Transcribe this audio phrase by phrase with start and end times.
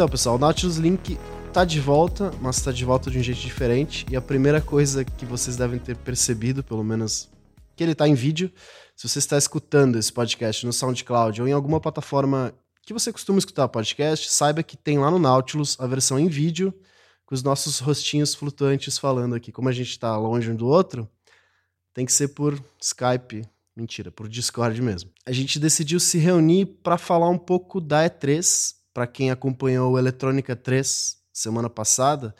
[0.00, 1.18] Então, pessoal, o Nautilus Link
[1.52, 4.06] tá de volta, mas tá de volta de um jeito diferente.
[4.10, 7.28] E a primeira coisa que vocês devem ter percebido, pelo menos
[7.76, 8.50] que ele tá em vídeo,
[8.96, 13.38] se você está escutando esse podcast no SoundCloud ou em alguma plataforma que você costuma
[13.38, 16.72] escutar podcast, saiba que tem lá no Nautilus a versão em vídeo,
[17.26, 19.52] com os nossos rostinhos flutuantes falando aqui.
[19.52, 21.06] Como a gente tá longe um do outro,
[21.92, 23.46] tem que ser por Skype.
[23.76, 25.10] Mentira, por Discord mesmo.
[25.26, 28.79] A gente decidiu se reunir para falar um pouco da E3.
[28.92, 32.34] Para quem acompanhou o Eletrônica 3 semana passada,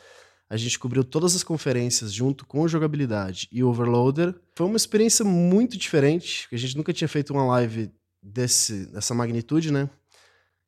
[0.49, 4.35] a gente cobriu todas as conferências junto com jogabilidade e Overloader.
[4.53, 7.89] Foi uma experiência muito diferente, a gente nunca tinha feito uma live
[8.21, 9.89] desse, dessa magnitude, né?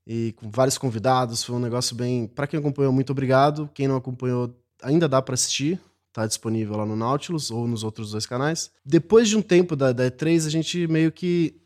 [0.05, 2.27] E com vários convidados, foi um negócio bem.
[2.27, 3.69] Para quem acompanhou, muito obrigado.
[3.73, 5.79] Quem não acompanhou, ainda dá para assistir.
[6.11, 8.69] Tá disponível lá no Nautilus ou nos outros dois canais.
[8.85, 11.59] Depois de um tempo da, da E3, a gente meio que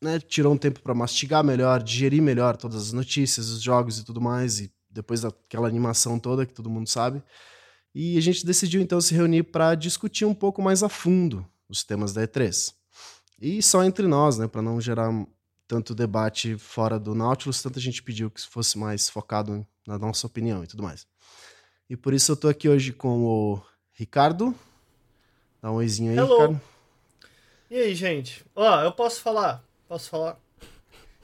[0.00, 4.04] né, tirou um tempo para mastigar melhor, digerir melhor todas as notícias, os jogos e
[4.04, 4.60] tudo mais.
[4.60, 7.22] E depois daquela animação toda que todo mundo sabe.
[7.94, 11.84] E a gente decidiu então se reunir para discutir um pouco mais a fundo os
[11.84, 12.72] temas da E3.
[13.40, 15.10] E só entre nós, né, para não gerar
[15.66, 20.64] tanto debate fora do Nautilus, tanta gente pediu que fosse mais focado na nossa opinião
[20.64, 21.06] e tudo mais.
[21.88, 23.62] E por isso eu tô aqui hoje com o
[23.92, 24.54] Ricardo.
[25.62, 26.34] Dá um oizinho aí, Hello.
[26.40, 26.60] Ricardo.
[27.70, 28.44] E aí, gente?
[28.54, 29.64] Ó, eu posso falar?
[29.90, 30.38] Posso falar?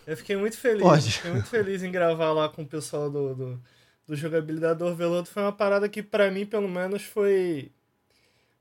[0.04, 0.82] Eu fiquei muito feliz.
[0.82, 1.12] Pode.
[1.12, 3.62] Fiquei muito feliz em gravar lá com o pessoal do, do,
[4.08, 5.28] do jogabilidade do Overload.
[5.28, 7.70] Foi uma parada que, pra mim, pelo menos, foi.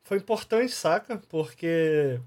[0.04, 1.18] Foi importante, saca?
[1.28, 2.20] Porque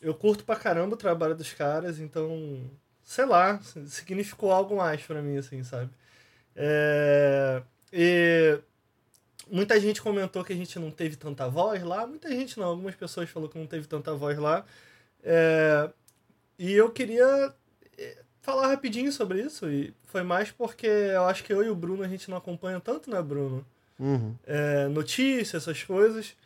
[0.00, 2.70] eu curto pra caramba o trabalho dos caras, então.
[3.02, 5.90] Sei lá, significou algo mais pra mim, assim, sabe?
[6.56, 8.58] É, e
[9.50, 12.06] muita gente comentou que a gente não teve tanta voz lá.
[12.06, 14.64] Muita gente não, algumas pessoas falaram que não teve tanta voz lá.
[15.22, 15.90] É,
[16.58, 17.52] e eu queria
[17.98, 19.68] é, falar rapidinho sobre isso.
[19.70, 22.80] E foi mais porque eu acho que eu e o Bruno a gente não acompanha
[22.80, 23.64] tanto, né, Bruno?
[23.98, 24.34] Uhum.
[24.46, 26.36] É, notícias, essas coisas.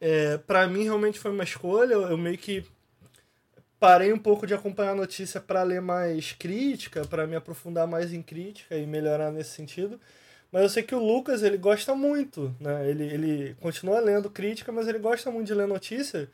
[0.00, 1.94] É, para mim realmente foi uma escolha.
[1.94, 2.64] Eu, eu meio que
[3.78, 8.12] parei um pouco de acompanhar a notícia para ler mais crítica, para me aprofundar mais
[8.12, 10.00] em crítica e melhorar nesse sentido.
[10.52, 12.88] Mas eu sei que o Lucas, ele gosta muito, né?
[12.88, 16.30] Ele, ele continua lendo crítica, mas ele gosta muito de ler notícia.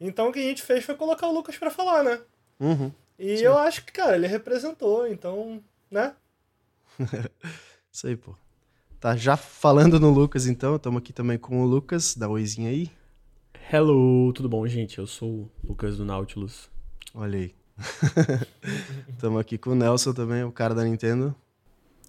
[0.00, 2.20] Então o que a gente fez foi colocar o Lucas para falar, né?
[2.60, 2.92] Uhum.
[3.18, 3.44] E Sim.
[3.44, 6.14] eu acho que, cara, ele representou, então, né?
[7.92, 8.34] Isso aí, pô.
[9.00, 12.14] Tá, já falando no Lucas, então, estamos aqui também com o Lucas.
[12.16, 12.90] Dá um oizinho aí.
[13.72, 14.98] Hello, tudo bom, gente?
[14.98, 16.70] Eu sou o Lucas do Nautilus.
[17.14, 17.54] Olha aí.
[19.08, 21.34] Estamos aqui com o Nelson também, o cara da Nintendo.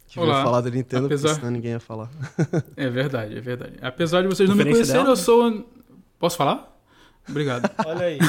[0.08, 0.44] Que veio Olá.
[0.44, 2.10] falar da Nintendo, Apesar- porque senão ninguém ia falar.
[2.78, 3.78] É verdade, é verdade.
[3.82, 5.10] Apesar de vocês não me conhecerem, dela?
[5.14, 5.68] eu sou.
[6.20, 6.73] Posso falar?
[7.30, 7.70] Obrigado.
[7.86, 8.20] Olha aí.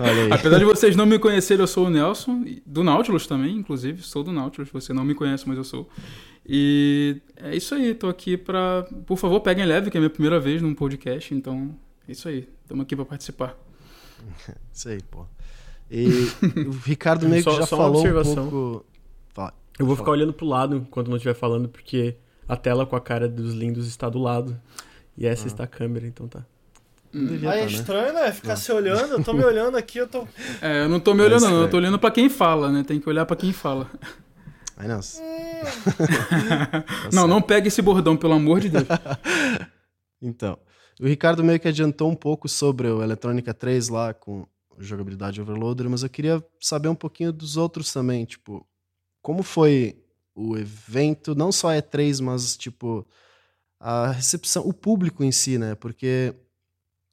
[0.00, 0.32] Olha aí.
[0.32, 4.02] Apesar de vocês não me conhecerem, eu sou o Nelson, e- do Nautilus também, inclusive.
[4.02, 5.88] Sou do Nautilus, você não me conhece, mas eu sou.
[6.46, 8.86] E é isso aí, tô aqui pra.
[9.06, 11.74] Por favor, peguem leve, que é a minha primeira vez num podcast, então
[12.08, 12.48] é isso aí.
[12.62, 13.56] Estamos aqui pra participar.
[14.74, 15.24] Isso aí, pô.
[15.90, 16.06] E
[16.66, 18.50] o Ricardo meio que Só- já só uma falou um observação.
[18.50, 18.84] pouco.
[19.32, 19.54] Fala.
[19.78, 20.04] Eu vou Fala.
[20.04, 22.16] ficar olhando pro lado enquanto não estiver falando, porque
[22.48, 24.60] a tela com a cara dos lindos está do lado.
[25.16, 26.44] E essa está a câmera, então tá.
[27.12, 27.76] Não devia Aí é tá, né?
[27.78, 28.32] estranho, né?
[28.32, 28.56] Ficar Não.
[28.56, 29.12] se olhando.
[29.14, 30.26] Eu tô me olhando aqui, eu tô.
[30.60, 31.64] É, eu não tô me olhando, Mas, não, é.
[31.64, 32.84] eu tô olhando pra quem fala, né?
[32.84, 33.90] Tem que olhar pra quem fala.
[33.94, 33.98] Hum.
[34.78, 34.84] Tá
[37.12, 37.46] não, não certo.
[37.48, 38.84] pegue esse bordão, pelo amor de Deus.
[40.20, 40.58] Então,
[41.00, 44.46] o Ricardo meio que adiantou um pouco sobre o Eletrônica 3 lá com
[44.78, 48.66] jogabilidade overloader, mas eu queria saber um pouquinho dos outros também, tipo,
[49.22, 49.96] como foi
[50.34, 53.06] o evento, não só a E3, mas tipo
[53.78, 55.76] a recepção, o público em si, né?
[55.76, 56.34] Porque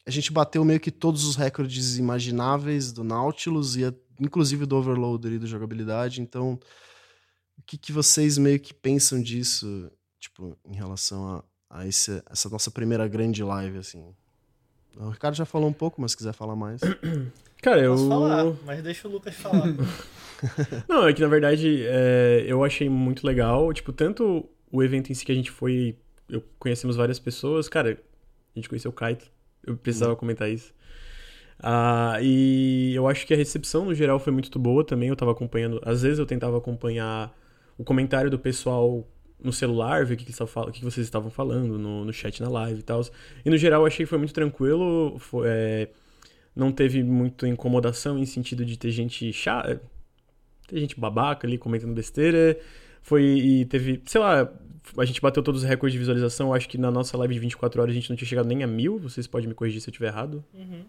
[0.06, 4.76] a gente bateu meio que todos os recordes imagináveis do Nautilus e a- inclusive do
[4.78, 6.60] overloader e do jogabilidade, então
[7.58, 12.50] o que, que vocês meio que pensam disso, tipo, em relação a, a esse, essa
[12.50, 14.14] nossa primeira grande live, assim?
[14.98, 16.80] O Ricardo já falou um pouco, mas se quiser falar mais.
[17.62, 17.94] Cara, eu.
[17.94, 19.74] Posso falar, mas deixa o Lucas falar.
[20.88, 23.74] Não, é que na verdade é, eu achei muito legal.
[23.74, 25.98] Tipo, tanto o evento em si que a gente foi.
[26.30, 27.68] Eu conhecemos várias pessoas.
[27.68, 29.30] Cara, a gente conheceu o Kaito.
[29.66, 30.74] Eu precisava comentar isso.
[31.60, 35.10] Ah, e eu acho que a recepção no geral foi muito boa também.
[35.10, 35.82] Eu tava acompanhando.
[35.84, 37.34] Às vezes eu tentava acompanhar
[37.78, 39.08] o comentário do pessoal
[39.42, 42.84] no celular, ver o que, que, vocês estavam falando no, no chat na live e
[42.84, 43.02] tal.
[43.44, 45.18] E no geral eu achei que foi muito tranquilo.
[45.20, 45.90] Foi, é,
[46.56, 49.82] não teve muita incomodação em sentido de ter gente chata.
[50.68, 52.58] Ter gente babaca ali comentando besteira.
[53.02, 53.24] Foi.
[53.24, 54.02] E teve.
[54.06, 54.52] Sei lá.
[54.98, 56.48] A gente bateu todos os recordes de visualização.
[56.48, 58.64] Eu acho que na nossa live de 24 horas a gente não tinha chegado nem
[58.64, 58.98] a mil.
[59.00, 60.44] Vocês podem me corrigir se eu estiver errado.
[60.54, 60.84] Uhum.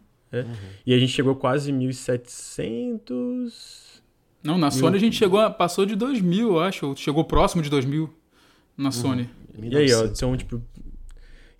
[0.84, 4.02] E a gente chegou quase 1.700.
[4.42, 6.86] Não, na Sony a gente chegou, a- passou de 2 mil, eu acho.
[6.88, 8.12] ou Chegou próximo de 2 mil.
[8.76, 9.28] na Sony.
[9.58, 10.62] E aí, ó, então, tipo.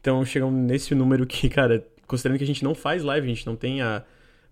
[0.00, 3.46] Então chegam nesse número que, cara, considerando que a gente não faz live, a gente
[3.46, 4.04] não tem a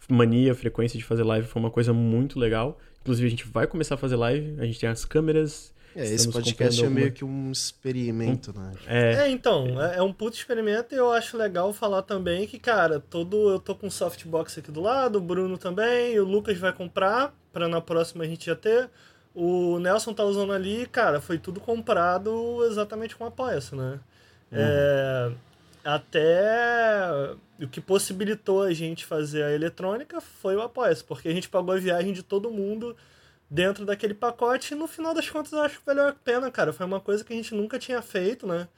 [0.08, 2.78] mania, a frequência de fazer live, foi uma coisa muito legal.
[3.02, 5.73] Inclusive, a gente vai começar a fazer live, a gente tem as câmeras.
[5.96, 8.72] É, esse podcast é meio que um experimento, né?
[8.86, 12.58] É, É, então, é, é um puto experimento e eu acho legal falar também que,
[12.58, 16.58] cara, todo eu tô com um softbox aqui do lado, o Bruno também, o Lucas
[16.58, 18.90] vai comprar pra na próxima a gente já ter.
[19.34, 24.00] O Nelson tá usando ali, cara, foi tudo comprado exatamente com apoia-se, né?
[24.52, 25.32] É,
[25.84, 31.48] até o que possibilitou a gente fazer a eletrônica foi o apoia-se, porque a gente
[31.48, 32.96] pagou a viagem de todo mundo
[33.50, 36.72] dentro daquele pacote e no final das contas eu acho que valeu a pena, cara.
[36.72, 38.68] Foi uma coisa que a gente nunca tinha feito, né?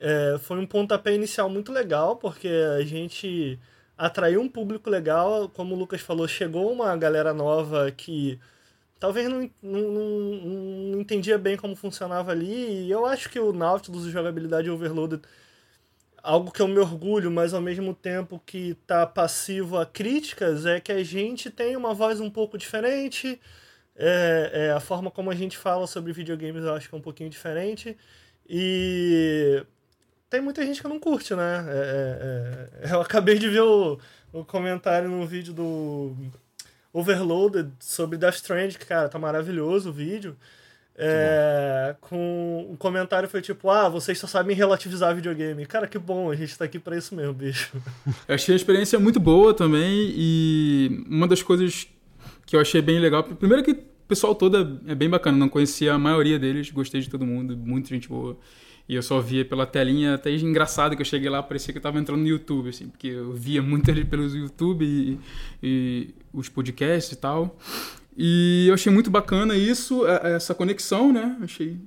[0.00, 3.58] É, foi um pontapé inicial muito legal, porque a gente
[3.96, 8.40] atraiu um público legal, como o Lucas falou, chegou uma galera nova que
[8.98, 14.04] talvez não, não, não, entendia bem como funcionava ali, e eu acho que o Nautilus
[14.04, 15.22] jogabilidade Overloaded,
[16.22, 20.80] algo que eu me orgulho, mas ao mesmo tempo que tá passivo a críticas, é
[20.80, 23.40] que a gente tem uma voz um pouco diferente,
[23.96, 27.02] é, é, a forma como a gente fala sobre videogames eu acho que é um
[27.02, 27.96] pouquinho diferente,
[28.48, 29.64] e
[30.28, 31.66] tem muita gente que não curte, né?
[31.68, 33.98] É, é, é, eu acabei de ver o,
[34.32, 36.16] o comentário no vídeo do
[36.92, 40.36] Overloaded sobre Death Stranding, que, cara, tá maravilhoso o vídeo.
[40.94, 45.64] É, com o comentário foi tipo, ah, vocês só sabem relativizar videogame.
[45.64, 47.72] Cara, que bom, a gente tá aqui pra isso mesmo, bicho.
[48.28, 51.88] Eu achei a experiência muito boa também e uma das coisas
[52.52, 55.94] que eu achei bem legal, primeiro que o pessoal todo é bem bacana, não conhecia
[55.94, 58.36] a maioria deles, gostei de todo mundo, muita gente boa.
[58.86, 61.82] E eu só via pela telinha, até engraçado que eu cheguei lá, parecia que eu
[61.82, 65.18] tava entrando no YouTube, assim, porque eu via muito ele pelos YouTube e,
[65.62, 67.56] e os podcasts e tal.
[68.14, 71.38] E eu achei muito bacana isso, é- essa conexão, né?
[71.40, 71.78] Achei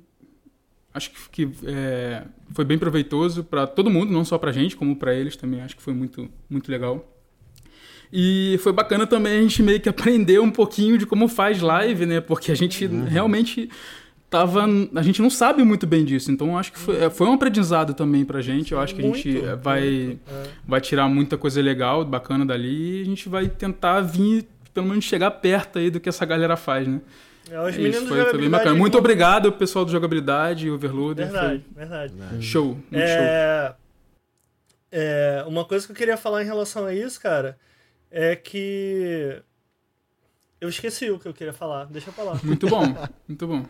[0.92, 4.96] acho que, que, é, foi bem proveitoso para todo mundo, não só para gente, como
[4.96, 5.62] para eles também.
[5.62, 7.15] Acho que foi muito, muito legal.
[8.12, 12.06] E foi bacana também a gente meio que aprender um pouquinho de como faz live,
[12.06, 12.22] né?
[12.22, 13.70] Porque a gente realmente
[14.30, 14.66] tava.
[14.96, 16.32] A gente não sabe muito bem disso.
[16.32, 18.72] Então acho que foi, é, foi um aprendizado também pra gente.
[18.72, 20.44] Eu acho que a gente Muito, é, vai, muito, é.
[20.68, 23.00] vai tirar muita coisa legal, bacana dali.
[23.00, 26.56] E a gente vai tentar vir, pelo menos, chegar perto aí do que essa galera
[26.58, 27.02] faz, né?
[27.50, 28.74] É, os É meninos isso, foi, foi bem bacana.
[28.76, 31.26] Muito vão- obrigado, pessoal do Jogabilidade, Overloader.
[31.28, 32.14] Verdade, verdade.
[32.30, 33.00] Foi show, muito show.
[33.00, 33.76] É,
[34.92, 37.58] é, uma coisa que eu queria falar em relação a isso, cara,
[38.12, 39.42] é que.
[40.60, 42.40] Eu esqueci o que eu queria falar, deixa pra lá.
[42.44, 42.82] Muito bom,
[43.28, 43.66] muito bom.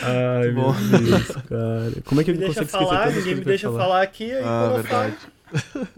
[0.00, 0.72] Ai, meu bom.
[0.72, 2.02] Deus, cara.
[2.04, 4.02] Como é que Me ele deixa falar, ninguém me deixa falar.
[4.02, 5.16] aqui, aí Ah, quando eu verdade.
[5.16, 5.88] falo.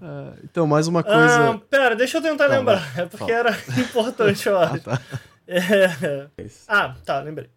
[0.00, 1.58] Ah, então, mais uma Ah, coisa.
[1.68, 2.98] pera, deixa eu tentar Tá, lembrar.
[2.98, 3.32] É porque Fala.
[3.32, 3.50] era
[3.80, 4.80] importante, eu acho.
[4.84, 5.00] tá.
[5.46, 6.28] É.
[6.68, 7.48] Ah, tá, lembrei.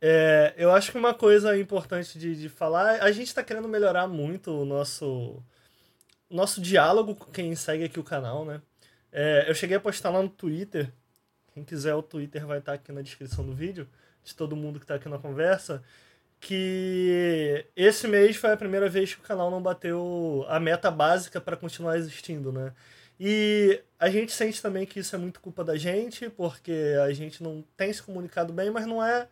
[0.00, 4.06] É, eu acho que uma coisa importante de, de falar, a gente tá querendo melhorar
[4.08, 5.42] muito o nosso,
[6.30, 8.60] nosso diálogo com quem segue aqui o canal, né?
[9.12, 10.92] É, eu cheguei a postar lá no Twitter,
[11.54, 13.88] quem quiser o Twitter vai estar aqui na descrição do vídeo,
[14.22, 15.82] de todo mundo que tá aqui na conversa,
[16.40, 21.40] que esse mês foi a primeira vez que o canal não bateu a meta básica
[21.40, 22.72] para continuar existindo, né?
[23.20, 27.42] E a gente sente também que isso é muito culpa da gente, porque a gente
[27.42, 29.26] não tem se comunicado bem, mas não é.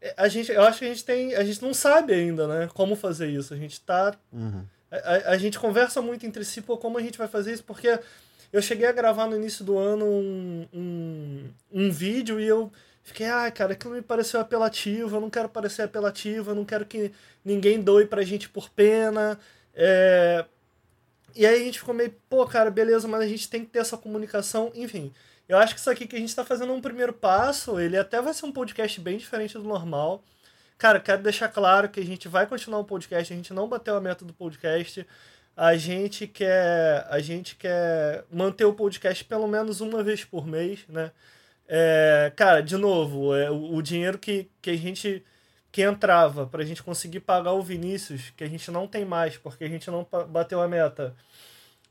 [0.00, 1.34] é, A gente, eu acho que a gente tem.
[1.36, 2.68] A gente não sabe ainda, né?
[2.74, 3.54] Como fazer isso.
[3.54, 4.18] A gente tá.
[4.32, 4.64] Uhum.
[4.92, 7.64] A, a- gente conversa muito entre si, pô, como a gente vai fazer isso?
[7.64, 7.98] Porque
[8.52, 12.70] eu cheguei a gravar no início do ano um, um, um vídeo e eu
[13.02, 16.84] fiquei, ah, cara, aquilo me pareceu apelativo, eu não quero parecer apelativo, eu não quero
[16.84, 17.10] que
[17.44, 19.38] ninguém doe pra gente por pena.
[19.74, 20.44] É...
[21.34, 23.78] E aí a gente ficou meio, pô, cara, beleza, mas a gente tem que ter
[23.78, 25.10] essa comunicação, enfim.
[25.48, 27.96] Eu acho que isso aqui que a gente tá fazendo é um primeiro passo, ele
[27.96, 30.22] até vai ser um podcast bem diferente do normal.
[30.82, 33.94] Cara, quero deixar claro que a gente vai continuar o podcast, a gente não bateu
[33.94, 35.06] a meta do podcast.
[35.56, 40.80] A gente quer, a gente quer manter o podcast pelo menos uma vez por mês,
[40.88, 41.12] né?
[41.68, 45.24] É, cara, de novo, é, o, o dinheiro que, que a gente
[45.70, 49.62] que entrava pra gente conseguir pagar o Vinícius, que a gente não tem mais, porque
[49.62, 51.14] a gente não bateu a meta.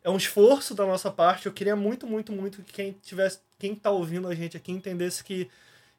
[0.03, 1.45] É um esforço da nossa parte.
[1.45, 5.23] Eu queria muito, muito, muito que quem tivesse, quem tá ouvindo a gente aqui entendesse
[5.23, 5.49] que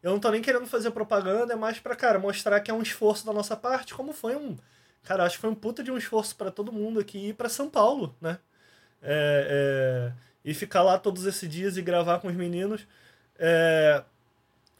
[0.02, 2.82] eu não tô nem querendo fazer propaganda, é mais pra, cara, mostrar que é um
[2.82, 4.56] esforço da nossa parte, como foi um.
[5.04, 7.48] Cara, acho que foi um puta de um esforço pra todo mundo aqui ir pra
[7.48, 8.38] São Paulo, né?
[9.02, 10.12] É, é,
[10.44, 12.86] e ficar lá todos esses dias e gravar com os meninos.
[13.38, 14.02] É,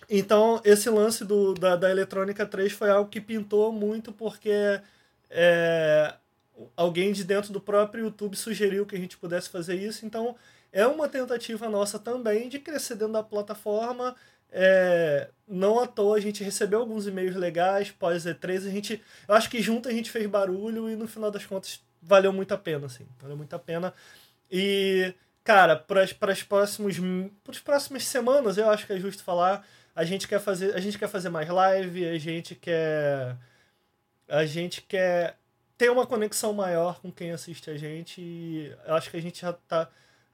[0.09, 4.81] então, esse lance do, da, da Eletrônica 3 foi algo que pintou muito porque
[5.31, 6.15] é,
[6.77, 10.05] alguém de dentro do próprio YouTube sugeriu que a gente pudesse fazer isso.
[10.07, 10.37] Então,
[10.73, 14.15] é uma tentativa nossa também de crescer dentro da plataforma.
[14.55, 19.35] É, não à toa a gente recebeu alguns e-mails legais pós E3, a gente, eu
[19.35, 22.59] acho que junto a gente fez barulho e no final das contas valeu muito a
[22.59, 23.95] pena, assim, valeu muito a pena.
[24.51, 26.97] E, cara, para as próximos,
[27.43, 30.99] pras próximas semanas, eu acho que é justo falar, a gente quer fazer, a gente
[30.99, 33.37] quer fazer mais live, a gente quer
[34.29, 35.37] a gente quer
[35.77, 39.41] ter uma conexão maior com quem assiste a gente e eu acho que a gente
[39.41, 39.91] já tá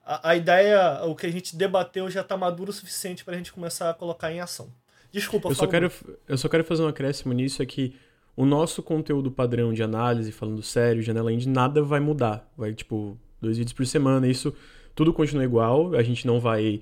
[0.09, 3.53] a, a ideia, o que a gente debateu já tá maduro o suficiente pra gente
[3.53, 4.73] começar a colocar em ação.
[5.13, 5.93] Desculpa, eu só quero
[6.27, 7.95] Eu só quero fazer um acréscimo nisso, é que
[8.35, 12.51] o nosso conteúdo padrão de análise, falando sério, janela indie, nada vai mudar.
[12.57, 14.55] Vai, tipo, dois vídeos por semana, isso
[14.95, 16.81] tudo continua igual, a gente não vai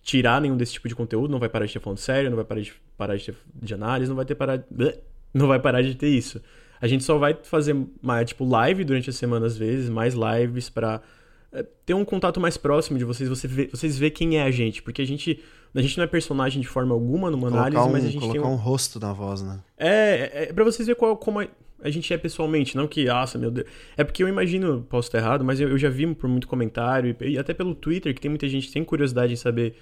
[0.00, 2.44] tirar nenhum desse tipo de conteúdo, não vai parar de ter falando sério, não vai
[2.44, 4.64] parar de, parar de ter de análise, não vai ter parar
[5.34, 6.40] não vai parar de ter isso.
[6.80, 10.70] A gente só vai fazer mais, tipo, live durante a semana às vezes, mais lives
[10.70, 11.02] para
[11.84, 14.82] ter um contato mais próximo de vocês, você vê, vocês ver quem é a gente,
[14.82, 15.40] porque a gente
[15.74, 18.20] a gente não é personagem de forma alguma numa colocar análise, um, mas a gente
[18.20, 18.54] colocar tem um...
[18.54, 19.60] um rosto na voz, né?
[19.76, 21.46] É, é, é para vocês ver qual, como a,
[21.82, 23.66] a, gente é pessoalmente, não que, nossa, meu Deus.
[23.96, 27.14] É porque eu imagino, posso estar errado, mas eu, eu já vi por muito comentário
[27.20, 29.74] e, e até pelo Twitter que tem muita gente que tem curiosidade em saber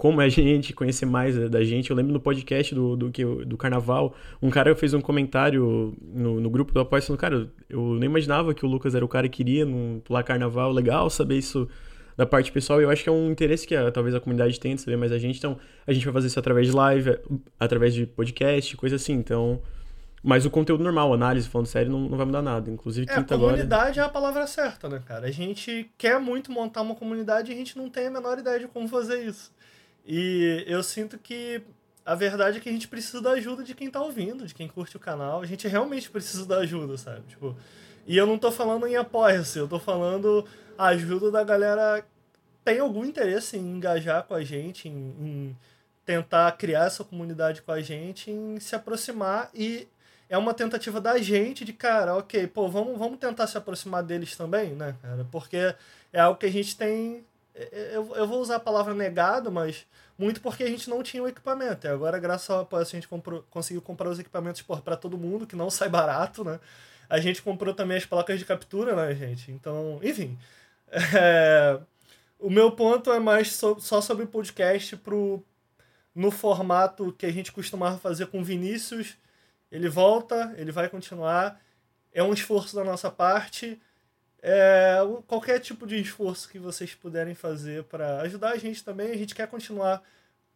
[0.00, 1.90] como é a gente, conhecer mais da gente.
[1.90, 3.10] Eu lembro no podcast do, do,
[3.44, 7.96] do Carnaval, um cara fez um comentário no, no grupo do Apoio falando, cara, eu
[7.96, 10.72] nem imaginava que o Lucas era o cara que queria no, pular Carnaval.
[10.72, 11.68] Legal saber isso
[12.16, 12.80] da parte pessoal.
[12.80, 14.96] E eu acho que é um interesse que a, talvez a comunidade tenha de saber
[14.96, 15.36] mais a gente.
[15.36, 17.18] Então, a gente vai fazer isso através de live,
[17.58, 19.12] através de podcast, coisa assim.
[19.12, 19.60] Então...
[20.22, 22.70] Mas o conteúdo normal, análise, falando sério, não, não vai mudar nada.
[22.70, 23.52] Inclusive, é, quinta agora.
[23.52, 25.26] comunidade é a palavra certa, né, cara?
[25.26, 28.60] A gente quer muito montar uma comunidade e a gente não tem a menor ideia
[28.60, 29.50] de como fazer isso.
[30.06, 31.62] E eu sinto que
[32.04, 34.68] a verdade é que a gente precisa da ajuda de quem tá ouvindo, de quem
[34.68, 35.42] curte o canal.
[35.42, 37.22] A gente realmente precisa da ajuda, sabe?
[37.28, 37.56] Tipo,
[38.06, 40.44] e eu não tô falando em apoia-se, eu tô falando
[40.76, 42.04] a ajuda da galera
[42.64, 45.56] tem algum interesse em engajar com a gente, em, em
[46.04, 49.86] tentar criar essa comunidade com a gente, em se aproximar e
[50.28, 54.36] é uma tentativa da gente de, cara, ok, pô, vamos, vamos tentar se aproximar deles
[54.36, 55.26] também, né, cara?
[55.30, 55.74] Porque
[56.12, 57.24] é algo que a gente tem
[57.72, 59.86] eu, eu vou usar a palavra negado, mas
[60.18, 61.86] muito porque a gente não tinha o equipamento.
[61.86, 65.46] E agora, graças ao apoio, a gente comprou, conseguiu comprar os equipamentos para todo mundo,
[65.46, 66.60] que não sai barato, né?
[67.08, 69.50] A gente comprou também as placas de captura, né, gente?
[69.50, 70.38] Então, enfim.
[71.14, 71.80] É,
[72.38, 75.44] o meu ponto é mais so, só sobre podcast pro,
[76.14, 79.16] no formato que a gente costumava fazer com Vinícius.
[79.70, 81.60] Ele volta, ele vai continuar.
[82.12, 83.80] É um esforço da nossa parte
[84.42, 89.16] é, qualquer tipo de esforço que vocês puderem fazer para ajudar a gente também, a
[89.16, 90.02] gente quer continuar.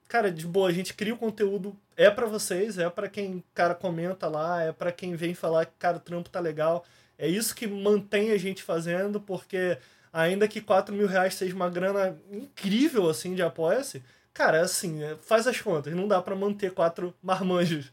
[0.09, 3.75] Cara, de boa, a gente cria o conteúdo, é para vocês, é para quem, cara,
[3.75, 6.85] comenta lá, é para quem vem falar que, cara, o trampo tá legal.
[7.19, 9.79] É isso que mantém a gente fazendo, porque
[10.13, 15.17] ainda que 4 mil reais seja uma grana incrível, assim, de apoia-se, cara, assim, é,
[15.17, 17.93] faz as contas, não dá para manter quatro marmanjos.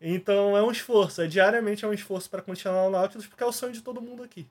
[0.00, 3.46] Então é um esforço, é diariamente é um esforço para continuar o Nautilus, porque é
[3.46, 4.46] o sonho de todo mundo aqui.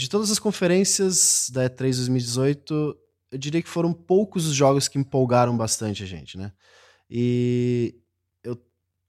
[0.00, 2.96] De todas as conferências da E3 2018,
[3.32, 6.52] eu diria que foram poucos os jogos que empolgaram bastante a gente, né?
[7.10, 7.94] E
[8.42, 8.58] eu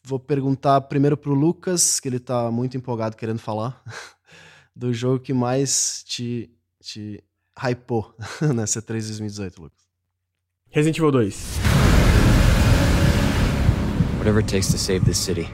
[0.04, 3.82] vou perguntar primeiro pro Lucas, que ele tá muito empolgado querendo falar,
[4.76, 7.24] do jogo que mais te, te
[7.58, 8.14] hypou
[8.54, 9.80] nessa E3 2018, Lucas.
[10.72, 11.36] Resident Evil 2.
[14.18, 15.48] Whatever it takes to save this city.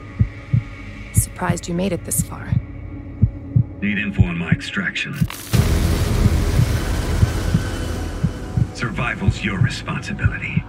[1.14, 2.57] Surprised you made it this far.
[3.80, 5.14] Need info on my extraction.
[8.74, 10.64] Survival's your responsibility.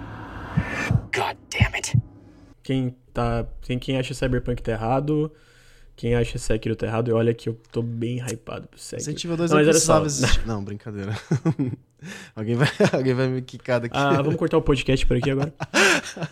[1.11, 1.97] God damn it.
[2.61, 3.47] Quem tá.
[3.65, 5.31] Tem quem acha Cyberpunk tá errado.
[5.95, 8.99] Quem acha Sekiro tá errado, e olha que eu tô bem hypado pro Sekiro.
[8.99, 10.47] Resident Evil 2 não, não precisava existir.
[10.47, 11.17] Não, brincadeira.
[12.35, 13.97] alguém, vai, alguém vai me quicar daqui.
[13.97, 15.51] Ah, vamos cortar o podcast por aqui agora?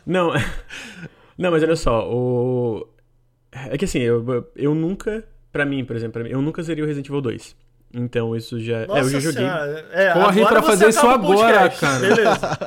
[0.06, 0.32] não,
[1.36, 2.88] não, mas olha só, o...
[3.52, 6.88] É que assim, eu, eu nunca para mim, por exemplo, mim, eu nunca zerei o
[6.88, 7.56] Resident Evil 2.
[7.94, 8.86] Então isso já.
[8.86, 9.46] Nossa é, eu já joguei.
[9.46, 12.00] É, Corre pra fazer isso agora, cara.
[12.00, 12.58] Beleza.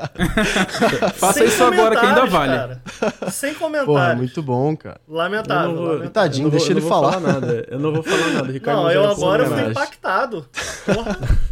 [1.15, 2.53] Faça isso agora que ainda vale.
[2.53, 2.83] Cara.
[3.31, 3.87] Sem comentário.
[3.87, 5.01] Porra, muito bom, cara.
[5.07, 5.77] Lamentável.
[5.77, 6.11] Vou, lamentável.
[6.11, 7.13] Tadinho, vou, deixa ele falar.
[7.13, 7.67] falar nada.
[7.71, 8.83] Eu não vou falar nada, Ricardo.
[8.83, 10.47] Não, eu agora fui impactado.
[10.87, 11.19] Porra.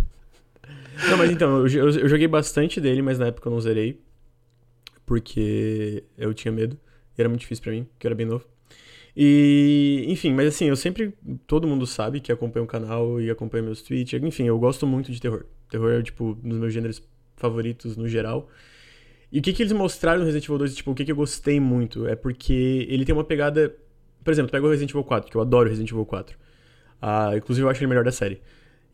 [1.11, 4.03] Não, mas então, eu, eu, eu joguei bastante dele, mas na época eu não zerei.
[5.07, 6.77] Porque eu tinha medo.
[7.17, 8.45] E era muito difícil para mim, porque eu era bem novo.
[9.21, 11.13] E, enfim, mas assim, eu sempre.
[11.45, 14.23] Todo mundo sabe que acompanha o canal e acompanha meus tweets.
[14.23, 15.45] Enfim, eu gosto muito de terror.
[15.69, 17.03] Terror é, tipo, um dos meus gêneros
[17.37, 18.49] favoritos no geral.
[19.33, 21.17] E o que, que eles mostraram no Resident Evil 2, tipo, o que, que eu
[21.17, 23.75] gostei muito é porque ele tem uma pegada.
[24.23, 26.39] Por exemplo, pega o Resident Evil 4, que eu adoro Resident Evil 4.
[27.03, 28.41] Ah, inclusive, eu acho ele melhor da série.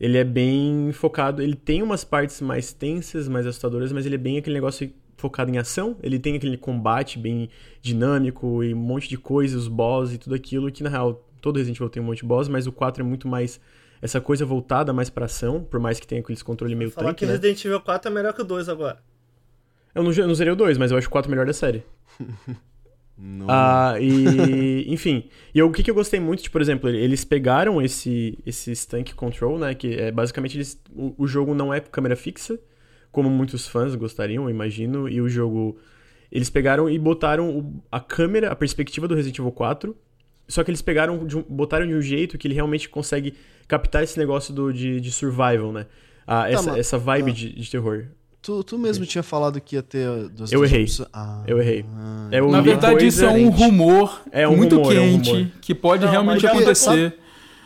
[0.00, 4.19] Ele é bem focado, ele tem umas partes mais tensas, mais assustadoras, mas ele é
[4.19, 5.97] bem aquele negócio focado em ação.
[6.02, 7.49] Ele tem aquele combate bem
[7.80, 11.56] dinâmico e um monte de coisas, os boss e tudo aquilo, que na real todo
[11.56, 13.61] Resident Evil tem um monte de boss, mas o 4 é muito mais
[14.00, 17.21] essa coisa voltada mais pra ação, por mais que tenha aqueles controle meio Falar tanque,
[17.21, 17.33] que né?
[17.33, 18.99] Resident Evil 4 é melhor que o 2 agora.
[19.94, 21.83] Eu não, eu não zerei o 2, mas eu acho o 4 melhor da série.
[23.16, 23.47] Não.
[23.49, 25.28] Ah, e enfim.
[25.54, 28.88] E eu- o que, que eu gostei muito, tipo, por exemplo, eles pegaram esse, esse
[28.88, 29.73] tank control, né?
[29.73, 32.59] Que é basicamente eles, o, o jogo não é câmera fixa,
[33.14, 35.78] como muitos fãs gostariam, eu imagino, e o jogo.
[36.30, 39.97] Eles pegaram e botaram o- a câmera, a perspectiva do Resident Evil 4.
[40.49, 43.35] Só que eles pegaram, de um- botaram de um jeito que ele realmente consegue
[43.66, 45.87] captar esse negócio do, de, de survival, né?
[46.26, 47.35] Ah, essa, mas- essa vibe ah.
[47.35, 48.04] de, de terror.
[48.42, 50.87] Tu, tu mesmo tinha falado que ia ter duas Eu duas errei.
[51.14, 51.83] Ah, Eu errei.
[52.30, 55.30] É o Na verdade, isso é um rumor É um muito rumor, é um quente
[55.33, 55.47] rumor.
[55.62, 57.16] que pode Não, realmente já- acontecer.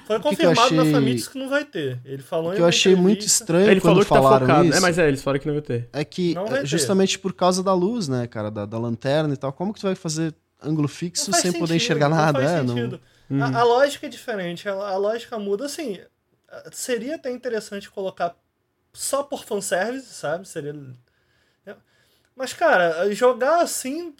[0.08, 2.00] Foi confirmado na achei- Famitsu que não vai ter.
[2.04, 3.42] Ele falou O em que eu achei muito entrevista.
[3.44, 4.68] estranho Ele quando falou que tá falaram focado.
[4.68, 5.88] isso É, mas é, eles falaram que não ia ter.
[5.92, 6.66] é que Não vai é ter.
[6.66, 9.52] justamente por causa da luz, né, cara, da, da lanterna e tal.
[9.52, 12.40] Como que tu vai fazer ângulo Não fixo sem poder sentido, enxergar não nada?
[12.40, 12.74] faz é, não...
[12.74, 13.00] sentido.
[13.30, 13.42] Uhum.
[13.44, 15.66] A, a lógica é diferente, a, a lógica muda.
[15.66, 16.00] Assim,
[16.72, 18.34] seria até interessante colocar
[18.92, 20.48] só por fanservice, sabe?
[20.48, 20.74] Seria.
[22.34, 24.14] Mas, cara, jogar assim.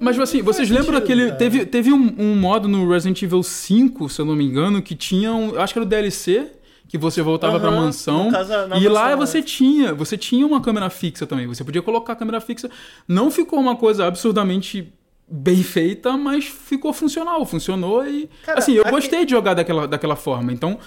[0.00, 1.24] Mas assim, vocês faz lembram sentido, aquele.
[1.26, 1.36] cara.
[1.38, 4.94] Teve, teve um, um modo no Resident Evil 5, se eu não me engano, que
[4.96, 5.56] tinha um.
[5.60, 6.48] Acho que era o DLC,
[6.88, 8.30] que você voltava pra Aham, mansão.
[8.30, 9.42] na e lá você é.
[9.42, 9.94] tinha.
[9.94, 11.46] Você tinha uma câmera fixa também.
[11.46, 12.68] Você podia colocar a câmera fixa.
[13.06, 14.92] Não ficou uma coisa absurdamente
[15.32, 17.46] bem feita, mas ficou funcional.
[17.46, 18.28] Funcionou e.
[18.44, 20.52] Cara, assim, eu aqui- gostei de jogar daquela, daquela forma.
[20.52, 20.78] Então.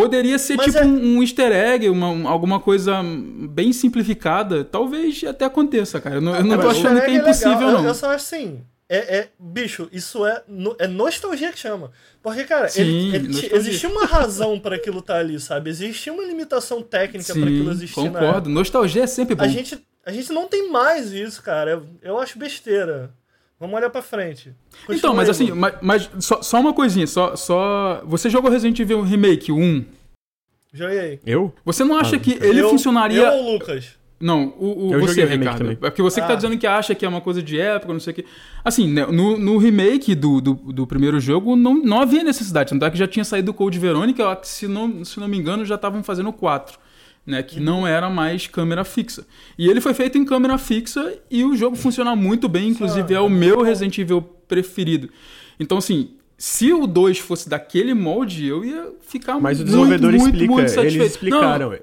[0.00, 3.02] Poderia ser Mas tipo é- um, um easter egg, uma, um- alguma coisa
[3.50, 4.62] bem simplificada.
[4.64, 6.16] Talvez até aconteça, cara.
[6.16, 7.60] Eu não, eu não É, tô achando que é egg impossível.
[7.68, 7.84] Eu- não.
[7.86, 8.60] Eu, só acho assim.
[8.88, 11.90] É, é- bicho, isso é, no- é nostalgia que chama.
[12.22, 15.70] Porque, cara, Sim, ele, ele- existia uma razão pra aquilo estar ali, sabe?
[15.70, 18.48] Existia uma limitação técnica pra aquilo existir na concordo.
[18.50, 19.42] Nostalgia é sempre bom.
[19.42, 21.70] A gente, a gente não tem mais isso, cara.
[21.72, 23.10] Eu, eu acho besteira.
[23.58, 24.52] Vamos olhar pra frente.
[24.86, 28.02] Continua Então, mas aí, assim, mas, mas só, só uma coisinha, só, só.
[28.04, 29.84] Você jogou Resident Evil Remake 1.
[30.72, 31.20] Joguei.
[31.24, 31.54] Eu?
[31.64, 33.22] Você não acha Ah, que ele eu, funcionaria.
[33.22, 33.96] Eu ou o Lucas?
[34.18, 35.58] Não, o, o Eu você, Ricardo.
[35.58, 35.72] também.
[35.74, 36.36] É porque você que tá Ah.
[36.36, 38.24] dizendo que acha que é uma coisa de época, não sei o que.
[38.64, 42.70] Assim, né, no, no remake do, do, do primeiro jogo não, não havia necessidade.
[42.70, 45.20] Tanto é que já tinha saído o Code Verônica, eu acho que, se não, se
[45.20, 46.78] não me engano, já estavam fazendo o 4.
[47.26, 49.26] Né, que não era mais câmera fixa.
[49.58, 53.18] E ele foi feito em câmera fixa e o jogo funciona muito bem, inclusive é
[53.18, 55.10] o meu Resident Evil preferido.
[55.58, 60.10] Então, assim, se o 2 fosse daquele molde, eu ia ficar Mas o muito, desenvolvedor
[60.12, 60.52] muito, explica.
[60.52, 61.00] muito eles satisfeito.
[61.00, 61.78] Não, explicaram.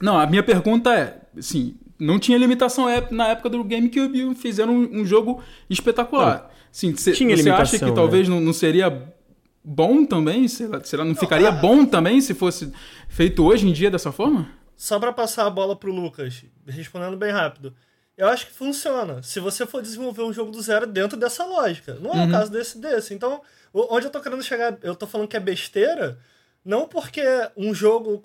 [0.00, 4.74] não, a minha pergunta é, assim, não tinha limitação na época do GameCube e fizeram
[4.74, 6.50] um, um jogo espetacular.
[6.72, 7.92] Sim, cê, tinha você acha que né?
[7.92, 9.14] talvez não, não seria
[9.62, 10.48] bom também?
[10.48, 12.72] Será, será não ficaria bom também se fosse
[13.08, 14.48] feito hoje em dia dessa forma?
[14.76, 17.74] Só pra passar a bola pro Lucas, respondendo bem rápido.
[18.16, 19.22] Eu acho que funciona.
[19.22, 21.94] Se você for desenvolver um jogo do zero dentro dessa lógica.
[21.94, 23.12] Não é o caso desse desse.
[23.14, 23.40] Então,
[23.72, 26.18] onde eu tô querendo chegar, eu tô falando que é besteira,
[26.64, 27.22] não porque
[27.56, 28.22] um jogo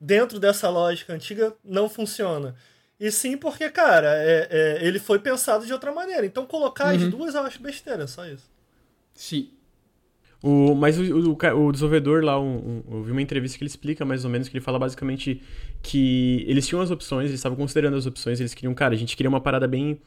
[0.00, 2.54] dentro dessa lógica antiga não funciona.
[3.00, 6.24] E sim porque, cara, é- é, ele foi pensado de outra maneira.
[6.24, 8.48] Então colocar as duas eu acho besteira, só isso.
[9.14, 9.50] Sim.
[10.46, 13.70] O, mas o, o, o desenvolvedor lá, um, um- eu vi uma entrevista que ele
[13.70, 15.40] explica mais ou menos, que ele fala basicamente
[15.82, 19.16] que eles tinham as opções, eles estavam considerando as opções, eles queriam, cara, a gente
[19.16, 19.98] queria uma parada bem.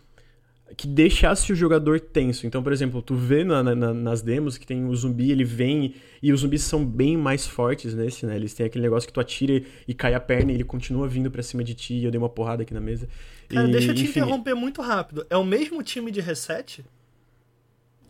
[0.76, 2.46] que deixasse o jogador tenso.
[2.46, 5.94] Então, por exemplo, tu vê na- na- nas demos que tem o zumbi, ele vem
[6.22, 8.36] e os zumbis são bem mais fortes nesse, né?
[8.36, 11.32] Eles têm aquele negócio que tu atira e cai a perna e ele continua vindo
[11.32, 11.94] pra cima de ti.
[11.94, 13.08] E eu dei uma porrada aqui na mesa.
[13.48, 15.26] Cara, E, deixa eu te enfim, interromper muito rápido.
[15.30, 16.84] É o mesmo time de reset?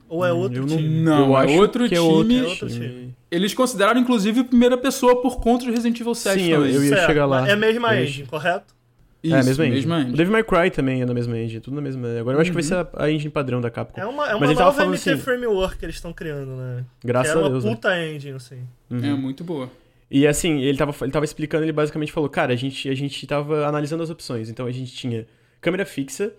[0.09, 1.01] Ou é outro eu não- time?
[1.01, 2.09] Não, eu é acho outro que é time.
[2.09, 3.13] outro É outro time.
[3.29, 6.75] Eles consideraram, inclusive, a primeira pessoa por conta de Resident Evil 7 Sim, eu- também.
[6.75, 7.41] eu ia Certo, chegar lá.
[7.41, 8.75] mas É a mesma Eu ia engine, correto?
[9.23, 9.75] Isso, é, a mesma engine.
[9.75, 10.13] mesma engine.
[10.13, 12.07] O Devil May Cry também é na mesma engine, tudo na mesma.
[12.19, 13.99] Agora eu acho que vai ser a, a engine padrão da Capcom.
[13.99, 16.85] É uma, é Mas uma tava nova MT assim- Framework que eles estão criando, né?
[17.03, 17.65] Graças que é a uma Deus.
[17.65, 17.71] né?
[17.71, 18.59] puta engine, assim.
[18.89, 19.69] É muito boa.
[20.09, 23.27] E assim, ele tava, ele tava explicando, ele basicamente falou, cara, a gente, a gente
[23.27, 24.47] tava analisando as opções.
[24.49, 25.25] Então a gente tinha
[25.59, 26.31] câmera fixa,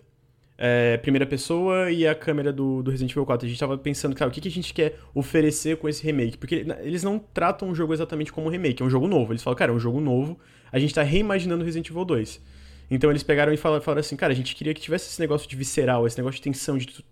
[0.58, 3.46] é, primeira pessoa e a câmera do, do Resident Evil 4.
[3.46, 6.36] A gente tava pensando, cara, o que, que a gente quer oferecer com esse remake?
[6.36, 9.32] Porque eles não tratam o jogo exatamente como um remake, é um jogo novo.
[9.32, 10.38] Eles falam, cara, é um jogo novo,
[10.72, 12.42] a gente tá reimaginando Resident Evil 2.
[12.90, 15.48] Então eles pegaram e falaram, falaram assim, cara, a gente queria que tivesse esse negócio
[15.48, 17.04] de visceral, esse negócio de tensão, de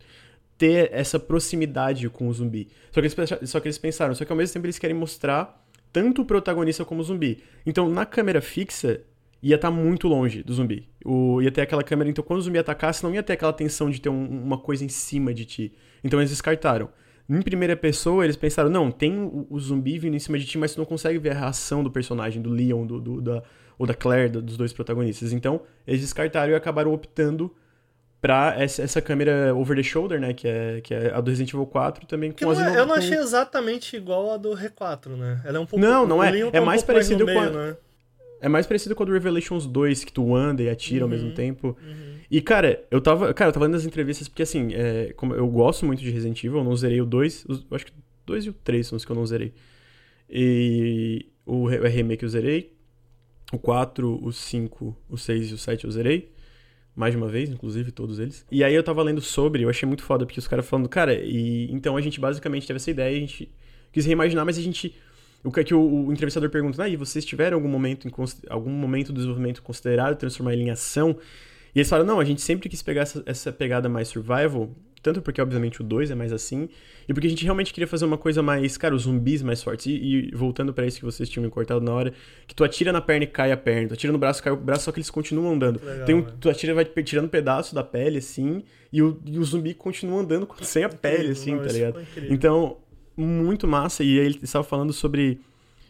[0.58, 2.68] ter essa proximidade com o zumbi.
[2.90, 3.14] Só que, eles,
[3.50, 6.84] só que eles pensaram, só que ao mesmo tempo eles querem mostrar tanto o protagonista
[6.84, 7.42] como o zumbi.
[7.64, 9.02] Então, na câmera fixa,
[9.50, 10.88] ia estar muito longe do zumbi.
[11.04, 13.88] O, ia ter aquela câmera, então quando o zumbi atacasse, não ia ter aquela tensão
[13.90, 15.72] de ter um- uma coisa em cima de ti.
[16.02, 16.88] Então eles descartaram.
[17.28, 20.56] Em primeira pessoa, eles pensaram, não, tem o, o zumbi vindo em cima de ti,
[20.58, 23.42] mas tu não consegue ver a reação do personagem, do Leon, do, do- da,
[23.78, 25.32] ou da Claire, do- dos dois protagonistas.
[25.32, 27.52] Então, eles descartaram e acabaram optando
[28.20, 30.32] pra essa, essa câmera over the shoulder, né?
[30.32, 32.94] Que é, que é a do Resident Evil 4 também com as é- eu não
[32.94, 35.40] com- achei exatamente igual a do R4, né?
[35.44, 35.84] Ela é um pouco.
[35.84, 36.36] Não, não é.
[36.38, 37.76] É tá um mais parecido com a- né?
[38.40, 41.14] É mais parecido com a do Revelations 2, que tu anda e atira ao Uhum,
[41.14, 41.76] mesmo tempo.
[42.30, 43.32] E, cara, eu tava.
[43.32, 46.42] Cara, eu tava lendo as entrevistas porque, assim, é, como eu gosto muito de Resident
[46.44, 47.44] Evil, eu não zerei o 2.
[47.48, 47.94] os- Eu acho que o
[48.26, 49.52] 2 e o 3 são os que eu não zerei.
[50.28, 52.72] E o o remake eu zerei.
[53.52, 56.32] O 4, o 5, o 6 e o 7 eu zerei.
[56.96, 58.44] Mais de uma vez, inclusive, todos eles.
[58.50, 61.14] E aí eu tava lendo sobre, eu achei muito foda, porque os caras falando, cara,
[61.14, 63.50] e então a gente basicamente teve essa ideia, a gente
[63.92, 64.94] quis reimaginar, mas a gente.
[65.46, 68.12] O que, é que o, o entrevistador pergunta, ah, e vocês tiveram algum momento, em
[68.50, 71.16] algum momento do desenvolvimento considerado transformar ele em ação?
[71.72, 74.70] E eles falaram, não, a gente sempre quis pegar essa, essa pegada mais survival,
[75.02, 76.68] tanto porque, obviamente, o 2 é mais assim,
[77.08, 79.86] e porque a gente realmente queria fazer uma coisa mais, cara, os zumbis mais fortes.
[79.86, 82.12] E, e voltando pra isso que vocês tinham me cortado na hora,
[82.44, 84.56] que tu atira na perna e cai a perna, tu atira no braço, cai o
[84.56, 85.80] braço, só que eles continuam andando.
[85.84, 86.32] Legal, Tem um, né?
[86.40, 90.48] tu atira vai tirando pedaço da pele, assim, e o, e o zumbi continua andando
[90.62, 92.04] sem a pele, assim, Não, tá ligado?
[92.28, 92.78] Então,
[93.16, 94.02] muito massa.
[94.04, 95.40] E ele estava falando sobre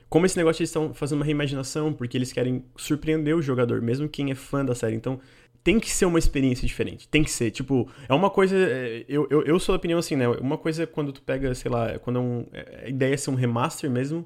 [0.08, 4.08] como esse negócio eles estão fazendo uma reimaginação, porque eles querem surpreender o jogador, mesmo
[4.08, 4.94] quem é fã da série.
[4.94, 5.18] Então,
[5.64, 7.08] tem que ser uma experiência diferente.
[7.08, 7.50] Tem que ser.
[7.50, 8.56] Tipo, é uma coisa.
[8.56, 10.28] é, Eu, eu, eu sou da opinião assim, né?
[10.28, 13.16] Uma coisa é quando tu pega, sei lá, quando é um, é- a ideia é
[13.16, 14.24] ser um remaster mesmo.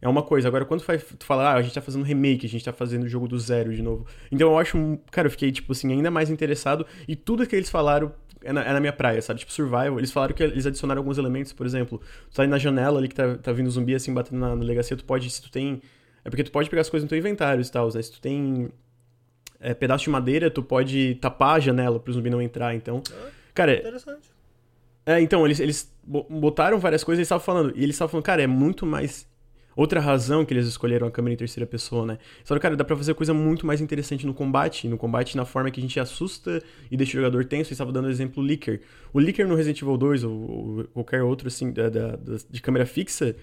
[0.00, 0.46] É uma coisa.
[0.48, 3.02] Agora, quando faz, tu fala, ah, a gente tá fazendo remake, a gente tá fazendo
[3.02, 4.06] o jogo do zero de novo.
[4.32, 6.86] Então eu acho, cara, eu fiquei, tipo assim, ainda mais interessado.
[7.06, 8.12] E tudo que eles falaram
[8.48, 9.40] é na, é na minha praia, sabe?
[9.40, 9.98] Tipo, survival.
[9.98, 13.08] Eles falaram que eles adicionaram alguns elementos, por exemplo, tu tá aí na janela ali
[13.08, 15.82] que tá, tá vindo zumbi assim, batendo na, na delegacia, tu pode, se tu tem.
[16.24, 18.00] É porque tu pode pegar as coisas no teu inventário e tal, né?
[18.02, 18.70] Se tu tem
[19.60, 22.74] é, pedaço de madeira, tu pode tapar a janela pro zumbi não entrar.
[22.74, 23.02] Então,
[23.54, 24.30] cara, Interessante.
[25.04, 27.72] é, então, eles, eles bo- botaram várias coisas e eles estavam falando.
[27.76, 29.27] E eles estavam falando, cara, é muito mais.
[29.80, 32.14] Outra razão que eles escolheram a câmera em terceira pessoa, né?
[32.38, 34.88] Eles falaram, cara, dá pra fazer coisa muito mais interessante no combate.
[34.88, 36.60] No combate, na forma que a gente assusta
[36.90, 37.68] e deixa o jogador tenso.
[37.68, 38.80] Eles estavam dando o exemplo Licker.
[39.12, 42.60] O Licker no Resident Evil 2 ou, ou qualquer outro, assim, da, da- da- de
[42.60, 43.36] câmera fixa,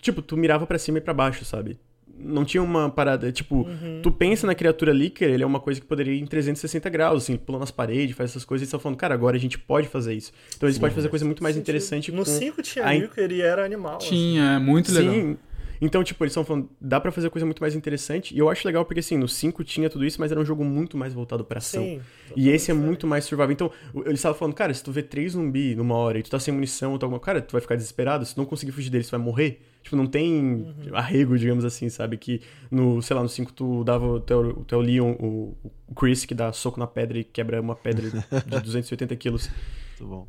[0.00, 1.78] tipo, tu mirava pra cima e pra baixo, sabe?
[2.24, 3.66] Não tinha uma parada, tipo,
[4.02, 7.24] tu pensa na criatura Licker, ele é uma coisa que poderia ir em 360 graus,
[7.24, 9.58] assim, pulando nas paredes, faz essas coisas, e eles estão falando, cara, agora a gente
[9.58, 10.30] pode fazer isso.
[10.56, 13.40] Então eles podem fazer coisa muito mais interessante No com 5 tinha a Licker e
[13.42, 13.96] era animal.
[13.96, 14.08] assim.
[14.08, 15.12] Tinha, é muito legal.
[15.14, 15.36] Sim.
[15.84, 18.32] Então, tipo, eles estão falando, dá pra fazer coisa muito mais interessante.
[18.32, 20.64] E eu acho legal porque, assim, no 5 tinha tudo isso, mas era um jogo
[20.64, 21.82] muito mais voltado pra ação.
[21.82, 22.00] Sim.
[22.36, 23.50] E esse é muito mais survival.
[23.50, 23.68] Então,
[24.06, 26.54] eles estavam falando, cara, se tu vê três zumbi numa hora e tu tá sem
[26.54, 28.24] munição ou tá alguma cara, tu vai ficar desesperado.
[28.24, 29.60] Se tu não conseguir fugir deles, tu vai morrer.
[29.82, 30.74] Tipo, não tem Uhum.
[30.94, 32.16] arrego, digamos assim, sabe?
[32.16, 32.40] Que
[32.70, 35.56] no, sei lá, no 5 tu dava o teu, o teu Leon, o,
[35.88, 39.50] o Chris, que dá soco na pedra e quebra uma pedra de 280 quilos.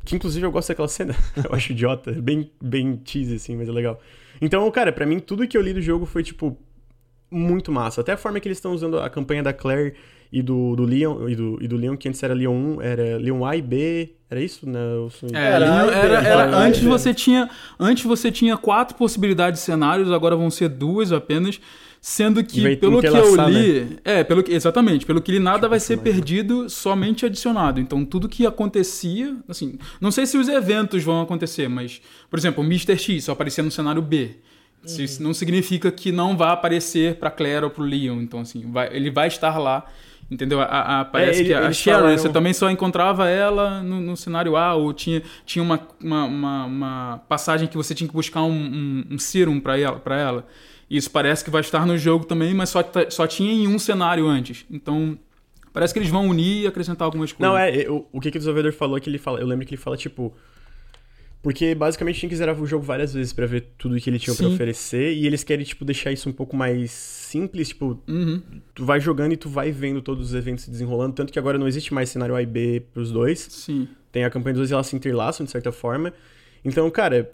[0.04, 1.14] Que inclusive eu gosto daquela cena.
[1.48, 2.10] eu acho idiota.
[2.10, 4.00] Bem, bem cheesy, assim, mas é legal.
[4.44, 6.54] Então, cara, pra mim, tudo que eu li do jogo foi, tipo,
[7.30, 8.02] muito massa.
[8.02, 9.94] Até a forma que eles estão usando a campanha da Claire
[10.36, 13.16] e do, do Leon, e do, e do Leon, que antes era Leon 1, era
[13.18, 14.10] Leon A e B.
[14.28, 14.68] Era isso?
[14.68, 18.96] Não, É, Era era, era- era- era A antes você tinha antes você tinha quatro
[18.96, 21.60] possibilidades de cenários, agora vão ser duas apenas,
[22.00, 25.38] sendo que vai pelo que eu entrelaçar, li, é, pelo que exatamente, pelo que li
[25.38, 27.78] nada vai ser perdido, somente adicionado.
[27.80, 32.62] Então tudo que acontecia, assim, não sei se os eventos vão acontecer, mas por exemplo,
[32.62, 32.98] o Mr.
[32.98, 34.30] X só aparecia no cenário B.
[34.84, 38.94] Isso não significa que não vai aparecer pra Claire ou pro Leon, então assim, vai-
[38.94, 39.86] ele vai estar lá.
[40.34, 40.60] Entendeu?
[40.60, 44.00] A, a- a- parece ele- que a Sharon, falaram- você também só encontrava ela no,
[44.00, 48.14] no cenário A, ou tinha, tinha uma, uma, uma- uma passagem que você tinha que
[48.14, 50.46] buscar um, um, um serum pra ela, pra ela.
[50.90, 53.78] Isso parece que vai estar no jogo também, mas só, tá- só tinha em um
[53.78, 54.66] cenário antes.
[54.70, 55.16] Então,
[55.72, 57.52] parece que eles vão unir e acrescentar algumas coisas.
[57.52, 59.38] Não, é, eu- o que, que o desenvolvedor falou é que ele fala.
[59.40, 60.34] Eu lembro que ele fala, tipo.
[61.44, 64.34] Porque basicamente tinha que zerar o jogo várias vezes pra ver tudo que ele tinha
[64.34, 64.54] pra Sim.
[64.54, 65.12] oferecer.
[65.12, 67.68] E eles querem, tipo, deixar isso um pouco mais simples.
[67.68, 68.40] Tipo, Uhum.
[68.74, 71.14] tu vai jogando e tu vai vendo todos os eventos se desenrolando.
[71.14, 73.40] Tanto que agora não existe mais cenário A e B pros dois.
[73.40, 73.86] Sim.
[74.10, 76.14] Tem a campanha dos dois e elas se interlaçam, de certa forma.
[76.64, 77.30] Então, cara,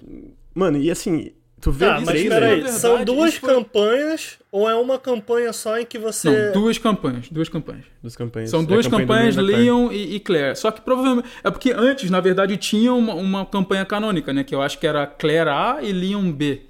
[0.53, 4.75] mano, e assim, tu vê Tá, mas peraí, Na são duas foi- campanhas ou é
[4.75, 6.29] uma campanha só em que você.
[6.47, 7.85] Não, duas campanhas, duas campanhas.
[8.03, 8.51] Dos campanhas.
[8.51, 9.65] São É duas campanha do campanhas, Leon e da Claire.
[9.65, 10.57] Leon e, e Claire.
[10.57, 11.29] Só que provavelmente.
[11.45, 14.43] É porque antes, na verdade, tinha uma, uma campanha canônica, né?
[14.45, 16.63] Que eu acho que era Claire A e Leon B.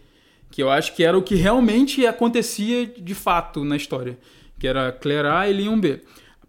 [0.51, 4.19] Que eu acho que era o que realmente acontecia de fato na história.
[4.59, 6.01] Que era Claire A e Leon B.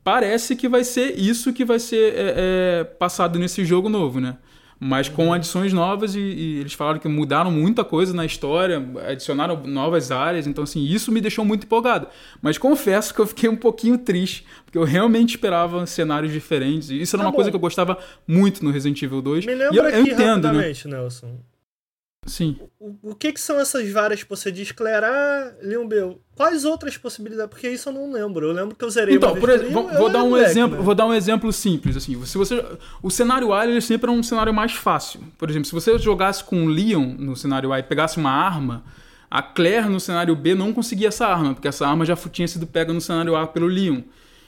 [0.04, 4.38] Parece que vai ser isso que vai ser é, é, passado nesse jogo novo, né?
[4.84, 9.62] Mas com adições novas e, e eles falaram que mudaram muita coisa na história, adicionaram
[9.64, 12.08] novas áreas, então assim, isso me deixou muito empolgado.
[12.42, 16.90] Mas confesso que eu fiquei um pouquinho triste, porque eu realmente esperava cenários diferentes.
[16.90, 17.52] E isso era Tá uma coisa bom.
[17.52, 17.96] que eu gostava
[18.28, 19.46] muito no Resident Evil 2.
[19.46, 20.74] Me e lembra eu, eu aqui entendo, né?
[20.86, 21.38] Nelson.
[22.26, 22.56] Sim.
[22.80, 24.72] O, o que, que são essas várias possibilidades?
[24.72, 26.22] Clarear, Leon Bell.
[26.36, 27.50] Quais outras possibilidades?
[27.50, 28.48] Porque isso eu não lembro.
[28.48, 30.84] Eu lembro que eu zerei Então, por exemplo, vou, vou dar um moleque, exemplo, né?
[30.84, 32.24] vou dar um exemplo simples assim.
[32.26, 32.64] Se você
[33.02, 35.20] o cenário A ele sempre é um cenário mais fácil.
[35.38, 38.84] Por exemplo, se você jogasse com o Leon no cenário A e pegasse uma arma,
[39.30, 42.68] a Claire no cenário B não conseguia essa arma, porque essa arma já tinha sido
[42.68, 44.02] pega no cenário A pelo Leon.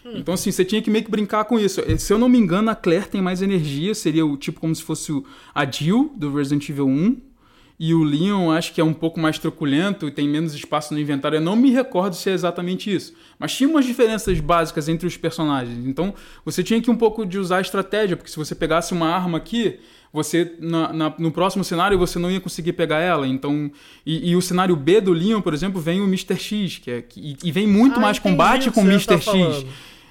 [0.06, 1.82] Então, assim, você tinha que meio que brincar com isso.
[1.98, 4.84] Se eu não me engano, a Claire tem mais energia, seria o tipo como se
[4.84, 5.12] fosse
[5.56, 7.33] a Jill do Resident Evil 1.
[7.80, 11.00] E o Leon acho que é um pouco mais truculento e tem menos espaço no
[11.00, 11.38] inventário.
[11.38, 13.14] Eu não me recordo se é exatamente isso.
[13.40, 15.86] Mas tinha umas diferenças básicas entre os personagens.
[15.86, 16.14] Então
[16.46, 19.38] você tinha que um pouco de usar a estratégia, porque se você pegasse uma arma
[19.40, 19.80] aqui,
[20.14, 23.28] você na- na- no próximo cenário você não ia conseguir pegar ela.
[23.28, 23.72] Então
[24.06, 26.38] e, e o cenário B do Leon, por exemplo, vem o Mr.
[26.38, 29.08] X, que é, que- e, vem muito Ah, mais combate com o Mr.
[29.08, 29.26] tá X.
[29.26, 29.68] falando.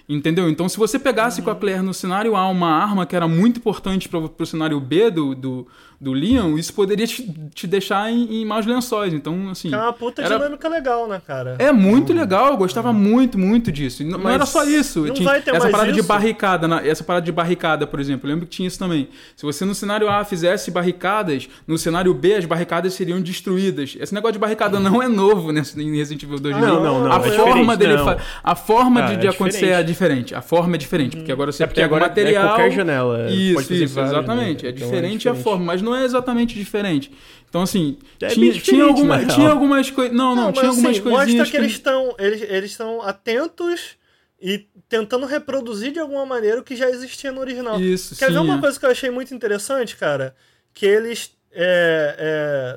[0.08, 0.50] Entendeu?
[0.50, 3.58] Então, se você pegasse com a Claire no cenário A uma arma que era muito
[3.58, 5.66] importante para o cenário B do, do,
[6.02, 7.22] do Leon, isso poderia te,
[7.54, 9.14] te deixar em, em maus lençóis.
[9.14, 9.72] Então, assim.
[9.72, 11.54] É uma puta era- dinâmica legal, né, cara?
[11.58, 14.02] É muito legal, eu gostava muito, muito disso.
[14.04, 15.06] Não, não era só isso.
[15.06, 16.08] não Tinha vai ter essa mais parada de isso?
[16.08, 18.28] barricada, na- essa parada de barricada, por exemplo.
[18.28, 19.08] Eu lembro que tinha isso também.
[19.36, 23.96] Se você no cenário A fizesse barricadas, no cenário B as barricadas seriam destruídas.
[24.00, 26.56] Esse negócio de barricada não é novo nesse, em Resident Evil 2.
[26.56, 28.04] Ah, não, não, não, A é forma diferente, dele, não.
[28.04, 29.92] fa- a forma Ah, de, é de acontecer é diferente.
[29.92, 30.34] diferente.
[30.34, 32.48] A forma é diferente, porque agora você É porque pega agora é material.
[32.48, 34.62] qualquer janela, Isso, pode fazer isso, várias, exatamente.
[34.64, 34.68] né?
[34.70, 35.42] É Então é diferente a diferente.
[35.44, 37.10] forma, mas não é exatamente diferente.
[37.48, 40.16] Então, assim, É tinha, tinha, alguma, tinha algumas coisas.
[40.16, 41.28] Não, não, mas tinha algumas assim, coisinhas.
[41.28, 43.96] Mostra que, que eles estão eles, eles estão atentos
[44.40, 47.80] e tentando reproduzir de alguma maneira o que já existia no original.
[47.80, 48.60] Isso, Quer sim, ver uma é.
[48.60, 50.34] coisa que eu achei muito interessante, cara?
[50.74, 52.16] Que eles, é,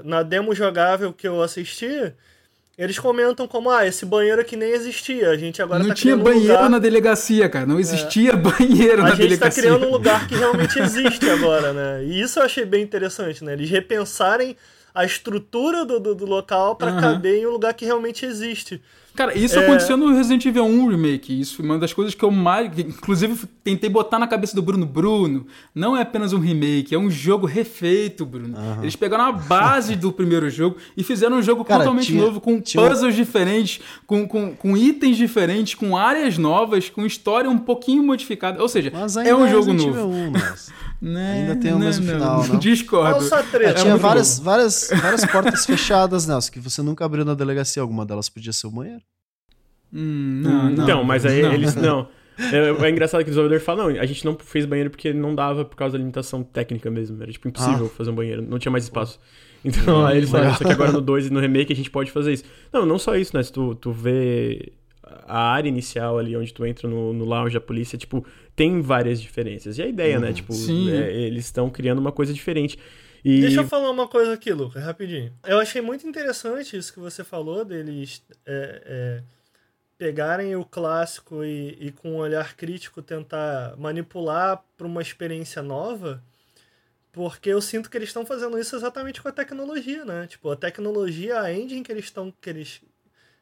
[0.01, 2.13] é, na demo jogável que eu assisti,
[2.77, 6.15] eles comentam como, ah, esse banheiro aqui nem existia, a gente agora não tá tinha
[6.17, 6.69] banheiro lugar...
[6.69, 7.65] na delegacia, cara.
[7.65, 9.63] Não existia banheiro A na gente tá delegacia.
[9.63, 12.03] criando um lugar que realmente existe agora, né?
[12.03, 13.53] E isso eu achei bem interessante, né?
[13.53, 14.57] Eles repensarem
[14.93, 17.01] a estrutura do, do, do local pra Aham.
[17.01, 18.81] caber em um lugar que realmente existe.
[19.15, 19.63] Cara, isso É.
[19.63, 21.39] aconteceu no Resident Evil 1 Remake.
[21.39, 22.69] Isso foi uma das coisas que eu mais.
[22.77, 24.85] Inclusive, tentei botar na cabeça do Bruno.
[24.85, 28.55] Bruno, não é apenas um remake, é um jogo refeito, Bruno.
[28.81, 32.41] Eles pegaram a base do primeiro jogo e fizeram um jogo Cara, totalmente tinha- novo,
[32.41, 37.57] com tinha puzzles diferentes, com, com, com itens diferentes, com áreas novas, com história um
[37.57, 38.61] pouquinho modificada.
[38.61, 38.91] Ou seja,
[39.25, 39.99] é um jogo Resident novo.
[39.99, 40.71] Evil 1, mas...
[41.05, 42.57] Ainda tem o mesmo final, não?
[42.59, 43.23] Discordo.
[43.23, 47.81] Essa É, tinha várias, várias, várias portas fechadas, Nelson, que você nunca abriu na delegacia.
[47.81, 49.01] Alguma delas podia ser o banheiro.
[49.93, 51.53] Hum, não, não, Então, mas aí não.
[51.53, 52.07] eles não.
[52.37, 55.33] É, é engraçado que o desenvolvedor fala, não, a gente não fez banheiro porque não
[55.33, 57.21] dava por causa da limitação técnica mesmo.
[57.21, 59.19] Era tipo impossível fazer um banheiro, não tinha mais espaço.
[59.63, 62.11] Então aí eles falaram, só que agora no 2 e no remake a gente pode
[62.11, 62.43] fazer isso.
[62.73, 63.41] Não, não só isso, né?
[63.41, 64.73] Se tu, tu vê
[65.25, 68.25] a área inicial ali onde tu entra no, no lounge da polícia, tipo,
[68.55, 69.77] tem várias diferenças.
[69.77, 70.33] E a ideia, né?
[70.33, 70.91] Tipo, Sim.
[70.91, 72.77] é, eles estão criando uma coisa diferente.
[73.23, 75.33] E Deixa eu falar uma coisa aqui, Lucas, rapidinho.
[75.45, 79.23] Eu achei muito interessante isso que você falou, deles é, é,
[79.97, 86.23] pegarem o clássico e, e com um olhar crítico tentar manipular para uma experiência nova,
[87.11, 90.27] porque eu sinto que eles estão fazendo isso exatamente com a tecnologia, né?
[90.27, 92.81] Tipo, a tecnologia, a engine que eles estão que eles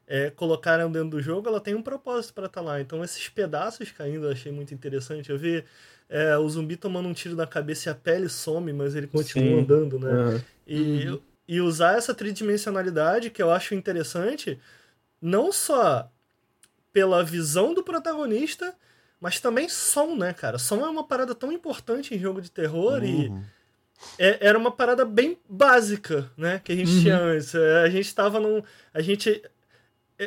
[0.07, 2.79] é, colocaram dentro do jogo, ela tem um propósito para estar lá.
[2.81, 5.29] Então esses pedaços caindo eu achei muito interessante.
[5.29, 5.63] Eu vi
[6.09, 9.45] é, o zumbi tomando um tiro na cabeça e a pele some, mas ele continua
[9.45, 9.63] Sim.
[9.63, 10.11] andando, né?
[10.11, 10.43] Aham.
[10.67, 14.59] E, e usar essa tridimensionalidade que eu acho interessante,
[15.21, 16.09] não só
[16.91, 18.73] pela visão do protagonista,
[19.19, 20.59] mas também som, né, cara?
[20.59, 23.43] Som é uma parada tão importante em jogo de terror e Uhum.
[24.17, 27.01] é- era uma parada bem básica, né, que a gente Uhum.
[27.01, 27.55] tinha antes.
[27.55, 28.61] É, A gente tava num.
[28.93, 29.41] A gente.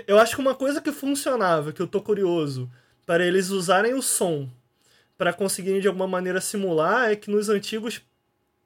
[0.06, 2.70] Eu acho que uma coisa que funcionava, que eu tô curioso,
[3.04, 4.48] para eles usarem o som
[5.16, 8.02] para conseguirem de alguma maneira simular, é que nos antigos,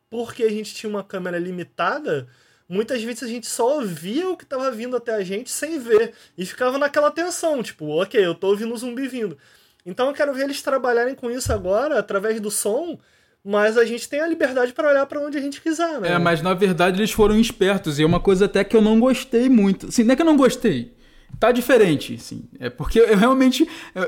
[0.08, 2.26] porque a gente tinha uma câmera limitada,
[2.68, 6.12] muitas vezes a gente só ouvia o que tava vindo até a gente sem ver.
[6.36, 9.38] E ficava naquela tensão, tipo, ok, eu tô ouvindo um zumbi vindo.
[9.86, 12.98] Então eu quero ver eles trabalharem com isso agora, através do som,
[13.44, 16.12] mas a gente tem a liberdade para olhar para onde a gente quiser, né?
[16.12, 19.00] É, mas na verdade eles foram espertos e é uma coisa até que eu não
[19.00, 19.86] gostei muito.
[19.86, 20.92] Assim, não é que eu não gostei.
[21.38, 22.42] Tá diferente, assim.
[22.58, 23.66] É porque eu realmente.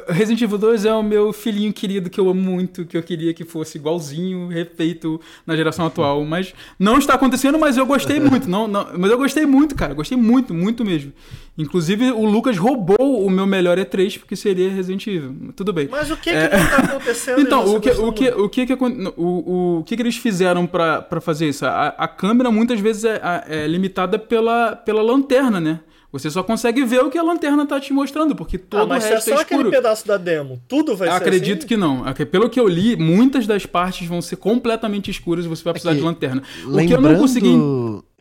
[0.08, 3.32] Resident Evil 2 é o meu filhinho querido que eu amo muito, que eu queria
[3.32, 6.24] que fosse igualzinho, refeito na geração atual.
[6.26, 8.48] Mas não está acontecendo, mas eu gostei muito.
[8.48, 9.94] Não, não, mas eu gostei muito, cara.
[9.94, 11.12] Gostei muito, muito mesmo.
[11.56, 15.52] Inclusive, o Lucas roubou o meu melhor E3, porque seria Resident Evil.
[15.54, 15.88] Tudo bem.
[15.90, 16.58] Mas o que, que É.
[16.58, 17.40] não tá acontecendo?
[17.42, 21.02] Então, o que, o, que, o, que, que, o, o que, que eles fizeram pra
[21.02, 21.64] pra fazer isso?
[21.66, 25.80] A, a câmera muitas vezes é, é limitada pela, pela lanterna, né?
[26.12, 29.02] Você só consegue ver o que a lanterna tá te mostrando, porque todo Ah, mas
[29.04, 29.70] o é resto só é aquele escuro.
[29.70, 31.66] pedaço da demo, tudo vai ser Acredito assim?
[31.68, 32.04] que não.
[32.30, 35.92] Pelo que eu li, muitas das partes vão ser completamente escuras e você vai precisar
[35.92, 36.42] que, de lanterna.
[36.42, 37.48] O que eu Lembrando, não consegui.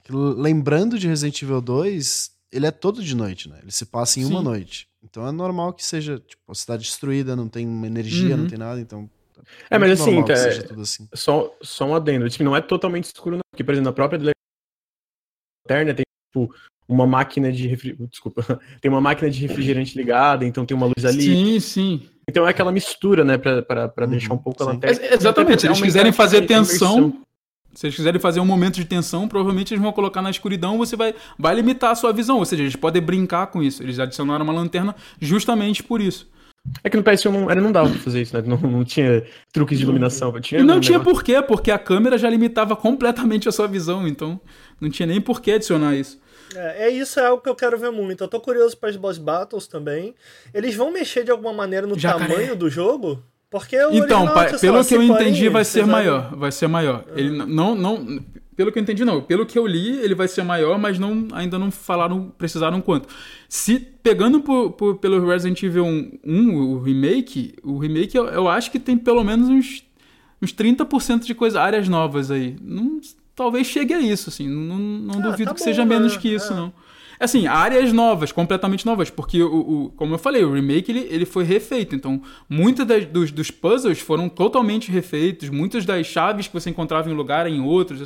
[0.10, 3.60] lembrando de Resident Evil 2, ele é todo de noite, né?
[3.62, 4.46] Ele se passa em uma Sim.
[4.46, 4.88] noite.
[5.04, 8.42] Então é normal que seja, tipo, a cidade destruída, não tem uma energia, Uhum.
[8.44, 9.10] não tem nada, então.
[9.70, 11.10] É, mas muito assim, normal é- seja tudo assim.
[11.14, 12.30] Só, só um adendo.
[12.30, 13.42] Tipo, não é totalmente escuro, não.
[13.52, 14.18] Porque, por exemplo, na própria
[15.68, 16.54] lanterna tem, tipo,
[16.94, 17.96] uma máquina de refri...
[18.10, 18.60] Desculpa.
[18.82, 21.22] Tem uma máquina de refrigerante ligada, então tem uma luz ali.
[21.22, 22.02] Sim, sim.
[22.30, 23.38] Então é aquela mistura, né?
[23.38, 23.62] Pra
[24.02, 24.72] Uhum, deixar um pouco a sim.
[24.74, 24.98] lanterna.
[25.02, 26.66] Ex- exatamente, se eles Aumentar quiserem fazer imersão.
[27.12, 27.22] tensão,
[27.74, 30.96] se eles quiserem fazer um momento de tensão, provavelmente eles vão colocar na escuridão, você
[30.96, 33.82] vai, vai limitar a sua visão, ou seja, eles podem brincar com isso.
[33.82, 36.30] Eles adicionaram uma lanterna justamente por isso.
[36.84, 38.44] É que no PS1 não, era, não dava pra fazer isso, né?
[38.46, 40.32] Não, não tinha truques de iluminação.
[40.40, 44.40] Tinha E não tinha porquê, porque a câmera já limitava completamente a sua visão, então
[44.80, 46.20] não tinha nem por que adicionar isso.
[46.56, 48.24] É, é isso, é algo que eu quero ver muito.
[48.24, 50.14] Eu tô curioso para as boss battles também.
[50.54, 52.28] Eles vão mexer de alguma maneira no Jacaré.
[52.34, 53.22] tamanho do jogo?
[53.50, 56.36] Porque o Então, original pa- pelo lá, que eu entendi, vai ser seis maior.
[56.38, 57.04] Vai ser maior.
[57.16, 58.24] Ele n- não, não.
[58.56, 59.22] Pelo que eu entendi, não.
[59.22, 63.10] Pelo que eu li, ele vai ser maior, mas não, ainda não falaram, precisaram quanto.
[63.50, 68.72] Se pegando por, por- pelo Resident Evil 1, o remake, o remake eu, eu acho
[68.72, 69.84] que tem pelo menos uns,
[70.42, 72.56] uns 30% de coisa, áreas novas aí.
[72.62, 73.02] Não,
[73.36, 74.48] talvez chegue a isso, assim.
[74.48, 75.96] Não, não Ah, duvido tá que bom, seja né?
[75.96, 76.56] menos que isso, É.
[76.56, 76.74] não.
[77.20, 79.48] Assim, áreas novas, completamente novas, porque, o,
[79.86, 84.00] o- como eu falei, o remake ele, ele foi refeito, então muitos dos, dos puzzles
[84.00, 88.02] foram totalmente refeitos, muitas das chaves que você encontrava em um lugar em outros,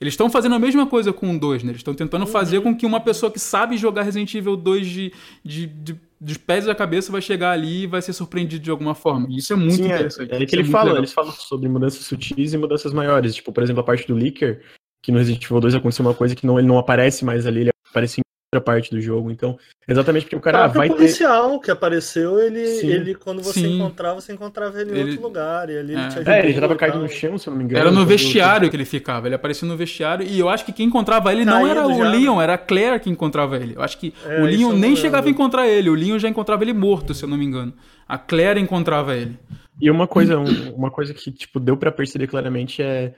[0.00, 1.70] eles estão fazendo a mesma coisa com o 2, né?
[1.70, 5.12] Eles estão tentando fazer com que uma pessoa que sabe jogar Resident Evil 2 de,
[5.44, 8.94] de, de- dos pés à cabeça vai chegar ali e vai ser surpreendido de alguma
[8.94, 9.26] forma.
[9.30, 10.32] E isso é muito Sim, é, interessante.
[10.32, 10.98] é que Isso ele muito fala, legal.
[11.00, 13.34] eles falam sobre mudanças sutis e mudanças maiores.
[13.34, 14.62] Tipo, por exemplo, a parte do Licker,
[15.02, 17.60] que no Resident Evil 2 aconteceu uma coisa que não, ele não aparece mais ali,
[17.60, 18.24] ele aparece em
[18.60, 19.30] parte do jogo.
[19.30, 20.94] Então, exatamente porque o O cara ah, vai ter.
[20.96, 22.88] policial que apareceu, ele, Sim.
[22.88, 23.76] ele quando você Sim.
[23.76, 25.70] encontrava, você encontrava ele em Ele- outro lugar.
[25.70, 26.08] E ali ele É.
[26.08, 26.32] te ajudou.
[26.34, 27.80] É, ele já tava caído no chão, se eu não me engano.
[27.80, 30.86] Era no vestiário que ele ficava, ele aparecia no vestiário e eu acho que quem
[30.86, 32.10] encontrava ele não era o já, né?
[32.18, 33.74] Leon, era a Claire que encontrava ele.
[33.76, 36.62] Eu acho que É, o Leon nem chegava a encontrar ele, o Leon já encontrava
[36.64, 37.72] ele morto, se eu não me engano.
[38.08, 39.38] A Claire encontrava ele.
[39.80, 43.14] E uma coisa, um- uma coisa que, tipo, deu pra perceber claramente é.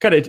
[0.00, 0.22] Cara, é,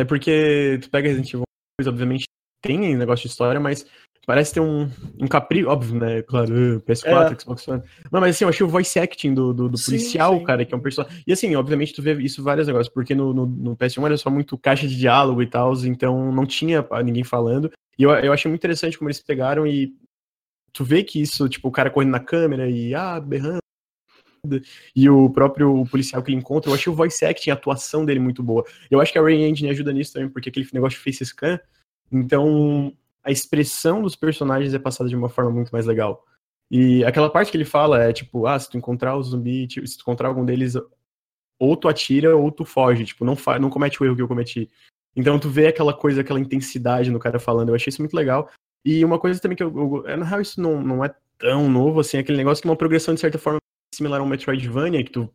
[0.00, 1.42] é porque tu pega Resident Evil
[1.80, 2.24] 2, obviamente
[2.60, 3.86] tem negócio de história, mas
[4.28, 6.20] parece ter um, um capricho, óbvio, né?
[6.20, 7.40] Claro, uh, PS4, É.
[7.40, 7.82] Xbox One.
[8.12, 10.44] Não, mas assim, eu achei o voice acting do, do, do Sim, policial, sim.
[10.44, 11.22] cara, que é um personagem.
[11.26, 14.16] E assim, obviamente tu vê isso em vários negócios, porque no, no, no PS1 era
[14.18, 17.70] só muito caixa de diálogo e tal, então não tinha ninguém falando.
[17.98, 19.94] E eu, eu achei muito interessante como eles pegaram e
[20.74, 23.60] tu vê que isso, tipo, o cara correndo na câmera e, ah, berrando.
[24.94, 28.20] E o próprio policial que ele encontra, eu achei o voice acting, a atuação dele
[28.20, 28.64] muito boa.
[28.90, 31.58] Eu acho que a Ray Engine ajuda nisso também, porque aquele negócio de face scan,
[32.10, 32.92] então
[33.22, 36.24] a expressão dos personagens é passada de uma forma muito mais legal.
[36.70, 39.86] E aquela parte que ele fala é tipo, ah, se tu encontrar o zumbi, tipo,
[39.86, 40.74] se tu encontrar algum deles,
[41.58, 44.28] ou tu atira ou tu foge, tipo, não, fa não comete o erro que eu
[44.28, 44.70] cometi.
[45.16, 48.50] Então tu vê aquela coisa, aquela intensidade no cara falando, eu achei isso muito legal.
[48.84, 52.00] E uma coisa também que eu, eu na real isso não, não é tão novo
[52.00, 53.58] assim, aquele negócio que é uma progressão de certa forma
[53.94, 55.30] similar a um Metroidvania, que tu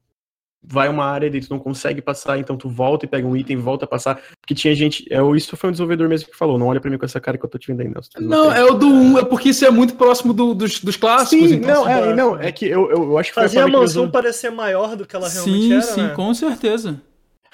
[0.65, 3.58] vai uma área e tu não consegue passar, então tu volta e pega um item,
[3.58, 6.67] volta a passar, porque tinha gente, é, isso foi um desenvolvedor mesmo que falou, não
[6.67, 8.02] olha pra mim com essa cara que eu tô te vendo aí, não.
[8.28, 11.49] Não, é o do 1, é porque isso é muito próximo do- dos, dos clássicos.
[11.49, 13.63] Sim, então, não, é, não, é que eu, eu, eu acho que foi a Fazia
[13.63, 16.10] a mansão parecer maior do que ela realmente Sim, era, sim, né?
[16.15, 17.02] com certeza.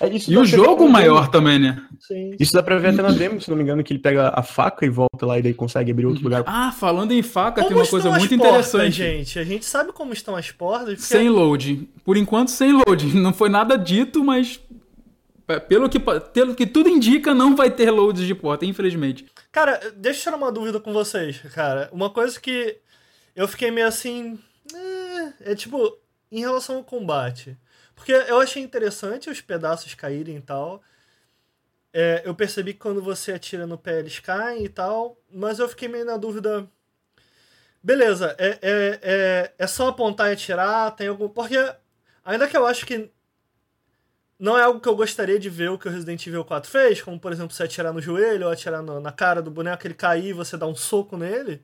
[0.02, 1.32] É, isso E o jogo maior demo.
[1.32, 1.82] também, né?
[2.00, 2.36] Sim.
[2.40, 4.42] Isso dá pra ver até na demo, se não me engano, que ele pega a
[4.42, 6.44] faca e volta lá e daí consegue abrir outro lugar.
[6.48, 8.92] Ah, falando em faca, tem Como uma coisa muito portas, interessante.
[8.96, 9.40] gente?
[9.40, 10.96] A gente sabe como estão as portas.
[11.00, 11.90] porque- Sem load.
[12.06, 13.06] Por enquanto, sem load.
[13.18, 14.60] Não foi nada dito, mas.
[15.48, 19.26] é, Pelo que, pelo que tudo indica, não vai ter loads de porta, infelizmente.
[19.52, 21.90] Cara, deixa eu tirar uma dúvida com vocês, cara.
[21.92, 22.78] Uma coisa que
[23.36, 24.38] eu fiquei meio assim.
[25.44, 25.98] É, é tipo,
[26.32, 27.58] em relação ao combate.
[28.10, 30.82] Porque eu achei interessante os pedaços caírem e tal.
[31.93, 35.15] É, eu percebi que quando você atira no pé eles caem e tal.
[35.32, 36.67] Mas eu fiquei meio na dúvida.
[37.84, 40.96] Beleza, é, é, é, é só apontar e atirar?
[40.96, 41.29] Tem algum.
[41.29, 41.56] Porque,
[42.25, 43.10] ainda que eu acho que
[44.40, 47.02] não é algo que eu gostaria de ver o que o Resident Evil 4 fez,
[47.02, 49.94] como por exemplo você atirar no joelho ou atirar no- na cara do boneco, ele
[49.94, 51.63] cair e você dar um soco nele.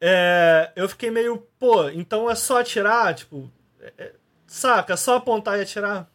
[0.00, 3.14] É, eu fiquei meio, pô, então é só atirar?
[3.14, 3.50] Tipo,
[3.80, 4.14] é- é-
[4.54, 4.96] saca?
[4.96, 6.08] Só apontar e atirar?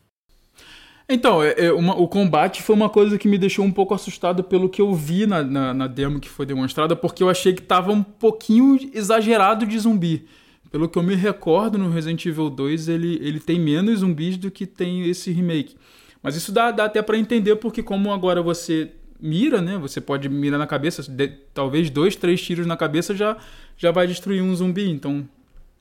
[1.09, 4.43] Então, é- é uma- o combate foi uma coisa que me deixou um pouco assustado
[4.43, 7.61] pelo que eu vi na, na, na demo que foi demonstrada, porque eu achei que
[7.61, 10.27] tava um pouquinho exagerado de zumbi.
[10.69, 14.51] Pelo que eu me recordo, no Resident Evil 2 ele, ele tem menos zumbis do
[14.51, 15.77] que tem esse remake.
[16.21, 19.77] Mas isso dá, dá até pra entender, porque como agora você mira, né?
[19.77, 23.37] Você pode mirar na cabeça, de- talvez dois, três tiros na cabeça já,
[23.77, 24.89] já vai destruir um zumbi.
[24.89, 25.25] Então,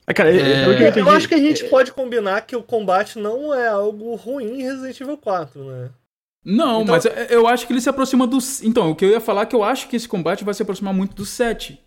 [0.09, 2.55] É, cara, é, É, que eu entendi, Eu acho que a gente pode combinar que
[2.55, 5.89] o combate não é algo ruim em Resident Evil 4, né?
[6.45, 8.37] Não, Então- mas eu- acho que ele se aproxima do.
[8.63, 10.61] Então, o que eu ia falar é que eu acho que esse combate vai se
[10.61, 11.77] aproximar muito do 7.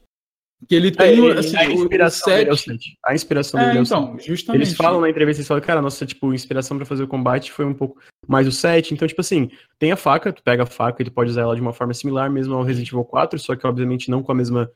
[0.68, 1.18] Que ele É, tem.
[1.18, 2.98] ele- assim, a inspiração dele é o 7 7.
[3.06, 4.26] A inspiração É, dele é o então, 7.
[4.26, 4.62] justamente.
[4.64, 7.64] Eles falam na entrevista, eles falam, cara, nossa, tipo, inspiração pra fazer o combate foi
[7.64, 7.98] um pouco
[8.28, 8.92] mais o 7.
[8.92, 11.54] Então, tipo assim, tem a faca, tu pega a faca e tu pode usar ela
[11.54, 14.34] de uma forma similar mesmo ao Resident Evil 4, só que obviamente não com a
[14.34, 14.70] mesma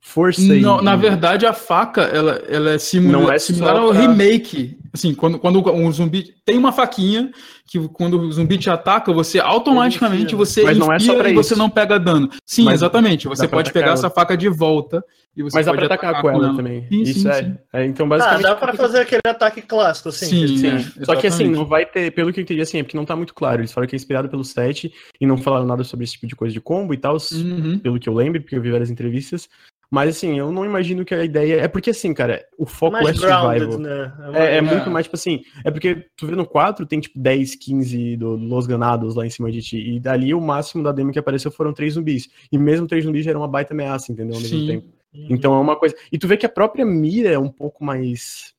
[0.00, 0.60] força e...
[0.60, 4.78] Não, na verdade, a faca, ela, ela é, simula- Não é similar ao pra- remake.
[4.92, 7.30] Assim, quando, quando um zumbi tem uma faquinha,
[7.64, 11.34] que quando o zumbi te ataca, você automaticamente você Mas não é só pra e
[11.34, 11.58] você isso.
[11.62, 12.28] não pega dano.
[12.44, 13.28] Sim, Mas exatamente.
[13.28, 13.94] Você pode atacar pegar ela.
[13.94, 15.04] essa faca de volta
[15.36, 16.88] e você Mas dá pode pra atacar com ela também.
[16.88, 17.34] Sim, Isso sim, é.
[17.34, 17.56] sim.
[17.72, 17.84] é.
[17.86, 18.42] Então, Ah, basicamente...
[18.42, 20.26] dá pra fazer aquele ataque clássico, assim.
[20.26, 20.66] Sim, Sim.
[21.00, 23.04] é, Só que assim, não vai ter, pelo que eu entendi, assim, é porque não
[23.04, 23.60] tá muito claro.
[23.60, 26.34] Eles falaram que é inspirado pelo 7 e não falaram nada sobre esse tipo de
[26.34, 27.78] coisa de combo e tal, Uhum.
[27.78, 29.48] pelo que eu lembro, porque eu vi várias entrevistas.
[29.90, 31.60] Mas assim, eu não imagino que a ideia.
[31.62, 33.50] É porque assim, cara, o foco mais é survival.
[33.56, 34.12] grounded, né?
[34.34, 37.18] É, é mais- muito mais, tipo assim, é porque tu vê no 4, tem tipo
[37.18, 40.92] 10, 15 do Los Ganados lá em cima de ti, e dali o máximo da
[40.92, 42.28] demo que apareceu foram três zumbis.
[42.52, 44.36] E mesmo três zumbis já era uma baita ameaça, entendeu?
[44.36, 44.66] Ao mesmo Sim.
[44.66, 44.86] tempo.
[45.12, 45.26] Uhum.
[45.28, 45.96] Então é uma coisa.
[46.12, 48.54] E tu vê que a própria mira é um pouco mais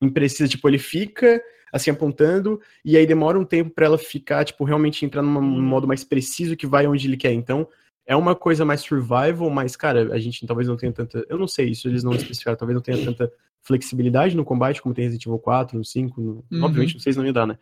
[0.00, 1.42] imprecisa, tipo, ele fica
[1.72, 5.62] assim apontando e aí demora um tempo pra ela ficar, tipo, realmente entrar num Uhum.
[5.62, 7.32] modo mais preciso que vai onde ele quer.
[7.32, 7.66] Então,
[8.06, 11.46] é uma coisa mais survival, mas cara, a gente talvez não tenha tanta, eu não
[11.46, 13.32] sei, isso eles não especificaram, talvez não tenha tanta
[13.62, 16.44] flexibilidade no combate como tem Resident Evil 4, no 5, no...
[16.50, 16.64] Uhum.
[16.64, 17.58] obviamente no 6 não ia dar, né?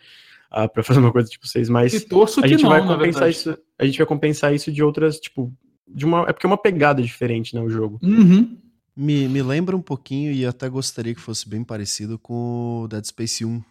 [0.50, 2.84] Ah, pra fazer uma coisa tipo 6, mas E torço a que gente não, vai
[2.84, 5.52] compensar isso, a gente vai compensar isso de outras, tipo,
[5.86, 8.00] de uma, é porque é uma pegada diferente, né, o jogo.
[8.02, 8.58] Uhum.
[8.96, 13.04] Me, me lembra um pouquinho e até gostaria que fosse bem parecido com o Dead
[13.04, 13.62] Space 1.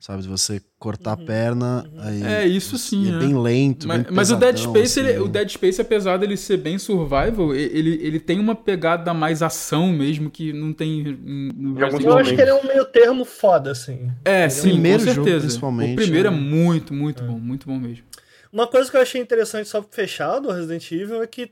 [0.00, 2.00] Sabe, de você cortar a Uhum, perna, uhum.
[2.02, 3.18] aí É, isso sim, e é né?
[3.18, 5.24] bem lento, Mas, bem mas o Dead Space, assim, ele- né?
[5.24, 9.88] o Dead Space, apesar dele ser bem survival, ele, ele tem uma pegada mais ação
[9.88, 12.12] mesmo que não tem Resident Eu Evil.
[12.18, 14.08] acho que ele é um meio termo foda, assim.
[14.24, 15.46] É, sim, primeiro com jogo, certeza.
[15.46, 18.04] principalmente, O primeiro é, é- muito, muito bom, muito bom mesmo.
[18.52, 21.50] Uma coisa que eu achei interessante só pra fechar do Resident Evil é que.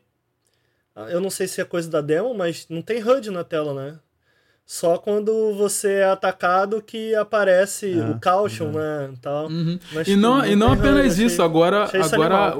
[0.95, 3.75] ah, Eu não sei se é coisa da demo, mas não tem HUD na tela,
[3.75, 3.99] né?
[4.67, 9.11] Só quando você é atacado que aparece É, o caution, né?
[9.15, 9.47] e Tal.
[9.47, 9.79] Uhum.
[9.93, 12.57] Mas, E não, tipo, e não apenas achei- isso, agora, agora,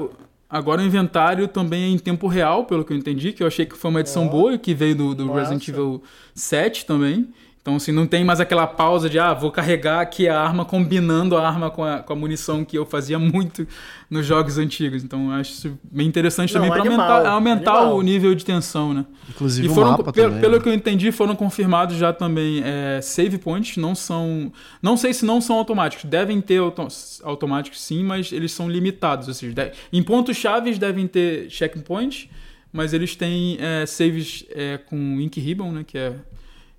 [0.49, 3.65] agora o inventário também é em tempo real, pelo que eu entendi, que eu achei
[3.65, 5.33] que foi uma edição boa, que veio do, do.
[5.33, 6.01] Resident Evil
[6.33, 7.27] 7 também.
[7.67, 11.35] Então, assim, não tem mais aquela pausa de, ah, vou carregar aqui a arma combinando
[11.35, 13.67] a arma com a, com a munição que eu fazia muito
[14.09, 15.03] nos jogos antigos.
[15.03, 19.05] Então, acho isso bem interessante Não, também para aumentar, aumentar o nível de tensão, né?
[19.29, 20.39] Inclusive E o foram, mapa pelo, também.
[20.41, 20.63] pelo né?
[20.63, 24.49] que eu entendi, foram confirmados já também é, save points, não são.
[24.81, 26.05] Não sei se não são automáticos.
[26.09, 26.87] Devem ter auto-
[27.23, 29.27] automáticos sim, mas eles são limitados.
[29.27, 32.29] Ou seja, de- em pontos chaves devem ter checkpoints,
[32.71, 35.83] mas eles têm é, saves é, com Ink Ribbon, né?
[35.85, 36.13] Que, é,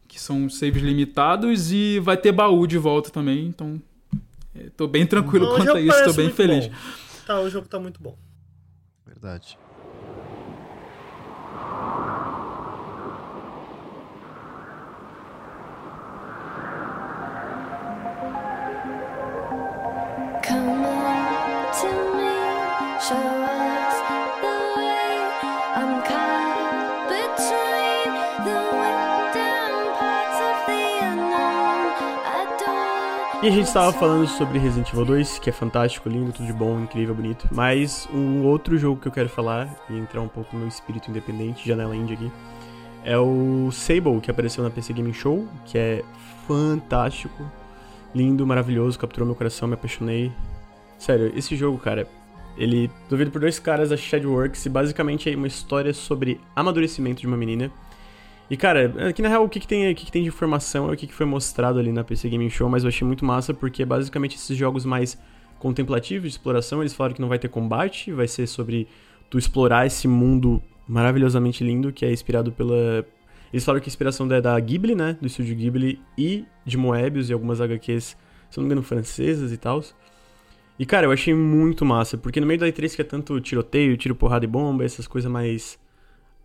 [0.09, 3.46] que são saves limitados, e vai ter baú de volta também.
[3.46, 3.80] Então.
[4.56, 6.66] é, tô bem tranquilo Não, quanto a isso, tô parece bem feliz.
[6.66, 6.74] bom.
[7.26, 8.16] Tá, o jogo tá muito bom.
[9.06, 9.59] Verdade.
[20.42, 23.38] Come on to me, show
[33.49, 36.53] E a gente tava falando sobre Resident Evil 2, que é fantástico, lindo, tudo de
[36.53, 37.49] bom, incrível, bonito.
[37.51, 41.09] Mas um outro jogo que eu quero falar, e entrar um pouco no meu espírito
[41.11, 42.30] independente, janela indie aqui,
[43.03, 46.05] é o Sable, que apareceu na PC Gaming Show, que é
[46.46, 47.42] fantástico,
[48.14, 50.30] lindo, maravilhoso, capturou meu coração, me apaixonei.
[50.99, 52.07] Sério, esse jogo, cara,
[52.55, 57.26] ele desenvolvido por dois caras da Shadowworks e basicamente é uma história sobre amadurecimento de
[57.26, 57.72] uma menina.
[58.51, 60.88] E, cara, aqui na real, o que, que, tem, o que, que tem de informação
[60.88, 63.24] é o que, que foi mostrado ali na PC Gaming Show, mas eu achei muito
[63.24, 65.18] massa porque basicamente esses jogos mais
[65.59, 68.88] contemplativos de exploração, eles falaram que não vai ter combate, vai ser sobre
[69.28, 73.05] tu explorar esse mundo maravilhosamente lindo que é inspirado pela.
[73.53, 75.16] Eles falaram que a inspiração é da Ghibli, né?
[75.20, 78.16] Do estúdio Ghibli e de Moebius e algumas HQs,
[78.51, 79.82] se não me engano, francesas e tal.
[80.78, 83.96] E, cara, eu achei muito massa, porque no meio da E3 que é tanto tiroteio,
[83.96, 85.78] tiro, porrada e bomba, essas coisas mais.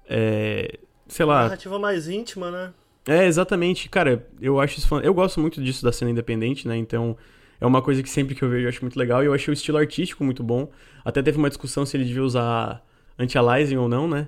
[0.09, 0.79] É.
[1.07, 2.71] Sei lá, Narrativa mais íntima, né?
[3.07, 3.89] é, exatamente.
[3.89, 4.95] Cara, eu acho isso.
[4.99, 6.77] Eu gosto muito disso da cena independente, né?
[6.77, 7.17] Então,
[7.59, 9.21] é uma coisa que sempre que eu vejo eu acho muito legal.
[9.23, 10.69] E eu achei o estilo artístico muito bom.
[11.03, 12.81] Até teve uma discussão se ele devia usar
[13.19, 14.27] anti-aliasing ou não, né?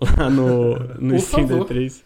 [0.18, 1.66] Lá no, no Por Steam favor.
[1.68, 2.02] D3.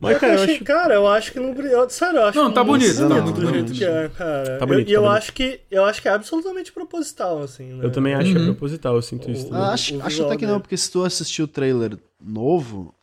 [0.00, 0.64] Mas Mas, cara, eu achei, acho.
[0.64, 1.88] cara, eu acho que não brilhou.
[1.88, 3.78] Sério, eu acho Não, tá muito bonito, tá bonito bonito, do tá jeito bonito.
[3.78, 4.44] que é, cara.
[4.58, 5.18] Tá Eu- bonito, E eu, tá bonito.
[5.22, 7.72] acho que eu acho que é absolutamente proposital, assim.
[7.72, 7.84] Né?
[7.86, 8.46] Eu também acho que é Uhum.
[8.48, 9.64] proposital, eu sinto isso O- também.
[9.64, 10.62] Ah, acho, o acho até que não, dele.
[10.62, 12.94] porque se tu assistir o trailer novo,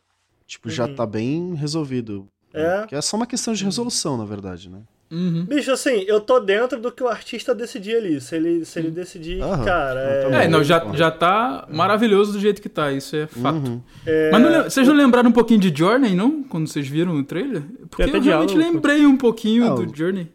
[0.52, 0.94] tipo, já Uhum.
[0.94, 2.26] tá bem resolvido.
[2.54, 2.84] É?
[2.86, 4.80] Que é só uma questão de resolução, na verdade, né?
[5.10, 5.44] Uhum.
[5.46, 8.18] Bicho, assim, eu tô dentro do que o artista decidir ali.
[8.20, 10.44] Se ele, se ele decidir, Aham, cara, é.
[10.44, 13.56] É, não, já, já tá maravilhoso do jeito que tá, isso é fato.
[13.56, 13.80] Uhum.
[14.06, 16.42] é, Mas não vocês não lembraram um pouquinho de Journey, não?
[16.42, 17.62] Quando vocês viram o trailer?
[17.90, 18.54] Porque eu realmente diálogo.
[18.58, 20.28] lembrei um pouquinho Ah, do o- Journey.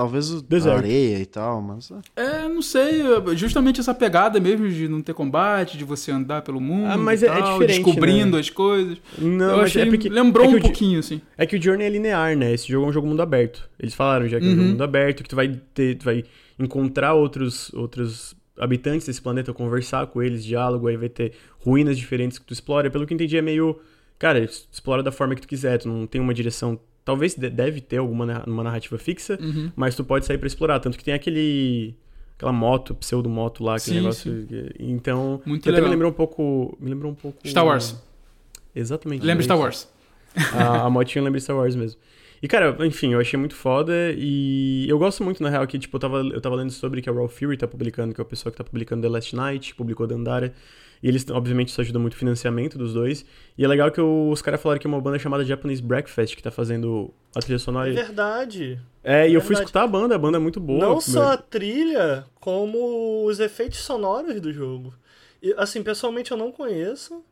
[0.00, 0.78] Talvez o Deserto.
[0.78, 1.90] areia e tal, mas.
[2.16, 2.22] é.
[2.22, 3.02] É, não sei,
[3.34, 7.20] justamente essa pegada mesmo de não ter combate, de você andar pelo mundo Ah, mas
[7.20, 8.40] e é- é tal, diferente, descobrindo né?
[8.40, 8.96] as coisas.
[9.18, 10.08] Não, eu achei, é porque.
[10.08, 11.20] lembrou é que um o pouquinho, assim.
[11.36, 12.50] É que o Journey é linear, né?
[12.54, 13.68] Esse jogo é um jogo mundo aberto.
[13.78, 14.56] Eles falaram já que é um Uhum.
[14.56, 16.24] jogo mundo aberto, que tu vai ter, tu vai
[16.58, 22.38] encontrar outros, outros habitantes desse planeta, conversar com eles, diálogo, aí vai ter ruínas diferentes
[22.38, 22.90] que tu explora.
[22.90, 23.78] Pelo que eu entendi, é meio.
[24.18, 26.78] Cara, explora da forma que tu quiser, tu não tem uma direção.
[27.10, 29.72] Talvez de- deve ter alguma uma narrativa fixa, Uhum.
[29.74, 30.78] mas tu pode sair pra explorar.
[30.80, 31.94] Tanto que tem aquele.
[32.36, 34.46] aquela moto, pseudo-moto lá, aquele Sim, negócio.
[34.48, 35.42] que- Então.
[35.44, 35.84] Muito até legal.
[35.88, 36.76] me lembrou um pouco.
[36.80, 37.38] Me lembrou um pouco.
[37.46, 37.96] Star Wars.
[38.74, 39.24] Exatamente.
[39.26, 39.58] Lembra é Star.
[39.58, 39.88] Wars?
[40.54, 42.00] A, a motinha lembra Star Wars mesmo.
[42.42, 45.94] E, cara, enfim, eu achei muito foda e eu gosto muito, na real, que, tipo,
[45.96, 48.26] eu tava, eu tava lendo sobre que a Raw Fury tá publicando, que é o
[48.26, 50.54] pessoal que tá publicando The Last Night, publicou Dandara.
[51.02, 53.24] E eles, obviamente, isso ajuda muito o financiamento dos dois.
[53.56, 56.42] E é legal que os caras falaram que é uma banda chamada Japanese Breakfast que
[56.42, 57.92] tá fazendo a trilha é sonora.
[57.92, 58.78] verdade.
[59.02, 59.64] É, e eu fui verdade.
[59.64, 60.78] escutar a banda, a banda é muito boa.
[60.78, 64.92] Não só a trilha, como os efeitos sonoros do jogo.
[65.42, 67.24] E, assim, pessoalmente eu não conheço,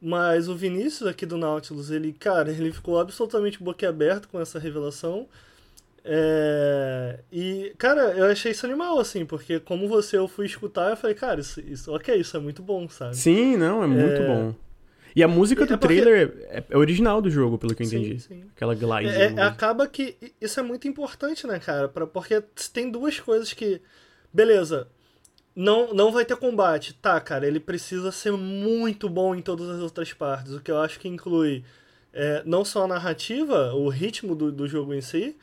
[0.00, 5.28] mas o Vinícius aqui do Nautilus, ele, cara, ele ficou absolutamente boquiaberto com essa revelação.
[6.04, 10.96] É, E, cara, eu achei isso animal, assim, porque como você eu fui escutar, eu
[10.96, 13.16] falei, cara, isso, isso ok, isso é muito bom, sabe?
[13.16, 14.26] Sim, não, é muito É.
[14.26, 14.54] bom.
[15.14, 17.86] E a música É do porque- trailer é, é original do jogo, pelo que eu
[17.86, 18.20] Sim, entendi.
[18.20, 18.44] sim.
[18.56, 19.14] Aquela glide.
[19.14, 21.86] É, é, acaba que isso é muito importante, né, cara?
[21.88, 22.42] Pra, porque
[22.72, 23.80] tem duas coisas que.
[24.32, 24.88] Beleza.
[25.54, 26.94] Não, não vai ter combate.
[26.94, 30.54] Tá, cara, ele precisa ser muito bom em todas as outras partes.
[30.54, 31.62] O que eu acho que inclui
[32.10, 35.36] é, não só a narrativa, o ritmo do, do jogo em si,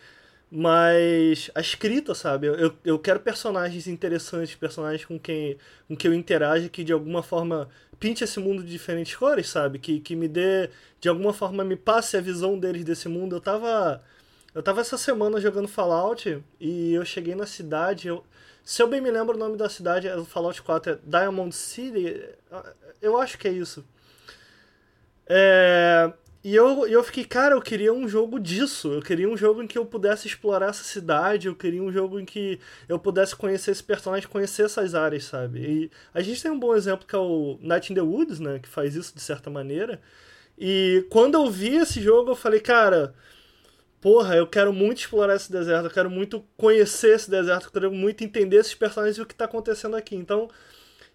[0.52, 2.48] mas a escrita, sabe?
[2.48, 7.22] Eu- Eu, quero personagens interessantes, personagens com quem, com quem eu interaja, que de alguma
[7.24, 7.70] forma
[8.00, 9.78] pinte esse mundo de diferentes cores, sabe?
[9.80, 10.70] Que, que me dê,
[11.00, 13.36] de alguma forma, me passe a visão deles desse mundo.
[13.36, 14.02] Eu tava.
[14.54, 18.08] Eu tava essa semana jogando Fallout e eu cheguei na cidade.
[18.08, 18.24] Eu,
[18.64, 22.24] se eu bem me lembro o nome da cidade, é Fallout 4 é Diamond City.
[23.02, 23.86] Eu acho que é isso.
[25.28, 28.94] É, e eu, eu fiquei, cara, eu queria um jogo disso.
[28.94, 31.48] Eu queria um jogo em que eu pudesse explorar essa cidade.
[31.48, 35.60] Eu queria um jogo em que eu pudesse conhecer esse personagem, conhecer essas áreas, sabe?
[35.60, 38.60] E a gente tem um bom exemplo que é o Night in the Woods, né?
[38.60, 40.02] Que faz isso de certa maneira.
[40.58, 43.14] E quando eu vi esse jogo, eu falei, cara,
[44.02, 47.92] porra, eu quero muito explorar esse deserto, eu quero muito conhecer esse deserto, eu quero
[47.92, 50.16] muito entender esses personagens e o que tá acontecendo aqui.
[50.16, 50.50] Então,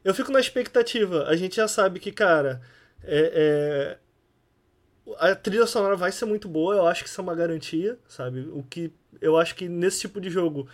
[0.05, 1.25] eu fico na expectativa.
[1.25, 2.61] A gente já sabe que, cara,
[3.03, 3.99] é, é,
[5.19, 8.41] a trilha sonora vai ser muito boa, eu acho que isso é uma garantia, sabe?
[8.53, 10.69] O que eu acho que nesse tipo de jogo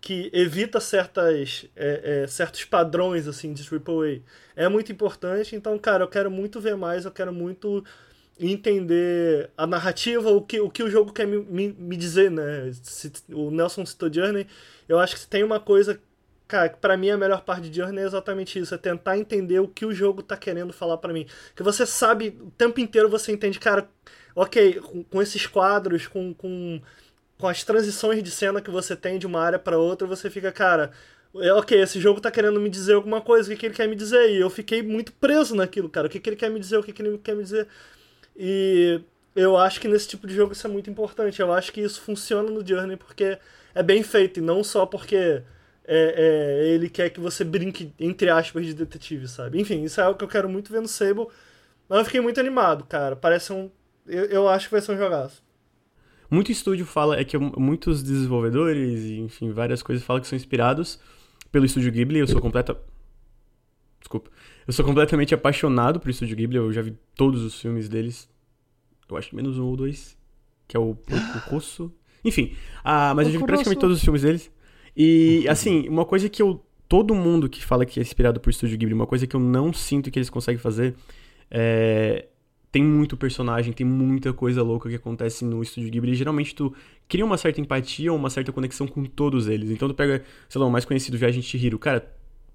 [0.00, 4.20] que evita certas, é, é, certos padrões assim de AAA
[4.54, 5.56] é muito importante.
[5.56, 7.84] Então, cara, eu quero muito ver mais, eu quero muito
[8.38, 12.70] entender a narrativa, o que o, que o jogo quer me, me, me dizer, né?
[12.82, 14.46] Se, o Nelson citou Journey,
[14.88, 15.98] eu acho que tem uma coisa
[16.48, 19.66] Cara, pra mim a melhor parte de Journey é exatamente isso, é tentar entender o
[19.66, 21.26] que o jogo tá querendo falar pra mim.
[21.56, 23.88] Que você sabe, o tempo inteiro você entende, cara,
[24.34, 26.80] ok, com, com esses quadros, com, com,
[27.38, 30.52] com as transições de cena que você tem de uma área pra outra, você fica,
[30.52, 30.92] cara,
[31.36, 33.88] é, ok, esse jogo tá querendo me dizer alguma coisa, o que, que ele quer
[33.88, 34.30] me dizer?
[34.30, 36.82] E eu fiquei muito preso naquilo, cara, o que, que ele quer me dizer, o
[36.82, 37.66] que, que ele quer me dizer.
[38.36, 39.00] E
[39.34, 42.00] eu acho que nesse tipo de jogo isso é muito importante, eu acho que isso
[42.00, 43.38] funciona no Journey porque
[43.74, 45.42] é bem feito, e não só porque
[45.86, 49.60] é, é, ele quer que você brinque, entre aspas, de detetive, sabe?
[49.60, 51.28] Enfim, isso é algo que eu quero muito ver no Sable.
[51.88, 53.14] Mas eu fiquei muito animado, cara.
[53.14, 53.70] Parece um.
[54.06, 55.42] Eu, eu acho que vai ser um jogaço.
[56.28, 60.98] Muito estúdio fala, é que muitos desenvolvedores e, enfim, várias coisas falam que são inspirados
[61.52, 62.18] pelo estúdio Ghibli.
[62.18, 62.76] Eu sou completa.
[64.00, 64.28] Desculpa.
[64.66, 66.56] Eu sou completamente apaixonado por estúdio Ghibli.
[66.56, 68.28] Eu já vi todos os filmes deles.
[69.08, 70.18] Eu acho que menos um ou dois.
[70.66, 71.94] Que é o Porco Rosso.
[72.24, 74.50] Enfim, ah, mas eu já vi praticamente todos os filmes deles.
[74.96, 76.62] E, assim, uma coisa que eu.
[76.88, 79.72] Todo mundo que fala que é inspirado por estúdio Ghibli, uma coisa que eu não
[79.72, 80.94] sinto que eles conseguem fazer
[81.50, 82.26] é.
[82.72, 86.12] Tem muito personagem, tem muita coisa louca que acontece no estúdio Ghibli.
[86.12, 86.74] E geralmente tu
[87.08, 89.70] cria uma certa empatia ou uma certa conexão com todos eles.
[89.70, 91.78] Então tu pega, sei lá, o mais conhecido Viagem de Chihiro.
[91.78, 92.06] Cara,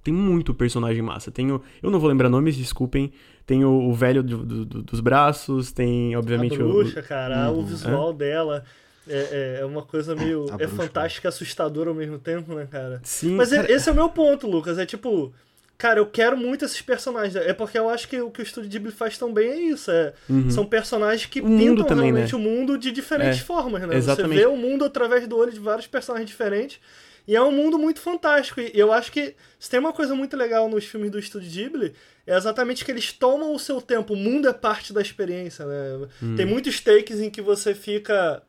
[0.03, 1.31] tem muito personagem massa.
[1.31, 3.11] Tem o, eu não vou lembrar nomes, desculpem.
[3.47, 7.49] Tem o, o velho do- do- do- dos braços, tem, obviamente, a o- bruxa, cara,
[7.51, 7.65] o Uhum.
[7.65, 8.63] visual dela
[9.07, 10.45] é, é, é uma coisa meio.
[10.51, 10.75] A é bruxa.
[10.75, 12.99] fantástica e assustadora ao mesmo tempo, né, cara?
[13.03, 14.77] Sim, Mas é- cara, esse é o meu ponto, Lucas.
[14.77, 15.33] É tipo.
[15.77, 17.35] cara, eu quero muito esses personagens.
[17.35, 19.89] É porque eu acho que o que o Estúdio Ghibli faz tão bem é isso.
[19.89, 20.13] É,
[20.51, 22.37] São personagens que O pintam também, realmente né?
[22.37, 23.95] o mundo de diferentes É, formas, né?
[23.95, 24.35] exatamente.
[24.35, 26.79] Você vê o mundo através do olho de vários personagens diferentes.
[27.27, 28.59] E é um mundo muito fantástico.
[28.61, 31.93] E eu acho que se tem uma coisa muito legal nos filmes do Estúdio Ghibli,
[32.27, 34.13] é exatamente que eles tomam o seu tempo.
[34.13, 36.07] O mundo é parte da experiência, né?
[36.21, 36.35] Hum.
[36.35, 38.41] Tem muitos takes em que você fica.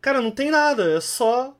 [0.00, 1.56] Cara, não tem nada, é só.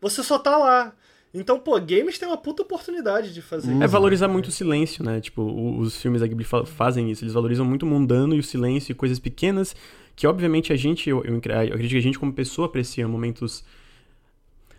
[0.00, 0.92] Você só tá lá.
[1.34, 3.88] Então, pô, games tem uma puta oportunidade de fazer É isso.
[3.88, 5.20] valorizar muito o silêncio, né?
[5.20, 5.42] Tipo,
[5.78, 7.22] os filmes da Ghibli fa- fazem isso.
[7.22, 9.76] Eles valorizam muito o mundano e o silêncio e coisas pequenas
[10.16, 11.38] que, obviamente, a gente, eu, eu, eu
[11.74, 13.62] acredito que a gente, como pessoa, aprecia momentos.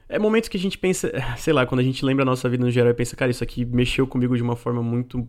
[0.08, 2.64] É momentos que a gente pensa, sei lá, quando a gente lembra a nossa vida
[2.66, 5.28] no geral e pensa, cara, isso aqui mexeu comigo de uma forma muito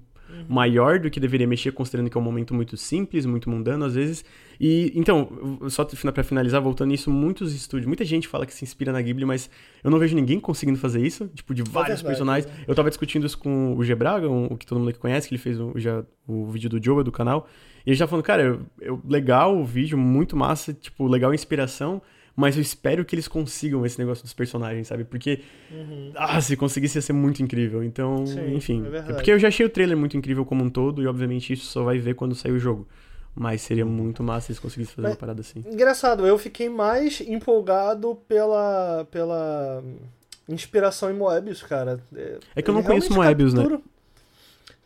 [0.48, 3.94] maior do que deveria mexer, considerando que é um momento muito simples, muito mundano às
[3.94, 4.24] vezes.
[4.58, 8.92] E então, só pra finalizar, voltando nisso, muitos estúdios, muita gente fala que se inspira
[8.92, 9.48] na Ghibli, mas
[9.82, 12.46] eu não vejo ninguém conseguindo fazer isso, tipo, de vários verdade, personagens.
[12.46, 12.64] né?
[12.68, 15.34] Eu tava discutindo isso com o Gebraga, um, o que todo mundo aqui conhece, que
[15.34, 17.48] ele fez o, já, o vídeo do Joe do canal.
[17.86, 21.34] E ele já falando, cara, eu, eu- legal o vídeo, muito massa, tipo, legal a
[21.34, 22.02] inspiração,
[22.36, 25.04] mas eu espero que eles consigam esse negócio dos personagens, sabe?
[25.04, 25.40] Porque,
[26.14, 27.82] ah, se conseguisse ia ser muito incrível.
[27.84, 28.26] Então, Uhum.
[28.26, 28.84] Sim, enfim.
[28.92, 31.66] é porque eu já achei o trailer muito incrível como um todo, e obviamente isso
[31.66, 32.86] só vai ver quando sair o jogo.
[33.34, 35.62] Mas seria muito massa se eles conseguissem fazer Mas- uma parada assim.
[35.70, 39.84] Engraçado, eu fiquei mais empolgado pela, pela
[40.48, 42.00] inspiração em Moebius, cara.
[42.56, 43.60] É que eu não Ele conheço Moebius, né?
[43.62, 43.82] captura-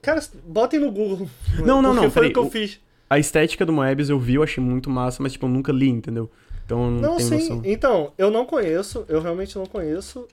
[0.03, 1.27] Cara, botem no Google.
[1.65, 2.79] Não, não, não, Foi peraí, o que eu fiz.
[3.09, 5.89] A estética do Moebius eu vi, eu achei muito massa, mas tipo, eu nunca li,
[5.89, 6.31] entendeu?
[6.65, 7.35] Então não, Não, sim.
[7.35, 7.63] noção.
[7.65, 10.27] Então, eu não conheço, eu realmente não conheço.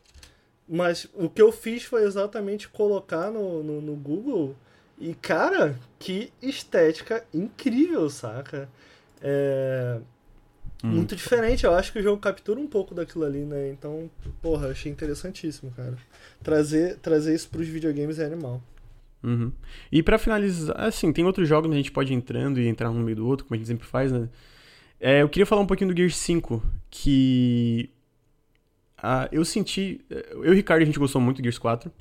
[0.68, 4.56] Mas o que eu fiz foi exatamente colocar no, no, no Google.
[4.98, 8.70] E, cara, que estética incrível, saca?
[9.22, 10.00] É.
[10.84, 10.92] Hum.
[10.92, 11.66] Muito diferente.
[11.66, 13.70] Eu acho que o jogo captura um pouco daquilo ali, né?
[13.70, 14.10] Então,
[14.42, 15.96] porra, achei interessantíssimo, cara.
[16.42, 18.62] Trazer, trazer isso pros videogames é animal.
[19.24, 19.52] Uhum.
[19.92, 22.90] E pra finalizar, assim, tem outros jogos que a gente pode ir entrando e entrar
[22.90, 24.28] um no meio do outro, como a gente sempre faz, né?
[25.02, 27.90] É, eu queria falar um pouquinho do Gear 5, que
[29.02, 30.00] ah, eu senti.
[30.10, 31.92] Eu e o Ricardo, a gente gostou muito do Gears 4.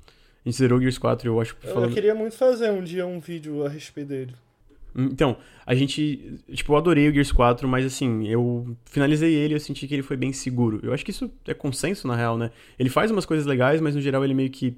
[0.45, 1.57] A gente zerou o Gears 4, eu acho.
[1.61, 4.35] Falando- eu queria muito fazer um dia um vídeo a respeito dele.
[4.95, 6.41] Então, a gente.
[6.53, 9.95] Tipo, eu adorei o Gears 4, mas assim, eu finalizei ele e eu senti que
[9.95, 10.81] ele foi bem seguro.
[10.83, 12.51] Eu acho que isso é consenso, na real, né?
[12.79, 14.77] Ele faz umas coisas legais, mas no geral ele meio que.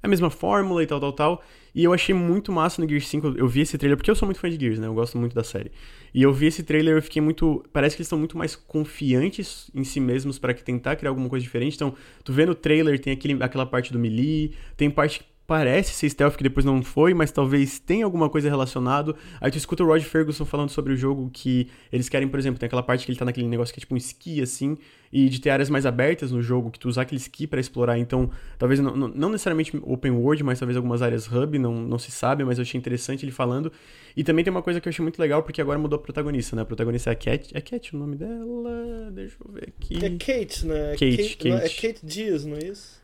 [0.00, 1.44] É a mesma fórmula e tal, tal, tal.
[1.74, 3.34] E eu achei muito massa no Gears 5.
[3.36, 4.86] Eu vi esse trailer, porque eu sou muito fã de Gears, né?
[4.86, 5.72] Eu gosto muito da série.
[6.14, 7.64] E eu vi esse trailer e eu fiquei muito.
[7.72, 11.42] Parece que eles estão muito mais confiantes em si mesmos para tentar criar alguma coisa
[11.42, 11.74] diferente.
[11.74, 11.94] Então,
[12.24, 16.36] tu vê no trailer, tem aquele, aquela parte do melee, tem parte parece ser stealth,
[16.36, 19.16] que depois não foi, mas talvez tenha alguma coisa relacionado.
[19.40, 22.60] Aí tu escuta o Rod Ferguson falando sobre o jogo que eles querem, por exemplo,
[22.60, 24.76] tem aquela parte que ele tá naquele negócio que é tipo um esqui, assim,
[25.10, 27.98] e de ter áreas mais abertas no jogo, que tu usar aquele esqui pra explorar.
[27.98, 31.98] Então, talvez não, não- não necessariamente open world, mas talvez algumas áreas hub, não, não
[31.98, 33.72] se sabe, mas eu achei interessante ele falando.
[34.14, 36.54] E também tem uma coisa que eu achei muito legal, porque agora mudou a protagonista,
[36.56, 36.60] né?
[36.60, 37.50] A protagonista é a Cat.
[37.56, 39.10] É Cat o nome dela?
[39.12, 39.96] Deixa eu ver aqui.
[40.04, 40.90] É Kate, né?
[40.92, 41.80] Kate, não, é Kate.
[41.88, 42.97] Kate Dias, não é isso?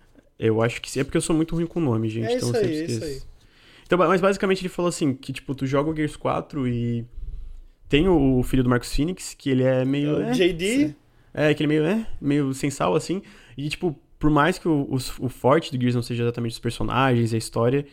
[0.46, 1.00] Eu acho que sim.
[1.00, 2.26] É porque eu sou muito ruim com nome, gente.
[2.26, 3.26] É então isso eu aí, é isso esqueço.
[3.86, 7.04] Então, mas basicamente ele falou assim, que tipo, tu joga o Gears 4 e
[7.88, 10.20] tem o filho do Marcos Phoenix, que ele é meio...
[10.22, 10.94] É, JD?
[11.32, 13.22] É, aquele meio, é, meio sem sal, assim.
[13.56, 16.58] E, tipo, por mais que o, o, o forte do Gears não seja exatamente os
[16.58, 17.84] personagens e a história,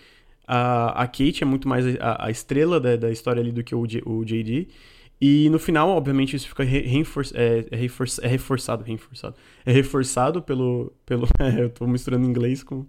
[0.48, 3.76] a, a Kate é muito mais a, a estrela da, da história ali do que
[3.76, 4.68] o, J- o JD.
[5.22, 9.36] E no final, obviamente, isso fica re, reinfor, é, é, é reforçado, reforçado.
[9.64, 10.92] É reforçado pelo...
[11.06, 11.28] pelo
[11.60, 12.88] eu tô misturando inglês com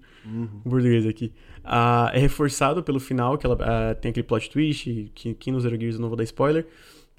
[0.64, 1.30] o português aqui.
[1.62, 5.60] Ah, é reforçado pelo final, que ela ah, tem aquele plot twist, que, que no
[5.60, 6.66] Zero Gears eu não vou dar spoiler.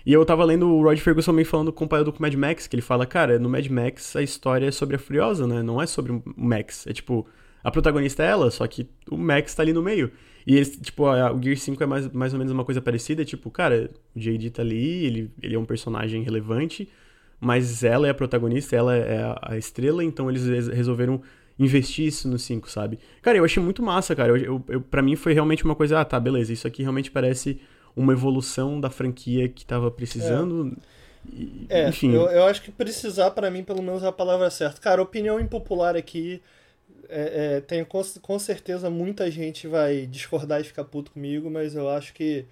[0.04, 2.76] E eu tava lendo o Rod Ferguson também falando, comparado com o Mad Max, que
[2.76, 5.62] ele fala, cara, no Mad Max a história é sobre a Furiosa, né?
[5.62, 6.88] Não é sobre o Max.
[6.88, 7.26] É tipo,
[7.64, 10.12] a protagonista é ela, só que o Max tá ali no meio.
[10.46, 13.24] E eles, tipo, a- o Gear 5 é mais, mais ou menos uma coisa parecida,
[13.26, 16.90] tipo, cara, o JD tá ali, ele, ele é um personagem relevante,
[17.40, 21.22] mas ela é a protagonista, ela é a, a estrela, então eles res- resolveram
[21.60, 23.00] investir isso no 5, sabe?
[23.22, 24.30] Cara, eu achei muito massa, cara.
[24.32, 27.12] Eu, eu, eu, pra mim foi realmente uma coisa, ah, tá, beleza, isso aqui realmente
[27.12, 27.60] parece
[27.96, 30.76] uma evolução da franquia que tava precisando.
[31.32, 32.12] E- É, Enfim.
[32.14, 34.82] eu, eu acho que precisar, pra mim, pelo menos é a palavra certa.
[34.82, 36.42] Cara, opinião impopular aqui.
[37.10, 41.76] É, é, tem com, com certeza muita gente vai discordar e ficar puto comigo, mas
[41.76, 42.46] eu acho que.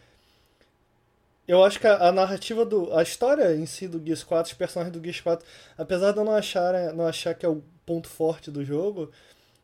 [1.48, 2.94] Eu acho que a, a narrativa do.
[2.96, 5.46] A história em si do Gears 4, os personagens do Gears 4,
[5.78, 9.12] apesar de eu não achar, não achar que é o ponto forte do jogo,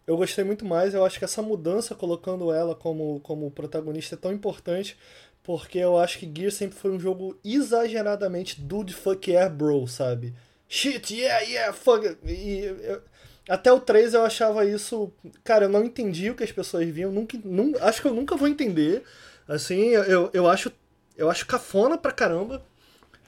[0.05, 0.93] eu gostei muito mais.
[0.93, 4.97] Eu acho que essa mudança, colocando ela como, como protagonista, é tão importante,
[5.43, 10.33] porque eu acho que Gears sempre foi um jogo exageradamente dude fuck yeah bro, sabe?
[10.67, 12.17] Shit, yeah, yeah, fuck.
[12.25, 13.01] E eu,
[13.48, 15.12] até o 3 eu achava isso.
[15.43, 17.12] Cara, eu não entendi o que as pessoas viam.
[17.12, 19.04] Nunca, nun- acho que eu nunca vou entender.
[19.48, 20.72] Assim, eu, eu acho.
[21.18, 22.62] Eu acho cafona pra caramba.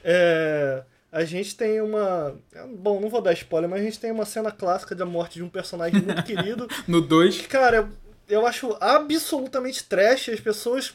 [0.04, 2.36] É, a gente tem uma.
[2.78, 5.44] Bom, não vou dar spoiler, mas a gente tem uma cena clássica da morte de
[5.44, 6.68] um personagem muito querido.
[6.88, 7.90] No 2, Cara, eu,
[8.28, 10.30] eu acho absolutamente trash.
[10.30, 10.94] As pessoas,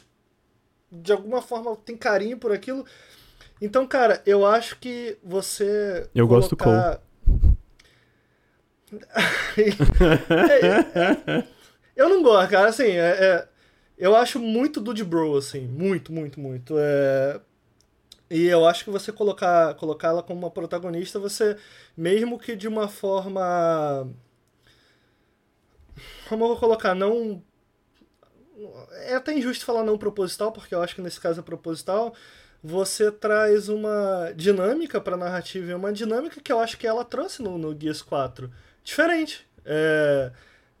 [0.91, 2.85] de alguma forma, têm carinho por aquilo.
[3.61, 6.07] Então, cara, eu acho que você.
[6.13, 7.01] Eu gosto do colocar...
[11.95, 12.69] Eu não gosto, cara.
[12.69, 13.47] Assim, é, é-
[13.97, 15.61] eu acho muito Dude Bro, assim.
[15.67, 16.75] Muito, muito, muito.
[16.77, 17.39] É,
[18.29, 21.57] e eu acho que você colocar, colocar ela como uma protagonista, você,
[21.97, 24.07] mesmo que de uma forma.
[26.27, 26.93] Como eu vou colocar?
[26.95, 27.41] Não.
[29.03, 32.15] É até injusto falar não proposital, porque eu acho que nesse caso é proposital.
[32.63, 37.41] Você traz uma dinâmica pra narrativa, e uma dinâmica que eu acho que ela trouxe
[37.43, 38.51] no, no Gears 4.
[38.85, 39.47] Diferente.
[39.65, 40.31] É,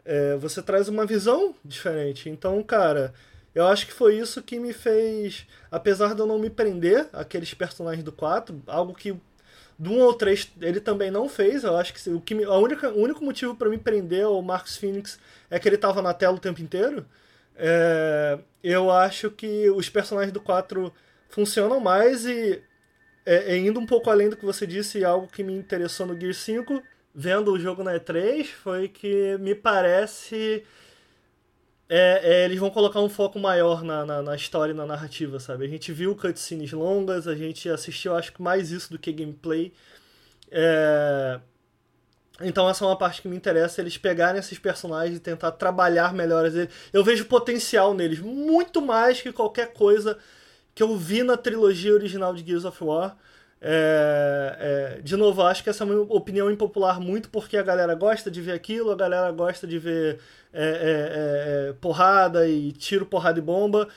[0.05, 2.29] é, você traz uma visão diferente.
[2.29, 3.13] Então, cara,
[3.55, 5.47] eu acho que foi isso que me fez.
[5.71, 9.15] Apesar de eu não me prender aqueles personagens do 4, algo que
[9.79, 11.63] do 1 ao 3 ele também não fez.
[11.63, 14.41] Eu acho que o, que me- a única, o único motivo pra me prender o
[14.43, 17.05] Marcus Phoenix é que ele tava na tela o tempo inteiro.
[17.57, 20.93] É, eu acho que os personagens do 4
[21.29, 22.61] funcionam mais e
[23.25, 26.19] é, é, indo um pouco além do que você disse, algo que me interessou no
[26.19, 26.81] Gear 5,
[27.15, 30.65] vendo o jogo na E3, foi que me parece.
[31.87, 35.39] é, é, eles vão colocar um foco maior na, na, na história e na narrativa,
[35.39, 35.65] sabe?
[35.65, 39.71] A gente viu cutscenes longas, a gente assistiu, acho que mais isso do que gameplay.
[40.51, 41.39] É,
[42.41, 46.13] Então essa é uma parte que me interessa, eles pegarem esses personagens e tentar trabalhar
[46.13, 46.69] melhor eles.
[46.91, 50.17] Eu vejo potencial neles, muito mais que qualquer coisa
[50.75, 53.17] que eu vi na trilogia original de Gears of War.
[53.67, 57.95] É, é, de novo, acho que essa é uma opinião impopular muito porque a galera
[57.95, 60.19] gosta de ver aquilo, a galera gosta de ver
[60.53, 63.87] é, é, é, é, porrada e tiro, porrada e bomba.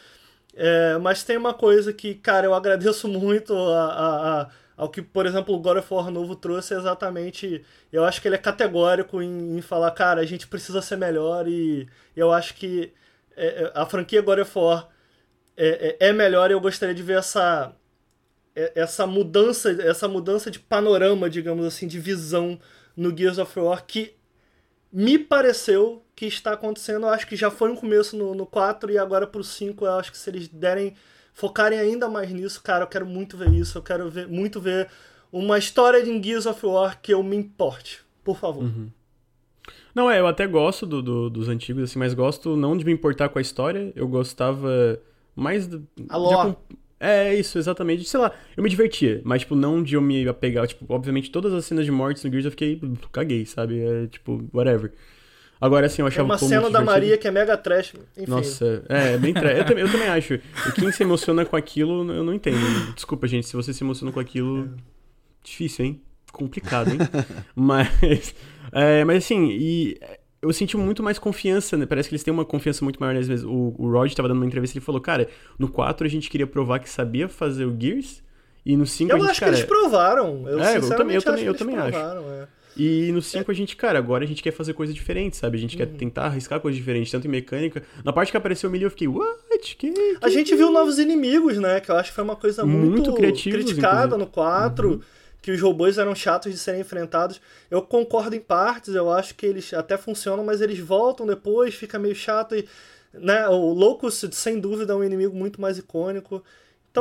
[1.02, 5.26] Mas tem uma coisa que, cara, eu agradeço muito a, a- a- ao que, por
[5.26, 7.64] exemplo, o God of War novo trouxe exatamente.
[7.92, 11.48] Eu acho que ele é categórico em, em falar, cara, a gente precisa ser melhor
[11.48, 12.92] e eu acho que
[13.74, 14.88] a franquia God of War
[16.00, 17.72] é, melhor e eu gostaria de ver essa
[18.74, 22.58] essa mudança essa mudança de panorama digamos assim de visão
[22.96, 24.14] no Gears of War que
[24.92, 27.06] me pareceu que está acontecendo.
[27.06, 29.92] Eu acho que já foi um começo no, no 4 e agora pro 5 eu
[29.92, 30.94] acho que se eles derem
[31.34, 34.88] focarem ainda mais nisso cara eu quero muito ver isso eu quero ver muito ver
[35.30, 38.64] uma história de Gears of War que eu me importe por favor.
[39.94, 42.92] Não, é, eu até gosto do, do- dos antigos, assim, mas gosto não de me
[42.92, 45.00] importar com a história, eu gostava
[45.34, 46.56] mais do, A de
[47.00, 48.04] É, isso, exatamente.
[48.04, 50.66] Sei lá, eu me divertia, mas, tipo, não de eu me apegar.
[50.66, 52.80] Tipo, obviamente, todas as cenas de mortes no Gears eu fiquei.
[53.12, 53.80] caguei, sabe?
[53.80, 54.92] É, tipo, whatever.
[55.60, 56.90] Agora, assim, eu é achava uma o combo cena da divertido.
[56.90, 59.52] Maria que é mega trash enfim Nossa, é, é bem tra...
[59.52, 60.34] eu, também, eu também acho.
[60.34, 62.58] E quem se emociona com aquilo, eu não entendo.
[62.94, 64.70] Desculpa, gente, se você se emociona com aquilo,
[65.42, 66.00] difícil, hein?
[66.32, 66.98] Complicado, hein?
[67.56, 68.34] mas,
[68.70, 69.98] é, mas assim, e
[70.40, 71.84] eu senti muito mais confiança, né?
[71.86, 73.50] Parece que eles têm uma confiança muito maior neles mesmos.
[73.50, 75.28] O, o Rod tava dando uma entrevista e ele falou, cara,
[75.58, 78.22] no 4 a gente queria provar que sabia fazer o Gears,
[78.64, 79.52] e no 5 a eu gente, acho cara...
[79.52, 81.96] que eles provaram eu É, eu também- eu também- eu também acho.
[81.98, 82.48] é.
[82.76, 85.56] E no 5 a gente, cara, agora a gente quer fazer coisa diferente, sabe?
[85.56, 87.82] A gente quer tentar arriscar coisas diferentes, tanto em mecânica.
[88.04, 89.74] Na parte que apareceu o Melee eu fiquei, what?
[89.76, 91.80] Que, que A gente viu novos inimigos, né?
[91.80, 94.16] Que eu acho que foi uma coisa muito, Muito criticada inclusive.
[94.18, 95.00] no 4.
[95.40, 97.40] Que os robôs eram chatos de serem enfrentados.
[97.70, 101.98] Eu concordo em partes, eu acho que eles até funcionam, mas eles voltam depois, fica
[101.98, 102.54] meio chato.
[102.54, 102.68] E,
[103.12, 106.42] né, o Locust, sem dúvida, é um inimigo muito mais icônico.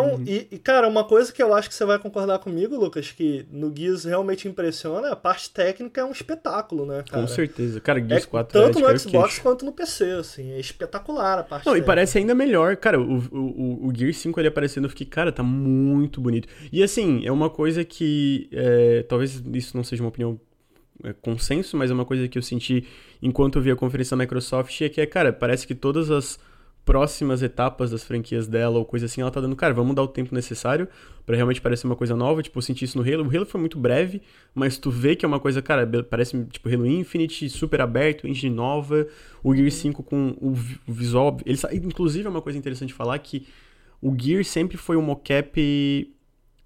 [0.06, 0.24] Então, Uhum.
[0.26, 3.46] e, e, cara, uma coisa que eu acho que você vai concordar comigo, Lucas, que
[3.52, 7.22] no Gears realmente impressiona, a parte técnica é um espetáculo, né, cara?
[7.22, 7.80] Com certeza.
[7.82, 9.42] Cara, É, Gears 4 é tanto de no Xbox queixo.
[9.42, 10.52] quanto no PC, assim.
[10.52, 11.86] É espetacular a parte Não, e técnica.
[11.88, 12.76] parece ainda melhor.
[12.78, 16.48] Cara, o, o, o- o Gear 5 ele aparecendo, eu fiquei, cara, tá muito bonito.
[16.72, 18.48] E assim, é uma coisa que.
[18.52, 20.40] é, talvez isso não seja uma opinião
[21.04, 22.86] é, consenso, mas é uma coisa que eu senti
[23.22, 26.40] enquanto eu vi a conferência da Microsoft, é que é, cara, parece que todas as
[26.88, 30.08] próximas etapas das franquias dela ou coisa assim, ela tá dando, cara, vamos dar o
[30.08, 30.88] tempo necessário
[31.26, 33.60] pra realmente parecer uma coisa nova, tipo, eu senti isso no Halo, o Halo foi
[33.60, 34.22] muito breve,
[34.56, 38.56] mas tu vê que é uma coisa, cara, parece tipo Halo Infinite, super aberto, engine
[38.56, 39.06] nova,
[39.44, 43.20] o Gear 5 com o, vi- o visual, ele, inclusive é uma coisa interessante falar
[43.20, 43.46] que
[44.02, 45.60] o Gear sempre foi um mocap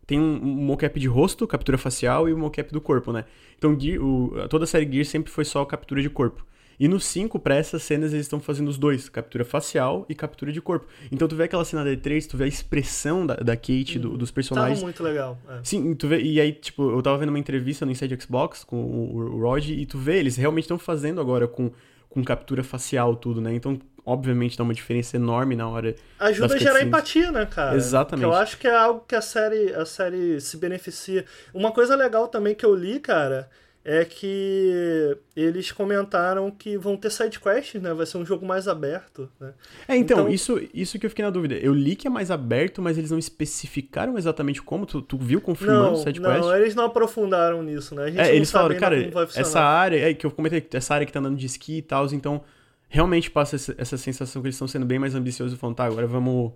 [0.06, 3.26] tem um, um mocap de rosto, captura facial e um mocap do corpo, né?
[3.58, 6.46] Então Gear- o- toda a série Gear sempre foi só captura de corpo.
[6.82, 10.52] E no 5, pra essas cenas, eles estão fazendo os dois, captura facial e captura
[10.52, 10.88] de corpo.
[11.12, 14.18] Então tu vê aquela cena da E3, tu vê a expressão da, da Kate, do-
[14.18, 14.82] dos Tava personagens.
[14.82, 15.38] muito legal.
[15.48, 15.60] é.
[15.64, 18.78] Sim, tu vê, e aí, tipo, eu tava vendo uma entrevista no Inside Xbox com
[18.84, 21.72] o, o Rod, e tu vê, eles realmente estão fazendo agora com,
[22.10, 23.54] com captura facial tudo, né?
[23.54, 25.96] Então, obviamente, dá uma diferença enorme na hora.
[26.20, 27.76] Ajuda a gerar empatia, né, cara?
[27.76, 28.26] Exatamente.
[28.28, 31.26] Que eu acho que é algo que a série, a série se beneficia.
[31.54, 33.48] Uma coisa legal também que eu li, cara,
[33.84, 37.94] é que eles comentaram que vão ter sidequests, né?
[37.94, 39.54] Vai ser um jogo mais aberto, né?
[39.88, 41.56] É, então, Então- Isso, isso que eu fiquei na dúvida.
[41.56, 44.86] Eu li que é mais aberto, mas eles não especificaram exatamente como.
[44.86, 46.42] Tu, tu viu confirmando o sidequest?
[46.42, 48.04] não, eles não aprofundaram nisso, né?
[48.04, 49.48] A gente É, não eles falaram, cara, como vai funcionar.
[49.48, 52.06] essa área, é que eu comentei, essa área que tá andando de esqui e tal,
[52.14, 52.44] então
[52.88, 55.86] realmente passa essa, essa sensação que eles estão sendo bem mais ambiciosos e falando, tá,
[55.86, 56.52] agora vamos,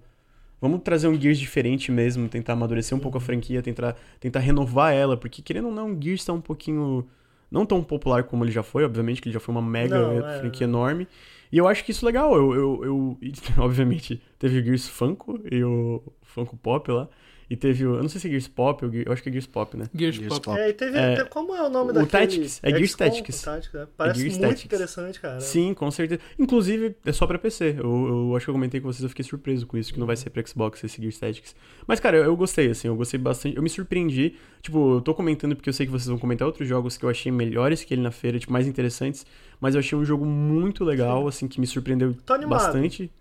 [0.61, 3.25] vamos trazer um Gears diferente mesmo, tentar amadurecer um pouco a Uhum.
[3.25, 7.05] franquia, tentar, tentar renovar ela, porque querendo ou não, o Gears tá um pouquinho,
[7.51, 10.11] não tão popular como ele já foi, obviamente, que ele já foi uma mega Não,
[10.27, 11.07] é, franquia enorme,
[11.51, 13.17] e eu acho que isso é legal, eu, eu, eu
[13.63, 17.07] obviamente, teve o Gears Funko e o Funko Pop lá,
[17.49, 19.45] e teve o, eu não sei se é Gears Pop, eu acho que é Gears
[19.47, 19.85] Pop, né?
[19.93, 20.45] Gears, Gears Pop.
[20.45, 20.59] Pop.
[20.59, 22.09] É, e teve, É, teve- Como é o nome o daquele...
[22.11, 23.41] Tactics, é Gears Tactics.
[23.41, 23.87] o Tactics, né?
[23.95, 24.65] Parece Gears muito Tactics.
[24.65, 25.39] interessante, cara.
[25.39, 26.21] Sim, com certeza.
[26.39, 27.75] Inclusive, é só pra PC.
[27.77, 30.07] Eu, eu acho que eu comentei com vocês, eu fiquei surpreso com isso, que não
[30.07, 31.55] vai ser pra Xbox esse Gears Tactics.
[31.87, 33.55] Mas, cara, eu, eu gostei, assim, eu gostei bastante.
[33.55, 34.35] Eu me surpreendi.
[34.61, 37.09] Tipo, eu tô comentando porque eu sei que vocês vão comentar outros jogos que eu
[37.09, 39.25] achei melhores que ele na feira, tipo, mais interessantes.
[39.61, 42.15] Mas eu achei um jogo muito legal, assim, que me surpreendeu
[42.47, 43.11] bastante.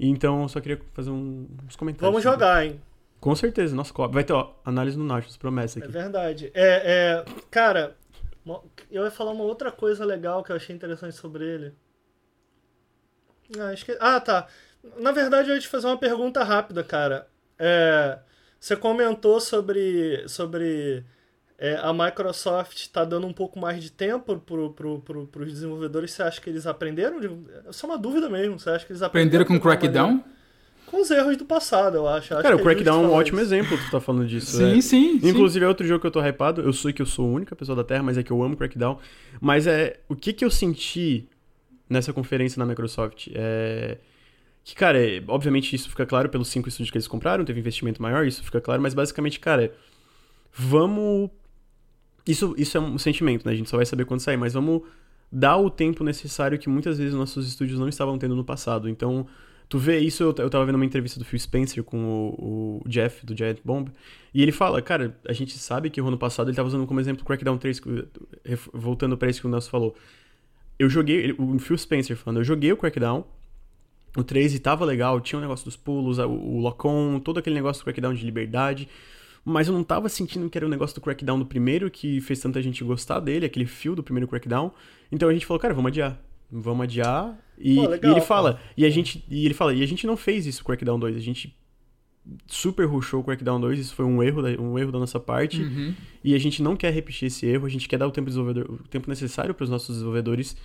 [0.00, 2.08] E então, eu só queria fazer um- uns comentários.
[2.08, 2.36] Vamos sobre.
[2.38, 2.80] jogar, hein?
[3.20, 5.92] Com certeza, nossa, co- vai ter, ó, análise no Nachos, promessa É aqui.
[5.92, 6.50] verdade.
[6.54, 7.96] É, é, cara,
[8.90, 11.74] eu ia falar uma outra coisa legal que eu achei interessante sobre ele.
[13.58, 13.96] Ah, esque...
[14.00, 14.46] ah tá.
[14.98, 17.28] Na verdade, eu ia te fazer uma pergunta rápida, cara.
[17.58, 18.18] É,
[18.60, 21.04] você comentou sobre, sobre
[21.58, 26.12] é, a Microsoft tá dando um pouco mais de tempo pro, pro, pro, pros desenvolvedores.
[26.12, 27.20] Você acha que eles aprenderam?
[27.20, 27.30] de-
[27.68, 28.58] Isso é uma dúvida mesmo.
[28.58, 30.06] Você acha que eles Aprenderam com de alguma Crackdown?
[30.08, 30.37] maneira?
[30.90, 32.32] Com os erros do passado, eu acho.
[32.32, 33.54] Eu acho Cara, o que é Crackdown é um ótimo isso.
[33.54, 34.56] exemplo, tu tá falando disso.
[34.56, 34.80] Sim, é.
[34.80, 35.28] sim, sim.
[35.28, 36.62] Inclusive, é outro jogo que eu tô hypado.
[36.62, 38.56] Eu sei que eu sou a única pessoa da Terra, mas é que eu amo
[38.56, 38.98] Crackdown.
[39.40, 40.00] Mas é.
[40.08, 41.28] O que que eu senti
[41.88, 43.28] nessa conferência na Microsoft?
[43.34, 43.98] É.
[44.64, 48.02] Que, cara, é- obviamente isso fica claro pelos cinco estúdios que eles compraram, teve investimento
[48.02, 49.72] maior, isso fica claro, mas basicamente, cara,
[50.52, 51.30] vamos.
[52.26, 53.52] Isso, isso é um sentimento, né?
[53.52, 54.82] A gente só vai saber quando sair, mas vamos
[55.32, 58.88] dar o tempo necessário que muitas vezes nossos estúdios não estavam tendo no passado.
[58.88, 59.26] Então,
[59.68, 62.88] tu vê isso, eu, eu tava vendo uma entrevista do Phil Spencer com o, o
[62.88, 63.88] Jeff, do Giant Bomb,
[64.32, 67.00] e ele fala, cara, a gente sabe que o ano passado ele tava usando como
[67.00, 68.04] exemplo o Crackdown 3, que-
[68.44, 69.94] ref- voltando pra isso que o Nelson falou.
[70.78, 73.24] Eu joguei, o Phil Spencer falando, eu joguei o Crackdown,
[74.16, 77.54] o 3 e tava legal, tinha o negócio dos pulos, o, o lock-on, todo aquele
[77.56, 78.88] negócio do Crackdown de liberdade,
[79.44, 82.40] mas eu não tava sentindo que era o negócio do Crackdown do primeiro que fez
[82.40, 84.72] tanta gente gostar dele, aquele fio do primeiro Crackdown.
[85.10, 86.18] Então a gente falou, cara, vamos adiar.
[86.50, 87.38] Vamos adiar.
[87.60, 88.64] E, Pô, e legal, ele fala, cara.
[88.76, 90.98] e a gente, e ele fala, e a gente não fez isso com o Crackdown
[90.98, 91.56] 2, a gente
[92.46, 95.62] super rushou o Crackdown 2, isso foi um erro da, um erro da nossa parte.
[95.62, 95.94] Uhum.
[96.22, 98.70] E a gente não quer repetir esse erro, a gente quer dar o tempo, desenvolvedor,
[98.70, 100.56] o tempo necessário para os nossos desenvolvedores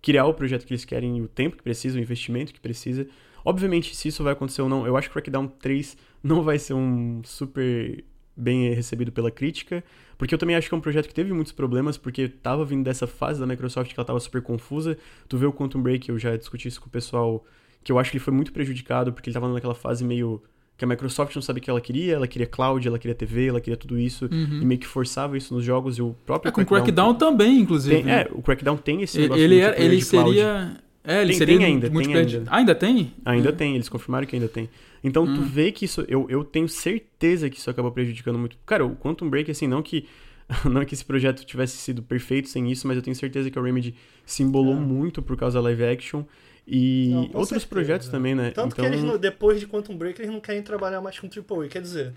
[0.00, 3.06] criar o projeto que eles querem, o tempo que precisa, o investimento que precisa.
[3.44, 6.74] Obviamente, se isso vai acontecer ou não, eu acho que Crackdown 3 não vai ser
[6.74, 8.04] um super
[8.36, 9.82] bem recebido pela crítica,
[10.18, 12.84] porque eu também acho que é um projeto que teve muitos problemas, porque tava vindo
[12.84, 14.98] dessa fase da Microsoft que ela tava super confusa.
[15.28, 17.44] Tu vê o Quantum Break, eu já discuti isso com o pessoal,
[17.84, 20.42] que eu acho que ele foi muito prejudicado, porque ele tava naquela fase meio
[20.76, 23.46] que a Microsoft não sabia o que ela queria, ela queria cloud, ela queria TV,
[23.48, 26.52] ela queria tudo isso, e meio que forçava isso nos jogos, e o próprio É,
[26.52, 28.02] com Crackdown também, inclusive.
[28.02, 30.76] tem, é, o Crackdown tem esse ele negócio ele, ele seria.
[31.02, 32.44] É, ele Tem- seria tem ainda, tem ainda.
[32.50, 33.12] Ainda tem?
[33.24, 33.52] Ainda É.
[33.52, 34.68] tem, eles confirmaram que ainda tem.
[35.02, 38.56] Então tu vê que isso, eu, eu tenho certeza que isso acabou prejudicando muito.
[38.66, 40.06] Cara, o Quantum Break, assim, não que
[40.64, 43.62] não que esse projeto tivesse sido perfeito sem isso, mas eu tenho certeza que a
[43.62, 43.94] Remedy
[44.24, 46.24] se embolou muito por causa da live action
[46.66, 47.66] e Não, outros certeza.
[47.66, 48.50] projetos também, né?
[48.50, 51.68] Tanto então, que eles, depois de Quantum Break, eles não querem trabalhar mais com AAA.
[51.68, 52.14] Quer dizer,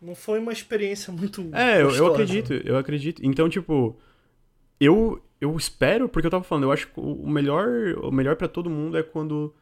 [0.00, 1.48] não foi uma experiência muito.
[1.52, 3.24] É, eu, acredito, eu acredito.
[3.24, 3.98] Então, tipo,
[4.80, 7.68] eu eu espero, porque eu tava falando, eu acho que o melhor,
[8.02, 9.54] o melhor para todo mundo é quando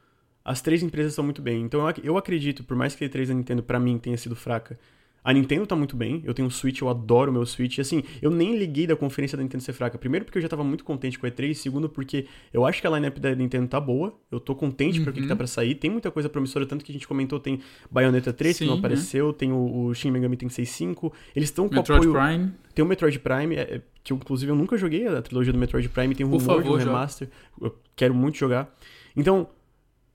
[0.50, 1.62] as três empresas estão muito bem.
[1.62, 4.16] Então, eu ac- eu acredito, por mais que a E3 da Nintendo pra mim tenha
[4.16, 4.78] sido fraca,
[5.22, 6.22] a Nintendo tá muito bem.
[6.24, 7.78] Eu tenho um Switch, eu adoro o meu Switch.
[7.80, 9.98] Assim, eu nem liguei da conferência da Nintendo ser fraca.
[9.98, 12.86] Primeiro porque eu já tava muito contente com a E3, segundo porque eu acho que
[12.86, 14.14] a lineup da Nintendo tá boa.
[14.30, 15.74] Eu tô contente pra o que, que tá pra sair.
[15.74, 18.74] Tem muita coisa promissora, tanto que a gente comentou, tem Bayonetta 3 que Sim, não
[18.76, 18.78] né?
[18.78, 21.12] apareceu, tem o, o Shin Megami Tensei 5.
[21.36, 22.52] Eles estão com Metroid apoio Prime.
[22.74, 25.58] tem o Metroid Prime, é, é, que eu, inclusive eu nunca joguei a trilogia do
[25.58, 27.28] Metroid Prime, tem um Por rumor de um favor, remaster,
[27.60, 28.74] eu quero muito jogar.
[29.14, 29.48] Então,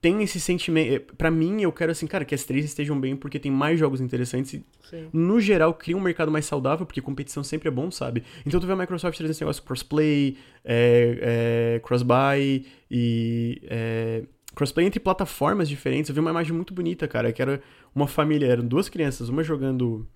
[0.04, 1.16] tem esse sentimento.
[1.16, 4.02] Pra mim, eu quero assim, cara, que as três estejam bem porque tem mais jogos
[4.02, 5.08] interessantes e, Sim.
[5.10, 8.22] no geral, cria um mercado mais saudável, porque competição sempre é bom, sabe?
[8.44, 13.62] Então tu vê a Microsoft trazendo esse negócio crossplay, é, é, cross-buy e.
[13.64, 14.24] É,
[14.54, 16.10] crossplay entre plataformas diferentes.
[16.10, 17.62] Eu vi uma imagem muito bonita, cara, que era
[17.94, 20.06] uma família, eram duas crianças, uma jogando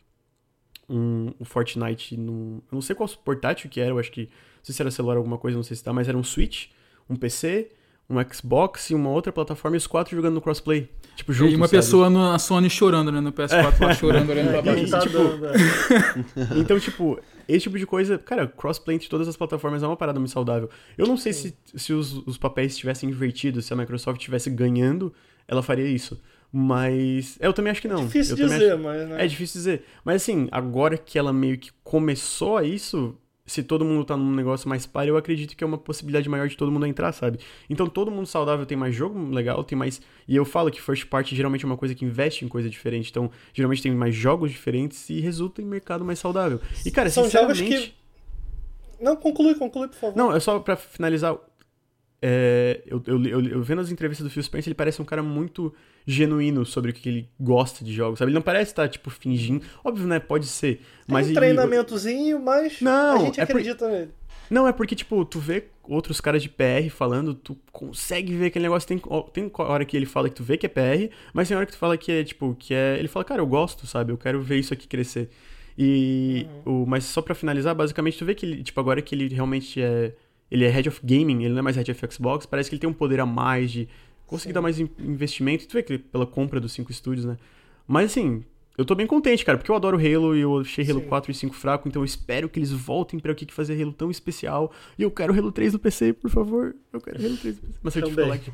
[0.87, 2.63] um, o Fortnite no.
[2.71, 4.25] Eu não sei qual portátil que era, eu acho que.
[4.59, 6.23] Não sei se era celular ou alguma coisa, não sei se tá, mas era um
[6.23, 6.67] Switch,
[7.09, 7.71] um PC,
[8.11, 10.89] um Xbox e uma outra plataforma e os quatro jogando no crossplay.
[11.15, 11.79] Tipo, juntos, e uma sabe?
[11.79, 13.21] pessoa na Sony chorando, né?
[13.21, 14.91] No PS4 lá chorando, olhando pra E, baixo.
[14.91, 16.57] Tá tipo, é.
[16.59, 20.19] Então, tipo, esse tipo de coisa, cara, crossplay entre todas as plataformas é uma parada
[20.19, 20.71] muito saudável.
[20.97, 25.13] Eu não sei se, se os, os papéis estivessem invertidos, se a Microsoft estivesse ganhando,
[25.47, 26.19] ela faria isso.
[26.53, 27.37] Mas.
[27.41, 28.07] Eu também acho que não.
[28.07, 29.09] Difícil eu dizer, acho- mas.
[29.09, 29.25] Né?
[29.25, 29.85] É difícil dizer.
[30.05, 33.15] Mas assim, agora que ela meio que começou a isso,
[33.49, 36.47] se todo mundo tá num negócio mais par, eu acredito que é uma possibilidade maior
[36.49, 37.41] de todo mundo entrar, sabe?
[37.69, 40.01] Então todo mundo saudável tem mais jogo legal, tem mais.
[40.29, 43.11] E eu falo que first party geralmente é uma coisa que investe em coisa diferente.
[43.11, 46.61] Então, geralmente tem mais jogos diferentes e resulta em mercado mais saudável.
[46.87, 47.95] E, cara, São jogos sinceramente.
[48.99, 50.17] que- Não, conclui, conclui, por favor.
[50.17, 51.37] Não, é só pra finalizar.
[52.21, 55.23] É, eu, eu, eu, eu vendo as entrevistas do Phil Spencer, ele parece um cara
[55.23, 55.75] muito
[56.07, 58.31] genuíno sobre o que ele gosta de jogos, sabe?
[58.31, 59.65] Ele não parece estar, tipo, fingindo.
[59.85, 60.19] Óbvio, né?
[60.19, 60.77] Pode ser.
[60.77, 64.11] Tem Mas um ele- treinamentozinho, mas Não, a gente é por- acredita nele.
[64.51, 68.63] Não, é porque, tipo, tu vê outros caras de PR falando, tu consegue ver aquele
[68.63, 68.89] negócio.
[68.89, 68.99] Tem,
[69.33, 71.73] tem hora que ele fala que tu vê que é PR, mas tem hora que
[71.73, 72.97] tu fala que é, tipo, que é.
[72.99, 74.11] Ele fala, cara, eu gosto, sabe?
[74.11, 75.29] Eu quero ver isso aqui crescer.
[75.77, 76.47] E.
[76.65, 79.81] O, mas só pra finalizar, basicamente, tu vê que ele, tipo, agora que ele realmente
[79.83, 80.15] é.
[80.51, 82.81] Ele é head of gaming, ele não é mais head of Xbox, parece que ele
[82.81, 83.89] tem um poder a mais de
[84.27, 85.67] conseguir dar mais in- investimento.
[85.67, 87.37] Tu vê que pela compra dos cinco estúdios, né?
[87.87, 88.45] Mas assim,
[88.77, 91.07] eu tô bem contente, cara, porque eu adoro Halo e eu achei Halo Sim.
[91.09, 93.93] 4 e 5 fraco, então eu espero que eles voltem pra o que fazer Halo
[93.93, 94.71] tão especial.
[94.99, 96.77] E eu quero Halo 3 no PC, por favor.
[96.93, 97.75] Eu quero Halo 3 no PC.
[97.83, 98.53] Mas falar que.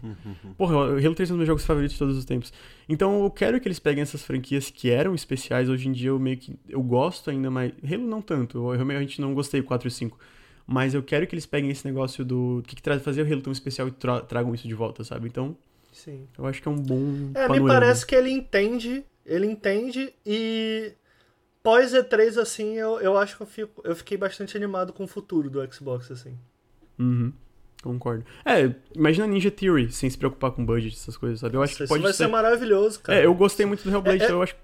[0.57, 2.53] Porra, Halo 3 é um dos meus jogos favoritos de todos os tempos.
[2.89, 5.69] Então eu quero que eles peguem essas franquias que eram especiais.
[5.69, 6.59] Hoje em dia eu meio que.
[6.69, 7.73] Eu gosto ainda, mas.
[7.85, 8.57] Halo não tanto.
[8.59, 10.19] Eu realmente não gostei do 4 e 5.
[10.67, 12.59] Mas eu quero que eles peguem esse negócio do.
[12.59, 15.05] O que, que traz fazer o Halo tão especial e tra- tragam isso de volta,
[15.05, 15.29] sabe?
[15.29, 15.57] Então,
[15.93, 16.27] Sim.
[16.39, 17.31] eu acho que é um bom.
[17.35, 17.69] É, me panorama.
[17.69, 20.93] parece que ele entende, ele entende e
[21.63, 25.07] pós E3, assim, eu, eu acho que eu, fico, eu fiquei bastante animado com o
[25.09, 26.39] futuro do Xbox, assim.
[26.99, 27.33] Uhum.
[27.83, 28.25] Concordo.
[28.47, 31.57] É, imagina Ninja Theory sem se preocupar com budget, essas coisas, sabe?
[31.59, 33.19] Eu acho que Isso pode vai ser maravilhoso, cara.
[33.21, 34.57] É, eu gostei muito do Hellblade, É, então eu acho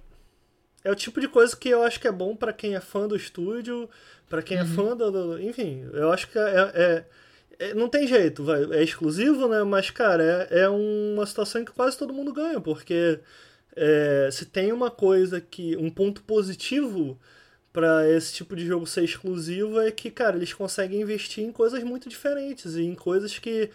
[0.85, 3.07] É o tipo de coisa que eu acho que é bom pra quem é fã
[3.07, 3.89] do estúdio,
[4.28, 6.43] pra quem é fã do, do- Enfim, eu acho que é.
[6.74, 7.05] é-
[7.59, 9.62] é- não tem jeito, vai, é exclusivo, né?
[9.64, 13.20] Mas, cara, é, é uma situação em que quase todo mundo ganha, porque
[13.76, 15.76] é, se tem uma coisa que.
[15.76, 17.18] um ponto positivo
[17.72, 21.83] pra esse tipo de jogo ser exclusivo é que, cara, eles conseguem investir em coisas
[21.85, 23.70] muito diferentes e em coisas que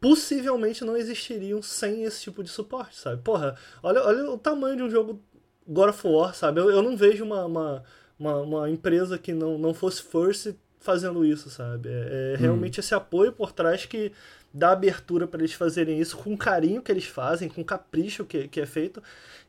[0.00, 3.20] possivelmente não existiriam sem esse tipo de suporte, sabe?
[3.22, 5.20] Porra, olha, olha o tamanho de um jogo
[5.68, 6.60] God of War, sabe?
[6.60, 7.84] Eu, eu não vejo uma, uma,
[8.18, 11.88] uma, uma empresa que não, não fosse first fazendo isso, sabe?
[11.88, 14.12] É, é realmente esse apoio por trás que
[14.52, 18.24] dá abertura para eles fazerem isso com o carinho que eles fazem, com o capricho
[18.24, 19.02] que, que é feito,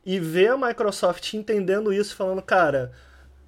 [0.05, 2.91] e ver a Microsoft entendendo isso, falando, cara,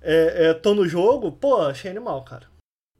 [0.02, 2.48] é, é, tô no jogo, pô, achei animal, cara.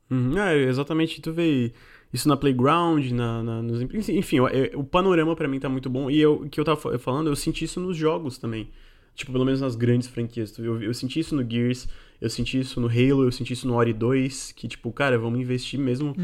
[0.10, 1.72] Uhum, é, exatamente, tu vê
[2.14, 5.90] isso na Playground, na, na- nos, enfim, o, é- o panorama pra mim tá muito
[5.90, 6.12] bom.
[6.12, 8.70] E eu, o que eu tava fa- falando, eu senti isso nos jogos também.
[9.16, 10.58] Tipo, pelo menos nas grandes franquias.
[10.58, 11.88] Eu, eu senti isso no Gears,
[12.20, 15.40] eu senti isso no Halo, eu senti isso no Ori 2, que tipo, cara, vamos
[15.40, 16.16] investir mesmo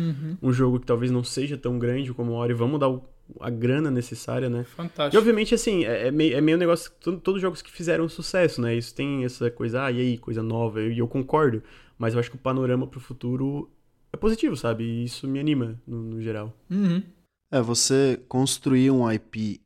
[0.41, 3.03] um jogo que talvez não seja tão grande como o Ori, vamos dar o-
[3.41, 4.61] a grana necessária, né?
[4.61, 5.17] E Fantástico.
[5.19, 6.91] obviamente, assim, é, é meio, é meio negócio.
[7.01, 8.73] to- Todos os jogos que fizeram sucesso, né?
[8.73, 10.81] Isso tem essa coisa, ah, e aí, coisa nova.
[10.81, 11.61] E eu, concordo.
[11.99, 13.69] Mas eu acho que o panorama pro futuro
[14.13, 14.83] é positivo, sabe?
[14.85, 16.55] E isso me anima, no, no geral.
[16.71, 17.03] Uhum.
[17.51, 19.59] É, você construir um IP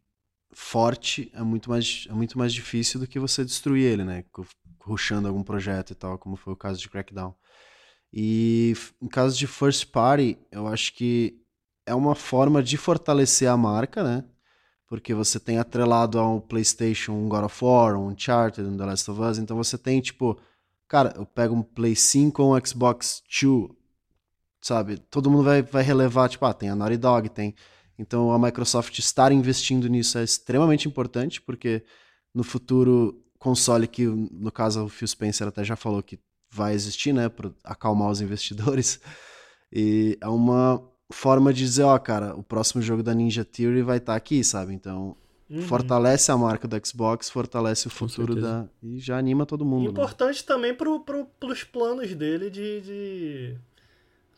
[0.54, 4.24] forte é muito mais, é muito mais difícil do que você destruir ele, né?
[4.80, 7.36] Rushando algum projeto e tal, como foi o caso de Crackdown.
[8.14, 11.40] E em caso de first party, eu acho que
[11.86, 14.26] é uma forma de fortalecer a marca, né?
[14.88, 19.10] Porque você tem atrelado ao PlayStation um God of War, um Uncharted, um The Last
[19.10, 20.38] of Us, então você tem tipo,
[20.88, 23.70] cara, eu pego um Play 5 ou um Xbox 2,
[24.62, 24.98] sabe?
[24.98, 27.56] Todo mundo vai, vai relevar, tipo, ah, tem a Naughty Dog, tem.
[28.02, 31.84] Então a Microsoft estar investindo nisso é extremamente importante, porque
[32.34, 37.14] no futuro, console que, no caso, o Phil Spencer até já falou que vai existir,
[37.14, 39.00] né, para acalmar os investidores.
[39.72, 43.98] E é uma forma de dizer, ó, cara, o próximo jogo da Ninja Theory vai
[43.98, 44.74] estar aqui, sabe?
[44.74, 45.16] Então,
[45.68, 48.70] fortalece a marca do Xbox, fortalece o Com futuro certeza.
[48.82, 48.88] da.
[48.88, 49.84] E já anima todo mundo.
[49.84, 49.90] né?
[49.92, 53.58] Importante também pro, pro, pros planos dele de, de.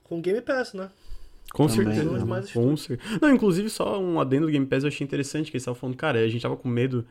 [0.04, 0.90] com Game Pass, né?
[1.54, 2.12] Com Também, certeza.
[2.18, 2.26] né?
[2.26, 5.56] mais Com cer- Não, inclusive, só um adendo do Game Pass eu achei interessante, que
[5.56, 7.06] eles estavam falando, cara, a gente tava com medo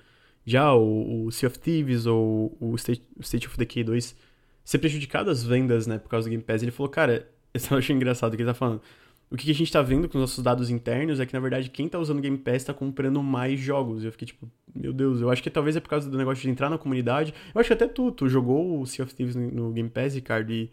[0.44, 4.16] já o, o Sea of Thieves ou o State, o State of Decay 2
[4.64, 6.60] ser prejudicado as vendas, né, por causa do Game Pass.
[6.62, 7.26] Ele falou, cara,
[7.70, 8.82] eu achei engraçado que ele tá falando.
[9.30, 11.70] O que a gente tá vendo com os nossos dados internos é que, na verdade,
[11.70, 14.04] quem tá usando o Game Pass tá comprando mais jogos.
[14.04, 16.50] Eu fiquei tipo, meu Deus, eu acho que talvez é por causa do negócio de
[16.50, 17.32] entrar na comunidade.
[17.54, 20.14] Eu acho que até tu, tu jogou o Sea of Thieves no, no Game Pass,
[20.14, 20.70] Ricardo, e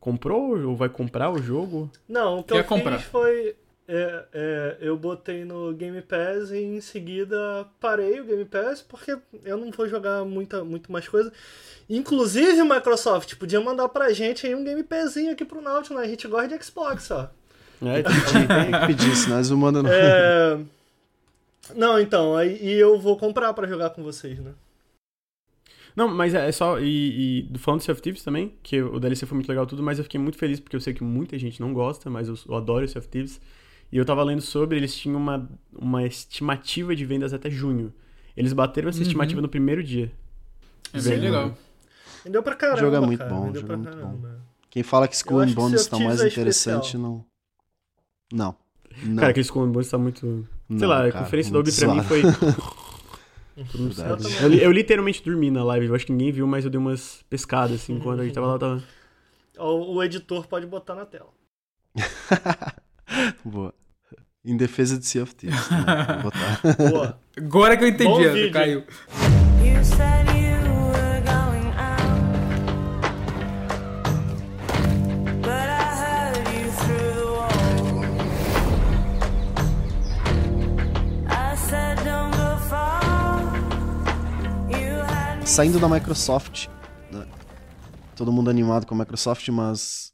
[0.00, 1.90] comprou ou vai comprar o jogo?
[2.08, 2.98] Não, o que Quer eu comprar.
[2.98, 3.54] fiz foi.
[3.86, 9.16] é, é, eu botei no Game Pass e em seguida parei o Game Pass porque
[9.44, 11.32] eu não vou jogar muita, muito mais coisa.
[11.88, 16.06] Inclusive, Microsoft, podia mandar pra gente aí um Game Passinho aqui pro Nautilus, né?
[16.06, 17.28] A gente gosta de Xbox, ó.
[17.82, 19.90] É, Tem que pedir, senão eles não mandam não.
[19.90, 20.58] É...
[21.74, 24.52] Não, então, aí e eu vou comprar pra jogar com vocês, né?
[26.00, 26.78] Não, mas é só.
[26.80, 29.82] E, e falando de Sea of Thieves também, que o DLC foi muito legal tudo,
[29.82, 32.34] mas eu fiquei muito feliz porque eu sei que muita gente não gosta, mas eu,
[32.48, 33.40] eu adoro Sea of Thieves.
[33.92, 37.92] E eu tava lendo sobre, eles tinham uma, uma estimativa de vendas até junho.
[38.36, 39.02] Eles bateram essa Uhum.
[39.02, 40.10] estimativa no primeiro dia.
[40.94, 41.54] É bem legal.
[42.24, 43.30] Vendeu pra caramba, Jogo é muito cara.
[43.30, 44.40] bom, Vendeu jogo é muito caramba.
[44.70, 47.02] Quem fala que Skull and Bones tá mais é interessante, especial.
[47.02, 47.24] não.
[48.32, 48.56] Não.
[49.02, 49.16] Não.
[49.16, 50.46] Cara, aquele Skull and Bones tá muito.
[50.68, 52.22] Não, sei lá, a cara, conferência da muito Ubi pra mim foi.
[52.22, 52.56] Todo mundo Verdade.
[52.56, 53.49] sabe.
[54.42, 56.78] Eu, li- eu literalmente dormi na live, eu acho que ninguém viu, mas eu dei
[56.78, 58.82] umas pescadas assim, quando a gente tava lá, eu tava.
[59.58, 61.28] O, o editor pode botar na tela.
[63.44, 63.74] Boa.
[64.44, 65.68] Em defesa de Sea of Thieves.
[65.68, 66.60] também, vou botar.
[66.90, 67.20] Boa.
[67.36, 68.84] Agora que eu entendi, caiu.
[69.62, 70.19] You said
[85.50, 86.68] Saindo da Microsoft,
[87.10, 87.26] né?
[88.14, 90.12] todo mundo animado com a Microsoft, mas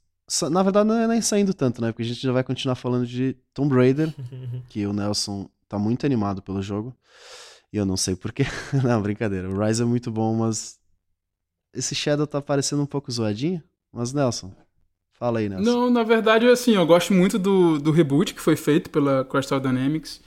[0.51, 1.93] na verdade não é nem saindo tanto, né?
[1.93, 4.14] Porque a gente já vai continuar falando de Tomb Raider,
[4.70, 6.97] que o Nelson tá muito animado pelo jogo.
[7.70, 8.45] E eu não sei porquê.
[8.82, 9.47] não, brincadeira.
[9.51, 10.78] O Rise é muito bom, mas
[11.74, 13.62] esse Shadow tá parecendo um pouco zoadinho.
[13.93, 14.55] Mas Nelson,
[15.18, 15.70] fala aí, Nelson.
[15.70, 19.61] Não, na verdade, assim, eu gosto muito do, do reboot que foi feito pela Crystal
[19.61, 20.18] Dynamics.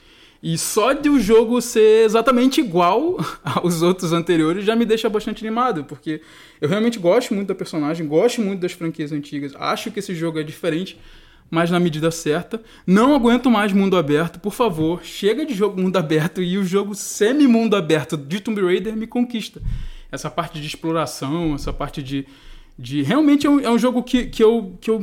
[0.42, 5.44] E só de o jogo ser exatamente igual aos outros anteriores já me deixa bastante
[5.44, 6.22] animado, porque
[6.60, 10.40] eu realmente gosto muito da personagem, gosto muito das franquias antigas, acho que esse jogo
[10.40, 10.98] é diferente,
[11.50, 12.62] mas na medida certa.
[12.86, 16.94] Não aguento mais mundo aberto, por favor, chega de jogo mundo aberto e o jogo
[16.94, 19.60] semi-mundo aberto de Tomb Raider me conquista.
[20.10, 22.26] Essa parte de exploração, essa parte de.
[22.78, 25.00] de realmente é um, é um jogo que, que, eu, que eu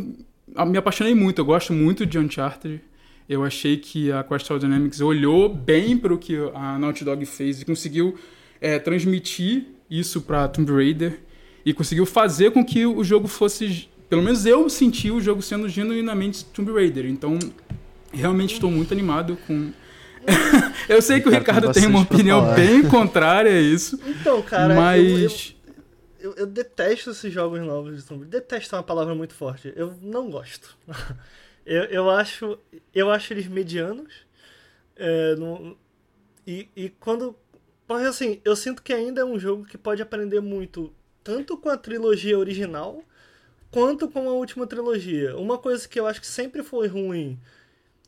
[0.66, 2.82] me apaixonei muito, eu gosto muito de Uncharted.
[3.30, 7.62] Eu achei que a Crystal Dynamics olhou bem para o que a Naughty Dog fez
[7.62, 8.18] e conseguiu
[8.62, 11.20] é, transmitir isso para Tomb Raider
[11.66, 15.68] e conseguiu fazer com que o jogo fosse, pelo menos eu senti o jogo sendo
[15.68, 17.06] genuinamente Tomb Raider.
[17.06, 17.38] Então,
[18.14, 19.72] realmente estou muito animado com
[20.90, 22.56] eu sei que o Ricardo tem tem uma opinião falar.
[22.56, 25.56] bem contrária a isso, Então, cara, eu- mas
[26.20, 28.42] eu, eu, eu detesto esses jogos novos de Tomb Raider.
[28.42, 29.72] Detesto é uma palavra muito forte.
[29.76, 30.78] Eu não gosto.
[31.68, 32.58] eu, eu acho
[32.94, 34.14] eu acho eles medianos.
[34.96, 35.36] É,
[36.46, 37.36] e, e quando.
[37.86, 40.94] Porque assim, eu sinto que ainda é um jogo que pode aprender muito,
[41.24, 43.04] tanto com a trilogia original,
[43.72, 45.38] quanto com a última trilogia.
[45.38, 47.40] Uma coisa que eu acho que sempre foi ruim,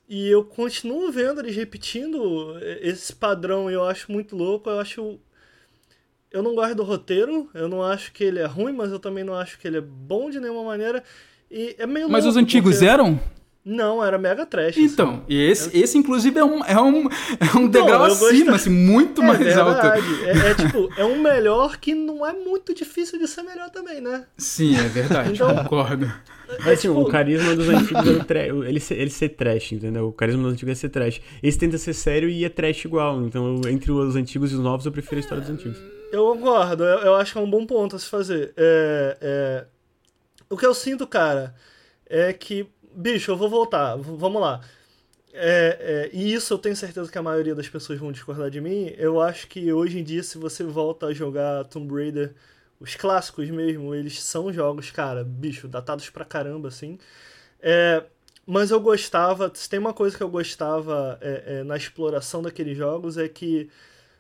[0.07, 5.19] e eu continuo vendo eles repetindo esse padrão, e eu acho muito louco, eu acho.
[6.31, 9.23] Eu não gosto do roteiro, eu não acho que ele é ruim, mas eu também
[9.23, 11.03] não acho que ele é bom de nenhuma maneira.
[11.49, 13.19] E é meio mas os louco, antigos porque- eram?
[13.69, 14.69] Não, era mega trash.
[14.77, 14.83] assim.
[14.83, 18.69] Então, e esse, esse inclusive é um, é um, é um degrau eu acima, assim,
[18.69, 19.81] muito É mais alto.
[19.81, 20.23] verdade.
[20.25, 24.01] É, é tipo, é um melhor que não é muito difícil de ser melhor também,
[24.01, 24.25] né?
[24.37, 26.11] Sim, é verdade, Então- concordo.
[26.61, 29.73] Mas assim, tipo- o carisma dos antigos era o tra- ele, ser, ele ser trash,
[29.73, 30.07] entendeu?
[30.07, 31.21] O carisma dos antigos é ser trash.
[31.43, 33.21] Esse tenta ser sério e é trash igual.
[33.21, 35.77] Então, entre os antigos e os novos, eu prefiro a história dos antigos.
[36.11, 38.51] Eu concordo, eu, eu acho que é um bom ponto a se fazer.
[38.57, 39.65] É, é,
[40.49, 41.53] O que eu sinto, cara,
[42.09, 42.65] é que.
[42.99, 44.61] Bicho, eu vou voltar, vamos lá.
[45.33, 48.61] É, é, e isso eu tenho certeza que a maioria das pessoas vão discordar de
[48.61, 48.93] mim.
[48.97, 52.33] Eu acho que hoje em dia, se você volta a jogar Tomb Raider,
[52.79, 56.99] os clássicos mesmo, eles são jogos, cara, bicho, datados pra caramba, assim.
[57.61, 58.05] É,
[58.45, 62.77] mas eu gostava, se tem uma coisa que eu gostava é, é, na exploração daqueles
[62.77, 63.69] jogos é que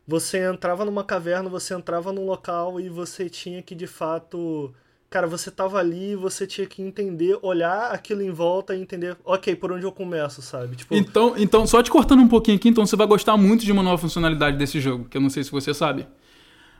[0.07, 4.73] você entrava numa caverna, você entrava num local e você tinha que de fato.
[5.09, 9.55] Cara, você tava ali, você tinha que entender, olhar aquilo em volta e entender, ok,
[9.55, 10.75] por onde eu começo, sabe?
[10.75, 13.71] Tipo, Então, então, só te cortando um pouquinho aqui, então você vai gostar muito de
[13.71, 16.05] uma nova funcionalidade desse jogo, que eu não sei se você sabe.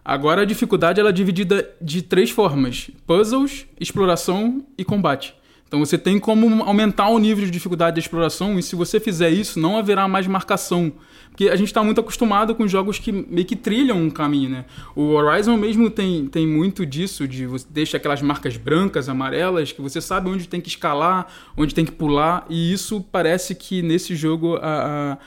[0.05, 5.35] Agora a dificuldade ela é dividida de três formas: puzzles, exploração e combate.
[5.69, 9.29] Então você tem como aumentar o nível de dificuldade da exploração e se você fizer
[9.29, 10.91] isso, não haverá mais marcação.
[11.29, 14.65] Porque a gente está muito acostumado com jogos que meio que trilham um caminho, né?
[14.95, 19.79] O Horizon mesmo tem, tem muito disso, de você deixa aquelas marcas brancas, amarelas, que
[19.79, 24.15] você sabe onde tem que escalar, onde tem que pular, e isso parece que nesse
[24.15, 25.17] jogo a, a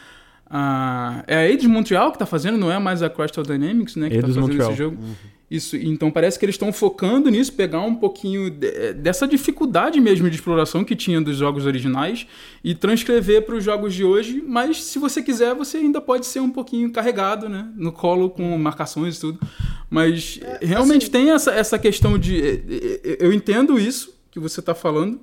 [0.55, 4.11] a, é a Eidos Montreal que está fazendo, não é mais a Crystal Dynamics, né?
[4.11, 4.71] Que está Eidos fazendo Montreal.
[4.71, 4.99] esse jogo.
[5.55, 10.31] Isso, então parece que eles estão focando nisso, pegar um pouquinho de- dessa dificuldade mesmo
[10.31, 12.27] de exploração que tinha dos jogos originais
[12.65, 14.43] e transcrever para os jogos de hoje.
[14.47, 17.69] Mas se você quiser, você ainda pode ser um pouquinho carregado, né?
[17.77, 19.41] No colo com marcações e tudo.
[19.91, 22.41] Mas realmente tem essa, essa questão de.
[22.41, 22.63] eh,
[23.05, 25.21] eh, Eu entendo isso que você está falando.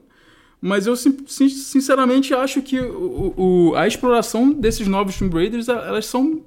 [0.62, 3.34] Mas eu sinceramente acho que o,
[3.72, 6.44] o- a exploração desses novos Tomb Raiders, elas são.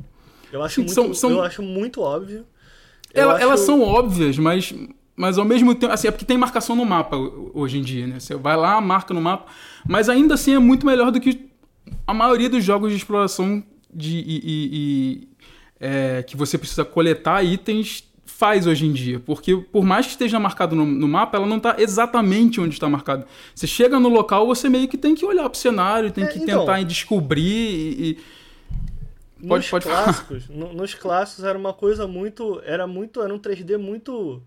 [0.52, 2.44] Eu acho Sim, muito, são- são- eu acho muito óbvio.
[3.14, 4.74] Ela- acho- Elas são óbvias, mas,
[5.16, 5.92] mas ao mesmo tempo.
[5.92, 8.18] Assim, é porque tem marcação no mapa ho- hoje em dia, né?
[8.20, 9.46] Você vai lá, marca no mapa.
[9.88, 11.48] Mas ainda assim é muito melhor do que
[12.06, 13.62] a maioria dos jogos de exploração
[13.92, 15.28] de, e, e- e,
[15.80, 19.20] é, que você precisa coletar itens faz hoje em dia.
[19.20, 22.88] Porque por mais que esteja marcado no, no mapa, ela não está exatamente onde está
[22.88, 23.24] marcado.
[23.54, 26.38] Você chega no local, você meio que tem que olhar pro cenário, tem É, que
[26.38, 26.60] então.
[26.60, 28.18] tentar descobrir e- e
[29.48, 30.04] Pode- nos pode falar.
[30.04, 34.42] clássicos, no- nos clássicos era uma coisa muito, era muito, era um 3D muito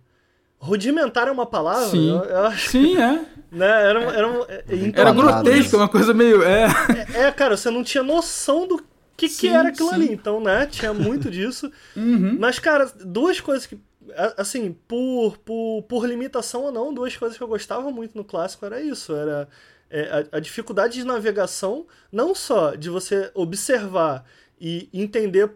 [0.57, 1.87] rudimentar é uma palavra.
[1.89, 2.09] Sim.
[2.11, 3.25] Eu, eu acho, Sim, é.
[3.51, 3.89] né?
[3.89, 5.83] Era, um- era, um- é, então, Era Quadrado, grotesco, né?
[5.83, 6.41] uma coisa meio.
[6.43, 6.67] É.
[7.13, 8.77] É, cara, você não tinha noção do
[9.17, 9.95] que, que Sim, era aquilo sim.
[9.95, 10.11] ali.
[10.13, 10.65] Então, né?
[10.65, 11.71] Tinha muito disso.
[11.95, 12.37] Uhum.
[12.39, 13.77] Mas, cara, duas coisas que.
[14.37, 18.65] Assim, por, por, por limitação ou não, duas coisas que eu gostava muito no clássico
[18.65, 19.15] era isso.
[19.15, 19.47] Era
[19.89, 24.23] é, a, a dificuldade de navegação, não só de você observar
[24.59, 25.49] e entender.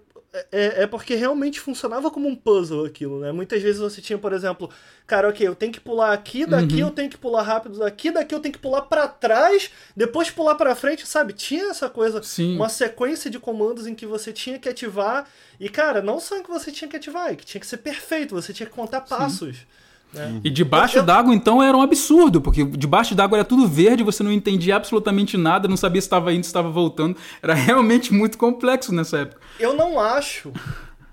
[0.51, 3.31] É, é porque realmente funcionava como um puzzle aquilo, né?
[3.31, 4.69] Muitas vezes você tinha, por exemplo,
[5.07, 8.35] cara, ok, eu tenho que pular aqui, daqui eu tenho que pular rápido daqui, daqui
[8.35, 11.33] eu tenho que pular pra trás, depois pular pra frente, sabe?
[11.33, 12.57] Tinha essa coisa Sim.
[12.57, 15.27] uma sequência de comandos em que você tinha que ativar.
[15.59, 17.77] E, cara, não só em que você tinha que ativar, é que tinha que ser
[17.77, 19.65] perfeito, você tinha que contar passos.
[20.13, 20.41] Né?
[20.43, 24.23] E debaixo Eu- d'água, então, era um absurdo, porque debaixo d'água era tudo verde, você
[24.23, 27.15] não entendia absolutamente nada, não sabia se estava indo, se estava voltando.
[27.41, 29.41] Era realmente muito complexo nessa época.
[29.59, 30.51] Eu não acho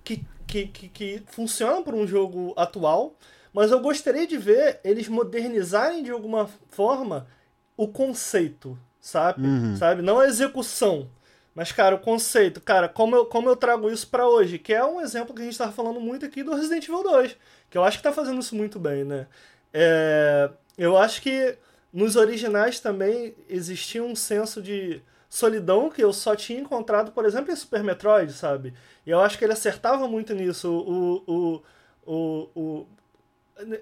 [0.02, 3.14] que, que, que, que funciona para um jogo atual,
[3.52, 7.26] mas eu gostaria de ver eles modernizarem de alguma forma
[7.76, 9.42] o conceito, sabe?
[9.78, 10.00] Sabe?
[10.00, 11.08] Não a execução.
[11.54, 14.84] Mas, cara, o conceito, cara, como eu, como eu trago isso pra hoje, que é
[14.84, 17.34] um exemplo que a gente tava falando muito aqui do Resident Evil 2,
[17.70, 19.26] que eu acho que tá fazendo isso muito bem, né?
[19.72, 21.56] É, eu acho que
[21.92, 27.52] nos originais também existia um senso de solidão que eu só tinha encontrado, por exemplo,
[27.52, 28.74] em Super Metroid, sabe?
[29.04, 30.70] E eu acho que ele acertava muito nisso.
[30.70, 31.62] O, o,
[32.06, 32.86] o, o,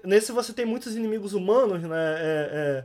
[0.03, 2.15] nesse você tem muitos inimigos humanos, né?
[2.17, 2.83] É,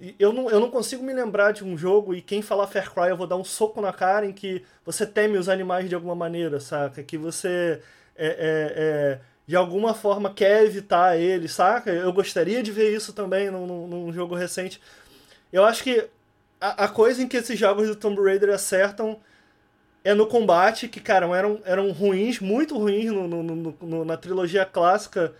[0.00, 2.92] é, eu, não, eu não consigo me lembrar de um jogo e quem falar Far
[2.92, 5.94] Cry eu vou dar um soco na cara em que você teme os animais de
[5.94, 7.02] alguma maneira, saca?
[7.02, 7.82] Que você
[8.16, 11.90] é, é, é, de alguma forma quer evitar eles, saca?
[11.90, 14.78] Eu gostaria de ver isso também num, num- num jogo recente.
[15.50, 16.06] Eu acho que
[16.60, 19.18] a, a coisa em que esses jogos do Tomb Raider acertam
[20.04, 23.42] é no combate, que, cara, eram, eram ruins, muito ruins no- no-
[23.80, 25.32] no- na trilogia clássica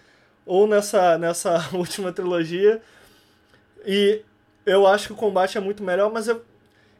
[0.46, 2.80] ou nessa, nessa última trilogia.
[3.84, 4.22] E
[4.64, 6.42] eu acho que o combate é muito melhor, mas eu,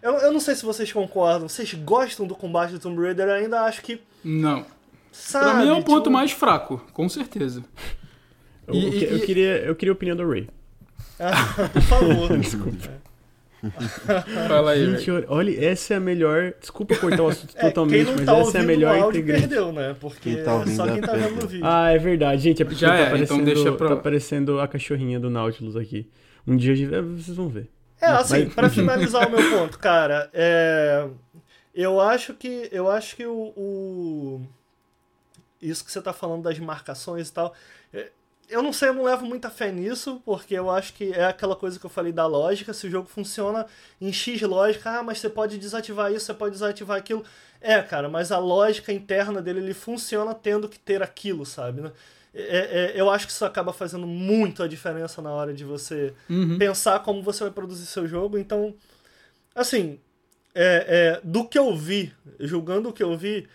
[0.02, 1.48] eu, eu não sei se vocês concordam.
[1.48, 3.26] Vocês gostam do combate do Tomb Raider?
[3.28, 4.01] Eu ainda acho que.
[4.22, 4.66] Não.
[5.12, 7.64] Sabe, Pra mim é um ponto tipo, mais fraco, com certeza.
[8.66, 10.48] Eu, E- eu, e- eu queria, eu queria a opinião do Ray.
[11.20, 12.28] Ah, por favor.
[14.47, 15.26] Fala aí, Gente, velho.
[15.28, 16.52] olha, essa é a melhor.
[16.60, 19.20] Desculpa cortar o assunto É, totalmente, não mas tá essa é a melhor o áudio
[19.20, 19.48] integrante.
[19.48, 19.97] perdeu, né?
[20.01, 21.48] Porque Quem tá só quem tá é vendo no perdeu.
[21.48, 21.66] vídeo.
[21.66, 22.62] Ah, é verdade, gente.
[22.62, 25.74] É porque Já tá, é, então aparecendo, deixa pra tá aparecendo a cachorrinha do Nautilus
[25.74, 26.09] aqui.
[26.47, 27.68] Um dia a gente- é, vocês vão ver.
[28.01, 31.09] É, assim, Mas- pra finalizar o meu ponto, cara, é,
[31.74, 34.47] eu acho que eu acho que o, o-
[35.60, 37.55] isso que você tá falando das marcações e tal,
[37.93, 38.10] é,
[38.48, 41.55] eu não sei, eu não levo muita fé nisso, porque eu acho que é aquela
[41.55, 43.66] coisa que eu falei da lógica, se o jogo funciona
[44.01, 47.22] em X lógica, ah, mas você pode desativar isso, você pode desativar aquilo.
[47.60, 51.93] É, cara, mas a lógica interna dele, ele funciona tendo que ter aquilo, sabe, né?
[52.32, 56.14] É- é- eu acho que isso acaba fazendo muito a diferença na hora de você
[56.30, 56.56] Uhum.
[56.56, 58.39] pensar como você vai produzir seu jogo.
[58.39, 58.74] Então,
[59.55, 59.98] assim,
[60.55, 63.48] é, é, do que eu vi, julgando o que eu vi,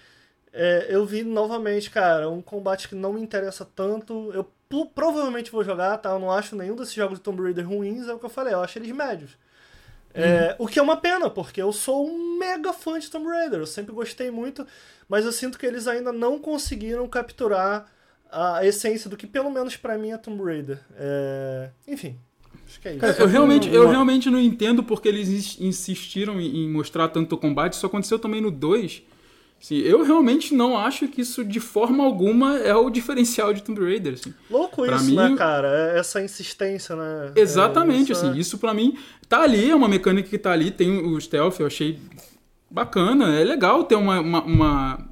[0.54, 4.32] é, eu vi novamente, cara, um combate que não me interessa tanto.
[4.34, 4.50] Eu
[4.96, 6.12] provavelmente vou jogar, tá?
[6.12, 8.54] Eu não acho nenhum desses jogos de Tomb Raider ruins, é o que eu falei,
[8.54, 9.32] eu acho eles médios.
[10.14, 13.60] É, O que é uma pena, porque eu sou um mega fã de Tomb Raider,
[13.60, 14.66] eu sempre gostei muito,
[15.10, 17.88] mas eu sinto que eles ainda não conseguiram capturar
[18.32, 20.80] a essência do que, pelo menos pra mim, é Tomb Raider.
[20.96, 22.20] É, Enfim,
[22.66, 23.02] Acho que é isso.
[23.02, 27.38] Cara, eu realmente, eu realmente não entendo porque eles ins- insistiram em em mostrar tanto
[27.38, 27.74] combate.
[27.74, 29.04] Isso aconteceu também no 2.
[29.64, 33.80] Assim, eu realmente não acho que isso de forma alguma é o diferencial de Tomb
[33.82, 34.16] Raider.
[34.16, 34.34] Assim.
[34.52, 35.70] Louco Pra isso, mim- né, cara?
[35.94, 37.32] É Essa insistência, né?
[37.34, 38.98] Exatamente, É, isso assim, é- isso pra mim
[39.30, 41.98] tá ali, é uma mecânica que tá ali, tem o stealth, eu achei
[42.70, 44.20] bacana, é legal ter uma.
[44.20, 45.10] uma, uma-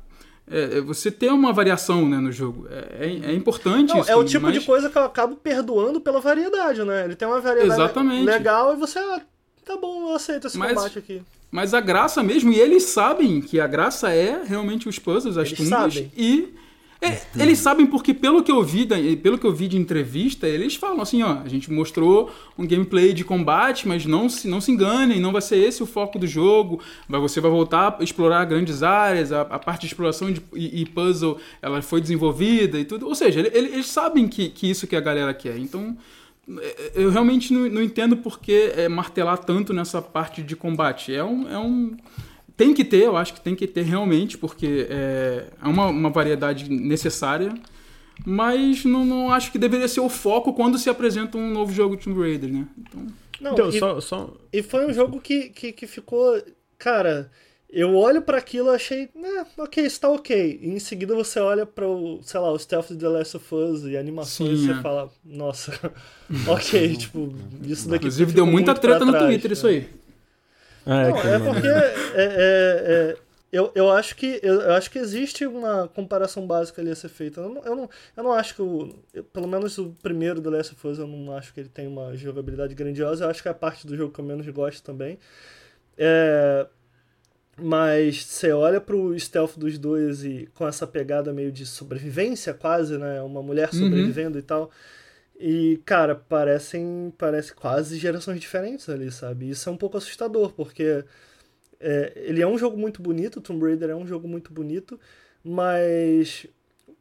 [0.50, 2.68] é, é, você ter uma variação né, no jogo.
[2.70, 4.12] É, é- é importante Não, isso.
[4.12, 7.06] é o tipo mas- de coisa que eu acabo perdoando pela variedade, né?
[7.06, 8.26] Ele tem uma variedade Exatamente.
[8.26, 9.22] legal e você, ah,
[9.64, 11.22] tá bom, eu aceito esse Mas- combate aqui.
[11.52, 15.48] Mas a graça mesmo, e eles sabem que a graça é realmente os puzzles, as
[15.48, 15.94] Eles tumbas.
[15.94, 16.12] sabem.
[16.16, 16.54] E
[17.02, 18.88] é, eles sabem porque, pelo que, eu vi,
[19.18, 23.12] pelo que eu vi de entrevista, eles falam assim, ó, a gente mostrou um gameplay
[23.12, 26.28] de combate, mas não se, não se enganem, não vai ser esse o foco do
[26.28, 26.80] jogo.
[27.10, 30.82] Vai, você vai voltar a explorar grandes áreas, a, a parte de exploração de- e,
[30.82, 33.08] e puzzle ela foi desenvolvida e tudo.
[33.08, 35.58] Ou seja, ele- ele- eles sabem que, que isso que a galera quer.
[35.58, 35.98] Então,
[36.94, 41.14] eu realmente não, não entendo por que é, martelar tanto nessa parte de combate.
[41.14, 41.96] É um, é um.
[42.58, 46.10] Tem que ter, eu acho que tem que ter realmente, porque é, é uma, uma
[46.10, 47.54] variedade necessária.
[48.26, 51.98] Mas não, não acho que deveria ser o foco quando se apresenta um novo jogo
[51.98, 52.68] de Tomb Raider, né?
[52.78, 53.08] Então,
[53.40, 54.34] Não, Então, e, só, só.
[54.54, 56.40] e foi um jogo que, que, que ficou.
[56.78, 57.32] Cara,
[57.72, 60.60] eu olho pra aquilo e achei, né, ok, isso tá ok.
[60.62, 63.56] E em seguida você olha para o, sei lá, o stealth de The Last of
[63.56, 64.74] Us e animações Sim, e é.
[64.76, 65.72] você fala, nossa,
[66.50, 67.34] ok, tipo,
[67.66, 69.54] isso daqui inclusive deu muita treta no trás, Twitter né?
[69.54, 69.90] isso aí.
[70.86, 73.18] É, Não, que, é mano, porque é, é- é-
[73.52, 77.10] eu, eu acho que eu, eu acho que existe uma comparação básica ali a ser
[77.10, 77.42] feita.
[77.42, 78.96] Eu não, eu não, eu não acho que o.
[79.14, 81.86] eu- pelo menos o primeiro The Last of Us eu não acho que ele tem
[81.88, 83.26] uma jogabilidade grandiosa.
[83.26, 85.20] Eu acho que é a parte do jogo que eu menos gosto também.
[85.98, 86.68] É,
[87.62, 92.98] mas você olha pro stealth dos dois e com essa pegada meio de sobrevivência, quase,
[92.98, 93.22] né?
[93.22, 93.80] Uma mulher Uhum.
[93.80, 94.72] sobrevivendo e tal.
[95.40, 99.50] E, cara, parecem parece quase gerações diferentes ali, sabe?
[99.50, 101.04] Isso é um pouco assustador, porque
[101.80, 105.00] é, ele é um jogo muito bonito, Tomb Raider é um jogo muito bonito,
[105.44, 106.46] mas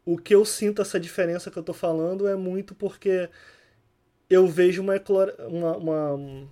[0.07, 3.29] o que eu sinto essa diferença que eu tô falando é muito porque
[4.29, 4.95] eu vejo uma,
[5.49, 6.49] uma, uma,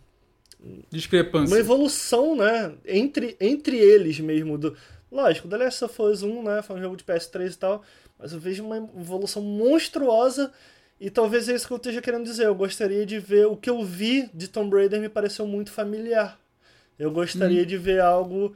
[0.90, 1.54] Discrepância.
[1.54, 4.58] uma evolução, né, entre, entre eles mesmo.
[4.58, 4.76] Do,
[5.10, 7.82] lógico, The Last of Us 1, né, foi um jogo de PS3 e tal,
[8.18, 10.52] mas eu vejo uma evolução monstruosa
[11.00, 12.46] e talvez é isso que eu esteja querendo dizer.
[12.46, 16.38] Eu gostaria de ver o que eu vi de Tomb Raider me pareceu muito familiar.
[16.98, 18.54] Eu gostaria de ver algo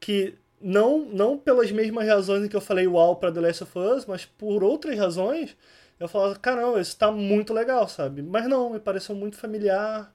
[0.00, 3.78] que não não pelas mesmas razões em que eu falei uau para The Last of
[3.78, 5.56] Us, mas por outras razões,
[6.00, 8.22] eu falava, caramba, isso tá muito legal, sabe?
[8.22, 10.12] Mas não, me pareceu muito familiar.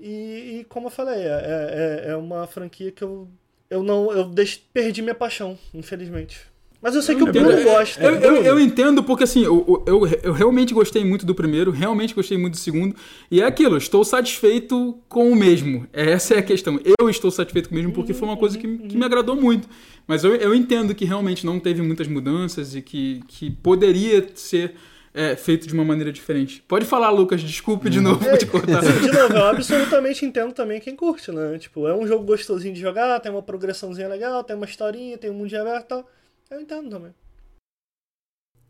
[0.00, 3.28] E, e como eu falei, é, é, é uma franquia que eu,
[3.70, 4.12] eu não.
[4.12, 6.40] Eu deix, perdi minha paixão, infelizmente.
[6.80, 7.32] Mas eu sei que o.
[7.32, 8.02] Bruno gosta.
[8.02, 12.14] Eu, eu, eu entendo porque assim, eu, eu, eu realmente gostei muito do primeiro, realmente
[12.14, 12.94] gostei muito do segundo.
[13.30, 15.86] E é aquilo, estou satisfeito com o mesmo.
[15.92, 16.78] Essa é a questão.
[16.98, 19.68] Eu estou satisfeito com o mesmo porque foi uma coisa que, que me agradou muito.
[20.06, 24.74] Mas eu, eu entendo que realmente não teve muitas mudanças e que, que poderia ser
[25.16, 26.62] é, feito de uma maneira diferente.
[26.68, 28.82] Pode falar, Lucas, desculpe de novo por te cortar.
[28.82, 31.58] De novo, eu absolutamente entendo também quem curte, né?
[31.58, 35.30] Tipo, é um jogo gostosinho de jogar, tem uma progressãozinha legal, tem uma historinha, tem
[35.30, 36.10] um mundo aberto e tal.
[36.50, 37.12] Eu entendo também.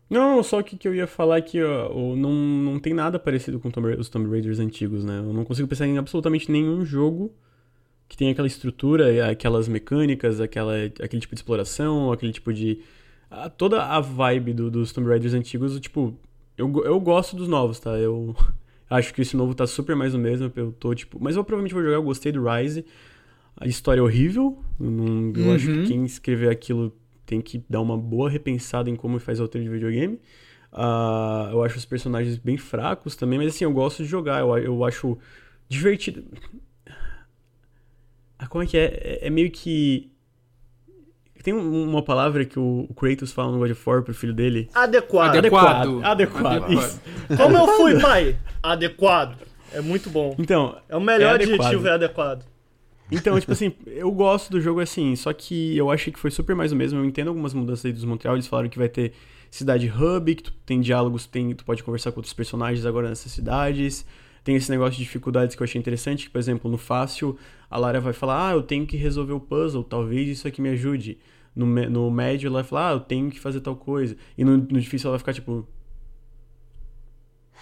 [0.09, 3.19] Não, só que que eu ia falar é que ó, o- não, não tem nada
[3.19, 5.19] parecido com Tomb os Tomb Raiders antigos, né?
[5.19, 7.33] Eu não consigo pensar em absolutamente nenhum jogo
[8.07, 12.79] que tenha aquela estrutura, aquelas mecânicas, aquela, aquele tipo de exploração, aquele tipo de.
[13.29, 16.17] a- toda a vibe do- dos Tomb Raiders antigos, tipo,
[16.57, 17.91] eu, eu gosto dos novos, tá?
[17.97, 18.35] Eu
[18.89, 20.51] acho que esse novo tá super mais o mesmo.
[20.55, 21.17] Eu tô, tipo.
[21.21, 22.85] Mas eu provavelmente vou jogar, eu gostei do Rise.
[23.57, 24.63] A história é horrível.
[24.79, 25.73] Eu, não- eu acho Uhum.
[25.73, 26.93] que quem escrever aquilo
[27.25, 30.19] tem que dar uma boa repensada em como faz roteiro de videogame.
[30.71, 34.57] Ah, eu acho os personagens bem fracos também, mas assim, eu gosto de jogar, eu,
[34.57, 35.17] eu acho
[35.69, 36.23] divertido.
[38.39, 38.85] Ah, como é que é?
[39.23, 40.11] É, é meio que.
[41.47, 44.33] Tem um- uma palavra que o, o Kratos fala no God of War pro filho
[44.33, 44.69] dele.
[44.73, 45.37] Adequado.
[45.37, 46.03] Adequado.
[46.03, 46.45] Adequado.
[46.65, 46.71] Adequado.
[46.73, 47.01] Isso.
[47.37, 48.35] Como eu fui, pai?
[48.61, 49.37] Adequado.
[49.71, 50.35] É muito bom.
[50.37, 51.59] Então, É o melhor É adequado.
[51.67, 52.43] adjetivo, é adequado.
[53.09, 56.53] Então, tipo assim, eu gosto do jogo assim, só que eu achei que foi super
[56.53, 56.99] mais o mesmo.
[56.99, 59.13] Eu entendo algumas mudanças aí dos Montreal, eles falaram que vai ter
[59.49, 63.31] cidade hub, que tu tem diálogos, tem, tu pode conversar com outros personagens agora nessas
[63.31, 64.05] cidades.
[64.43, 67.37] Tem esse negócio de dificuldades que eu achei interessante, que, por exemplo, no fácil,
[67.71, 70.69] a Lara vai falar, ah, eu tenho que resolver o puzzle, talvez isso aqui me
[70.71, 71.17] ajude.
[71.57, 74.15] No, no médio, ela vai falar, ah, eu tenho que fazer tal coisa.
[74.37, 75.67] E no, no difícil, ela vai ficar tipo...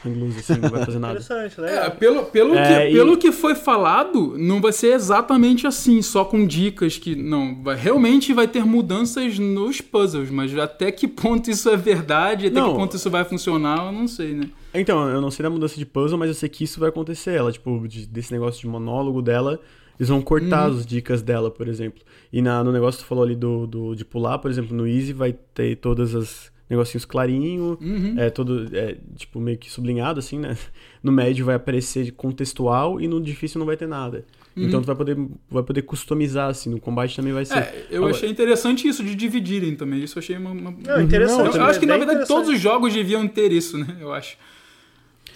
[0.06, 1.20] hang loose, assim, não vai fazer nada.
[1.20, 1.92] Interessante, É, legal.
[1.92, 6.26] pelo, pelo, É, que, e- pelo que foi falado, não vai ser exatamente assim, só
[6.26, 7.16] com dicas que.
[7.16, 12.48] Não, vai, realmente vai ter mudanças nos puzzles, mas até que ponto isso é verdade,
[12.48, 12.72] até Não.
[12.72, 14.50] que ponto isso vai funcionar, eu não sei, né?
[14.74, 17.32] Então, eu não sei da mudança de puzzle, mas eu sei que isso vai acontecer.
[17.32, 19.60] Ela, tipo, de- desse negócio de monólogo dela,
[20.00, 22.02] eles vão cortar as dicas dela, por exemplo.
[22.32, 24.88] E na, no negócio que tu falou ali do, do, de pular, por exemplo, no
[24.88, 27.78] Easy vai ter todas as negocinhos clarinho,
[28.18, 30.58] é todo, é, tipo, meio que sublinhado, assim, né?
[31.04, 34.26] No médio vai aparecer contextual e no difícil não vai ter nada.
[34.58, 35.16] Então tu vai poder,
[35.52, 37.58] vai poder customizar, assim, no combate também vai ser.
[37.60, 40.02] É, eu Agora- achei interessante isso, de dividirem também.
[40.04, 40.50] Isso eu achei uma.
[40.52, 41.58] uma- Não, interessante.
[41.58, 43.98] eu acho que, na verdade, todos os jogos deviam ter isso, né?
[44.00, 44.38] Eu acho.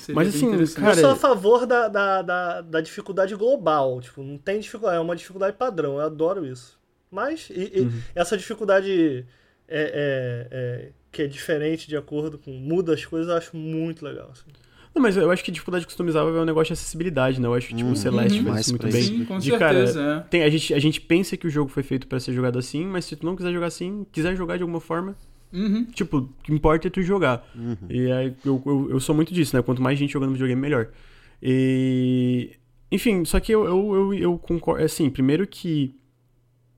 [0.09, 0.77] Seria Mas, assim, interessante.
[0.79, 4.01] Eu cara, sou a favor da, da, da, da dificuldade global.
[4.01, 5.93] Tipo, não tem dificuldade, é uma dificuldade padrão.
[5.97, 6.79] Eu adoro isso.
[7.11, 8.01] Mas e- e Uhum.
[8.15, 9.25] essa dificuldade
[9.67, 12.51] é, é- é- que é diferente de acordo com.
[12.51, 14.29] muda as coisas, eu acho muito legal.
[14.31, 14.45] assim.
[14.95, 17.47] Não, mas eu acho que dificuldade customizável é um negócio de acessibilidade, né?
[17.47, 19.03] Eu acho que, tipo, o Celeste faz isso muito bem.
[19.03, 20.29] Sim, com de certeza, cara, é.
[20.29, 22.85] tem, a, gente, a gente pensa que o jogo foi feito pra ser jogado assim,
[22.85, 25.15] mas se tu não quiser jogar assim, quiser jogar de alguma forma,
[25.51, 25.85] Uhum.
[25.85, 27.43] tipo, o que importa é tu jogar.
[27.89, 29.61] E aí, eu, eu, eu sou muito disso, né?
[29.61, 30.89] Quanto mais gente jogando videogame, melhor.
[31.41, 32.51] E.
[32.91, 34.83] Enfim, só que eu, eu, eu, eu concordo.
[34.83, 35.95] Assim, primeiro que.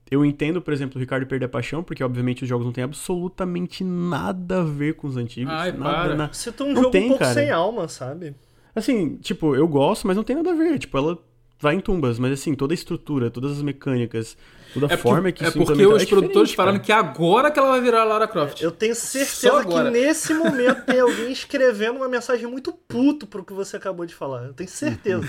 [0.09, 2.83] Eu entendo, por exemplo, o Ricardo perder a paixão, porque obviamente os jogos não têm
[2.83, 5.53] absolutamente nada a ver com os antigos.
[5.53, 6.15] Ai, nada, para.
[6.15, 7.33] na- Se tu um Não jogo tem, um pouco cara.
[7.33, 8.35] sem alma, sabe?
[8.75, 10.77] Assim, tipo, eu gosto, mas não tem nada a ver.
[10.79, 11.17] Tipo, ela
[11.59, 14.35] vai em tumbas, mas assim, toda a estrutura, todas as mecânicas,
[14.73, 16.85] toda É forma porque, que é isso porque implementa- os é produtores falaram cara.
[16.85, 18.61] que agora que ela vai virar a Lara Croft.
[18.61, 19.91] Eu tenho Só certeza que agora.
[19.91, 24.43] nesse momento tem alguém escrevendo uma mensagem muito puto pro que você acabou de falar.
[24.45, 25.23] Eu tenho certeza.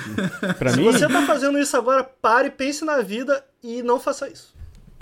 [0.59, 4.29] Pra Se mim, você tá fazendo isso agora, pare, pense na vida e não faça
[4.29, 4.53] isso.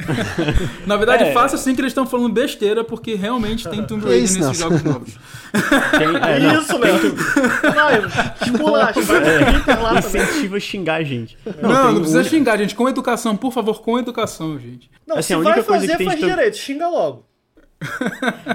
[0.86, 1.32] Na verdade, É.
[1.32, 4.58] faça assim que eles estão falando besteira, porque realmente tem Tomb Que Raider isso, nesses
[4.58, 5.18] jogos novos.
[5.98, 6.98] tem, é, não, isso, Léo.
[7.74, 8.04] Vai,
[8.42, 11.36] esculacha, vai lá incentiva a xingar a gente.
[11.62, 12.74] Não, não, tem precisa um- xingar, gente.
[12.74, 14.90] Com educação, por favor, com educação, gente.
[15.06, 17.26] Não, Assim, se a única vai coisa que fazer, tem faz de direito, xinga logo.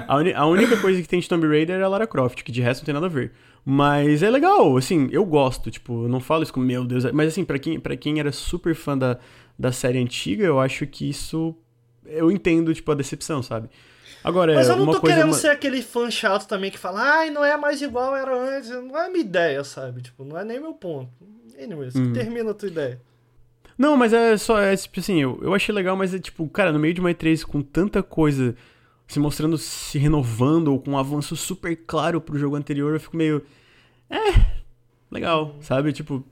[0.06, 2.52] A, uni- a única coisa que tem de Tomb Raider é a Lara Croft, que
[2.52, 3.32] de resto não tem nada a ver.
[3.64, 7.10] Mas é legal, assim, eu gosto, tipo, eu não falo isso como, meu Deus, é-
[7.10, 9.18] mas assim, pra quem, pra quem era super fã da,
[9.58, 11.54] da série antiga, eu acho que isso.
[12.04, 13.68] Eu entendo, tipo, a decepção, sabe?
[14.22, 17.30] Agora, Mas eu não tô querendo uma- ser aquele fã chato também que fala, ai,
[17.30, 18.70] não é mais igual era antes.
[18.70, 20.02] Não é a minha ideia, sabe?
[20.02, 21.10] Tipo, não é nem meu ponto.
[21.60, 22.12] Anyways, Uhum.
[22.12, 23.00] termina a tua ideia.
[23.78, 26.72] Não, mas é só, é tipo assim, eu, eu achei legal, mas é tipo, cara,
[26.72, 28.54] no meio de uma E3 com tanta coisa
[29.06, 33.16] se mostrando, se renovando, ou com um avanço super claro pro jogo anterior, eu fico
[33.16, 33.42] meio.
[34.10, 34.16] É.
[35.10, 35.92] Legal, sabe?
[35.92, 36.24] Tipo,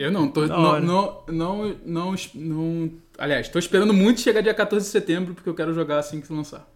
[0.00, 2.90] Eu não, tô, não, não, não, não, não.
[3.18, 6.32] Aliás, tô esperando muito chegar dia 14 de setembro, porque eu quero jogar assim que
[6.32, 6.66] lançar.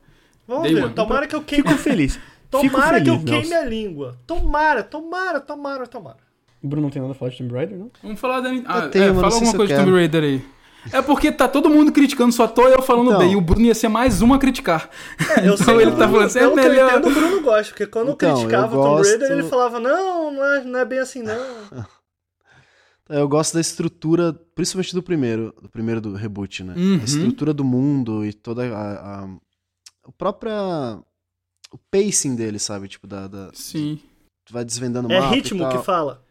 [0.46, 0.94] Vamos Day ver, one.
[0.94, 1.66] tomara que eu queime.
[1.66, 2.16] fico feliz.
[2.60, 3.66] fico Tomara que eu feliz, queime Nelson.
[3.66, 4.18] a língua.
[4.26, 6.18] Tomara, tomara, tomara, tomara.
[6.62, 7.90] O Bruno não tem nada a falar de Tomb Raider, não?
[8.02, 8.50] Vamos falar da.
[8.66, 9.80] Ah, tenho, é, mas não fala alguma coisa de.
[9.80, 10.44] Tomb Raider aí.
[10.92, 13.18] É porque tá todo mundo criticando, só tô eu falando Então.
[13.20, 13.32] bem.
[13.32, 14.90] E o Bruno ia ser mais um a criticar.
[15.38, 16.90] É, eu Então sei ele o tá Bruno, falando assim, é pelo que eu melhor.
[16.90, 19.80] entendo, o Bruno gosta, porque quando Então, eu criticava o Tomb Raider, gosto- ele falava,
[19.80, 21.34] não, não é, não é bem assim, não.
[23.08, 26.74] Eu gosto da estrutura, principalmente do primeiro, do primeiro do reboot, né?
[26.74, 27.00] Uhum.
[27.00, 29.28] A estrutura do mundo e toda a, a,
[30.06, 30.98] o própria
[31.70, 32.88] o pacing dele, sabe?
[32.88, 33.98] Tipo da, da Sim.
[34.46, 36.22] tu vai desvendando o É mapa ritmo que fala.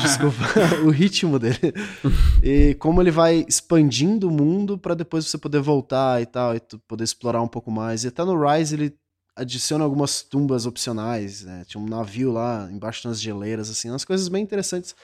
[0.00, 0.36] Desculpa,
[0.84, 1.58] o ritmo dele.
[2.42, 6.60] E como ele vai expandindo o mundo pra depois você poder voltar e tal, e
[6.86, 8.04] poder explorar um pouco mais.
[8.04, 8.94] E até no Rise ele
[9.34, 11.64] adiciona algumas tumbas opcionais, né?
[11.66, 14.94] Tinha um navio lá embaixo nas geleiras, assim, umas coisas bem interessantes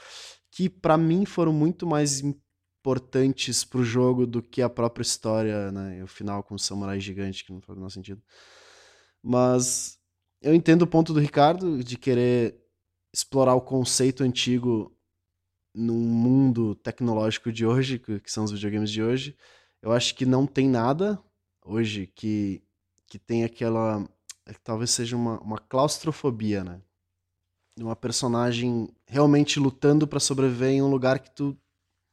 [0.50, 6.02] que pra mim foram muito mais importantes pro jogo do que a própria história, né?
[6.02, 8.22] O final com o samurai gigante, que não faz o menor sentido.
[9.22, 9.98] Mas
[10.40, 12.58] eu entendo o ponto do Ricardo de querer
[13.12, 14.96] explorar o conceito antigo
[15.74, 19.36] num mundo tecnológico de hoje, que, são os videogames de hoje.
[19.82, 21.22] Eu acho que não tem nada
[21.64, 22.62] hoje que,
[23.06, 24.06] que tem aquela.
[24.46, 26.80] é que talvez seja uma, uma claustrofobia, né?
[27.80, 31.56] De uma personagem realmente lutando pra sobreviver em um lugar que tu.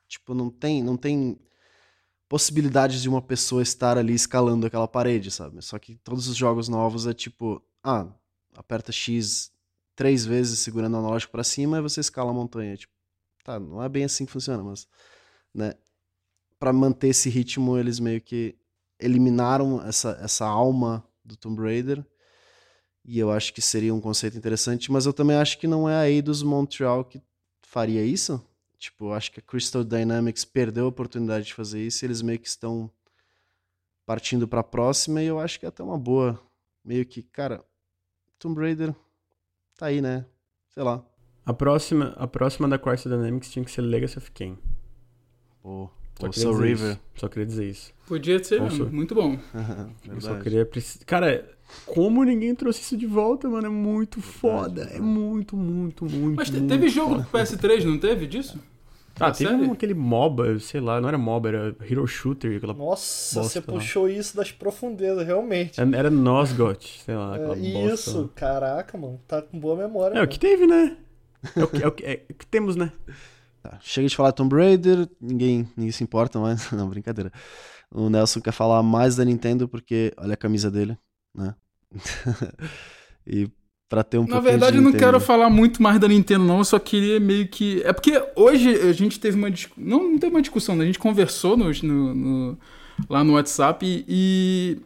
[0.08, 1.38] Tipo, não tem, não tem
[2.30, 5.62] possibilidades de uma pessoa estar ali escalando aquela parede, sabe?
[5.62, 8.08] Só que todos os jogos novos é tipo, ah,
[8.56, 9.52] aperta X
[9.94, 12.78] três vezes segurando o analógico pra cima e você escala a montanha.
[12.78, 12.94] Tipo,
[13.44, 14.88] tá, não é bem assim que funciona, mas,
[15.54, 15.74] né?
[16.58, 18.58] Pra manter esse ritmo, eles meio que
[18.98, 22.06] eliminaram essa, essa alma do Tomb Raider.
[23.08, 25.96] E eu acho que seria um conceito interessante, mas eu também acho que não é
[25.96, 27.22] a Eidos Montreal que
[27.62, 28.46] faria isso.
[28.78, 32.22] Tipo, eu acho que a Crystal Dynamics perdeu a oportunidade de fazer isso e eles
[32.22, 32.92] meio que estão
[34.06, 36.38] partindo pra próxima e eu acho que é até uma boa.
[36.84, 37.64] Meio que, cara,
[38.38, 38.94] Tomb Raider
[39.78, 40.26] tá aí, né?
[40.70, 41.04] Sei lá.
[41.46, 44.58] A próxima, a próxima da Quartz Dynamics tinha que ser Legacy of Kain.
[45.62, 45.90] Pô,
[46.20, 46.92] Só queria Soul dizer River.
[46.92, 47.00] isso.
[47.16, 47.94] Só queria dizer isso.
[48.08, 49.38] Podia ser mesmo, muito bom.
[50.08, 50.68] Eu só queria.
[51.06, 51.48] Cara,
[51.86, 53.68] como ninguém trouxe isso de volta, mano?
[53.68, 54.84] É muito foda.
[54.94, 56.36] É muito, muito, muito.
[56.38, 57.28] Mas muito teve jogo foda.
[57.30, 58.58] pro PS3, não teve disso?
[59.20, 59.64] Ah, teve série?
[59.64, 62.74] um, aquele MOBA, sei lá, não era MOBA, era Hero Shooter, aquela.
[62.74, 63.66] Nossa, Bosta você lá.
[63.66, 65.82] puxou isso das profundezas, realmente.
[65.82, 67.94] Era era Nosgoth, sei lá, É, aquela bosta.
[67.94, 68.30] isso, lá.
[68.36, 69.20] caraca, mano.
[69.28, 70.14] Tá com boa memória.
[70.14, 70.28] É o mano.
[70.28, 70.98] que teve, né?
[71.56, 72.92] É o que, é o que- é o que temos, né?
[73.62, 76.70] Tá, chega de falar Tomb Raider, ninguém, ninguém se importa mais.
[76.72, 77.32] Não, brincadeira.
[77.92, 80.98] O Nelson quer falar mais da Nintendo porque olha a camisa dele,
[81.36, 81.56] né?
[83.26, 83.50] e
[83.90, 86.58] pra ter um Na verdade, de eu não quero falar muito mais da Nintendo, não.
[86.60, 87.82] Eu só queria meio que.
[87.84, 89.84] É porque hoje a gente teve uma discussão.
[89.86, 90.84] Não, não teve uma discussão, né?
[90.84, 92.58] A gente conversou no, no- no-
[93.10, 94.78] lá no WhatsApp e, e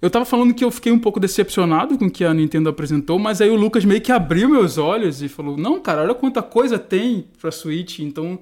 [0.00, 3.18] eu tava falando que eu fiquei um pouco decepcionado com o que a Nintendo apresentou,
[3.18, 6.42] mas aí o Lucas meio que abriu meus olhos e falou: Não, cara, olha quanta
[6.42, 7.98] coisa tem pra Switch.
[8.00, 8.38] Então.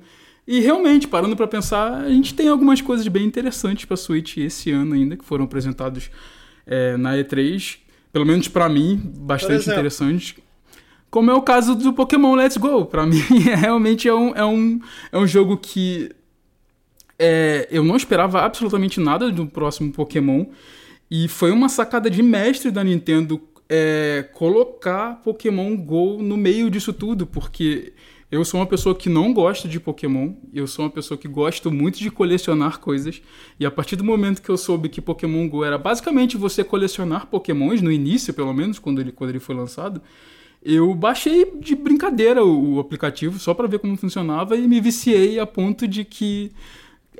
[0.46, 4.70] E realmente, parando pra pensar, a gente tem algumas coisas bem interessantes pra Switch esse
[4.70, 6.10] ano ainda, que foram apresentados
[6.66, 7.78] é, na E3.
[8.10, 10.36] Pelo menos pra mim, bastante interessantes.
[11.10, 12.86] Como é o caso do Pokémon Let's Go.
[12.86, 13.20] Pra mim,
[13.50, 14.80] é, realmente é um, é, um,
[15.12, 16.10] é um jogo que
[17.18, 20.46] é, eu não esperava absolutamente nada do próximo Pokémon.
[21.10, 26.92] E foi uma sacada de mestre da Nintendo é, colocar Pokémon Go no meio disso
[26.92, 27.92] tudo, porque
[28.30, 31.70] eu sou uma pessoa que não gosta de Pokémon, eu sou uma pessoa que gosto
[31.70, 33.22] muito de colecionar coisas,
[33.58, 37.26] e a partir do momento que eu soube que Pokémon Go era basicamente você colecionar
[37.26, 40.02] Pokémons, no início pelo menos, quando ele, quando ele foi lançado,
[40.62, 45.38] eu baixei de brincadeira o, o aplicativo só para ver como funcionava e me viciei
[45.38, 46.52] a ponto de que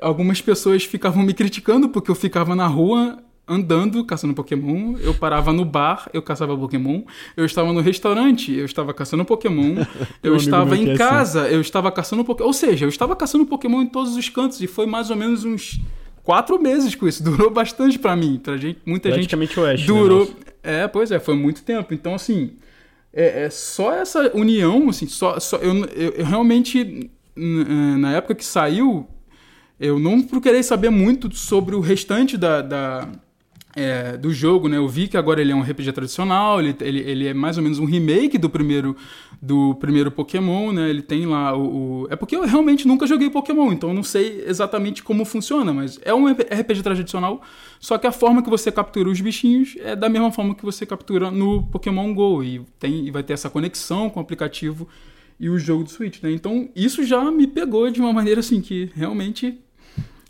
[0.01, 4.97] algumas pessoas ficavam me criticando porque eu ficava na rua andando, caçando Pokémon.
[4.99, 7.03] Eu parava no bar, eu caçava Pokémon.
[7.37, 9.77] Eu estava no restaurante, eu estava caçando Pokémon.
[10.23, 10.99] eu estava em é assim.
[10.99, 12.47] casa, eu estava caçando Pokémon.
[12.47, 15.45] Ou seja, eu estava caçando Pokémon em todos os cantos e foi mais ou menos
[15.45, 15.81] uns
[16.23, 17.23] quatro meses com isso.
[17.25, 19.81] Durou bastante pra mim, pra gente, muita gente Praticamente o Ash.
[19.81, 20.19] né, durou.
[20.19, 20.35] Nelson?
[20.63, 21.95] é, pois é, foi muito tempo.
[21.95, 22.53] Então, assim,
[23.13, 28.45] é, é só essa união, assim, só, só eu, eu, eu realmente, na época que
[28.45, 29.09] saiu,
[29.81, 33.09] eu não procurei saber muito sobre o restante da, da,
[33.79, 34.77] é, do jogo, né?
[34.77, 37.63] Eu vi que agora ele é um RPG tradicional, ele, ele, ele é mais ou
[37.63, 38.97] menos um remake do primeiro,
[39.41, 40.91] do primeiro Pokémon, né?
[40.91, 44.03] Ele tem lá o, o- É porque eu realmente nunca joguei Pokémon, então eu não
[44.03, 47.41] sei exatamente como funciona, mas é um RPG tradicional,
[47.81, 50.85] só que a forma que você captura os bichinhos é da mesma forma que você
[50.85, 54.89] captura no Pokémon GO, e, tem, e vai ter essa conexão com o aplicativo
[55.41, 56.33] e o jogo do Switch, né?
[56.33, 59.59] Então isso já me pegou de uma maneira assim que realmente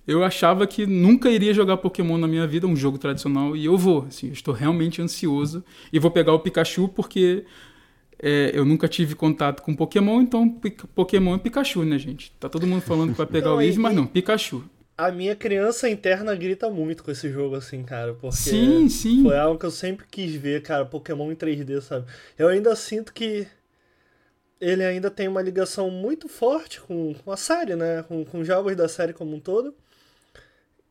[0.09, 3.77] eu achava que nunca iria jogar Pokémon na minha vida, um jogo tradicional, e eu
[3.77, 4.07] vou.
[4.09, 5.63] Assim, eu estou realmente ansioso.
[5.93, 7.45] E vou pegar o Pikachu porque
[8.19, 10.49] é, eu nunca tive contato com Pokémon, então
[10.95, 12.33] Pokémon é Pikachu, né, gente?
[12.41, 14.65] Tá todo mundo falando que vai pegar Não, o Eevee, mas não, Pikachu.
[14.97, 18.15] A minha criança interna grita muito com esse jogo, assim, cara.
[18.15, 19.23] Porque Sim, sim.
[19.23, 20.87] foi algo que eu sempre quis ver, cara.
[20.87, 22.07] Pokémon em 3D, sabe?
[22.39, 23.47] Eu ainda sinto que
[24.59, 28.03] ele ainda tem uma ligação muito forte com, com a série, né?
[28.05, 29.75] Com, com jogos da série como um todo.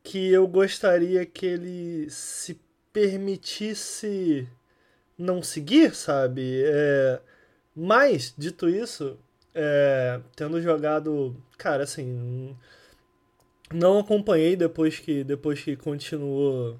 [0.07, 2.59] Que eu gostaria que ele se
[2.93, 4.47] permitisse
[5.17, 6.63] não seguir, sabe?
[6.65, 7.21] É,
[7.75, 9.17] mas, dito isso,
[9.55, 11.35] é, tendo jogado.
[11.57, 12.55] Cara, assim.
[13.73, 16.79] Não acompanhei depois que, depois que continuou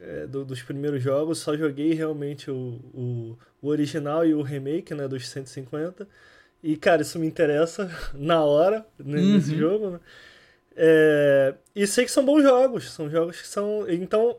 [0.00, 4.94] é, do- dos primeiros jogos, só joguei realmente o, o, o original e o remake,
[4.94, 6.08] né, dos 150.
[6.62, 9.58] E, cara, isso me interessa na hora, né, nesse Uhum.
[9.58, 10.00] jogo, né?
[10.76, 13.88] É, e sei que são bons jogos, são jogos que são...
[13.90, 14.38] Então,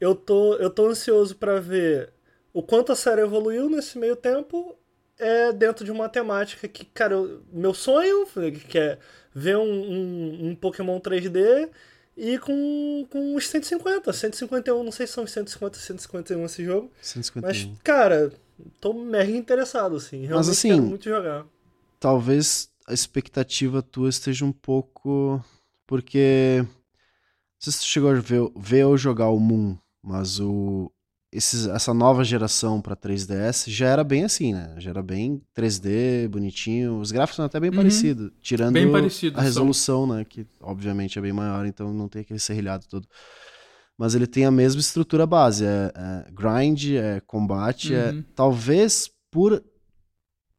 [0.00, 2.12] eu tô, eu tô ansioso pra ver
[2.52, 4.76] o quanto a série evoluiu nesse meio tempo
[5.18, 8.26] é dentro de uma temática que, cara, eu- meu sonho
[8.70, 8.98] que é
[9.34, 11.68] ver um, um, um Pokémon 3D
[12.16, 16.90] e com, com os 150, 151, não sei se são os 150, 151 esse jogo,
[17.00, 17.48] 151.
[17.48, 18.32] mas, cara,
[18.80, 21.46] tô mega interessado, assim, realmente assim, quero muito jogar.
[21.98, 25.42] talvez a expectativa tua esteja um pouco.
[25.90, 26.58] Porque.
[26.62, 26.68] Não
[27.58, 30.88] sei se tu chegou a ver, ver ou jogar o Moon, mas o.
[31.32, 34.74] Esses, essa nova geração pra 3DS já era bem assim, né?
[34.78, 37.00] Já era bem 3D, bonitinho.
[37.00, 37.76] Os gráficos são até bem Uhum.
[37.76, 38.30] parecidos.
[38.40, 39.44] Tirando Bem parecidos a são.
[39.44, 40.24] resolução, né?
[40.24, 43.06] Que obviamente é bem maior, então não tem aquele serrilhado todo.
[43.98, 45.64] Mas ele tem a mesma estrutura base.
[45.64, 47.94] É, é grind, é combate.
[47.94, 48.24] É, Uhum.
[48.34, 49.62] talvez por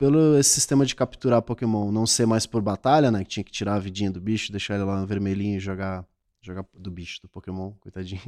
[0.02, 3.24] pelo esse sistema de capturar Pokémon não ser mais por batalha, né?
[3.24, 6.04] Que tinha que tirar a vidinha do bicho, deixar ele lá vermelhinho e jogar,
[6.42, 8.20] jogar do bicho, do Pokémon, coitadinho.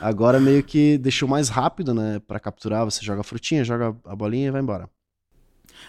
[0.00, 2.18] Agora meio que deixou mais rápido, né?
[2.20, 4.88] Pra capturar, você joga a frutinha, joga a bolinha e vai embora.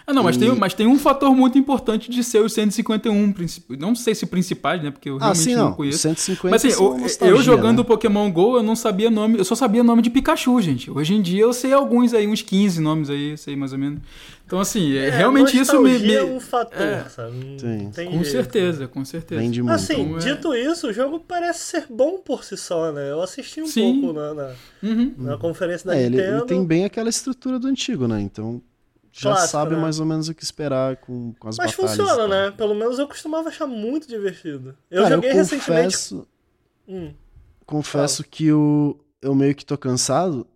[0.06, 3.32] Ah, não, mas, E- tem, mas tem um fator muito importante de ser os 151
[3.32, 3.76] princip...
[3.76, 4.90] Não sei se principais, né?
[4.90, 5.72] Porque eu Ah, realmente sim, não, não.
[5.74, 5.98] conheço.
[5.98, 7.82] 150 Mas assim, são eu, eu jogando né?
[7.82, 10.90] o Pokémon GO, eu não sabia nome, eu só sabia nome de Pikachu, gente.
[10.90, 14.00] Hoje em dia eu sei alguns aí, uns 15 nomes aí, sei mais ou menos.
[14.46, 15.98] Então, assim, é, realmente isso me.
[15.98, 17.04] me- é um fator, é.
[17.10, 17.36] sabe?
[17.60, 17.90] Sim.
[17.94, 18.30] tem Com jeito.
[18.30, 19.42] certeza, com certeza.
[19.42, 19.74] Vende muito.
[19.74, 23.10] Assim, Então, é- dito isso, o jogo parece ser bom por si só, né?
[23.10, 24.00] Eu assisti um Sim.
[24.00, 24.50] pouco na, na,
[24.82, 25.12] Uhum.
[25.18, 26.36] na conferência da É, ele, Nintendo.
[26.38, 28.22] ele tem bem aquela estrutura do antigo, né?
[28.22, 28.62] Então
[29.20, 29.76] já Clássico, sabe né?
[29.76, 31.96] mais ou menos o que esperar com, com as Mas batalhas.
[31.96, 32.28] funciona, e tal.
[32.28, 32.50] né?
[32.52, 34.76] Pelo menos eu costumava achar muito divertido.
[34.90, 35.96] Eu Cara, joguei eu recentemente.
[35.96, 36.28] confesso,
[36.88, 37.14] Hum,
[37.66, 40.46] confesso que o, eu meio que tô cansado.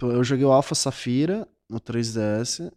[0.00, 2.72] Eu joguei o Alpha Safira no 3DS,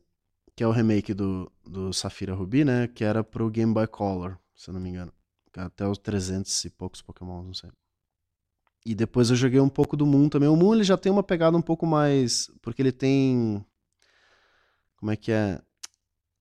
[0.56, 2.88] que é o remake do, do Safira Ruby, né?
[2.88, 5.12] Que era pro Game Boy Color, se eu não me engano.
[5.58, 7.70] É Até os 300 e poucos Pokémon, não sei.
[8.86, 10.48] E depois eu joguei um pouco do Moon também.
[10.50, 12.50] O Moon ele já tem uma pegada um pouco mais.
[12.62, 13.64] Porque ele tem.
[15.00, 15.60] Como é que é?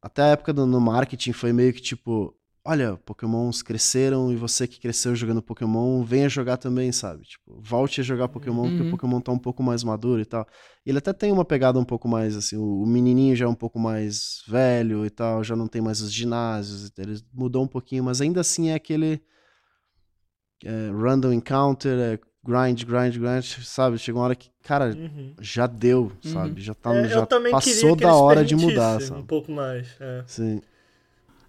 [0.02, 2.35] Até a época do, no marketing foi meio que tipo.
[2.64, 7.24] Olha, Pokémons cresceram e você que cresceu jogando Pokémon, venha jogar também, sabe?
[7.24, 8.89] Tipo, volte a jogar Pokémon, porque Uhum.
[8.89, 10.47] o Pokémon tá um pouco mais maduro e tal.
[10.85, 13.48] E ele até tem uma pegada um pouco mais, assim, o, o menininho já é
[13.48, 17.68] um pouco mais velho e tal, já não tem mais os ginásios, ele mudou um
[17.68, 19.22] pouquinho, mas ainda assim é aquele
[20.64, 22.18] é, random encounter, é
[22.49, 23.99] grind, grind, grind, sabe?
[23.99, 25.35] Chegou uma hora que, cara, uhum.
[25.39, 26.62] já deu, sabe?
[26.62, 29.20] Já, tá, É, já eu também passou da hora de mudar, sabe?
[29.20, 29.87] Um pouco mais.
[30.01, 30.23] É.
[30.27, 30.62] Sim.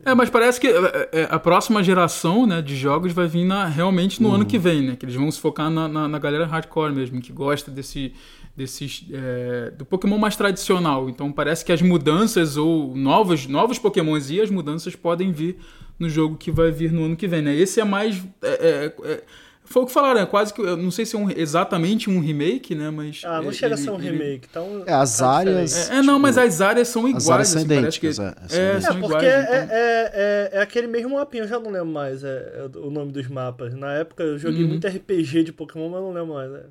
[0.03, 3.65] É, mas parece que é, é, a próxima geração né, de jogos vai vir na-
[3.65, 4.95] realmente no ano que vem, né?
[4.95, 8.13] Que eles vão se focar na, na, na galera hardcore mesmo, que gosta desse,
[8.55, 11.09] desses, é, do Pokémon mais tradicional.
[11.09, 15.57] Então parece que as mudanças ou novos, novos Pokémons e as mudanças podem vir
[15.99, 17.53] no jogo que vai vir no ano que vem, né?
[17.53, 18.23] Esse é mais...
[18.41, 19.23] é, é, é,
[19.71, 20.61] foi o que falaram, é quase que...
[20.61, 22.89] Eu não sei se é um- exatamente um remake, né?
[22.89, 23.21] Mas...
[23.23, 24.47] Ah, não é, chega a ele- ser um ele- remake.
[24.49, 25.89] Então, É, as tá áreas-.
[25.89, 27.29] É, é, não, Tipo, mas as áreas são as iguais.
[27.29, 28.83] áreas são assim, parece que- idênticas, é, são é, idênticas.
[28.83, 29.25] são É, porque iguais.
[29.27, 32.77] é, então- é, é, é aquele mesmo mapinha, eu já não lembro mais é, é
[32.77, 33.73] o nome dos mapas.
[33.73, 34.69] Na época eu joguei Uhum.
[34.69, 36.51] muito RPG de Pokémon, mas não lembro mais.
[36.51, 36.65] É,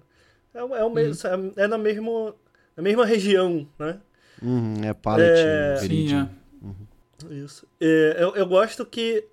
[0.55, 1.53] é, o- é o mesmo, Uhum.
[1.57, 2.35] é, na, mesmo,
[2.77, 3.97] na mesma região, né?
[4.43, 6.29] Uhum, é Palette, É, Sim, é.
[7.35, 7.66] Isso.
[7.81, 9.25] É, eu, eu gosto que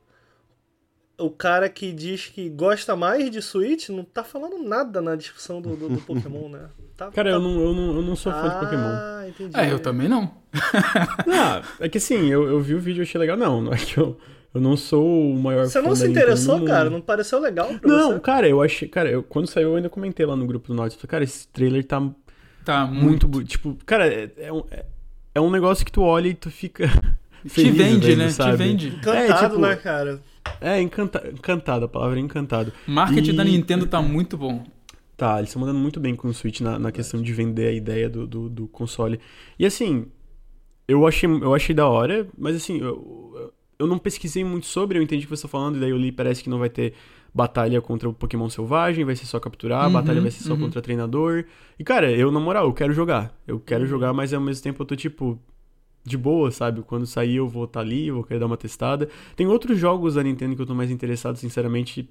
[1.18, 5.62] o cara que diz que gosta mais de Switch não tá falando nada na descrição
[5.62, 6.62] do, do, do Pokémon, né?
[6.98, 8.84] Tá- Cara, tá- eu não, eu não, eu não sou fã de Pokémon.
[8.90, 9.58] Ah, entendi.
[9.58, 10.32] É, eu também não.
[11.28, 13.36] Ah, é que assim, eu, eu vi o vídeo e achei legal.
[13.38, 14.18] Não, não é que eu,
[14.54, 16.90] eu não sou o maior Você fã não se interessou, cara?
[16.90, 18.20] Não pareceu legal pra Não, você?
[18.20, 18.88] cara, eu achei.
[18.88, 21.02] Cara, eu, quando saiu, eu ainda comentei lá no grupo do Nautilus.
[21.02, 22.02] Falei, cara, esse trailer tá
[22.64, 23.28] Tá muito.
[23.28, 24.86] bu- Tipo, cara, é, é um, é,
[25.36, 26.88] é um negócio que tu olha e tu fica.
[27.44, 28.30] Te feliz vende, vendo, né?
[28.30, 28.52] sabe?
[28.52, 28.88] Te vende.
[28.88, 30.20] Encantado, É, tipo, né, cara?
[30.62, 32.72] É, encanta, encantado, a palavra é encantado.
[32.88, 34.64] Marketing E- da Nintendo tá muito bom.
[35.18, 37.72] Tá, eles estão mandando muito bem com o Switch na, na questão de vender a
[37.72, 39.20] ideia do, do, do console.
[39.58, 40.08] E assim,
[40.88, 45.04] eu achei, eu achei da hora, mas assim, eu, eu não pesquisei muito sobre, eu
[45.04, 46.94] entendi o que você tá falando, e daí eu li, parece que não vai ter
[47.34, 50.54] batalha contra o Pokémon selvagem, vai ser só capturar, a Uhum, batalha vai ser só
[50.54, 50.60] uhum.
[50.62, 51.46] contra treinador.
[51.80, 53.34] E cara, eu na moral, eu quero jogar.
[53.48, 55.40] Eu quero jogar, mas ao mesmo tempo eu tô tipo
[56.06, 56.82] de boa, sabe?
[56.84, 59.10] Quando sair eu vou estar ali, eu vou querer dar uma testada.
[59.36, 62.08] Tem outros jogos da Nintendo que eu tô mais interessado, sinceramente.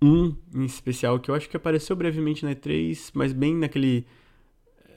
[0.00, 4.06] Um em especial que eu acho que apareceu brevemente na E3, mas bem naquele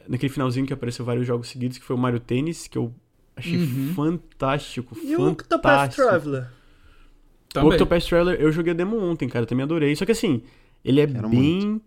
[0.07, 2.93] naquele finalzinho que apareceu vários jogos seguidos, que foi o Mario Tennis, que eu
[3.35, 3.93] achei Uhum.
[3.95, 6.07] fantástico, E o Octopath fantástico.
[6.07, 6.43] Traveler?
[6.43, 7.69] O Também.
[7.71, 9.95] Octopath Traveler, eu joguei a demo ontem, cara, também adorei.
[9.95, 10.41] Só que assim,
[10.83, 11.81] ele é Quero bem.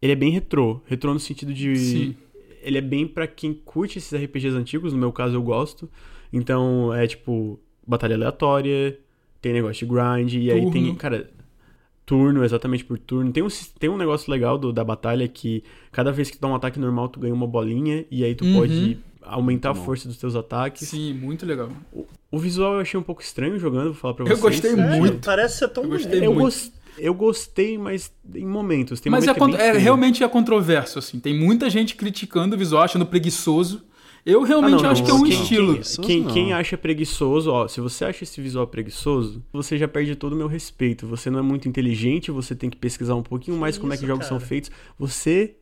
[0.00, 0.80] Ele é bem retrô.
[0.86, 1.76] Retrô no sentido de.
[1.76, 2.16] Sim.
[2.62, 5.88] Ele é bem pra quem curte esses RPGs antigos, no meu caso eu gosto.
[6.32, 8.98] Então é tipo, batalha aleatória,
[9.40, 10.84] tem negócio de grind, e aí tem.
[10.84, 10.96] Turno.
[10.96, 11.30] Cara.
[12.04, 13.32] Turno, exatamente por turno.
[13.32, 13.48] Tem um,
[13.78, 15.62] tem um negócio legal do- da batalha que
[15.92, 18.44] cada vez que tu dá um ataque normal, tu ganha uma bolinha, e aí tu
[18.44, 18.54] Uhum.
[18.54, 20.88] pode aumentar a força dos teus ataques.
[20.88, 21.70] Sim, muito legal.
[22.30, 24.40] O visual eu achei um pouco estranho jogando, vou falar pra Eu vocês.
[24.40, 24.98] gostei Sério?
[24.98, 25.24] muito.
[25.24, 26.02] Parece ser tão Eu bonito.
[26.08, 26.72] gostei Eu, muito.
[26.98, 29.00] Eu gostei, mas em momentos.
[29.00, 29.82] Tem Mas é, momento bem é, feio.
[29.82, 31.18] realmente é controverso, assim.
[31.20, 33.82] Tem muita gente criticando o visual, achando preguiçoso.
[34.24, 35.80] Eu realmente Ah, não, acho não, que é um quem- estilo.
[36.02, 36.32] Quem, não.
[36.32, 40.36] quem acha preguiçoso, ó, se você acha esse visual preguiçoso, você já perde todo o
[40.36, 41.06] meu respeito.
[41.08, 44.06] Você não é muito inteligente, você tem que pesquisar um pouquinho mais como é que
[44.06, 44.48] jogos são cara?
[44.48, 44.70] feitos.
[44.98, 45.56] Você.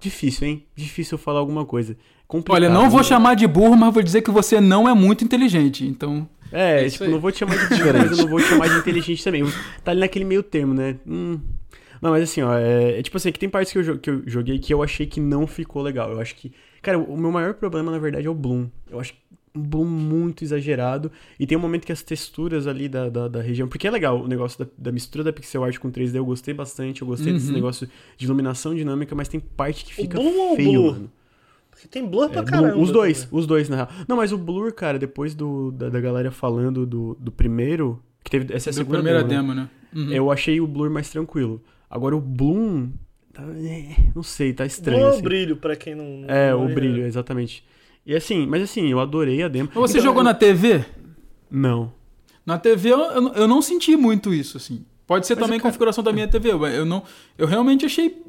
[0.00, 0.64] Difícil, hein?
[0.76, 1.96] Difícil falar alguma coisa.
[2.26, 3.04] Complicado, Olha, não vou né?
[3.04, 5.84] chamar de burro, mas vou dizer que você não é muito inteligente.
[5.84, 7.10] Então, É, É tipo, aí.
[7.10, 9.44] não vou te chamar de burro, mas eu não vou te chamar de inteligente também.
[9.84, 10.96] Tá ali naquele meio termo, né?
[11.06, 11.38] Hum.
[12.00, 14.22] Não, mas assim, ó, é, é tipo assim, que tem partes que eu, que eu
[14.26, 16.10] joguei que eu achei que não ficou legal.
[16.12, 16.52] Eu acho que.
[16.80, 18.68] Cara, o meu maior problema, na verdade, é o Bloom.
[18.88, 19.14] Eu acho
[19.54, 21.10] um Bloom muito exagerado.
[21.40, 23.66] E tem um momento que as texturas ali da, da, da região.
[23.66, 26.54] Porque é legal o negócio da, da mistura da pixel art com 3D, eu gostei
[26.54, 27.02] bastante.
[27.02, 27.54] Eu gostei desse Uhum.
[27.54, 30.18] negócio de iluminação dinâmica, mas tem parte que fica
[30.54, 31.10] feio, mano.
[31.80, 32.72] Porque tem Blur pra É, caramba.
[32.72, 33.38] Blur- os dois, também.
[33.38, 33.88] os dois, na real.
[34.08, 38.30] Não, mas o Blur, cara, depois do, da, da galera falando do, do primeiro, que
[38.32, 39.68] teve essa é a primeira demo, né?
[39.92, 40.06] demo, né?
[40.08, 40.12] Uhum.
[40.12, 41.62] Eu achei o Blur mais tranquilo.
[41.88, 42.88] Agora o Bloom,
[43.32, 44.98] tá- é, não sei, tá estranho.
[44.98, 45.22] Blur é o assim.
[45.22, 46.24] brilho, pra quem não.
[46.26, 47.64] É, não o brilho, exatamente.
[48.04, 49.68] E assim, mas assim, eu adorei a demo.
[49.72, 50.84] Mas Você Então, jogou eu- na TV?
[51.50, 51.92] Não.
[52.44, 54.84] Na TV eu, eu, eu não senti muito isso, assim.
[55.06, 56.50] Pode ser Mas, também cara- configuração da minha TV.
[56.50, 57.02] Eu, eu não,
[57.38, 58.20] eu realmente achei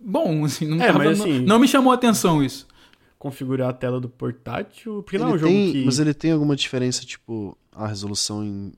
[0.00, 0.66] bom, assim.
[0.66, 2.66] Não, É, tava- mas não- assim- não me chamou a atenção isso.
[3.22, 5.00] Configurar a tela do portátil.
[5.04, 5.84] Porque não é Ele um jogo tem- que.
[5.84, 8.72] Mas ele tem alguma diferença, tipo, a resolução em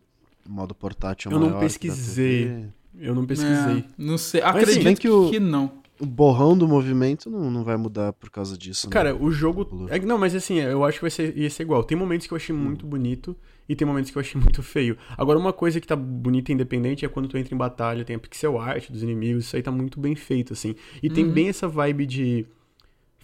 [0.46, 2.66] modo portátil é Eu não pesquisei.
[2.98, 3.78] Eu não pesquisei.
[3.78, 4.42] É, não sei.
[4.42, 5.82] Mas, assim, Acredito bem que o- que não.
[5.98, 8.92] O borrão do movimento não, não vai mudar por causa disso, né?
[8.92, 9.86] Cara, o jogo.
[9.88, 11.82] É- não, mas assim, eu acho que vai ser, ia ser igual.
[11.82, 13.34] Tem momentos que eu achei muito bonito
[13.66, 14.98] e tem momentos que eu achei muito feio.
[15.16, 18.14] Agora, uma coisa que tá bonita e independente é quando tu entra em batalha, tem
[18.14, 20.74] a pixel art dos inimigos, isso aí tá muito bem feito, assim.
[21.02, 21.32] E tem Uhum.
[21.32, 22.44] bem essa vibe de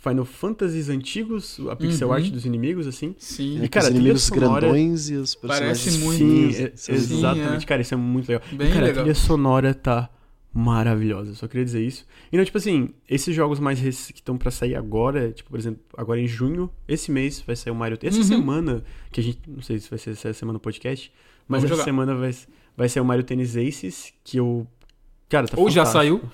[0.03, 2.15] Final Fantasies antigos, a pixel Uhum.
[2.15, 3.15] art dos inimigos, assim.
[3.19, 3.61] Sim.
[3.61, 6.73] É, E, cara, os inimigos sonora- grandões e os personagens Parece muito Sim, fininhos, é-
[6.75, 7.65] são- exatamente.
[7.65, 7.67] é.
[7.69, 8.43] Cara, isso é muito legal.
[8.51, 8.91] Bem cara, legal.
[8.91, 10.09] a trilha sonora tá
[10.53, 12.05] maravilhosa, só queria dizer isso.
[12.33, 15.59] E não, tipo assim, esses jogos mais rec- que estão pra sair agora, tipo, por
[15.59, 17.99] exemplo, agora em junho, esse mês vai sair o Mario.
[18.03, 18.25] Essa Uhum.
[18.25, 18.83] semana,
[19.13, 21.13] que a gente, não sei se vai ser essa semana no podcast,
[21.47, 21.85] mas Vamos essa jogar.
[21.85, 22.35] semana vai,
[22.77, 24.67] vai ser o Mario Tennis Aces, que eu.
[25.29, 26.19] Cara, tá Ou já fantástico.
[26.19, 26.31] saiu.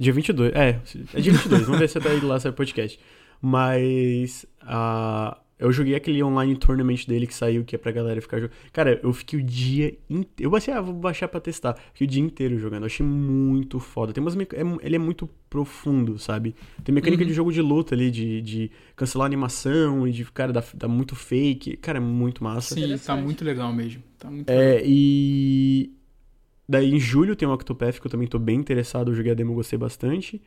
[0.00, 0.80] Dia 22, é,
[1.14, 2.98] é dia 22, vamos ver se até lá sai o podcast.
[3.42, 8.38] Mas ah, eu joguei aquele online tournament dele que saiu, que é pra galera ficar
[8.40, 8.56] jogando.
[8.72, 10.46] Cara, eu fiquei o dia inteiro.
[10.46, 11.74] Eu baixei, ah, vou baixar pra testar.
[11.92, 12.82] Fiquei o dia inteiro jogando.
[12.84, 14.12] Eu achei muito foda.
[14.12, 16.54] Tem umas meca- é ele é muito profundo, sabe?
[16.82, 17.28] Tem mecânica Uhum.
[17.28, 20.88] de jogo de luta ali, de, de cancelar a animação e de, cara, dar, dar
[20.88, 21.76] muito fake.
[21.76, 22.74] Cara, é muito massa.
[22.74, 24.02] Sim, tá muito legal mesmo.
[24.18, 24.64] Tá muito legal.
[24.64, 25.90] É, e.
[26.70, 29.10] Daí em julho tem o Octopath, que eu também tô bem interessado.
[29.10, 30.40] Eu joguei a demo, gostei bastante.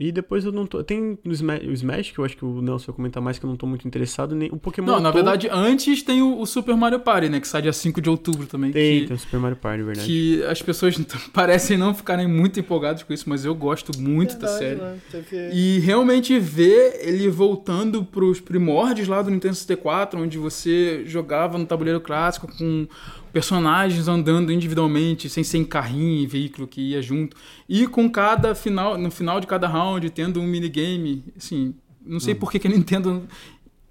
[0.00, 0.82] E depois eu não tô.
[0.82, 3.44] Tem o Smash, o Smash, que eu acho que o Nelson vai comentar mais, que
[3.44, 4.34] eu não tô muito interessado.
[4.34, 4.86] Nem o Pokémon.
[4.86, 7.38] Não, eu na tô- verdade, antes tem o, o Super Mario Party, né?
[7.38, 8.72] Que sai dia 5 de outubro também.
[8.72, 10.06] Tem, que, tem o Super Mario Party, verdade.
[10.06, 10.96] que as pessoas
[11.34, 14.80] parecem não ficarem muito empolgadas com isso, mas eu gosto muito da Verdade,
[15.12, 15.36] série.
[15.36, 15.50] né?
[15.52, 21.66] E realmente ver ele voltando pros primórdios lá do Nintendo 64, onde você jogava no
[21.66, 22.88] tabuleiro clássico com
[23.32, 27.36] personagens andando individualmente, sem ser em carrinho e veículo que ia junto.
[27.68, 32.34] E com cada final, no final de cada round, tendo um minigame, assim, não sei
[32.34, 33.26] por que, que a Nintendo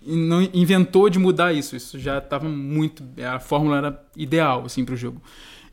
[0.05, 1.75] não inventou de mudar isso.
[1.75, 3.03] Isso já estava muito.
[3.23, 5.21] A fórmula era ideal, assim, pro jogo.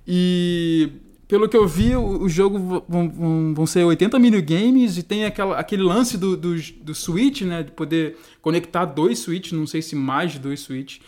[0.06, 0.90] E
[1.26, 2.58] pelo que eu vi, o, o jogo
[2.88, 7.42] vão, vão, vão ser 80 minigames e tem aquela, aquele lance do, do, do Switch,
[7.42, 7.62] né?
[7.62, 10.98] De poder conectar dois Switch, não sei se mais de dois Switch.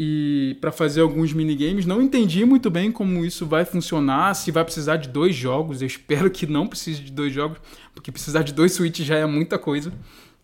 [0.00, 4.62] E para fazer alguns minigames, não entendi muito bem como isso vai funcionar, se vai
[4.62, 5.80] precisar de dois jogos.
[5.82, 7.58] Eu espero que não precise de dois jogos,
[7.92, 9.92] porque precisar de dois Switch já é muita coisa.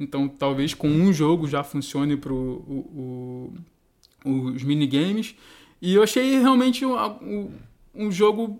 [0.00, 3.52] Então, talvez com um jogo já funcione para o,
[4.24, 5.36] o- os minigames.
[5.80, 7.50] E eu achei realmente um,
[7.94, 8.58] um- jogo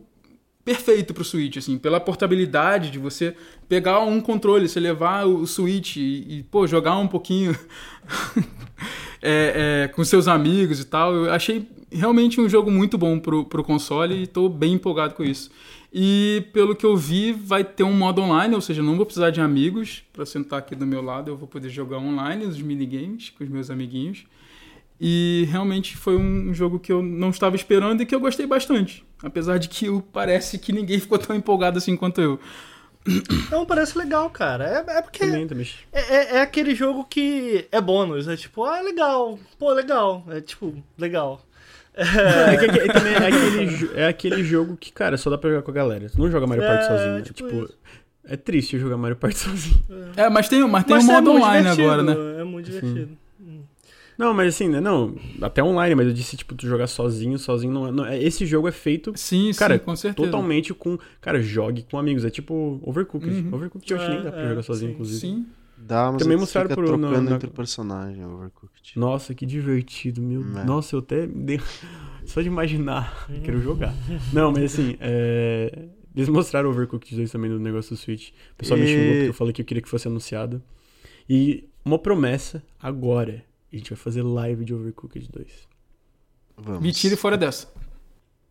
[0.65, 3.35] perfeito pro Switch, assim, pela portabilidade de você
[3.69, 7.53] pegar um controle, você levar o Switch e, e, pô, jogar um pouquinho
[9.25, 11.15] é, é, com seus amigos e tal.
[11.15, 15.25] Eu achei realmente um jogo muito bom pro, pro console e tô bem empolgado com
[15.25, 15.51] isso.
[15.93, 19.31] E pelo que eu vi, vai ter um modo online, ou seja, não vou precisar
[19.31, 23.31] de amigos para sentar aqui do meu lado, eu vou poder jogar online os minigames
[23.31, 24.27] com os meus amiguinhos.
[25.01, 29.05] E realmente foi um jogo que eu não estava esperando e que eu gostei bastante.
[29.23, 32.39] Apesar de que parece que ninguém ficou tão empolgado assim quanto eu.
[33.51, 34.65] Não, parece legal, cara.
[34.89, 35.29] É, é porque é,
[35.93, 38.27] é- é aquele jogo que é bônus.
[38.29, 39.39] É tipo, ah, legal.
[39.59, 40.25] Pô, legal.
[40.31, 41.41] É tipo, legal.
[41.97, 45.63] É, que- é também é aquele, é aquele jogo que, cara, só dá pra jogar
[45.63, 46.09] com a galera.
[46.11, 47.13] Tu não joga Mario Party É, sozinho.
[47.15, 47.21] né?
[47.23, 47.75] tipo Tipo,
[48.25, 49.81] é triste jogar Mario Party sozinho.
[50.17, 52.41] É, mas tem, mas tem Mas um é modo online divertido, agora, né?
[52.41, 53.17] É muito divertido.
[54.19, 57.73] Não, mas assim, né, não, até online, mas eu disse, tipo, tu jogar sozinho, sozinho
[57.73, 57.91] não é.
[57.93, 60.27] não é- esse jogo é feito Sim, Cara, sim, com certeza.
[60.31, 60.99] totalmente com.
[61.20, 62.24] Cara, jogue com amigos.
[62.24, 63.28] É tipo Overcooked.
[63.31, 63.55] Uhum.
[63.55, 65.20] Overcooked eu acho que nem dá pra É, jogar sozinho, sim, inclusive.
[65.20, 65.47] Sim.
[65.77, 68.93] Dá, mas Também você mostraram fica pro- no- trocando na- entre personagem, Overcooked.
[68.97, 70.41] Nossa, que divertido, meu.
[70.59, 70.65] É.
[70.65, 71.27] Nossa, eu até.
[71.27, 71.61] me dei-
[72.24, 73.93] Só de imaginar, quero jogar.
[74.32, 75.86] Não, mas assim, é...
[76.16, 78.31] eles mostraram o Overcooked 2 também no negócio do Switch.
[78.31, 80.62] O pessoal me E- xingou porque eu falei que eu queria que fosse anunciado.
[81.28, 83.45] E uma promessa agora.
[83.75, 85.49] A gente vai fazer live de Overcooked 2.
[86.57, 86.81] Vamos.
[86.83, 87.67] Me tire fora dessa.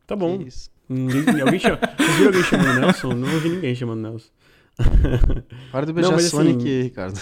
[0.05, 0.41] Tá bom.
[0.41, 0.69] Isso.
[0.89, 1.79] Ninguém, alguém chama...
[1.97, 3.13] Vocês viram alguém chamando Nelson?
[3.13, 4.29] Não ouvi ninguém chamando Nelson.
[5.71, 7.19] Para de beijar Não, mas Sonic, assim- Ricardo.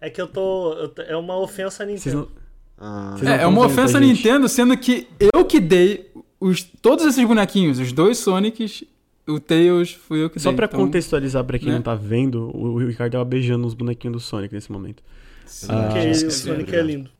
[0.00, 0.72] É que eu tô.
[0.72, 2.30] eu tô- é uma ofensa Vocês Nintendo.
[2.34, 2.40] não...
[2.82, 4.16] Ah, É, é uma ofensa gente?
[4.16, 8.82] Nintendo, sendo que eu que dei os, todos esses bonequinhos, os dois Sonics,
[9.28, 11.74] O Tails fui eu que Só dei, pra então- contextualizar pra quem né?
[11.74, 15.02] não tá vendo, o, o Ricardo tava beijando os bonequinhos do Sonic nesse momento.
[15.68, 17.10] Ah, Porque o esqueci, Sonic é é lindo.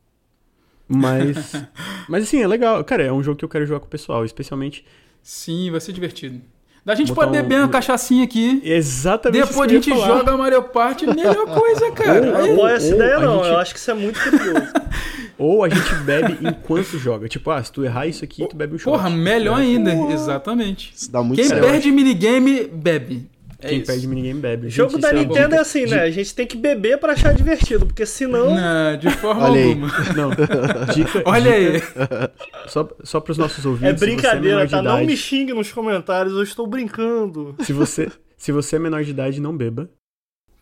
[0.87, 1.53] Mas.
[2.09, 2.83] mas assim, é legal.
[2.83, 4.85] Cara, é um jogo que eu quero jogar com o pessoal, especialmente.
[5.23, 6.41] Sim, vai ser divertido.
[6.83, 8.59] Da gente Botar pode beber um- uma cachaçinha aqui.
[8.65, 9.47] Exatamente.
[9.47, 10.17] Depois a gente que eu ia falar.
[10.17, 12.21] joga Mario Party, melhor coisa, cara.
[12.21, 13.37] Não Aí- apoio essa ou ideia, não.
[13.37, 14.73] gente- Eu acho que isso é muito perigoso.
[15.37, 17.27] Ou a gente bebe enquanto joga.
[17.27, 18.91] Tipo, ah, se tu errar isso aqui, tu bebe um shot.
[18.91, 19.91] Porra, melhor ainda.
[20.13, 20.93] Exatamente.
[20.95, 21.61] Isso dá muito Quem certo.
[21.63, 23.27] perde minigame, bebe.
[23.63, 23.85] É Quem isso.
[23.87, 24.67] perde minigame bebe.
[24.67, 25.55] O jogo Gente, da é Nintendo bom.
[25.55, 26.01] é assim, né?
[26.01, 28.55] A gente tem que beber pra achar divertido, porque senão.
[28.55, 29.67] Não, de forma Olha aí.
[29.69, 29.87] alguma.
[30.15, 30.29] Não,
[30.95, 31.23] dica.
[31.25, 31.73] Olha aí.
[31.73, 32.33] dica,
[32.67, 33.93] Só, só pros nossos ouvintes.
[33.93, 34.81] É você brincadeira, de tá?
[34.81, 37.55] Não idade- me xingue nos comentários, eu estou brincando.
[37.63, 39.87] Se você, se você é menor de idade, não beba.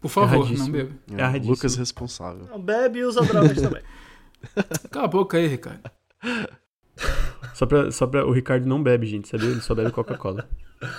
[0.02, 0.66] Por favor, Erradíssimo.
[0.66, 0.92] não beba.
[1.18, 1.40] É É.
[1.40, 2.48] Lucas responsável.
[2.52, 3.82] Não, bebe e usa drogas também.
[4.92, 5.82] Cala a boca aí, Ricardo.
[7.54, 8.26] Só pra, só pra.
[8.26, 9.50] O Ricardo não bebe, gente, sabia?
[9.50, 10.48] Ele só bebe Coca-Cola.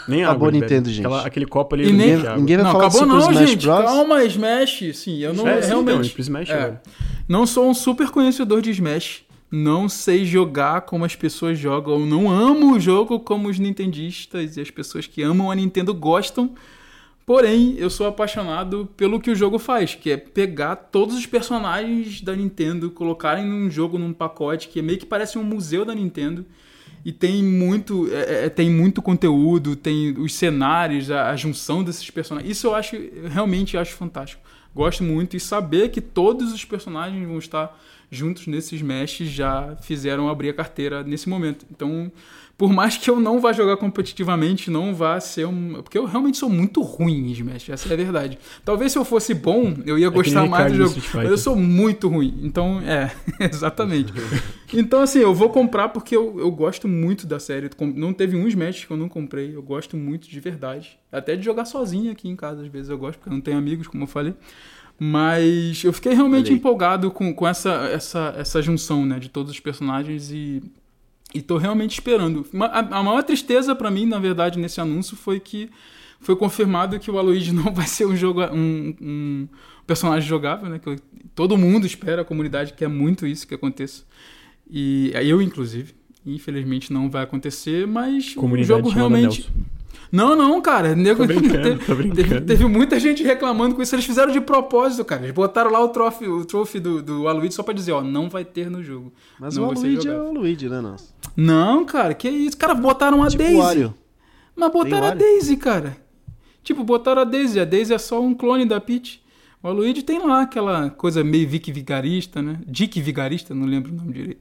[0.06, 0.48] Nem Acabou água.
[0.48, 0.72] a ele bebe.
[0.74, 1.06] Nintendo, gente.
[1.06, 1.84] Aquela- aquele copo ali.
[1.90, 2.36] E água.
[2.36, 3.66] Ninguém vai Não, falar acabou Super não, Smash gente.
[3.66, 3.84] Bros.
[3.84, 4.82] Calma, Smash.
[4.94, 6.12] Sim, eu não É, sim, então, realmente.
[6.12, 6.80] pro Smash é,
[7.28, 9.22] não sou um super conhecedor de Smash.
[9.50, 11.98] Não sei jogar como as pessoas jogam.
[11.98, 15.92] Eu não amo o jogo como os nintendistas e as pessoas que amam a Nintendo
[15.94, 16.54] gostam.
[17.30, 22.20] Porém, eu sou apaixonado pelo que o jogo faz, que é pegar todos os personagens
[22.20, 26.44] da Nintendo, colocarem num jogo, num pacote, que meio que parece um museu da Nintendo.
[27.04, 32.10] E tem muito, é, é, tem muito conteúdo, tem os cenários, a, a junção desses
[32.10, 32.50] personagens.
[32.50, 32.96] Isso eu acho,
[33.28, 34.42] realmente acho fantástico.
[34.74, 37.80] Gosto muito e saber que todos os personagens vão estar
[38.10, 41.64] juntos nesses Smash já fizeram abrir a carteira nesse momento.
[41.70, 42.10] Então,
[42.60, 45.80] por mais que eu não vá jogar competitivamente, não vá ser um.
[45.82, 48.38] Porque eu realmente sou muito ruim em Smash, essa é a verdade.
[48.62, 51.00] Talvez se eu fosse bom, eu ia É gostar nem mais do jogo.
[51.14, 52.38] Mas eu sou muito ruim.
[52.42, 53.10] Então, é,
[53.50, 54.12] exatamente.
[54.74, 57.70] Então, assim, eu vou comprar porque eu, eu gosto muito da série.
[57.96, 59.56] Não teve um Smash que eu não comprei.
[59.56, 60.98] Eu gosto muito de verdade.
[61.10, 63.56] Até de jogar sozinho aqui em casa, às vezes eu gosto, porque eu não tenho
[63.56, 64.34] amigos, como eu falei.
[64.98, 66.58] Mas eu fiquei realmente aí.
[66.58, 70.60] empolgado com, com essa, essa, essa junção, né, de todos os personagens e,
[71.34, 72.46] e tô realmente esperando.
[72.72, 75.70] A, maior tristeza pra mim, na verdade, nesse anúncio foi que
[76.20, 79.48] foi confirmado que o Aloyd não vai ser um, jogo, um, um
[79.86, 80.78] personagem jogável, né?
[80.78, 80.96] Que
[81.34, 84.04] todo mundo espera, a comunidade quer muito isso que aconteça.
[84.68, 85.94] E eu, inclusive.
[86.24, 89.40] Infelizmente não vai acontecer, mas Comunidade o jogo realmente.
[89.40, 89.79] Nelson.
[90.12, 90.94] Não, não, cara.
[90.94, 92.22] Nego, Tô brincando, teve, tô brincando.
[92.28, 93.94] teve- teve muita gente reclamando com isso.
[93.94, 95.22] Eles fizeram de propósito, cara.
[95.22, 98.28] Eles botaram lá o trophy, o trophy do, do Aloyd só pra dizer, ó, não
[98.28, 99.12] vai ter no jogo.
[99.38, 101.12] Mas Não o Luigi é o Luigi, né, nossa?
[101.36, 102.56] Não, cara, que isso?
[102.56, 103.56] Cara, botaram a Tipo Daisy.
[103.56, 103.94] o Wario.
[104.56, 105.14] Mas botaram a?
[105.14, 105.96] Daisy, cara.
[106.62, 107.60] Tipo, botaram a Daisy.
[107.60, 109.22] A Daisy é só um clone da Peach.
[109.62, 112.58] O Aloyd tem lá aquela coisa meio Vic Vigarista, né?
[112.66, 114.40] Dick Vigarista, não lembro o nome direito.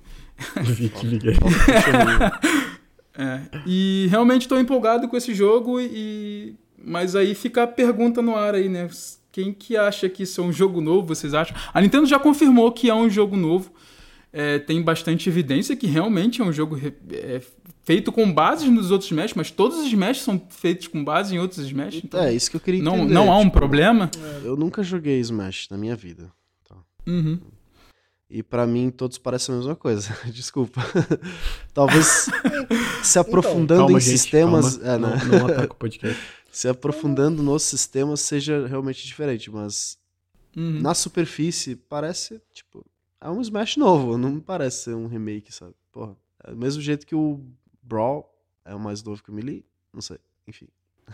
[0.63, 0.95] Vic,
[1.27, 1.35] aí.
[3.21, 8.33] É, e realmente estou empolgado com esse jogo e mas aí fica a pergunta no
[8.37, 8.89] ar aí, né?
[9.29, 11.07] Quem que acha que isso é um jogo novo?
[11.07, 11.55] Vocês acham?
[11.73, 13.71] A Nintendo já confirmou que é um jogo novo.
[14.31, 16.79] É, tem bastante evidência que realmente é um jogo
[17.11, 17.41] é,
[17.83, 21.39] feito com bases nos outros Smash, mas todos os Smash são feitos com base em
[21.39, 21.95] outros Smash.
[22.03, 23.13] Então É, isso que eu queria não, entender.
[23.13, 24.09] não há um tipo, problema.
[24.43, 26.31] Eu nunca joguei Smash na minha vida.
[26.67, 26.75] tá?
[27.07, 27.39] Uhum.
[28.29, 30.15] E pra mim todos parecem a mesma coisa.
[30.31, 30.81] Desculpa.
[31.73, 32.29] Talvez
[33.03, 34.93] se aprofundando Calma, em gente, sistemas, calma.
[34.93, 35.21] é, né?
[35.25, 36.21] Não, não ataca o podcast.
[36.51, 39.97] se aprofundando nos sistemas seja realmente diferente, mas
[40.57, 40.81] Uhum.
[40.81, 42.83] na superfície parece, tipo,
[43.21, 45.75] é um Smash novo, não me parece ser um remake, sabe?
[45.91, 47.39] Porra, é do mesmo jeito que o
[47.83, 48.27] Brawl
[48.65, 50.67] é o mais novo que o Melee, não sei, enfim.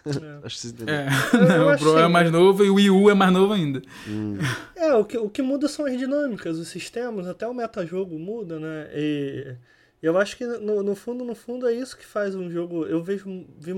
[0.06, 0.46] É.
[0.46, 1.04] Acho que vocês entenderam.
[1.04, 1.08] É,
[1.58, 3.82] Eu o Pro é mais novo e o Wii U é mais novo ainda.
[4.08, 4.38] Hum,
[4.76, 8.60] É, o que, o que muda são as dinâmicas, os sistemas, até o metajogo muda,
[8.60, 8.90] né?
[8.94, 9.56] E
[10.02, 12.86] eu acho que no, no fundo, no fundo é isso que faz um jogo.
[12.86, 13.74] Eu vejo, vi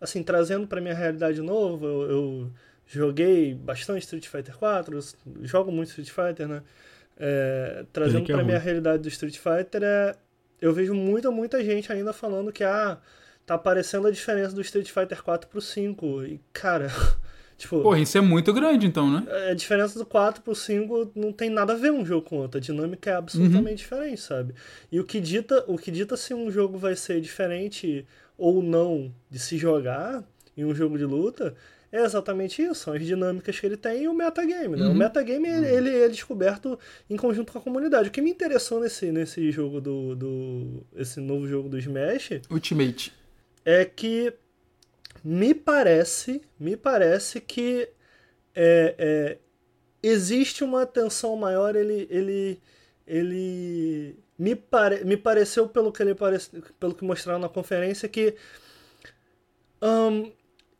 [0.00, 2.52] assim, trazendo pra minha realidade nova, eu, eu
[2.86, 5.02] joguei bastante Street Fighter 4, eu
[5.46, 6.62] jogo muito Street Fighter, né?
[7.18, 8.64] É, trazendo é pra minha ruim.
[8.64, 10.14] realidade do Street Fighter, é,
[10.60, 12.98] eu vejo muita, muita gente ainda falando que, ah,
[13.46, 16.24] tá aparecendo a diferença do Street Fighter 4 pro 5.
[16.24, 16.90] E, cara,
[17.56, 17.80] tipo.
[17.80, 19.24] Porra, isso é muito grande então, né?
[19.50, 22.40] A diferença do 4 pro 5 não tem nada a ver um jogo com o
[22.40, 22.58] outro.
[22.58, 24.54] A dinâmica é absolutamente diferente, sabe?
[24.90, 28.04] E o que dita, o que dita se um jogo vai ser diferente
[28.36, 30.22] ou não de se jogar
[30.56, 31.54] em um jogo de luta
[31.92, 32.74] é exatamente isso.
[32.74, 34.84] São as dinâmicas que ele tem e o metagame, né?
[34.86, 34.94] O Uhum.
[34.94, 36.78] metagame, ele, ele é descoberto
[37.08, 38.08] em conjunto com a comunidade.
[38.08, 40.86] O que me interessou nesse, nesse jogo do, do...
[40.96, 43.12] esse novo jogo do Smash Ultimate.
[43.66, 44.32] É que
[45.24, 47.88] me parece, me parece que
[48.54, 49.38] é, é,
[50.00, 51.74] existe uma atenção maior.
[51.74, 52.62] Ele, ele,
[53.04, 58.36] ele me, pare, me pareceu pelo que ele parece, pelo que mostraram na conferência que
[59.80, 60.30] ahn,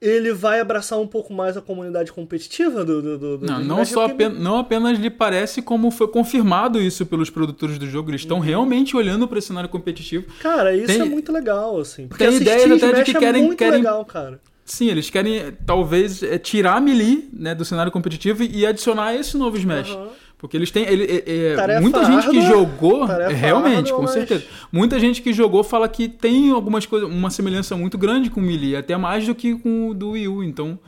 [0.07, 3.85] ele vai abraçar um pouco mais a comunidade competitiva do, do, do, do Não, não,
[3.85, 8.11] só apenas, não apenas lhe parece como foi confirmado isso pelos produtores do jogo.
[8.11, 10.27] Eles estão realmente olhando para esse cenário competitivo.
[10.41, 12.07] Cara, isso Tem- é muito legal, assim.
[12.09, 14.41] Porque tem ideias até de que é querem- muito querem- legal, cara.
[14.65, 19.37] Sim, eles querem talvez é, tirar a Melee né, do cenário competitivo e adicionar esse
[19.37, 19.91] novo Smash.
[19.93, 20.09] Aham.
[20.39, 20.85] Porque eles têm.
[20.87, 23.07] ele- é- é, muita gente que jogou.
[23.07, 24.45] tarefa realmente, com mas- certeza.
[24.71, 27.09] Muita gente que jogou fala que tem algumas coisas.
[27.09, 30.29] Uma semelhança muito grande com o Melee, até mais do que com o do Wii
[30.29, 30.45] U.
[30.45, 30.79] Então.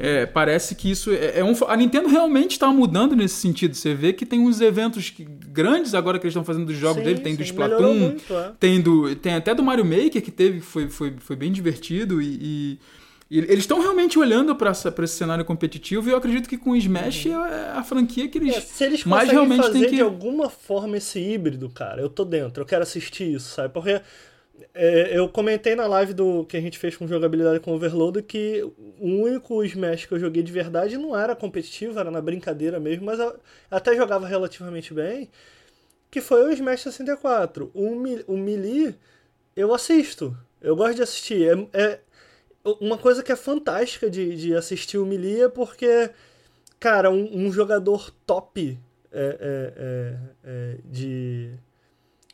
[0.00, 1.52] é, parece que isso é, é um.
[1.66, 3.74] A Nintendo realmente está mudando nesse sentido.
[3.74, 6.98] Você vê que tem uns eventos que- grandes agora que eles estão fazendo dos jogos
[6.98, 7.20] Sim, dele.
[7.20, 8.52] Tem do sim, melhorou Splatoon, muito, é.
[8.60, 12.38] tem, do, tem até do Mario Maker que teve, foi, foi, foi bem divertido e-
[12.40, 12.78] e
[13.30, 17.26] eles estão realmente olhando para esse cenário competitivo e eu acredito que com o Smash
[17.26, 17.34] é
[17.74, 19.96] a franquia que eles, É, se eles mais conseguem realmente fazer tem que.
[19.96, 23.74] de alguma forma esse híbrido, cara, eu tô dentro, eu quero assistir isso, sabe?
[23.74, 24.00] Porque
[24.74, 28.62] é, eu comentei na live do que a gente fez com jogabilidade com Overload que
[29.00, 33.06] o único Smash que eu joguei de verdade não era competitivo, era na brincadeira mesmo,
[33.06, 33.38] mas eu
[33.70, 35.30] até jogava relativamente bem,
[36.10, 37.70] que foi o Smash 64.
[37.74, 38.94] O, Mi- o Melee,
[39.56, 41.68] eu assisto, eu gosto de assistir.
[41.74, 42.00] É, é
[42.80, 46.10] uma coisa que é fantástica de, de assistir o Melee é porque
[46.78, 48.78] cara, um, um jogador top
[49.10, 51.50] é, é, é, é, de,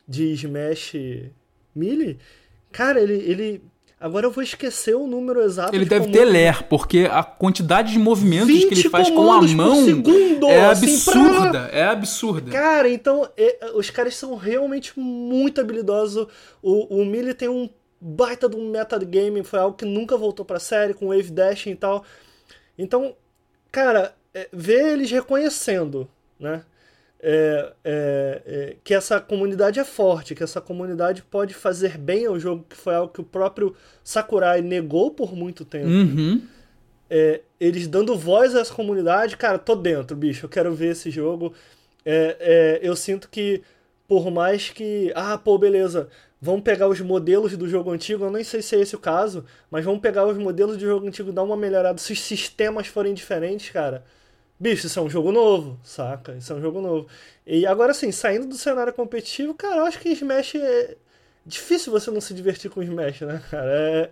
[0.07, 0.93] de Smash
[1.73, 2.17] Melee,
[2.71, 3.63] cara, ele, ele.
[3.97, 5.73] Agora eu vou esquecer o número exato.
[5.73, 9.31] Ele de deve ter ler, porque a quantidade de movimentos que 20 ele faz com
[9.31, 11.69] a mão segundo, é assim, absurda.
[11.71, 12.51] É absurda.
[12.51, 13.27] Cara, então
[13.73, 16.27] os caras são realmente muito habilidosos.
[16.61, 17.69] O, o Melee tem um
[17.99, 21.75] baita de um metagame, foi algo que nunca voltou pra série, com Wave Dash e
[21.75, 22.03] tal.
[22.77, 23.15] Então,
[23.71, 26.07] cara, é, ver eles reconhecendo,
[26.39, 26.63] né?
[27.27, 32.39] é, é, é, que essa comunidade é forte, que essa comunidade pode fazer bem ao
[32.39, 35.87] jogo, que foi algo que o próprio Sakurai negou por muito tempo.
[35.87, 36.43] Uhum.
[37.09, 41.09] É, eles dando voz a essa comunidade, cara, tô dentro, bicho, eu quero ver esse
[41.09, 41.51] jogo.
[42.05, 43.63] É, eu sinto que,
[44.07, 45.11] por mais que.
[45.15, 46.07] Ah, pô, beleza,
[46.45, 49.43] vamos pegar os modelos do jogo antigo, eu nem sei se é esse o caso,
[49.69, 51.97] mas vamos pegar os modelos do jogo antigo e dar uma melhorada.
[51.97, 54.05] Se os sistemas forem diferentes, cara.
[54.59, 56.33] Bicho, isso é um jogo novo, saca?
[56.33, 57.07] Isso é um jogo novo.
[57.45, 60.95] E agora, assim, saindo do cenário competitivo, cara, eu acho que Smash é.
[61.45, 63.71] Difícil você não se divertir com Smash, né, cara?
[63.71, 64.09] É,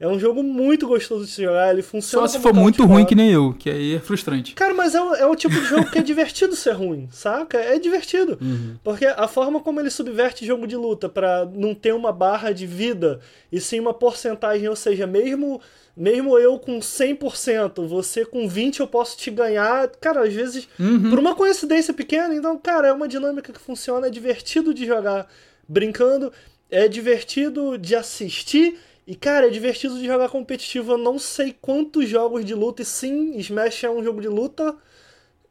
[0.00, 2.26] é um jogo muito gostoso de se jogar, ele funciona.
[2.26, 4.52] Só se for muito ruim que nem eu, que aí é frustrante.
[4.54, 7.58] Cara, mas é o, é o tipo de jogo que é divertido ser ruim, saca?
[7.58, 8.36] É divertido.
[8.40, 8.76] Uhum.
[8.82, 12.66] Porque a forma como ele subverte jogo de luta pra não ter uma barra de
[12.66, 13.20] vida
[13.52, 15.60] e sim uma porcentagem, ou seja, mesmo
[15.96, 21.08] mesmo eu com 100%, você com 20 eu posso te ganhar, cara, às vezes Uhum.
[21.08, 25.28] por uma coincidência pequena, então, cara, é uma dinâmica que funciona, é divertido de jogar
[25.68, 26.32] brincando,
[26.68, 30.92] é divertido de assistir e, cara, é divertido de jogar competitivo.
[30.92, 34.74] Eu não sei quantos jogos de luta, e sim, Smash é um jogo de luta.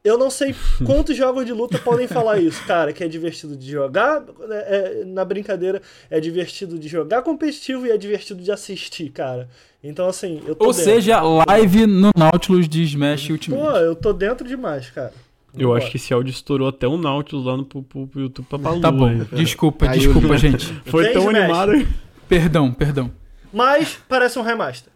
[0.03, 0.55] Eu não sei
[0.85, 5.05] quantos jogos de luta podem falar isso, cara, que é divertido de jogar é, é,
[5.05, 9.47] na brincadeira, é divertido de jogar competitivo e é divertido de assistir, cara.
[9.83, 10.91] Então, assim, eu tô Ou dentro.
[10.91, 13.83] seja, live no Nautilus de Smash Pô, Ultimate.
[13.83, 15.13] eu tô dentro demais, cara.
[15.55, 18.47] Eu acho que esse áudio estourou até o Nautilus lá no pro, pro, pro YouTube
[18.49, 18.81] Papalu.
[18.81, 20.65] Tá bom, aí, desculpa, desculpa, gente.
[20.85, 21.37] Foi tão Smash.
[21.37, 21.87] animado.
[22.27, 23.11] Perdão, perdão.
[23.53, 24.91] Mas parece um remaster.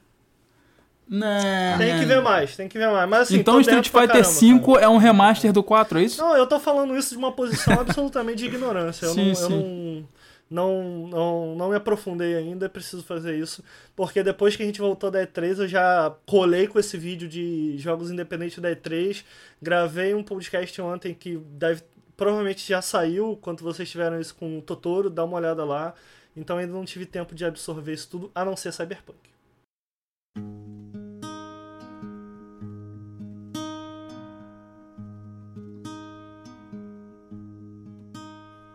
[1.10, 1.78] Né.
[1.78, 3.10] Tem que ver mais, tem que ver mais.
[3.10, 6.22] Mas, assim, Então Street Fighter V é um remaster do 4, é isso?
[6.22, 9.06] Não, eu tô falando isso de uma posição absolutamente de ignorância.
[9.06, 9.50] Eu, Sim, não, eu sim.
[10.50, 13.64] não, não, não, não me aprofundei ainda, preciso fazer isso.
[13.96, 17.78] Porque depois que a gente voltou da E3, eu já colei com esse vídeo de
[17.78, 19.24] jogos independentes da E3.
[19.62, 21.84] Gravei um podcast ontem que deve,
[22.18, 25.94] provavelmente já saiu, quando vocês tiveram isso com o Totoro, dá uma olhada lá.
[26.38, 29.18] Então ainda não tive tempo de absorver isso tudo, a não ser Cyberpunk.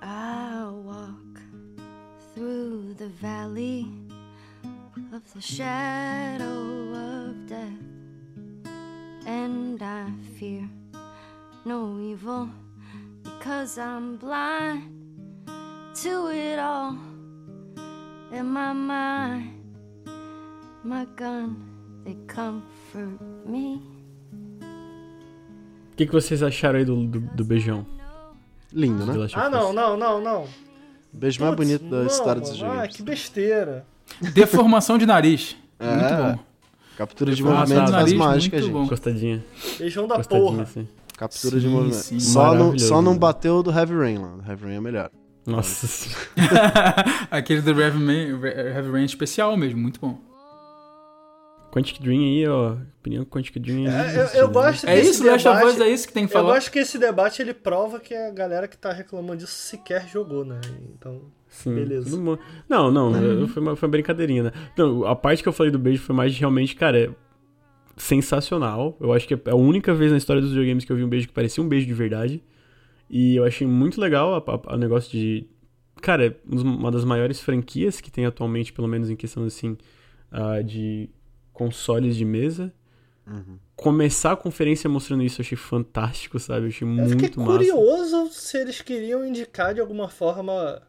[0.02, 1.40] I'll walk
[2.34, 3.86] through the valley
[5.12, 7.78] of the shadow of death,
[9.24, 10.68] and I fear
[11.64, 12.48] no evil
[13.22, 14.90] because I'm blind
[16.02, 17.11] to it all.
[18.32, 19.52] In my mind,
[20.84, 21.56] my gun,
[22.04, 23.80] they comfort me.
[25.92, 27.84] O que, que vocês acharam aí do, do, do beijão?
[28.72, 29.26] Lindo, The né?
[29.34, 30.46] Ah, não, não, não, não.
[31.12, 32.80] Beijo mais Putz, bonito da não, história dos mano.
[32.80, 33.84] Ah, que besteira.
[34.32, 35.54] Deformação de nariz.
[35.78, 35.94] É.
[35.94, 36.44] Muito bom.
[36.96, 38.72] Captura de movimentos tá, faz mágica, gente.
[38.72, 38.84] bom.
[38.84, 39.44] Encostadinha.
[39.78, 40.62] Beijão da Encostadinha, porra.
[40.62, 40.88] assim.
[41.18, 41.98] Captura de Sim, movimentos.
[41.98, 42.18] sim.
[42.20, 44.28] Só, não, só não bateu do Heavy Rain lá.
[44.36, 45.10] Do Heavy Rain é melhor.
[45.46, 46.26] Nossa senhora.
[47.30, 50.18] Aquele do Heavy, Man, Heavy Rain especial mesmo, muito bom.
[51.72, 52.76] Quantic Dream aí, ó.
[53.00, 54.16] Opinião Quantic Dream aí.
[54.16, 55.74] É, eu, eu gosto É isso, Last of debate.
[55.76, 56.56] Us é isso que tem que Eu falar.
[56.58, 60.44] acho que esse debate ele prova que a galera que tá reclamando disso sequer jogou,
[60.44, 60.60] né?
[60.94, 62.14] Então, Sim, beleza.
[62.68, 64.52] Não, não, eu- foi, uma, foi uma brincadeirinha, né?
[64.76, 67.10] Não, a parte que eu falei do beijo foi mais de realmente, cara, é
[67.96, 68.96] sensacional.
[69.00, 71.08] Eu acho que é a única vez na história dos videogames que eu vi um
[71.08, 72.42] beijo que parecia um beijo de verdade.
[73.12, 75.46] E eu achei muito legal o negócio de.
[76.00, 79.76] Cara, é uma das maiores franquias que tem atualmente, pelo menos em questão assim,
[80.30, 81.10] ah, de
[81.52, 82.72] consoles de mesa.
[83.76, 86.64] Começar a conferência mostrando isso eu achei fantástico, sabe?
[86.66, 87.52] Eu achei Eu muito massa.
[87.52, 90.82] curioso se eles queriam indicar de alguma forma.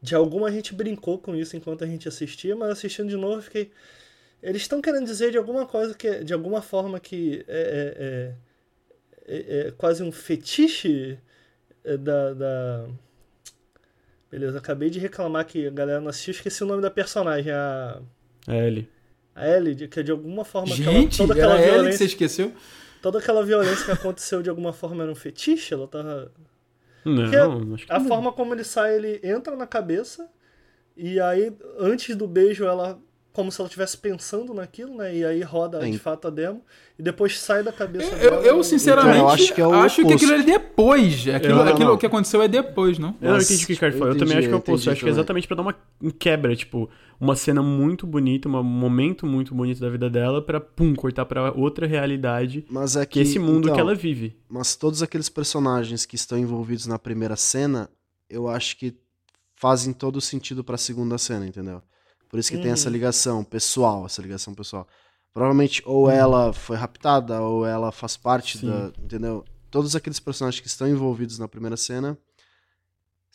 [0.00, 3.36] De alguma a gente brincou com isso enquanto a gente assistia, mas assistindo de novo
[3.38, 3.70] eu fiquei.
[4.42, 6.22] Eles estão querendo dizer de alguma coisa que.
[6.22, 8.34] De alguma forma que é,
[9.26, 11.18] é- é- é quase um fetiche é,
[11.96, 12.86] da, da.
[14.30, 18.00] Beleza, acabei de reclamar que a galera não assistiu, esqueci o nome da personagem, a.
[18.48, 18.88] É ele.
[19.34, 21.98] A Ellie, que é de alguma forma aquela- Gente, toda era aquela ela que violência.
[21.98, 22.52] você esqueceu?
[23.00, 26.30] Toda aquela violência que aconteceu de alguma forma era um fetiche, ela tava.
[27.04, 28.06] Não, Porque que A não.
[28.08, 30.28] forma como ele sai, ele entra na cabeça,
[30.96, 33.00] e aí, antes do beijo, ela.
[33.32, 35.16] Como se ela estivesse pensando naquilo, né?
[35.16, 36.62] E aí roda É, de fato a demo,
[36.98, 38.42] e depois sai da cabeça Eu, dela.
[38.46, 40.32] eu, e- sinceramente, Cara, eu acho acho que, que é o aquilo oposto.
[40.34, 41.28] é depois.
[41.28, 41.96] Aquilo, Não, não, aquilo não.
[41.96, 43.16] que aconteceu é depois, não?
[43.22, 44.14] Eu não entendi o que o Ricardo eu falou.
[44.14, 44.86] Eu também acho que é o oposto.
[44.88, 45.74] Eu acho que é exatamente pra dar uma
[46.18, 50.94] quebra, tipo, uma cena muito bonita, um momento muito bonito da vida dela, pra, pum,
[50.94, 54.36] cortar pra outra realidade, Mas é que que, esse mundo então, que ela vive.
[54.46, 57.88] Mas todos aqueles personagens que estão envolvidos na primeira cena,
[58.28, 58.94] eu acho que
[59.56, 61.80] fazem todo sentido pra segunda cena, entendeu?
[62.32, 62.92] Por isso que tem essa Uhum.
[62.94, 64.88] ligação pessoal, essa ligação pessoal.
[65.34, 68.68] Provavelmente ou ela foi raptada, ou ela faz parte Sim.
[68.70, 68.90] da.
[69.04, 69.44] Entendeu?
[69.70, 72.16] Todos aqueles personagens que estão envolvidos na primeira cena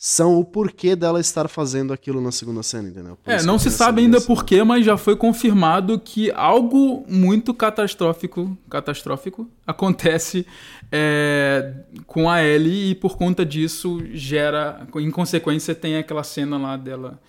[0.00, 3.16] são o porquê dela estar fazendo aquilo na segunda cena, entendeu?
[3.16, 4.34] Por É, não se sabe ainda ligação.
[4.36, 10.46] por quê, mas já foi confirmado que algo muito catastrófico, catastrófico acontece
[10.92, 11.74] é,
[12.06, 17.20] com a Ellie e por conta disso gera, em consequência, tem aquela cena lá dela,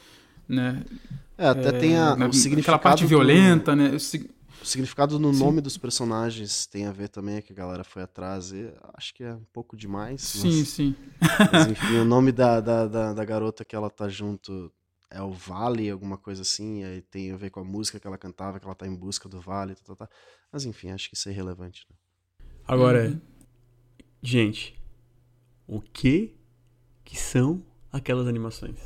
[0.48, 0.84] né?
[1.40, 2.76] É, até tem a, na- o significado.
[2.76, 3.90] aquela parte do- violenta, né?
[3.96, 4.30] O sig-
[4.62, 5.40] O significado no Sim.
[5.40, 8.52] nome dos personagens tem a ver também, que a galera foi atrás.
[8.52, 10.22] E acho que é um pouco demais.
[10.22, 10.96] Sim, mas, sim.
[11.52, 14.70] mas enfim, o nome da, da, da, da garota que ela tá junto
[15.10, 16.82] é o Vale, alguma coisa assim.
[16.82, 18.94] E aí tem a ver com a música que ela cantava, que ela tá em
[18.94, 19.76] busca do Vale.
[19.76, 20.10] Tá, tá, tá.
[20.52, 21.86] Mas enfim, acho que isso é irrelevante.
[21.90, 21.96] Né?
[22.68, 23.22] Agora, Uhum.
[24.22, 24.78] gente,
[25.66, 26.36] o que
[27.06, 27.64] que são
[27.94, 28.78] aquelas animações?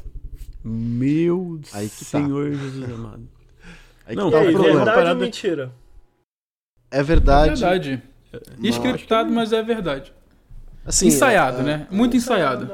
[0.64, 2.06] Meu Aí que tá.
[2.20, 3.28] Senhor Jesus amado.
[4.06, 4.76] Aí Não, que tá aí, o problema.
[4.78, 5.72] verdade Parada- ou mentira?
[6.92, 7.50] É É verdade.
[7.62, 8.04] verdade.
[8.58, 10.14] mas- Scriptado, mas é verdade.
[10.86, 11.88] assim, ensaiado, é- é- né?
[11.92, 12.70] Muito ensaiado.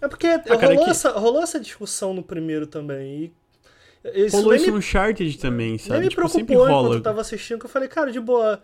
[0.00, 3.32] É porque cara, rolou, que- essa, rolou essa discussão no primeiro também.
[4.04, 6.00] E isso Rolou nem isso me, no Uncharted também, nem sabe?
[6.00, 8.62] me Tipo, sempre preocupou enquanto eu tava assistindo, que eu falei, cara, de boa.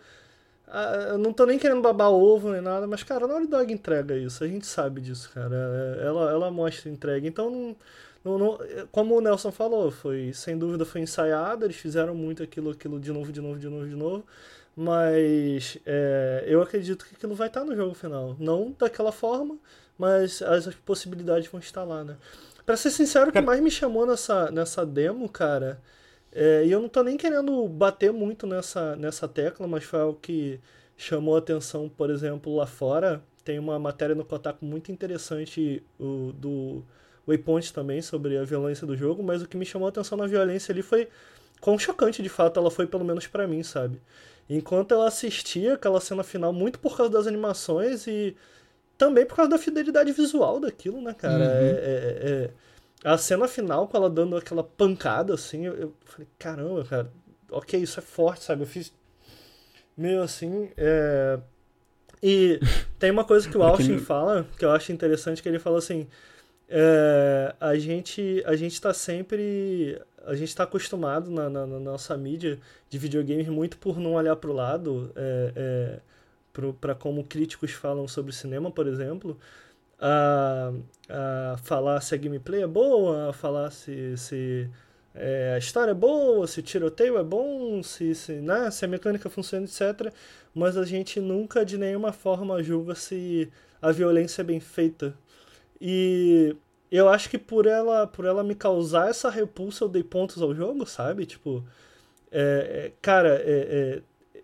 [0.71, 3.73] Ah, Eu não tô nem querendo babar ovo nem nada, mas, cara, a Naughty Dog
[3.73, 4.43] entrega isso.
[4.43, 5.55] A gente sabe disso, cara.
[5.99, 7.27] É, Ela, ela mostra entrega.
[7.27, 7.75] Então,
[8.23, 8.57] não, não,
[8.91, 11.65] como o Nelson falou, foi sem dúvida foi ensaiado.
[11.65, 14.25] Eles fizeram muito aquilo, aquilo de novo, de novo, de novo, de novo.
[14.75, 18.35] Mas é, eu acredito que aquilo vai estar no jogo final.
[18.39, 19.57] Não daquela forma,
[19.97, 22.15] mas as, possibilidades vão estar lá, né?
[22.65, 25.81] Pra ser sincero, o que mais me chamou nessa, nessa demo, cara,
[26.31, 30.19] é, e eu não tô nem querendo bater muito nessa, nessa tecla, mas foi algo
[30.21, 30.59] que
[30.97, 33.23] chamou a atenção, por exemplo, lá fora.
[33.43, 36.83] Tem uma matéria no Kotaku muito interessante o, do
[37.27, 40.71] Waypoint também sobre a violência do jogo, mas o que me chamou atenção na violência
[40.71, 41.07] ali foi
[41.59, 44.01] quão chocante de fato ela foi, pelo menos pra mim, sabe?
[44.49, 48.35] Enquanto eu assistia aquela cena final, muito por causa das animações e
[48.97, 51.45] também por causa da fidelidade visual daquilo, né, cara?
[51.45, 51.49] Uhum.
[51.49, 52.51] É, é- é-
[53.03, 57.11] a cena final, com ela dando aquela pancada, assim, eu, eu falei, caramba, cara,
[57.51, 58.63] ok, isso é forte, sabe?
[58.63, 58.93] Eu fiz
[59.97, 60.69] meio assim.
[60.77, 61.39] é,
[62.23, 62.63] E
[62.99, 66.07] tem uma coisa que o Austin fala, que eu acho interessante, que ele fala assim.
[66.69, 72.17] é, a gente a gente está sempre a gente está acostumado na, na- na nossa
[72.17, 72.59] mídia
[72.89, 75.99] de videogames muito por não olhar para o lado é, é,
[76.81, 79.37] para como críticos falam sobre cinema por exemplo
[80.01, 84.69] a, falar se a gameplay é boa a falar se, se
[85.13, 89.29] é, a história é boa se tiroteio é bom se, se, né, se a mecânica
[89.29, 90.11] funciona etc
[90.55, 93.51] mas a gente nunca de nenhuma forma julga se
[93.81, 95.13] a violência é bem feita
[95.79, 96.55] e
[96.91, 100.53] eu acho que por ela, por ela me causar essa repulsa, eu dei pontos ao
[100.53, 101.25] jogo, sabe?
[101.25, 101.63] Tipo,
[102.29, 102.41] é,
[102.87, 104.01] é, cara, é,
[104.35, 104.41] é,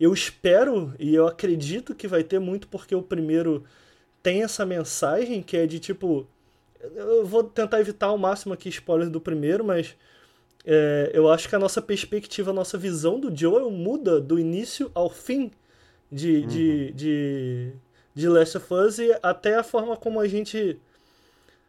[0.00, 3.64] eu espero e eu acredito que vai ter muito porque o primeiro
[4.22, 6.26] tem essa mensagem que é de tipo.
[6.94, 9.96] Eu vou tentar evitar ao máximo aqui spoilers do primeiro, mas
[10.64, 14.90] é, eu acho que a nossa perspectiva, a nossa visão do Joel muda do início
[14.94, 15.50] ao fim
[16.10, 17.72] de, de, de,
[18.14, 20.80] de Last of Us e até a forma como a gente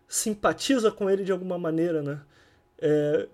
[0.07, 2.19] simpatiza com ele de alguma maneira, né?
[2.79, 3.27] É,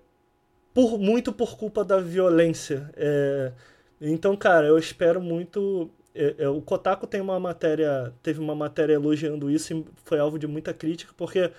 [0.72, 2.90] por, muito por culpa da violência.
[2.96, 3.52] É,
[4.00, 5.90] então, cara, eu espero muito.
[6.14, 10.38] É, é, o Kotaku tem uma matéria, teve uma matéria elogiando isso e foi alvo
[10.38, 11.50] de muita crítica, porque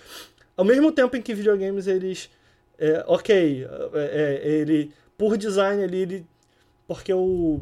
[0.57, 2.29] ao mesmo tempo em que videogames eles.
[2.77, 4.91] É, ok, é, é, ele.
[5.17, 6.25] Por design ali, ele.
[6.87, 7.61] Porque o.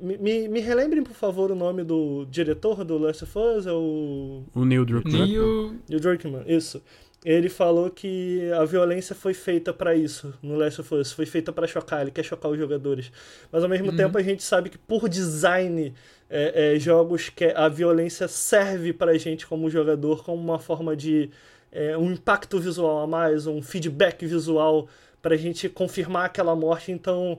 [0.00, 3.72] Me, me, me relembrem, por favor, o nome do diretor do Last of Us, é
[3.72, 4.42] o.
[4.54, 5.26] O Neil Druckmann.
[5.26, 5.76] Neil...
[5.88, 6.82] Neil Druckmann, isso.
[7.24, 11.52] Ele falou que a violência foi feita pra isso no Last of Us, foi feita
[11.52, 13.12] pra chocar, ele quer chocar os jogadores.
[13.52, 15.94] Mas ao mesmo tempo a gente sabe que por design
[16.34, 21.28] é, é, jogos que a violência serve pra gente como jogador como uma forma de
[21.70, 24.88] é, um impacto visual a mais, um feedback visual
[25.20, 26.90] pra gente confirmar aquela morte.
[26.90, 27.38] Então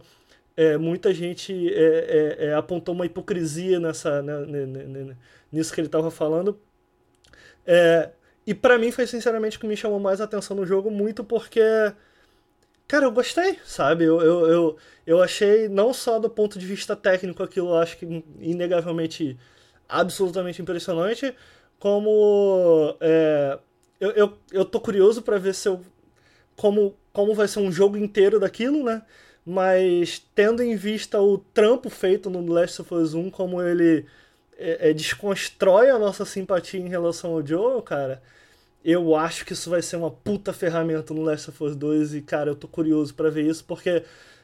[0.56, 5.16] é, muita gente é, é, apontou uma hipocrisia nessa, né, né, né, né,
[5.52, 6.60] nisso que ele estava falando.
[8.46, 11.24] E pra mim foi sinceramente o que me chamou mais a atenção no jogo, muito
[11.24, 11.62] porque.
[12.88, 14.04] Cara, eu gostei, sabe?
[14.04, 17.98] Eu, eu, eu, eu achei, não só do ponto de vista técnico, aquilo eu acho
[17.98, 19.38] que inegavelmente,
[19.90, 21.36] absolutamente impressionante,
[21.80, 22.96] como.
[23.02, 23.60] É,
[24.00, 25.82] eu, eu, eu tô curioso para ver se eu.
[26.56, 29.02] Como, como vai ser um jogo inteiro daquilo, né?
[29.46, 34.06] Mas tendo em vista o trampo feito no Last of Us 1, como ele
[34.58, 38.22] é, é, desconstrói a nossa simpatia em relação ao Joel, cara,
[38.84, 42.22] eu acho que isso vai ser uma puta ferramenta no Last of Us 2 e,
[42.22, 44.04] cara, eu tô curioso para ver isso, porque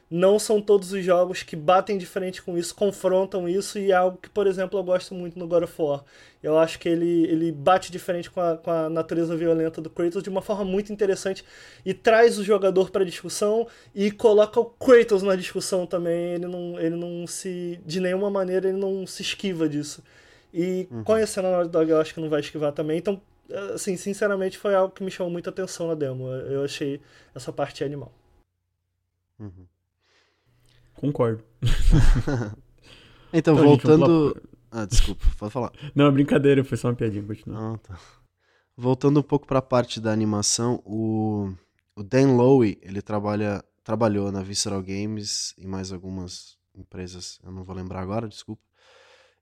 [0.10, 3.96] não são todos os jogos que batem de frente com isso, confrontam isso, e é
[3.96, 6.04] algo que, por exemplo, eu gosto muito no God of War.
[6.42, 9.90] Eu acho que ele, ele bate de frente com a, com a natureza violenta do
[9.90, 11.44] Kratos de uma forma muito interessante
[11.86, 16.34] e traz o jogador para discussão e coloca o Kratos na discussão também.
[16.36, 17.80] Ele não, ele não se.
[17.86, 20.02] De nenhuma maneira, ele não se esquiva disso.
[20.54, 22.98] E conhecendo a Naughty Dog, eu acho que não vai esquivar também.
[22.98, 23.22] Então,
[23.74, 26.28] assim, sinceramente, foi algo que me chamou muita atenção na demo.
[26.28, 27.02] Eu achei
[27.34, 28.14] essa parte animal.
[29.40, 29.68] Uhum.
[30.96, 31.44] Concordo.
[33.32, 34.34] Então, Então, gente, voltando.
[34.34, 35.72] lá Ah, desculpa, pode falar.
[35.94, 37.76] Não, é brincadeira, foi só uma piadinha, continua.
[37.76, 38.00] Ah, tá.
[38.76, 41.54] Voltando um pouco para a parte da animação, o,
[41.96, 47.64] o Dan Lowe, ele trabalha, trabalhou na Visceral Games e mais algumas empresas, eu não
[47.64, 48.64] vou lembrar agora, desculpa.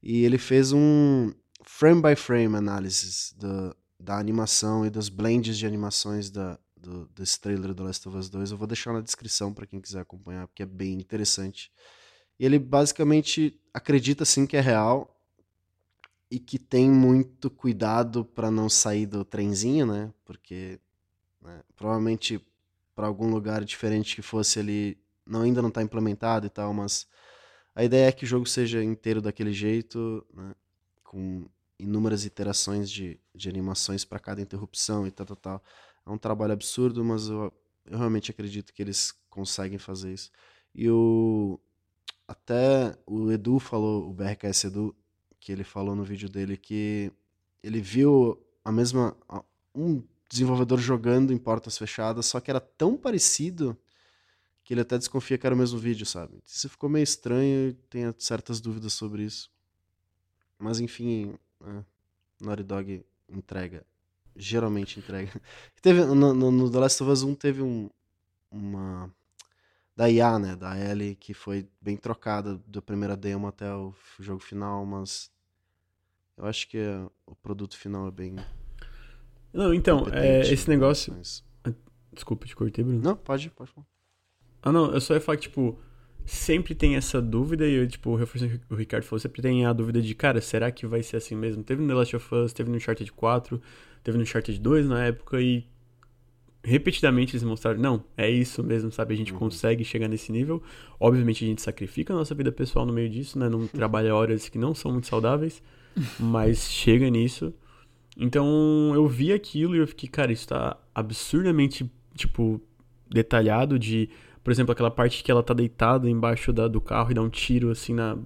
[0.03, 5.65] E ele fez um frame by frame analysis da, da animação e dos blends de
[5.65, 8.51] animações da, do, desse trailer do Last of Us 2.
[8.51, 11.71] Eu vou deixar na descrição para quem quiser acompanhar, porque é bem interessante.
[12.39, 15.13] E ele basicamente acredita sim que é real
[16.29, 20.13] e que tem muito cuidado para não sair do trenzinho, né?
[20.25, 20.79] Porque
[21.41, 22.39] né, provavelmente
[22.95, 27.07] para algum lugar diferente que fosse ele não ainda não está implementado e tal, mas
[27.75, 30.53] a ideia é que o jogo seja inteiro daquele jeito, né?
[31.03, 31.47] Com
[31.79, 35.63] inúmeras iterações de, de animações para cada interrupção e tal, tal, tal.
[36.05, 37.53] É um trabalho absurdo, mas eu,
[37.85, 40.31] eu realmente acredito que eles conseguem fazer isso.
[40.73, 41.59] E o
[42.27, 44.95] até o Edu falou, o BRKS Edu,
[45.39, 47.11] que ele falou no vídeo dele que
[47.63, 49.15] ele viu a mesma
[49.73, 53.77] um desenvolvedor jogando em portas fechadas, só que era tão parecido
[54.63, 56.43] que ele até desconfia que era o mesmo vídeo, sabe?
[56.45, 59.49] Isso ficou meio estranho tenho certas dúvidas sobre isso.
[60.59, 61.83] Mas enfim, é,
[62.41, 63.85] Naughty Dog entrega.
[64.35, 65.31] Geralmente entrega.
[65.81, 67.89] Teve, no, no, no The Last of Us 1 teve um,
[68.51, 69.11] uma.
[69.95, 70.55] Da IA, né?
[70.55, 75.31] Da Ellie, que foi bem trocada da primeira demo até o jogo final, mas.
[76.37, 78.35] Eu acho que é- o produto final é bem.
[79.51, 81.11] Não, então, é, esse negócio.
[81.11, 81.43] relações.
[82.13, 83.01] Desculpa, te cortei, Bruno.
[83.01, 83.87] Não, pode, pode falar.
[84.61, 85.79] Ah, não, eu só ia falar que, tipo,
[86.27, 90.01] sempre tem essa dúvida, e eu, tipo, reforçando o Ricardo falou, sempre tem a dúvida
[90.01, 91.63] de, cara, será que vai ser assim mesmo?
[91.63, 93.61] Teve no The Last of Us, teve no Uncharted 4,
[94.03, 95.65] teve no Uncharted 2 na época, e
[96.61, 99.13] repetidamente eles mostraram, não, é isso mesmo, sabe?
[99.13, 100.61] A gente consegue chegar nesse nível.
[100.99, 103.47] Obviamente a gente sacrifica a nossa vida pessoal no meio disso, né?
[103.47, 105.63] Não trabalha horas que não são muito saudáveis,
[106.19, 107.53] mas chega nisso.
[108.17, 112.59] Então eu vi aquilo e eu fiquei, cara, isso tá absurdamente, tipo,
[113.09, 114.09] detalhado de,
[114.47, 117.27] por exemplo, aquela parte que ela tá deitada embaixo da, do carro e dá um
[117.27, 118.17] tiro assim na,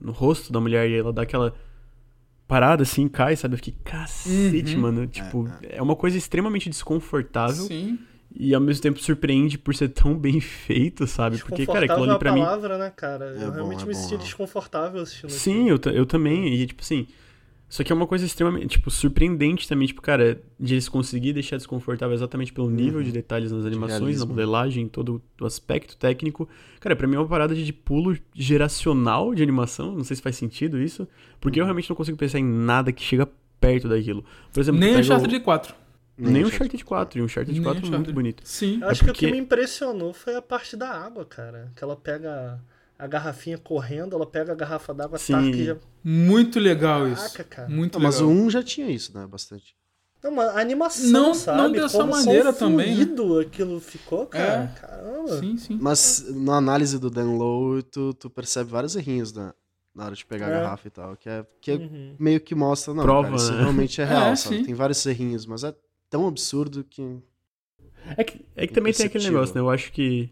[0.00, 1.54] no rosto da mulher e ela dá aquela
[2.48, 3.52] parada assim, cai, sabe?
[3.52, 4.80] Eu fiquei, cacete, Uhum.
[4.80, 5.06] mano.
[5.06, 7.98] Tipo, é uma coisa extremamente desconfortável Sim.
[8.34, 11.36] e ao mesmo tempo surpreende por ser tão bem feito, sabe?
[11.36, 12.40] Porque, cara, aquilo ali é pra a mim.
[12.40, 13.26] palavra, né, cara?
[13.38, 14.16] É eu bom, realmente é me bom, senti é.
[14.16, 16.54] desconfortável assistindo Sim, eu, eu também.
[16.54, 17.06] E, tipo assim,
[17.70, 21.56] Só que é uma coisa extremamente, tipo, surpreendente também, tipo, cara, de eles conseguir deixar
[21.56, 23.04] desconfortável exatamente pelo nível Uhum.
[23.04, 26.48] de detalhes nas animações, na modelagem, todo o aspecto técnico.
[26.80, 30.34] Cara, pra mim é uma parada de pulo geracional de animação, não sei se faz
[30.36, 31.06] sentido isso,
[31.40, 31.62] porque Uhum.
[31.62, 33.28] eu realmente não consigo pensar em nada que chega
[33.60, 34.24] perto daquilo.
[34.52, 35.40] Por exemplo, Nem Uncharted o...
[35.40, 35.74] 4.
[36.18, 36.54] Nem o Uncharted.
[36.56, 38.42] Uncharted 4, e o Uncharted Nem 4 é muito bonito.
[38.44, 38.80] Sim.
[38.82, 41.70] Acho que o porque- que me impressionou foi a parte da água, cara.
[41.76, 42.60] Que ela pega
[43.02, 45.32] a garrafinha correndo, ela pega a garrafa d'água, Sim.
[45.32, 45.76] taca e já.
[46.04, 47.22] Muito legal isso.
[47.22, 47.68] Caraca, cara.
[47.68, 48.30] Muito Não, mas legal.
[48.34, 49.26] o 1 já tinha isso, né?
[49.26, 49.74] Bastante.
[50.22, 51.58] Não, mas a animação, Não- sabe?
[51.58, 53.06] não dessa Como maneira também, né?
[53.40, 54.70] aquilo ficou, cara.
[54.76, 54.80] É.
[54.80, 55.40] Caramba.
[55.40, 55.78] Sim, sim.
[55.80, 59.54] Mas na análise do Dan Lowe, tu, tu percebe vários errinhos na,
[59.94, 60.52] na hora de pegar a É.
[60.60, 61.16] garrafa e tal.
[61.16, 62.16] Que, é, que é Uhum.
[62.18, 63.60] meio que mostra, não, Prova, cara, isso né?
[63.60, 64.58] realmente é real, É, sabe?
[64.58, 64.64] sim.
[64.64, 65.74] Tem vários errinhos, mas é
[66.10, 67.18] tão absurdo que...
[68.16, 69.60] É que, é que também tem aquele negócio, né?
[69.60, 70.30] Eu acho que.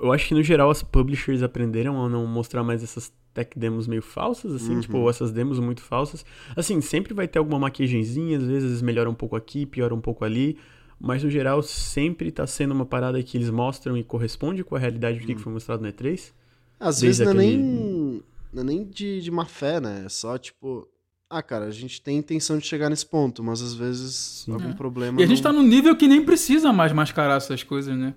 [0.00, 3.86] Eu acho que no geral as publishers aprenderam a não mostrar mais essas tech demos
[3.86, 4.80] meio falsas, assim, Uhum.
[4.80, 6.24] tipo, essas demos muito falsas.
[6.56, 10.24] Assim, sempre vai ter alguma maquiagenzinha, às vezes melhora um pouco aqui, piora um pouco
[10.24, 10.56] ali.
[11.00, 14.78] Mas no geral sempre tá sendo uma parada que eles mostram e corresponde com a
[14.78, 16.32] realidade do que que foi mostrado no E3.
[16.78, 18.22] Às vezes não é aquele- nem,
[18.52, 20.04] não é nem de, de má fé, né?
[20.06, 20.88] É só, tipo...
[21.28, 24.74] Ah, cara, a gente tem intenção de chegar nesse ponto, mas às vezes algum É.
[24.74, 25.20] problema...
[25.20, 28.14] E a gente tá num nível que nem precisa mais mascarar essas coisas, né?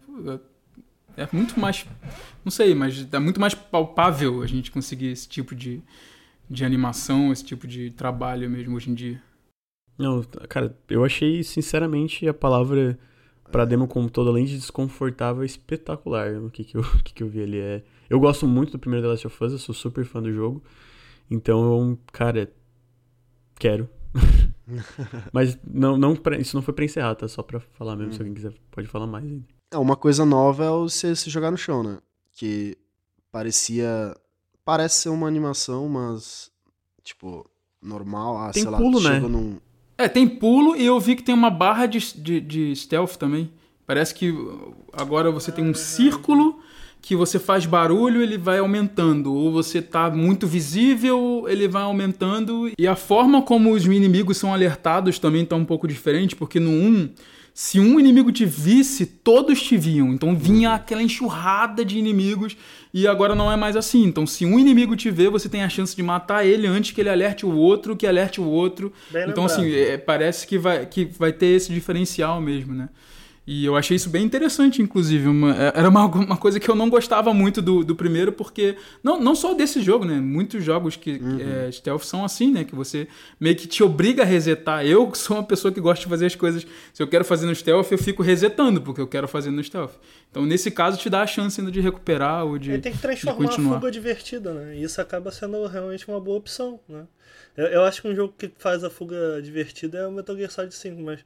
[1.18, 1.86] É muito mais.
[2.46, 5.82] Não sei, mas é muito mais palpável a gente conseguir esse tipo de,
[6.50, 9.22] de animação, esse tipo de trabalho mesmo hoje em dia.
[9.98, 13.00] Não, cara, eu achei sinceramente a palavra
[13.52, 16.36] pra demo como todo, além de desconfortável, espetacular.
[16.44, 17.84] O que que eu, o que que eu vi ali é.
[18.10, 20.64] Eu gosto muito do primeiro The Last of Us, eu sou super fã do jogo.
[21.30, 22.50] Então, eu, cara,
[23.60, 23.90] quero.
[25.34, 27.28] Mas não, não pra- isso não foi pra encerrar, tá?
[27.28, 28.14] Só pra falar mesmo.
[28.14, 29.57] Se alguém quiser, pode falar mais ainda.
[29.72, 31.98] É, uma coisa nova é o se, jogar no chão, né?
[32.32, 32.78] Que
[33.32, 34.16] parecia.
[34.64, 36.52] Parece ser uma animação, mas.
[37.04, 37.50] Tipo,
[37.82, 38.38] normal.
[38.38, 39.16] Ah, Tem sei pulo, lá, né?
[39.16, 39.58] chega num.
[39.98, 43.52] É, tem pulo e eu vi que tem uma barra de, de, de stealth também.
[43.86, 44.34] Parece que
[44.94, 46.60] agora você tem um círculo
[47.02, 49.34] que você faz barulho, ele vai aumentando.
[49.34, 52.70] Ou você tá muito visível, ele vai aumentando.
[52.78, 56.70] E a forma como os inimigos são alertados também tá um pouco diferente, porque no
[56.70, 57.10] 1,
[57.60, 60.14] se um inimigo te visse, todos te viam.
[60.14, 62.56] Então vinha aquela enxurrada de inimigos.
[62.94, 64.04] E agora não é mais assim.
[64.04, 67.02] Então, se um inimigo te vê, você tem a chance de matar ele antes que
[67.02, 68.94] ele alerte o outro, que alerte o outro.
[69.10, 69.90] Bem então, assim, lembrado.
[69.90, 72.90] é, parece que vai, que vai ter esse diferencial mesmo, né?
[73.50, 75.26] E eu achei isso bem interessante, inclusive.
[75.30, 78.76] Uma- é- era uma, uma coisa que eu não gostava muito do, do primeiro, porque.
[79.02, 80.20] Não, não só desse jogo, né?
[80.20, 81.40] Muitos jogos que Uhum.
[81.40, 82.66] é, stealth são assim, né?
[82.66, 83.08] Que você
[83.40, 84.86] meio que te obriga a resetar.
[84.86, 86.68] Eu que sou uma pessoa que gosta de fazer as coisas.
[86.94, 89.94] Se eu quero fazer no stealth, eu fico resetando, porque eu quero fazer no stealth.
[90.30, 92.72] Então, nesse caso, te dá a chance ainda de recuperar ou de.
[92.72, 94.76] Ele tem que de transformar a fuga divertida, né?
[94.76, 97.06] E isso acaba sendo realmente uma boa opção, né?
[97.56, 100.52] Eu, eu acho que um jogo que faz a fuga divertida é o Metal Gear
[100.52, 101.20] Solid 5, mas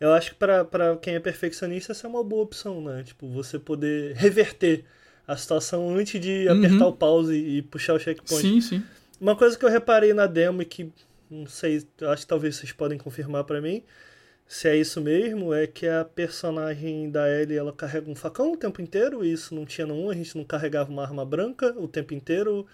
[0.00, 0.64] eu acho que pra
[1.00, 3.02] quem é perfeccionista essa é uma boa opção, né?
[3.02, 4.84] Tipo, você poder reverter
[5.26, 6.56] a situação antes de Uhum.
[6.58, 8.42] apertar o pause e, e puxar o checkpoint.
[8.42, 8.82] Sim, sim.
[9.20, 10.92] Uma coisa que eu reparei na demo e que
[11.30, 13.82] não sei, acho que talvez vocês podem confirmar pra mim,
[14.46, 18.56] se é isso mesmo, é que a personagem da Ellie ela carrega um facão o
[18.56, 21.86] tempo inteiro, e isso não tinha 1, a gente não carregava uma arma branca o
[21.86, 22.66] tempo inteiro.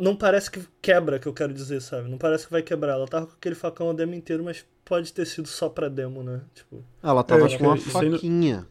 [0.00, 2.08] Não parece que quebra, que eu quero dizer, sabe?
[2.08, 2.92] Não parece que vai quebrar.
[2.92, 6.22] Ela tava com aquele facão o demo inteiro, mas pode ter sido só pra demo,
[6.22, 6.40] né?
[6.54, 8.66] Tipo, Ela tava acho com uma não- faquinha.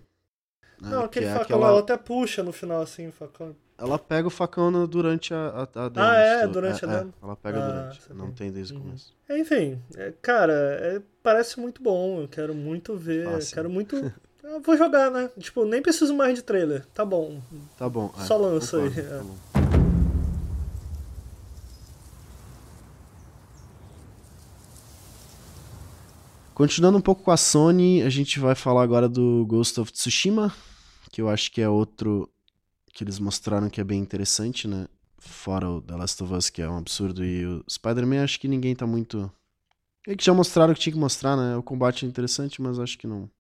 [0.81, 0.90] né?
[0.90, 3.56] não, Que aquele é facão aquela- ela até puxa no final assim, o facão.
[3.77, 6.06] Ela pega o facão no- durante a, a, a demo.
[6.07, 6.48] Ah, é?
[6.48, 7.14] Durante a é, demo?
[7.23, 8.02] Ela pega Ah, durante.
[8.02, 8.15] saquei.
[8.18, 8.84] Não tem desde o Uhum.
[8.84, 9.14] começo.
[9.30, 12.22] Enfim, é, cara, é, parece muito bom.
[12.22, 13.26] Eu quero muito ver.
[13.26, 13.56] Fácil.
[13.56, 13.95] Quero muito.
[14.44, 15.30] Eu vou jogar, né?
[15.38, 16.86] Tipo, nem preciso mais de trailer.
[16.94, 17.40] Tá bom.
[17.77, 18.11] Tá bom.
[18.19, 19.02] é, Só lança aí, é.
[19.02, 19.36] tá bom.
[26.60, 30.53] Continuando um pouco com a Sony, a gente vai falar agora do Ghost of Tsushima,
[31.10, 32.30] que eu acho que é outro
[32.94, 34.86] que eles mostraram que é bem interessante, né?
[35.19, 38.49] Fora o The Last of Us, que é um absurdo, e o Spider-Man, acho que
[38.49, 39.31] ninguém tá muito.
[40.06, 41.56] É que já mostraram o que tinha que mostrar, né?
[41.56, 43.31] O combate é interessante, mas acho que não.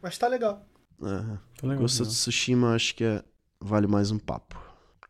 [0.00, 0.66] Mas tá legal.
[1.02, 1.36] É.
[1.60, 2.10] Tá legal, Ghost of.
[2.10, 3.22] Tsushima acho que é,
[3.60, 4.58] vale mais um papo.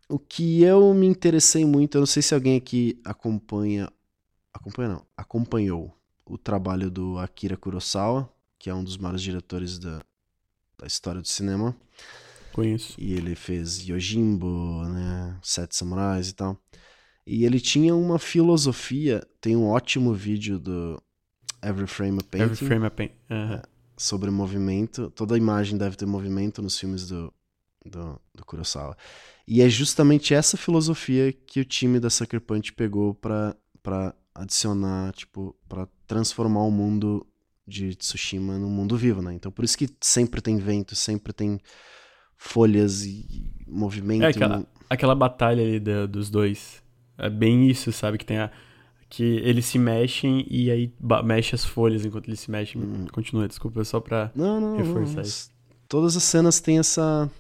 [0.09, 3.89] O que eu me interessei muito, eu não sei se alguém aqui acompanha.
[4.52, 5.97] Acompanha não, acompanhou
[6.28, 10.02] o trabalho do Akira Kurosawa, que é um dos maiores diretores da,
[10.78, 11.74] da história do cinema.
[12.52, 12.94] Conheço.
[12.98, 15.38] E ele fez Yojimbo, né?
[15.42, 16.60] Sete Samurais e tal.
[17.26, 21.00] E ele tinha uma filosofia, tem um ótimo vídeo do
[21.62, 23.10] Every Frame a Painting Every frame a pain.
[23.30, 23.62] Aham.
[23.96, 25.10] sobre movimento.
[25.10, 27.32] Toda imagem deve ter movimento nos filmes do,
[27.84, 28.96] do, do Kurosawa.
[29.46, 33.55] E é justamente essa filosofia que o time da Sucker Punch pegou pra
[34.39, 37.27] adicionar, tipo, pra transformar o mundo
[37.66, 39.35] de Tsushima num mundo vivo, né?
[39.35, 41.60] Então por isso que sempre tem vento, sempre tem
[42.36, 43.27] folhas e
[43.66, 44.23] movimento.
[44.24, 46.82] É aquela, aquela batalha ali da- dos dois.
[47.19, 48.16] É bem isso, sabe?
[48.19, 48.51] Que tem a.
[49.10, 50.93] Que eles se mexem e aí
[51.24, 52.81] mexe as folhas enquanto eles se mexem.
[53.12, 54.31] Continua, desculpa, só pra.
[54.35, 54.77] Não, não, não.
[54.77, 55.51] reforçar mas isso.
[55.89, 57.31] Todas as cenas têm essa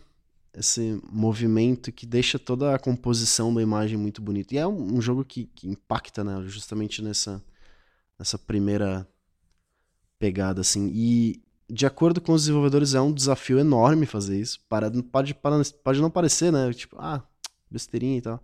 [0.58, 4.54] esse movimento que deixa toda a composição da imagem muito bonita.
[4.54, 6.42] E é um, um jogo que, que impacta, né?
[6.46, 7.42] Justamente nessa
[8.18, 9.06] nessa primeira
[10.18, 10.90] pegada assim.
[10.92, 14.60] E de acordo com os desenvolvedores é um desafio enorme fazer isso.
[14.68, 16.72] Para, pode, para- pode não parecer, né?
[16.72, 17.22] Tipo, ah,
[17.70, 18.42] besteirinha e tal.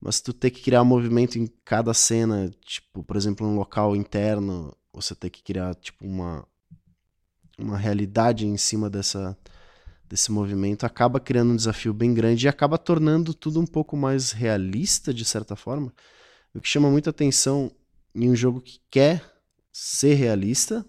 [0.00, 4.76] Mas tu ter que criar movimento em cada cena, tipo, por exemplo, um local interno,
[4.92, 6.46] você ter que criar tipo uma
[7.58, 9.36] uma realidade em cima dessa
[10.08, 14.30] desse movimento acaba criando um desafio bem grande e acaba tornando tudo um pouco mais
[14.32, 15.92] realista de certa forma.
[16.54, 17.70] O que chama muita atenção
[18.14, 19.22] em um jogo que quer
[19.72, 20.84] ser realista,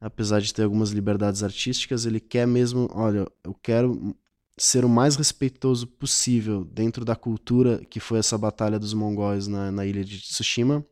[0.00, 4.16] apesar de ter algumas liberdades artísticas, ele quer mesmo, olha, eu quero
[4.56, 9.70] ser o mais respeitoso possível dentro da cultura que foi essa batalha dos mongóis na,
[9.70, 10.84] na ilha de Tsushima,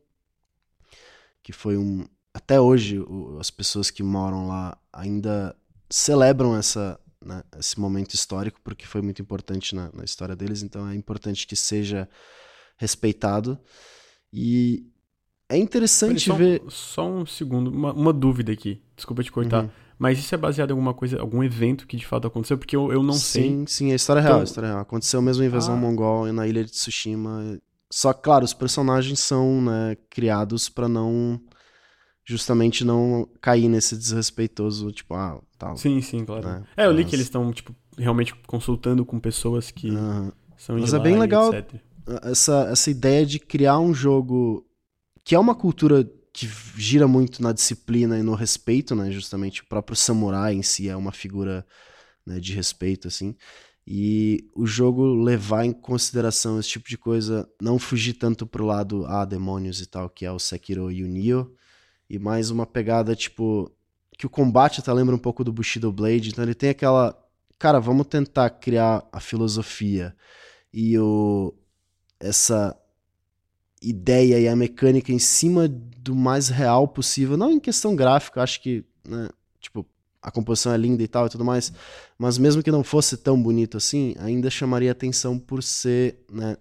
[1.41, 5.55] que foi um até hoje o- as pessoas que moram lá ainda
[5.89, 10.87] celebram essa né, esse momento histórico porque foi muito importante na, na história deles, então
[10.89, 12.07] é importante que seja
[12.77, 13.59] respeitado
[14.31, 14.85] e
[15.49, 18.81] é interessante só, ver só um segundo, uma, uma dúvida aqui.
[18.95, 19.63] Desculpa te cortar.
[19.63, 19.69] Uhum.
[19.97, 22.57] Mas isso é baseado em alguma coisa, algum evento que de fato aconteceu?
[22.57, 23.43] Porque eu, eu não sei.
[23.49, 24.79] Sim, sim, é história real, Então- é história real.
[24.81, 25.77] Aconteceu mesmo a invasão Ah.
[25.77, 27.59] mongol na ilha de Tsushima.
[27.91, 31.41] Só que, claro, os personagens são né, criados pra não.
[32.25, 35.75] Justamente não cair nesse desrespeitoso, tipo, ah, tal.
[35.77, 36.47] Sim, sim, claro.
[36.47, 36.63] né?
[36.75, 40.31] É, eu li Mas- que eles estão, tipo, realmente consultando com pessoas que Aham.
[40.57, 41.81] são de Mas é bem legal etc.
[42.23, 44.65] essa, essa ideia de criar um jogo
[45.23, 49.11] que é uma cultura que gira muito na disciplina e no respeito, né?
[49.11, 51.65] Justamente o próprio samurai em si é uma figura
[52.25, 53.35] né, de respeito, assim.
[53.89, 59.05] E o jogo levar em consideração esse tipo de coisa, não fugir tanto pro lado,
[59.05, 61.49] ah, demônios e tal, que é o Sekiro e o Nioh,
[62.09, 63.71] e mais uma pegada, tipo,
[64.17, 67.17] que o combate até lembra um pouco do Bushido Blade, então ele tem aquela,
[67.59, 70.15] cara, vamos tentar criar a filosofia
[70.73, 71.53] e o
[72.19, 72.75] essa
[73.79, 78.59] ideia e a mecânica em cima do mais real possível, não em questão gráfica, acho
[78.59, 79.29] que, né,
[79.59, 79.85] tipo,
[80.19, 81.71] a composição é linda e tal e tudo mais,
[82.17, 86.57] mas mesmo que não fosse tão bonito assim, ainda chamaria atenção por ser, né,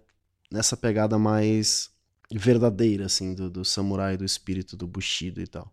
[0.52, 1.90] nessa pegada mais
[2.30, 5.72] verdadeira, assim, do, do samurai, do espírito, do bushido e tal.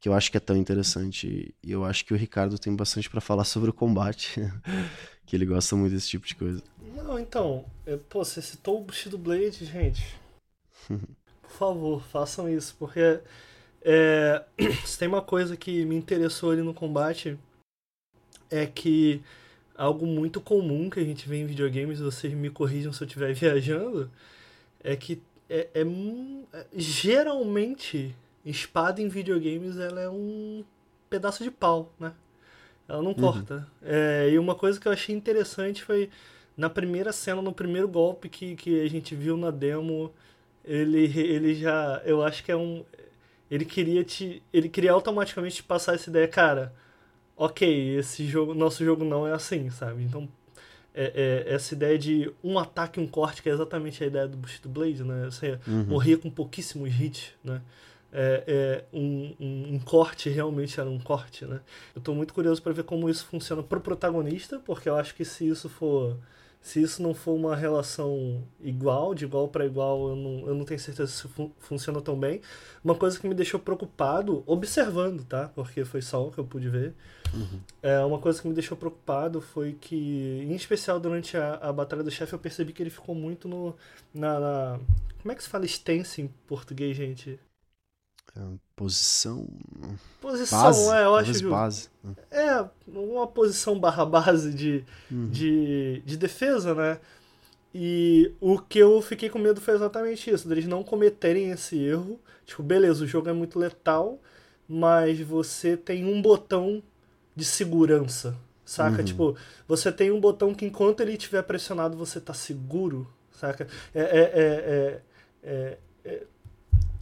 [0.00, 1.54] Que eu acho que é tão interessante.
[1.62, 4.40] E eu acho que o Ricardo tem bastante pra falar sobre o combate.
[5.28, 6.62] que ele gosta muito desse tipo de coisa.
[6.96, 10.16] Não, então, é, pô, você citou o Bushido Blade, gente.
[10.88, 13.20] Por favor, façam isso, porque
[13.82, 14.44] é,
[14.86, 17.38] se tem uma coisa que me interessou ali no combate
[18.50, 19.22] é que
[19.76, 23.32] algo muito comum que a gente vê em videogames, vocês me corrijam se eu estiver
[23.34, 24.10] viajando,
[24.82, 30.64] é que é, é é- geralmente espada em videogames ela é um
[31.08, 32.12] pedaço de pau, né?
[32.88, 33.66] Ela não corta.
[33.82, 36.08] É, e uma coisa que eu achei interessante foi
[36.56, 40.12] na primeira cena, no primeiro golpe que, que a gente viu na demo,
[40.64, 42.02] ele, ele já.
[42.04, 42.84] Eu acho que é um.
[43.50, 44.42] Ele queria te.
[44.52, 46.74] Ele queria automaticamente te passar essa ideia, cara.
[47.36, 48.54] Ok, esse jogo.
[48.54, 50.02] Nosso jogo não é assim, sabe?
[50.02, 50.28] Então.
[51.00, 54.26] É, é, essa ideia de um ataque e um corte, que é exatamente a ideia
[54.26, 55.26] do Bushido Blade, né?
[55.26, 55.56] Você
[55.86, 57.62] morria com pouquíssimos hits, né?
[58.10, 61.60] É, é, um, um, um corte realmente era um corte, né?
[61.94, 65.24] Eu tô muito curioso para ver como isso funciona pro protagonista, porque eu acho que
[65.24, 66.16] se isso for
[66.60, 70.64] se isso não for uma relação igual, de igual para igual, eu não, eu não
[70.64, 72.40] tenho certeza se fun funciona tão bem.
[72.82, 75.48] Uma coisa que me deixou preocupado, observando, tá?
[75.54, 76.94] Porque foi só o que eu pude ver.
[77.82, 79.96] É, uma coisa que me deixou preocupado foi que,
[80.44, 83.76] em especial durante a, a Batalha do Chefe, eu percebi que ele ficou muito no.
[84.14, 84.80] Na, na-
[85.22, 87.38] Como é que se fala stance em português, gente?
[88.38, 88.42] É,
[88.76, 89.48] posição.
[90.20, 90.90] Posição, Base.
[90.90, 91.88] é, eu acho base.
[92.30, 97.00] É, uma posição barra base de, de, de defesa, né?
[97.74, 102.18] E o que eu fiquei com medo foi exatamente isso, deles não cometerem esse erro.
[102.46, 104.20] Tipo, beleza, o jogo é muito letal,
[104.68, 106.82] mas você tem um botão
[107.34, 109.02] de segurança, saca?
[109.04, 109.36] Tipo,
[109.66, 113.66] você tem um botão que enquanto ele estiver pressionado você tá seguro, saca?
[113.94, 115.02] É, é,
[115.42, 116.26] é, é,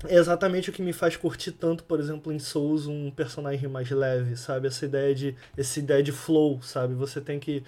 [0.08, 3.68] é, é exatamente o que me faz curtir tanto, por exemplo, em Souls, um personagem
[3.68, 4.68] mais leve, sabe?
[4.68, 6.94] Essa ideia de, essa ideia de flow, sabe?
[6.94, 7.62] Você tem que.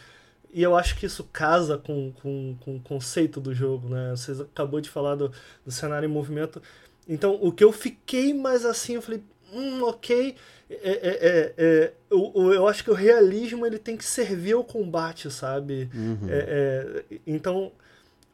[0.53, 4.11] E eu acho que isso casa com, com, com o conceito do jogo, né?
[4.17, 5.31] Você acabou de falar do,
[5.65, 6.63] do cenário em movimento.
[7.07, 10.35] Então, o que eu fiquei mais assim, eu falei, hum, ok.
[10.71, 14.65] É, é, é, é, eu, eu acho que o realismo ele tem que servir ao
[14.65, 15.89] combate, sabe?
[15.95, 16.29] Uhum.
[16.29, 17.73] É, é, então,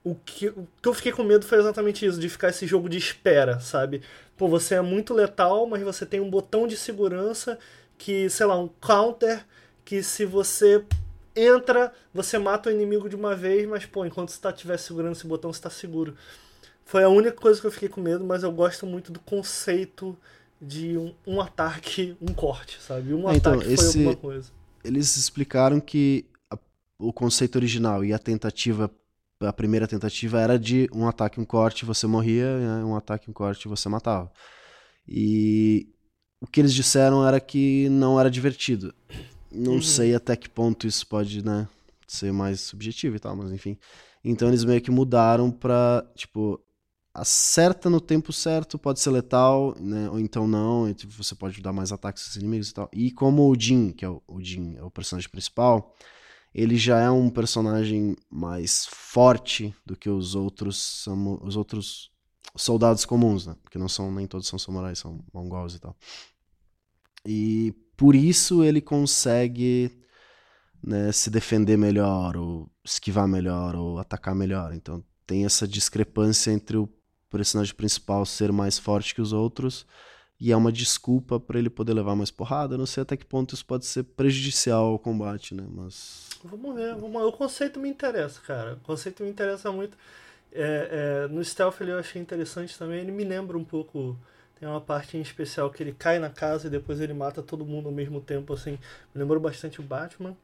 [0.05, 2.89] o que, o que eu fiquei com medo foi exatamente isso, de ficar esse jogo
[2.91, 4.03] de espera, sabe?
[4.37, 7.59] Pô, você é muito letal, mas você tem um botão de segurança
[7.99, 9.45] que, sei lá, um counter
[9.85, 10.85] que se você
[11.35, 15.27] entra, você mata o inimigo de uma vez, mas, pô, enquanto você estiver segurando esse
[15.27, 16.15] botão, você está seguro.
[16.85, 20.17] Foi a única coisa que eu fiquei com medo, mas eu gosto muito do conceito
[20.61, 23.15] de um, um ataque, um corte, sabe?
[23.15, 24.51] Um Então, ataque esse- foi alguma coisa.
[24.85, 26.59] Eles explicaram que a-
[26.99, 28.91] o conceito original e a tentativa,
[29.41, 32.85] a primeira tentativa era de um ataque, um corte, você morria, né?
[32.85, 34.31] um ataque, um corte, você matava.
[35.07, 35.89] E
[36.41, 38.95] o que eles disseram era que não era divertido.
[39.51, 39.81] Não Uhum.
[39.81, 41.69] sei até que ponto isso pode, né,
[42.07, 43.79] ser mais subjetivo e tal, mas enfim.
[44.25, 46.61] Então eles meio que mudaram pra, tipo,
[47.15, 50.11] acerta no tempo certo, pode ser letal, né?
[50.11, 52.91] Ou então não, e, tipo, você pode dar mais ataques aos inimigos e tal.
[52.93, 55.95] E como o Jin, que é o, o Jin, é o personagem principal,
[56.55, 61.05] ele já é um personagem mais forte do que os outros
[61.43, 62.13] os outros
[62.57, 63.57] soldados comuns, né?
[63.63, 65.97] Porque não são nem todos são samurais, são mongols e tal.
[67.27, 69.91] E por isso ele consegue
[70.83, 74.73] né, se defender melhor, ou esquivar melhor, ou atacar melhor.
[74.73, 76.89] Então tem essa discrepância entre o
[77.31, 79.87] personagem principal ser mais forte que os outros
[80.47, 82.75] e é uma desculpa para ele poder levar mais porrada.
[82.75, 85.65] Eu não sei até que ponto isso pode ser prejudicial ao combate, né?
[85.71, 87.27] Mas Vamos ver, vamos ver.
[87.27, 88.75] O conceito me interessa, cara.
[88.75, 89.97] O conceito me interessa muito.
[90.53, 93.01] É, é, no Stealth ele eu achei interessante também.
[93.01, 94.17] Ele me lembra um pouco.
[94.61, 97.65] Tem uma parte em especial que ele cai na casa e depois ele mata todo
[97.65, 98.73] mundo ao mesmo tempo, assim.
[99.15, 100.37] Me lembrou bastante o Batman.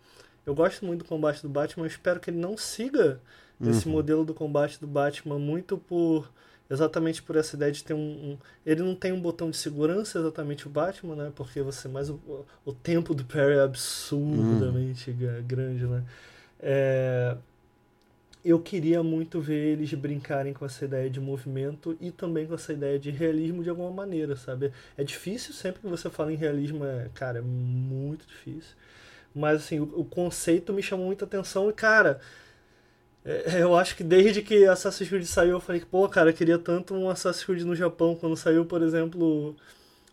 [0.47, 1.85] Eu gosto muito do combate do Batman.
[1.85, 3.20] Eu espero que ele não siga
[3.62, 3.93] esse Uhum.
[3.93, 6.32] modelo do combate do Batman muito por.
[6.70, 7.98] Exatamente por essa ideia de ter um,
[8.32, 11.32] um- Ele não tem um botão de segurança, exatamente o Batman, né?
[11.34, 11.88] Porque você.
[11.88, 12.20] Mas o,
[12.64, 16.05] o tempo do parry é absurdamente ga- grande, né?
[16.60, 17.36] É,
[18.42, 22.72] eu queria muito ver eles brincarem com essa ideia de movimento e também com essa
[22.72, 24.72] ideia de realismo de alguma maneira, sabe?
[24.97, 28.74] É difícil sempre que você fala em realismo, é, cara, é muito difícil.
[29.34, 32.20] Mas assim, o, o conceito me chamou muita atenção e, cara,
[33.59, 36.59] eu acho que desde que Assassin's Creed saiu, eu falei que, pô, cara, eu queria
[36.59, 38.14] tanto um Assassin's Creed no Japão.
[38.14, 39.55] Quando saiu, por exemplo,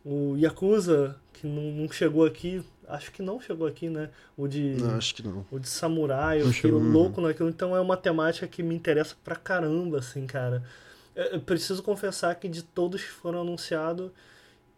[0.03, 4.09] o Yakuza, que não, não chegou aqui, acho que não chegou aqui, né?
[4.35, 4.75] O de.
[4.75, 5.45] não, acho que não.
[5.51, 6.91] O de samurai, eu Não fiquei chegou, uhum.
[6.91, 7.49] louco naquilo.
[7.49, 10.63] Então é uma temática que me interessa pra caramba, assim, cara.
[11.15, 14.11] Eu eu preciso confessar que de todos que foram anunciados,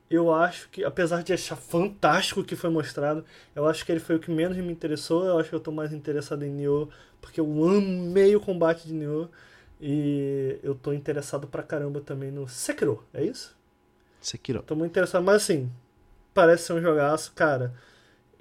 [0.10, 3.24] eu acho que, apesar de achar fantástico o que foi mostrado,
[3.56, 5.26] eu acho que ele foi o que menos me interessou.
[5.26, 6.90] Eu acho que eu tô mais interessado em Nioh,
[7.22, 9.30] porque eu amei o combate de Nioh.
[9.82, 13.56] E eu tô interessado pra caramba também no Sekiro, é isso?
[14.20, 14.62] Sekiro.
[14.64, 15.72] Tô muito interessado, mas assim,
[16.34, 17.74] parece ser um jogaço, cara.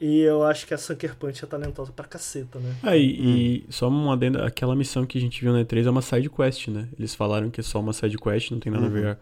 [0.01, 2.75] E eu acho que a Sucker Punch é talentosa pra caceta, né?
[2.83, 5.91] Ah, e, e só um adendo, aquela missão que a gente viu na E3 é
[5.91, 6.89] uma side quest, né?
[6.99, 9.19] Eles falaram que é só uma side quest, não tem nada a ver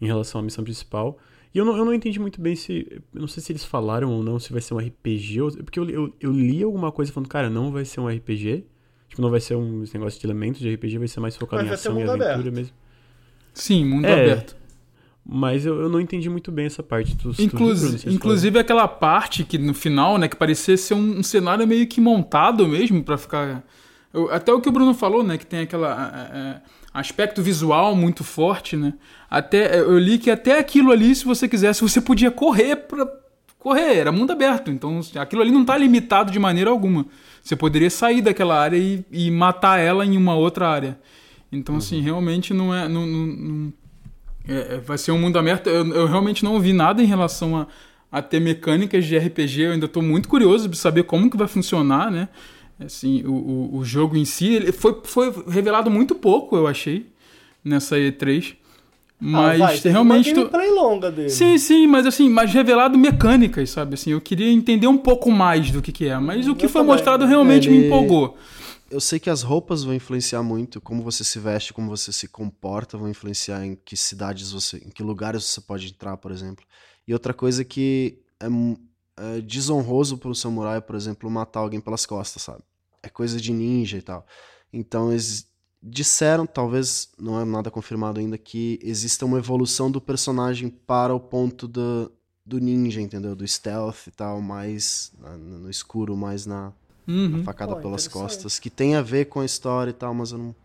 [0.00, 1.18] em relação à missão principal.
[1.54, 2.86] E eu não, eu não entendi muito bem se.
[3.14, 5.40] Eu não sei se eles falaram ou não se vai ser um RPG.
[5.40, 8.64] Ou, porque eu, eu, eu li alguma coisa falando, cara, não vai ser um RPG.
[9.08, 11.70] Tipo, não vai ser um negócio de elementos de RPG, vai ser mais focado Mas
[11.70, 12.52] em ação e aventura aberto.
[12.52, 12.72] mesmo.
[13.52, 14.56] Sim, mundo É, aberto.
[15.24, 17.16] Mas eu, eu não entendi muito bem essa parte.
[17.16, 21.18] Tu, tu Inclusi- eles inclusive aquela parte que no final, né, que parecia ser um,
[21.20, 23.64] um cenário meio que montado mesmo pra ficar.
[24.12, 25.88] eu- até o que o Bruno falou, né, que tem aquela
[26.32, 26.62] é, é,
[26.94, 28.94] aspecto visual muito forte, né?
[29.28, 33.04] Até eu li que até aquilo ali, se você quisesse, você podia correr pra
[33.58, 34.70] correr, era mundo aberto.
[34.70, 37.04] Então, aquilo ali não tá limitado de maneira alguma.
[37.42, 40.98] Você poderia sair daquela área e, e matar ela em uma outra área.
[41.50, 42.86] Então, assim, realmente não é.
[42.88, 43.72] Não, não- não-
[44.46, 45.68] é, é, vai ser um mundo aberto.
[45.68, 47.66] Eu, eu realmente não ouvi nada em relação a,
[48.12, 49.62] a ter mecânicas de RPG.
[49.62, 52.28] Eu ainda estou muito curioso de saber como que vai funcionar, né?
[52.78, 57.06] Assim, o, o, o jogo em si ele foi, foi revelado muito pouco, eu achei,
[57.64, 58.56] nessa E3.
[59.20, 60.32] Mas ah, vai, realmente.
[60.34, 61.30] uma longa dele.
[61.30, 63.94] Sim, sim, mas assim, mas revelado mecânicas, sabe?
[63.94, 66.18] Assim, eu queria entender um pouco mais do que, que é.
[66.18, 66.94] Mas o que Eu foi também.
[66.94, 68.36] mostrado realmente me Ele- empolgou.
[68.90, 72.28] Eu sei que as roupas vão influenciar muito, como você se veste, como você se
[72.28, 76.64] comporta, vão influenciar em que cidades você, em que lugares você pode entrar, por exemplo.
[77.08, 78.46] E outra coisa que é,
[79.16, 82.62] é desonroso para o samurai, por exemplo, matar alguém pelas costas, sabe?
[83.02, 84.26] É coisa de ninja e tal.
[84.72, 85.46] Então eles
[85.82, 91.20] disseram, talvez não é nada confirmado ainda, que exista uma evolução do personagem para o
[91.20, 92.10] ponto do,
[92.44, 93.36] do ninja, entendeu?
[93.36, 96.72] Do stealth e tal, mais na- no escuro, mais na,
[97.06, 97.40] Uhum.
[97.40, 100.32] a facada Pô, pelas costas, que tem a ver com a história e tal, mas
[100.32, 100.56] eu não,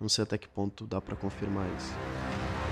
[0.00, 2.65] não sei até que ponto dá pra confirmar isso.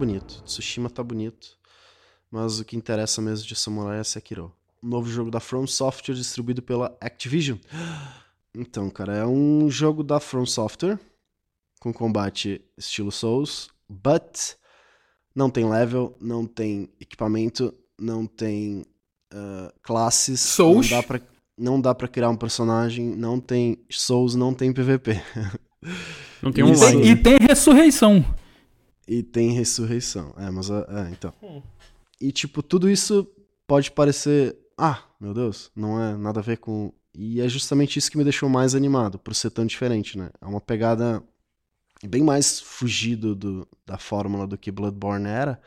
[0.00, 0.42] Bonito.
[0.44, 1.58] Tsushima tá bonito.
[2.30, 4.52] Mas o que interessa mesmo de Samurai é Sekiro.
[4.82, 7.58] Um novo jogo da From Software distribuído pela Activision.
[8.54, 10.98] Então, cara, é um jogo da From Software
[11.80, 14.56] com combate estilo Souls, but
[15.34, 18.84] não tem level, não tem equipamento, não tem
[19.32, 20.40] uh, classes.
[20.40, 20.90] Souls?
[20.90, 21.20] Não dá, pra,
[21.56, 25.22] não dá pra criar um personagem, não tem Souls, não tem PVP.
[26.42, 27.10] Não tem online.
[27.10, 28.24] E tem ressurreição.
[29.10, 30.32] E tem ressurreição.
[30.38, 31.34] É, mas é, é, então.
[32.20, 33.26] E tipo, tudo isso
[33.66, 36.92] pode parecer, ah, meu Deus, não é nada a ver com.
[37.12, 40.30] E é justamente isso que me deixou mais animado, por ser tão diferente, né?
[40.40, 41.20] É uma pegada
[42.06, 45.60] bem mais fugido do, da fórmula do que Bloodborne era.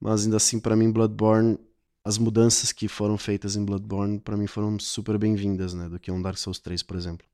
[0.00, 1.58] Mas ainda assim, pra mim, Bloodborne,
[2.04, 5.88] as mudanças que foram feitas em Bloodborne, pra mim foram super bem-vindas, né?
[5.88, 7.26] Do que um Dark Souls 3, por exemplo.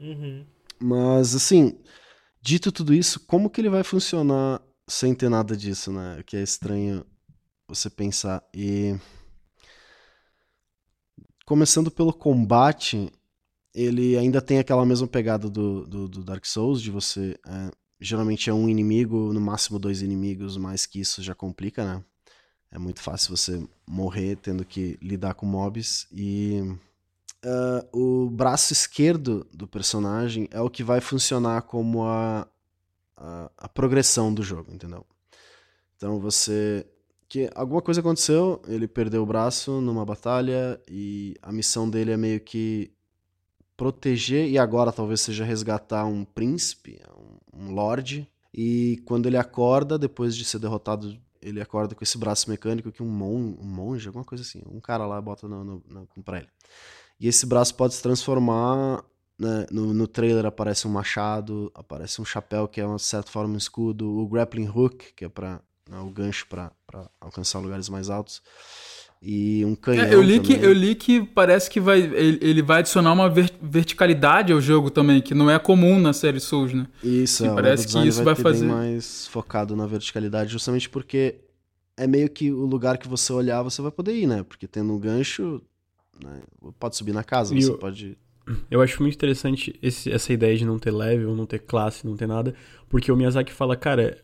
[0.00, 0.44] Uhum.
[0.80, 1.78] Mas, assim,
[2.46, 6.22] dito tudo isso, como que ele vai funcionar sem ter nada disso, né?
[6.24, 7.04] Que é estranho
[7.66, 8.40] você pensar.
[8.54, 8.96] E.
[11.44, 13.10] Começando pelo combate,
[13.74, 17.36] ele ainda tem aquela mesma pegada do, do, do Dark Souls, de você.
[17.46, 17.70] é,
[18.00, 22.04] geralmente é um inimigo, no máximo dois inimigos, mais que isso já complica, né?
[22.70, 26.06] É muito fácil você morrer tendo que lidar com mobs.
[26.12, 26.62] E
[27.48, 32.44] ah, o braço esquerdo do personagem é o que vai funcionar como a,
[33.16, 35.06] a, a progressão do jogo, entendeu?
[35.96, 36.84] Então você.
[37.28, 42.16] Que alguma coisa aconteceu, ele perdeu o braço numa batalha e a missão dele é
[42.16, 42.92] meio que
[43.76, 47.00] proteger e agora talvez seja resgatar um príncipe,
[47.52, 48.28] um, um lord.
[48.54, 53.02] E quando ele acorda, depois de ser derrotado, ele acorda com esse braço mecânico que
[53.02, 56.38] um, mon, um monge, alguma coisa assim, um cara lá bota no, no, no, pra
[56.38, 56.48] ele.
[57.18, 59.02] E esse braço pode se transformar.
[59.38, 63.54] né, No, no trailer aparece um machado, aparece um chapéu que é, de certa forma,
[63.54, 65.60] um escudo, o grappling hook, que é pra,
[65.90, 66.70] né, o gancho para
[67.20, 68.42] alcançar lugares mais altos,
[69.22, 70.04] e um canhão.
[70.06, 73.28] É, eu, li que, eu li que parece que vai, ele, ele vai adicionar uma
[73.28, 76.86] ver- verticalidade ao jogo também, que não é comum na série Souls, né?
[77.02, 81.36] Isso, é, parece que isso vai, vai fazer- mais focado na verticalidade, justamente porque
[81.96, 84.42] é meio que o lugar que você olhar você vai poder ir, né?
[84.42, 85.62] Porque tendo um gancho,
[86.24, 86.40] né,
[86.78, 88.16] pode subir na casa, E você o- pode...
[88.70, 92.16] Eu acho muito interessante esse- essa ideia de não ter level, não ter classe, não
[92.16, 92.54] ter nada,
[92.88, 94.18] porque o Miyazaki fala, cara,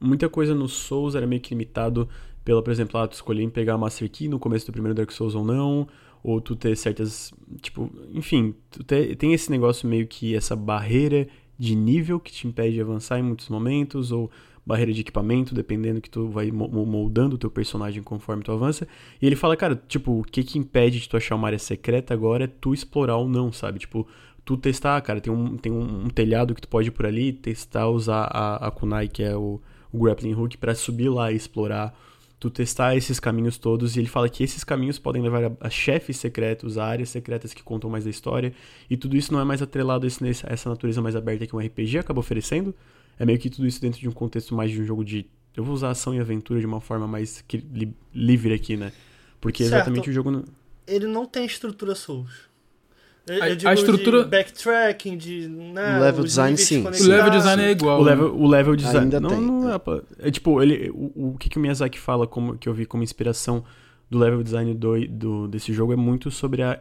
[0.00, 2.08] muita coisa no Souls era meio que limitado
[2.44, 4.94] pela, por exemplo, ah, tu escolher em pegar a Master Key no começo do primeiro
[4.94, 5.86] Dark Souls ou não,
[6.22, 11.26] ou tu ter certas, tipo, enfim, tu te- tem esse negócio meio que essa barreira
[11.58, 14.30] de nível que te impede de avançar em muitos momentos, ou
[14.66, 18.50] barreira de equipamento, dependendo que tu vai mo- mo- moldando o teu personagem conforme tu
[18.50, 18.88] avança.
[19.22, 22.12] E ele fala, cara, tipo, o que que impede de tu achar uma área secreta
[22.12, 23.78] agora é tu explorar ou não, sabe?
[23.78, 24.06] Tipo,
[24.44, 27.88] tu testar, cara, tem um, tem um, telhado que tu pode ir por ali, testar,
[27.88, 29.60] usar a, a kunai, que é o,
[29.92, 31.96] o grappling hook, pra subir lá e explorar.
[32.38, 35.70] Tu testar esses caminhos todos, e ele fala que esses caminhos podem levar a, a
[35.70, 38.52] chefes secretos, a áreas secretas que contam mais da história,
[38.90, 41.56] e tudo isso não é mais atrelado a, esse, a essa natureza mais aberta que
[41.56, 42.74] um RPG acaba oferecendo,
[43.18, 45.26] é meio que tudo isso dentro de um contexto mais de um jogo de.
[45.56, 48.92] Eu vou usar ação e aventura de uma forma mais que- li- livre aqui, né?
[49.40, 49.74] Porque Certo.
[49.76, 50.30] exatamente o jogo.
[50.30, 50.44] não-
[50.86, 52.46] Ele não tem estrutura Souls.
[53.26, 55.48] Eu, A- eu a estrutura- de backtracking, de.
[55.48, 56.84] Né, O level design, sim.
[56.86, 58.00] O level design é igual.
[58.00, 58.10] O né?
[58.10, 59.00] level, o level design.
[59.00, 59.74] Ainda não, tem, não é.
[60.20, 62.86] é, é tipo, ele, o, o que, que o Miyazaki fala, como, que eu vi
[62.86, 63.64] como inspiração
[64.08, 66.80] do level design do, do, desse jogo, é muito sobre a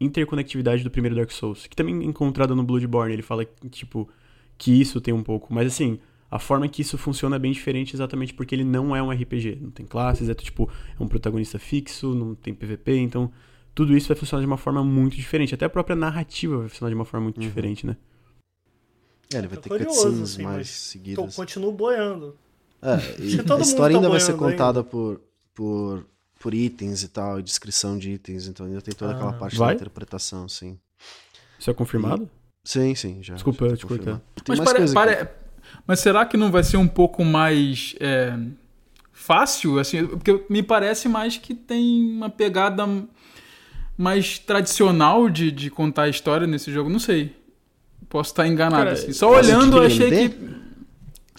[0.00, 3.12] interconectividade do primeiro Dark Souls, que também é encontrada no Bloodborne.
[3.12, 4.08] Ele fala, que, tipo,
[4.60, 5.52] que isso tem um pouco.
[5.52, 5.98] Mas assim,
[6.30, 9.58] a forma que isso funciona é bem diferente exatamente porque ele não é um RPG.
[9.58, 13.32] Não tem classes, é tipo, é um protagonista fixo, não tem PVP, então
[13.74, 15.54] tudo isso vai funcionar de uma forma muito diferente.
[15.54, 17.96] Até a própria narrativa vai funcionar de uma forma muito diferente, né?
[19.32, 21.24] É, ele vai Tô ter curioso, cutscenes assim, mais seguidas.
[21.34, 22.36] Tô, continuo boiando.
[22.82, 25.22] É, e a história tá ainda vai ser contada por,
[25.54, 26.06] por,
[26.38, 29.38] por itens e tal, e descrição de itens, então ainda tem toda aquela Ah.
[29.38, 29.68] parte Vai?
[29.68, 30.78] da interpretação, sim.
[31.58, 32.28] Isso é confirmado?
[32.64, 33.34] Sim, sim, já.
[33.34, 34.20] Desculpa já eu te cortar.
[34.46, 35.32] Mas, pare- pare- aqui.
[35.86, 38.36] mas será que não vai ser um pouco mais é,
[39.12, 39.78] fácil?
[39.78, 42.86] Assim, porque me parece mais que tem uma pegada
[43.96, 46.88] mais tradicional de, de contar a história nesse jogo.
[46.90, 47.36] Não sei.
[48.08, 48.82] Posso estar enganado.
[48.82, 49.12] Cara, assim.
[49.12, 50.59] Só olhando, eu achei que.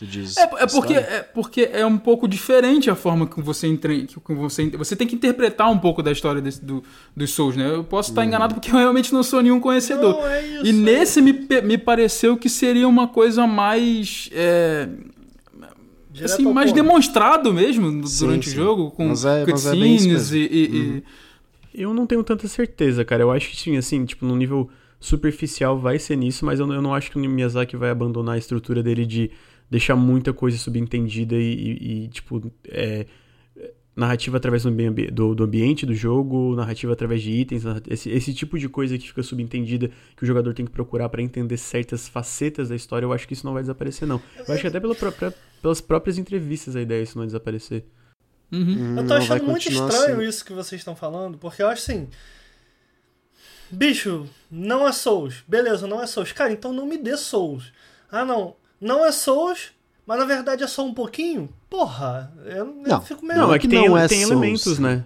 [0.01, 3.67] Tu diz É, é porque, é porque é um pouco diferente a forma que você
[3.67, 6.83] entre, que você você tem que interpretar um pouco da história desse, do,
[7.15, 7.69] dos Souls, né?
[7.75, 8.13] Eu posso Hum.
[8.13, 10.15] estar enganado porque eu realmente não sou nenhum conhecedor.
[10.15, 10.65] Não, é isso.
[10.65, 14.89] e nesse me, me pareceu que seria uma coisa mais é,
[16.23, 16.81] assim, mais ponto.
[16.81, 18.55] demonstrado mesmo Sim, durante sim.
[18.55, 20.65] o jogo, com Mas é- mas é cutscenes e, e-
[20.97, 21.03] e-
[21.83, 23.21] Eu não tenho tanta certeza, cara.
[23.23, 24.67] Eu acho que sim, assim, tipo, no nível
[24.99, 28.35] superficial vai ser nisso, mas eu, não- eu não acho que o Miyazaki vai abandonar
[28.35, 29.31] a estrutura dele de
[29.71, 33.05] deixa muita coisa subentendida e, e- e, tipo, é,
[33.95, 38.33] narrativa através do, ambi- do, do ambiente do jogo, narrativa através de itens, esse, esse
[38.33, 42.07] tipo de coisa que fica subentendida que o jogador tem que procurar pra entender certas
[42.07, 44.21] facetas da história, eu acho que isso não vai desaparecer, não.
[44.47, 47.83] Eu acho que até pela própria- pelas próprias entrevistas a ideia isso não vai desaparecer.
[48.51, 48.97] Uhum.
[48.97, 50.27] Eu tô Não, achando muito estranho assim.
[50.27, 52.07] isso que vocês estão falando, porque eu acho assim.
[53.69, 55.43] Bicho, não é Souls.
[55.47, 56.31] Beleza, não é Souls.
[56.33, 57.71] Cara, então não me dê Souls.
[58.11, 58.55] Ah, não.
[58.81, 59.71] Não é Souls,
[60.05, 61.47] mas na verdade é só um pouquinho?
[61.69, 63.01] Porra, eu, eu Não.
[63.01, 63.39] fico meio.
[63.39, 64.31] Não, Não é que, tem, não é tem Souls.
[64.31, 65.05] elementos, né?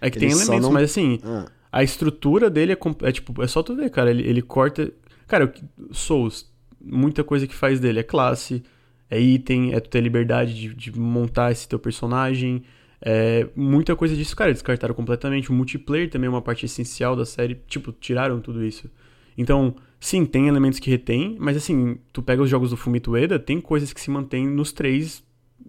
[0.00, 2.78] É que tem Ele só elementos, não- mas assim, Ah, a estrutura dele é,
[3.08, 4.10] é tipo, é só tu ver, cara.
[4.10, 4.92] Ele, ele corta.
[5.28, 5.52] Cara,
[5.92, 8.62] Souls, muita coisa que faz dele é classe,
[9.08, 12.64] é item, é tu ter liberdade de, de montar esse teu personagem.
[13.04, 15.50] É, muita coisa disso, cara, descartaram completamente.
[15.50, 17.54] O multiplayer também é uma parte essencial da série.
[17.66, 18.90] Tipo, tiraram tudo isso.
[19.38, 23.38] Então, sim, tem elementos que retém, mas assim, tu pega os jogos do Fumito Ueda,
[23.38, 25.22] tem coisas que se mantêm nos três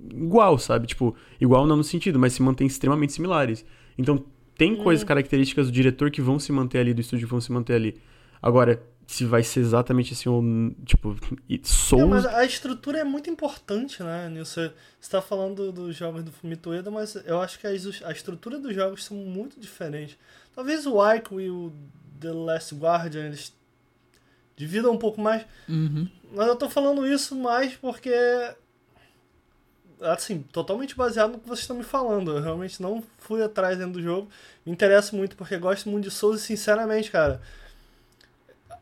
[0.09, 0.87] igual, sabe?
[0.87, 3.63] Tipo, igual não no sentido, mas se mantêm extremamente similares.
[3.95, 4.25] Então,
[4.57, 7.51] tem coisas características do diretor que vão se manter ali, do estúdio que vão se
[7.51, 8.01] manter ali.
[8.41, 10.43] Agora, se vai ser exatamente assim, ou,
[10.83, 11.15] tipo,
[11.61, 12.09] Souls...
[12.09, 14.61] mas a estrutura é muito importante, né, Nilson?
[14.61, 18.73] Você está falando dos jogos do Fumito Ueda, mas eu acho que a estrutura dos
[18.73, 20.17] jogos são muito diferentes.
[20.55, 21.71] Talvez o Ico e o
[22.19, 23.53] The Last Guardian, eles
[24.55, 26.07] dividam um pouco mais, Uhum.
[26.33, 28.13] mas eu tô falando isso mais porque
[30.01, 32.31] assim, totalmente baseado no que vocês estão me falando.
[32.35, 34.29] Eu realmente não fui atrás dentro do jogo.
[34.65, 37.41] Me interessa muito porque gosto muito de Souls e sinceramente, cara,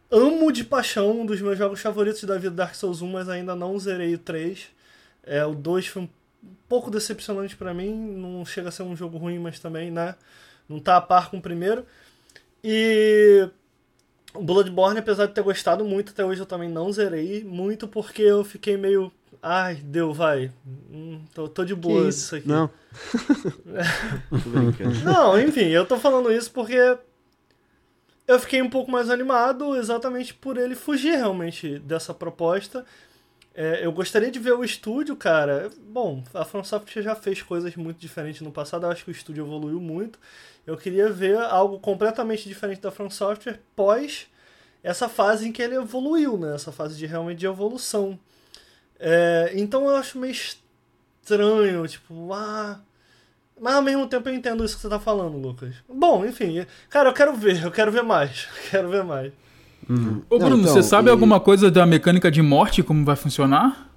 [0.10, 3.56] amo de paixão um dos meus jogos favoritos da vida Dark Souls 1, mas ainda
[3.56, 4.68] não zerei o 3.
[5.24, 6.10] É, o 2 foi um
[6.68, 10.16] pouco decepcionante pra mim, não chega a ser um jogo ruim, mas também, né,
[10.68, 11.86] não tá a par com o primeiro.
[12.64, 13.48] E
[14.34, 18.22] o Bloodborne, apesar de ter gostado muito, até hoje eu também não zerei, muito porque
[18.22, 19.12] eu fiquei meio,
[19.42, 20.52] ai, deu, vai.
[20.92, 22.20] Hum, tô, tô de boa isso?
[22.20, 22.48] isso aqui.
[22.48, 22.70] Não.
[24.30, 25.00] Tô brincando.
[25.04, 26.98] Não, enfim, eu tô falando isso porque
[28.28, 32.86] eu fiquei um pouco mais animado exatamente por ele fugir realmente dessa proposta.
[33.54, 35.70] É, eu gostaria de ver o estúdio, cara.
[35.88, 39.14] Bom, a From Software já fez coisas muito diferentes no passado, eu acho que o
[39.14, 40.18] estúdio evoluiu muito.
[40.66, 44.28] Eu queria ver algo completamente diferente da From Software pós
[44.84, 46.56] essa fase em que ele evoluiu, né?
[46.56, 48.18] Essa fase de realmente de evolução.
[49.00, 52.80] É, então eu acho meio estranho, tipo, ah,
[53.60, 55.76] mas ao mesmo tempo eu entendo isso que você tá falando, Lucas.
[55.88, 58.48] Bom, enfim, cara, eu quero ver, eu quero ver mais.
[58.72, 59.32] Quero ver mais.
[60.30, 63.16] Ô, Não, Bruno, então, você sabe e- alguma coisa da mecânica de morte, como vai
[63.16, 63.90] funcionar?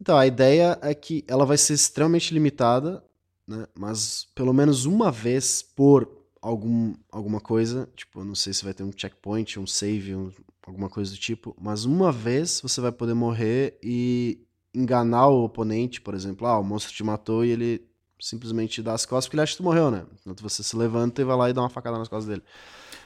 [0.00, 3.02] Então, a ideia é que ela vai ser extremamente limitada,
[3.46, 3.66] né?
[3.78, 6.08] Mas pelo menos uma vez por
[6.40, 10.30] algum, alguma coisa, tipo, eu não sei se vai ter um checkpoint, um save, um-
[10.66, 14.38] alguma coisa do tipo, mas uma vez você vai poder morrer e
[14.74, 17.86] enganar o oponente, por exemplo, ah, o monstro te matou e ele
[18.20, 20.04] simplesmente te dá as costas porque ele acha que tu morreu, né?
[20.26, 22.42] Então você se levanta e vai lá e dá uma facada nas costas dele.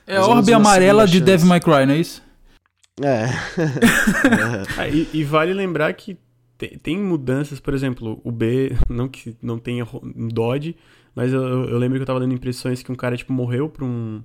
[0.06, 1.46] É a orbe amarela de Devil.
[1.46, 2.22] May Cry, não é isso?
[3.00, 3.26] É.
[4.78, 6.16] Ah, e, e vale lembrar que
[6.60, 9.86] te- tem mudanças, por exemplo, o B, não que não tenha
[10.32, 10.76] Dodge,
[11.14, 13.84] mas eu, eu lembro que eu tava dando impressões que um cara, tipo, morreu pra
[13.84, 14.22] um,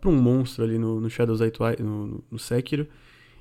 [0.00, 2.86] pra um monstro ali no, no Shadows Twice, no, no- Sekiro,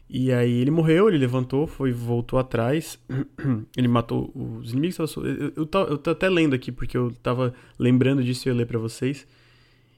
[0.10, 3.00] e aí ele morreu, ele levantou, foi, voltou atrás,
[3.78, 4.98] ele matou os inimigos.
[5.18, 8.54] Eu, eu, tô, eu tô até lendo aqui, porque eu tava lembrando disso e eu
[8.56, 9.28] ia ler pra vocês.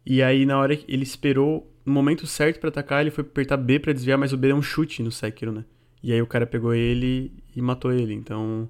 [0.06, 3.58] E aí, na hora que ele esperou no momento certo pra atacar, ele foi apertar
[3.58, 5.66] B pra desviar, mas o B é um chute no Sekiro, né?
[6.02, 8.14] E aí o cara pegou ele e matou ele.
[8.14, 8.70] Então,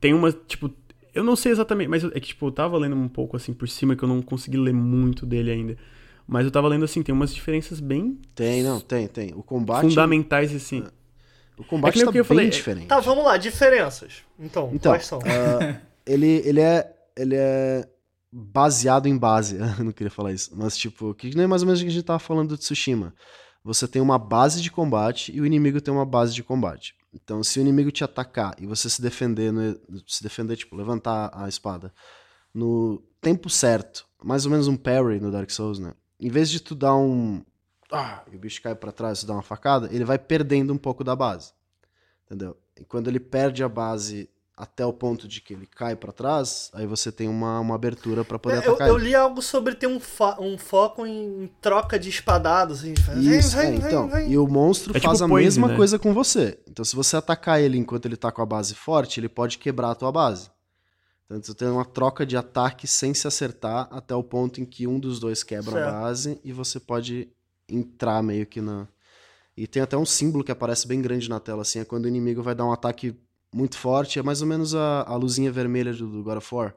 [0.00, 0.70] tem uma, tipo,
[1.14, 3.68] eu não sei exatamente, mas é que, tipo, eu tava lendo um pouco assim por
[3.68, 5.76] cima, que eu não consegui ler muito dele ainda.
[6.26, 9.32] Mas eu tava lendo assim, tem umas diferenças bem Tem, não, tem, tem.
[9.34, 9.88] O combate.
[9.88, 10.84] fundamentais, assim.
[11.58, 12.86] O combate É tá o que eu bem falei, é- diferente.
[12.86, 14.22] Tá, vamos lá, diferenças.
[14.38, 15.18] Então, Então, quais são?
[15.20, 16.92] ah, ele, ele é.
[17.16, 17.86] Ele é
[18.32, 19.58] baseado em base.
[19.78, 20.50] Eu não queria falar isso.
[20.56, 23.12] Mas, tipo, que nem mais ou menos o que a gente tava falando do Tsushima.
[23.64, 26.94] Você tem uma base de combate e o inimigo tem uma base de combate.
[27.14, 31.30] Então, se o inimigo te atacar e você se defender, no- se defender, tipo, levantar
[31.32, 31.92] a espada
[32.52, 35.94] no tempo certo, mais ou menos um parry no Dark Souls, né?
[36.18, 37.44] Em vez de tu dar um.
[37.90, 40.72] Ah, e o bicho cai pra trás e tu dá uma facada, ele vai perdendo
[40.72, 41.52] um pouco da base.
[42.26, 42.56] Entendeu?
[42.80, 46.70] E quando ele perde a base até o ponto de que ele cai pra trás,
[46.74, 49.06] aí você tem uma, uma abertura pra poder É, eu, atacar eu ele.
[49.08, 52.80] li algo sobre ter um, fo- um foco em troca de espadados.
[52.80, 54.08] Assim, de fazer, Isso, vem, é, vem, então.
[54.08, 54.30] vem.
[54.30, 55.76] E o monstro É faz tipo a poison, mesma né?
[55.76, 56.58] coisa com você.
[56.68, 59.90] Então, se você atacar ele enquanto ele tá com a base forte, ele pode quebrar
[59.90, 60.50] a tua base.
[61.24, 64.86] Então, você tem uma troca de ataque sem se acertar até o ponto em que
[64.86, 65.88] um dos dois quebra Certo.
[65.88, 67.28] a base e você pode
[67.68, 68.86] entrar meio que na.
[69.56, 72.08] E tem até um símbolo que aparece bem grande na tela, assim, é quando o
[72.08, 73.14] inimigo vai dar um ataque
[73.52, 74.18] muito forte.
[74.18, 76.74] É mais ou menos a, a luzinha vermelha do, do God of War.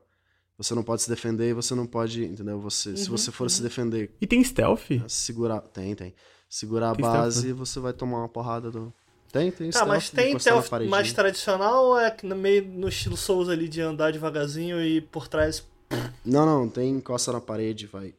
[0.57, 2.59] Você não pode se defender e você não pode, entendeu?
[2.61, 4.83] Você, Se Uhum, você for se defender, E tem stealth?
[5.07, 5.59] segurar.
[5.61, 6.13] Tem, tem.
[6.49, 8.93] Segurar a Tem stealth, base, você vai tomar uma porrada do.
[9.31, 12.87] Tem, tem Tá, stealth, mas tem stealth mais tradicional ou é que no meio no
[12.87, 15.61] estilo Souls ali de andar devagarzinho e por trás.
[16.23, 18.13] Não, não, tem encosta na parede, vai.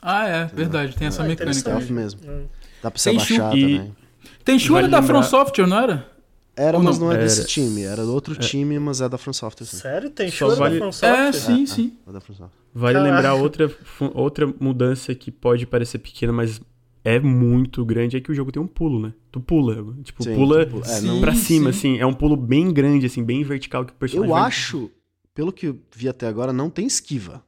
[0.00, 1.58] Ah, é, verdade, tem essa Ah, mecânica.
[1.58, 1.84] interessante.
[1.84, 2.20] Stealth mesmo.
[2.24, 2.46] Hum.
[2.82, 3.96] Dá pra você Tem abaixar e- também.
[4.44, 6.10] Tem Shu Vale da From lembrar- Software, não era?
[6.58, 7.06] Era, Ou mas não?
[7.06, 9.66] não é desse Era- time, era do outro time, mas é da From Software.
[9.66, 9.76] Sim.
[9.76, 10.10] Sério?
[10.10, 11.32] Tem Só show vale- da From É, Software?
[11.32, 11.92] sim, É, sim.
[12.06, 12.58] É da From Software.
[12.74, 13.14] Vale Caraca.
[13.14, 13.76] lembrar outra,
[14.14, 16.60] outra mudança que pode parecer pequena, mas
[17.04, 19.14] é muito grande, é que o jogo tem um pulo, né?
[19.30, 20.86] Tu pula, tipo, Sim, pula tu pula.
[20.86, 21.92] É, não- pra cima, sim.
[21.94, 21.98] assim.
[22.00, 24.90] É um pulo bem grande, assim, bem vertical que o personagem Eu vai- acho,
[25.34, 27.42] pelo que eu vi até agora, não tem esquiva.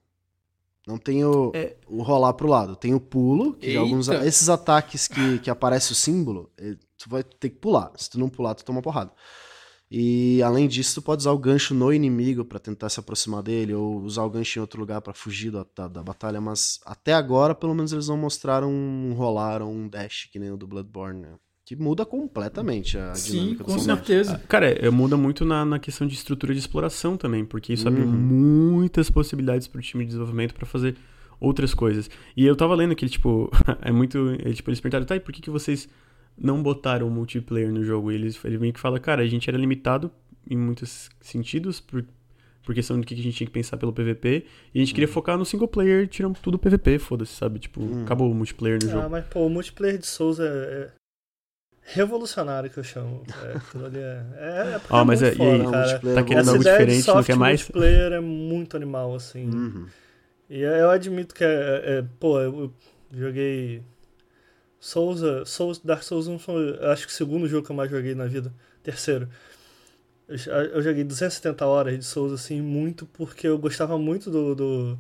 [0.87, 1.77] Não tem o, É.
[1.89, 2.75] o rolar pro lado.
[2.77, 6.51] Tem o pulo, que alguns esses ataques que, que aparece o símbolo,
[7.01, 7.91] tu vai ter que pular.
[7.97, 9.11] Se tu não pular, tu toma porrada.
[9.91, 13.75] E além disso, tu pode usar o gancho no inimigo pra tentar se aproximar dele,
[13.75, 17.13] ou usar o gancho em outro lugar pra fugir da, da, da batalha, mas até
[17.13, 20.67] agora, pelo menos, eles não mostraram um rolar ou um dash, que nem o do
[20.67, 21.35] Bloodborne, né?
[21.67, 23.97] Que muda completamente a Sim, dinâmica com do combate.
[24.07, 24.39] certeza.
[24.49, 28.03] Cara, é, muda muito na, na questão de estrutura de exploração também, porque isso abre
[28.03, 28.07] Uhum.
[28.13, 30.97] muitas possibilidades pro time de desenvolvimento pra fazer
[31.41, 32.09] outras coisas.
[32.37, 33.51] E eu tava lendo que ele, tipo,
[33.83, 34.37] é muito.
[34.45, 35.89] é, tipo, eles perguntaram, tá, e por que, que vocês
[36.37, 38.11] não botaram multiplayer no jogo?
[38.11, 40.11] Eles, ele meio que fala, cara, a gente era limitado
[40.49, 42.05] em muitos sentidos, por,
[42.65, 44.45] por questão do que a gente tinha que pensar pelo PVP,
[44.75, 44.95] e a gente Uhum.
[44.95, 47.59] queria focar no single player, tirando tudo PVP, foda-se, sabe?
[47.59, 48.03] Tipo, Uhum.
[48.05, 49.11] acabou o multiplayer no Ah, jogo.
[49.11, 50.91] mas pô, o multiplayer de Souls é, é
[51.83, 53.23] revolucionário que eu chamo.
[53.45, 55.59] É, aquilo ali é, é, é porque Ah, mas muito é- e aí?
[55.59, 55.87] Não, cara.
[55.89, 57.61] multiplayer Tá é querendo algo diferente, não quer mais?
[57.61, 59.49] multiplayer é muito animal, assim.
[59.51, 59.87] Uhum.
[60.49, 62.73] E eu admito que é, é- é- pô, eu
[63.13, 63.83] joguei
[64.81, 67.91] Souls, eh, Souls, Dark Souls 1 foi, acho que o segundo jogo que eu mais
[67.91, 68.53] joguei na vida,
[68.83, 69.29] terceiro.
[70.27, 74.99] Eu, eu joguei 270 horas de Souls assim, muito porque eu gostava muito do, do,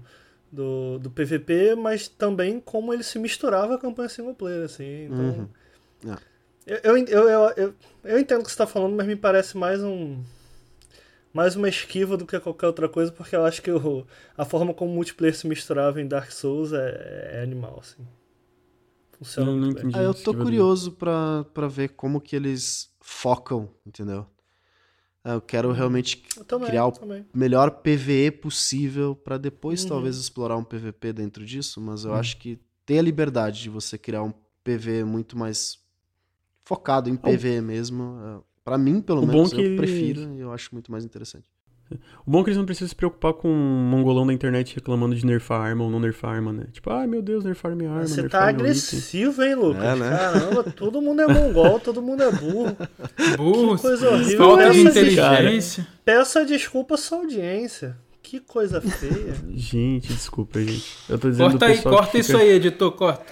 [0.52, 5.07] do, do PVP, mas também como ele se misturava à campanha single player, assim.
[5.07, 5.49] Então, Uhum.
[6.67, 6.81] É.
[6.84, 9.83] eu, eu, eu, eu, eu, entendo o que você está falando, mas me parece mais
[9.83, 10.23] um
[11.33, 13.70] mais uma esquiva do que qualquer outra coisa, porque eu acho que
[14.36, 18.05] a forma como o multiplayer se misturava em Dark Souls é, é animal, assim.
[19.21, 19.99] Funciona não entendi.
[19.99, 24.27] Ah, eu tô curioso pra, pra ver como que eles focam, entendeu?
[25.23, 26.93] Ah, Eu quero realmente Eu também, criar o
[27.35, 29.89] melhor PVE possível pra depois Uhum.
[29.91, 33.99] talvez explorar um PVP dentro disso, mas eu acho que ter a liberdade de você
[33.99, 34.33] criar um
[34.65, 35.79] PVE muito mais
[36.65, 40.51] focado em PVE mesmo, ah, pra mim pelo O menos que eu prefiro e eu
[40.53, 41.47] acho muito mais interessante.
[42.27, 45.15] O bom é que eles não precisam se preocupar com um mongolão da internet reclamando
[45.15, 46.65] de nerfar arma ou não nerfar arma, né?
[46.73, 48.07] Tipo, ai meu Deus, nerfar minha arma.
[48.07, 49.83] Você tá agressivo, hein, Lucas?
[49.83, 50.10] É, né?
[50.10, 52.77] Caramba, todo mundo é mongol, todo mundo é burro.
[53.36, 54.39] Burro, Que coisa horrível.
[54.39, 55.86] falta de inteligência.
[56.05, 57.97] Peça desculpa à sua audiência.
[58.23, 59.35] Que coisa feia.
[59.52, 60.97] Gente, desculpa, gente.
[61.09, 62.43] Eu tô dizendo Corta aí, pessoal corta que isso fica...
[62.44, 63.25] aí, editor, corta.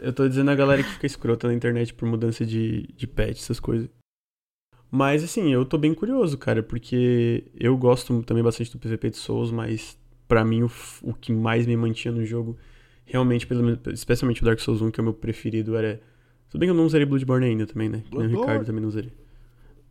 [0.00, 3.38] Eu tô dizendo a galera que fica escrota na internet por mudança de, de patch,
[3.38, 3.88] essas coisas.
[4.94, 9.16] Mas assim, eu tô bem curioso, cara, porque eu gosto também bastante do PVP de
[9.16, 9.98] Souls, mas
[10.28, 12.58] pra mim o, o que mais me mantinha no jogo,
[13.06, 15.98] realmente, pelo menos- especialmente o Dark Souls 1, que é o meu preferido, era.
[16.50, 18.02] Tudo bem que eu não zerei Bloodborne ainda também, né?
[18.10, 18.40] Que nem o.
[18.40, 19.12] Ricardo também não zerei.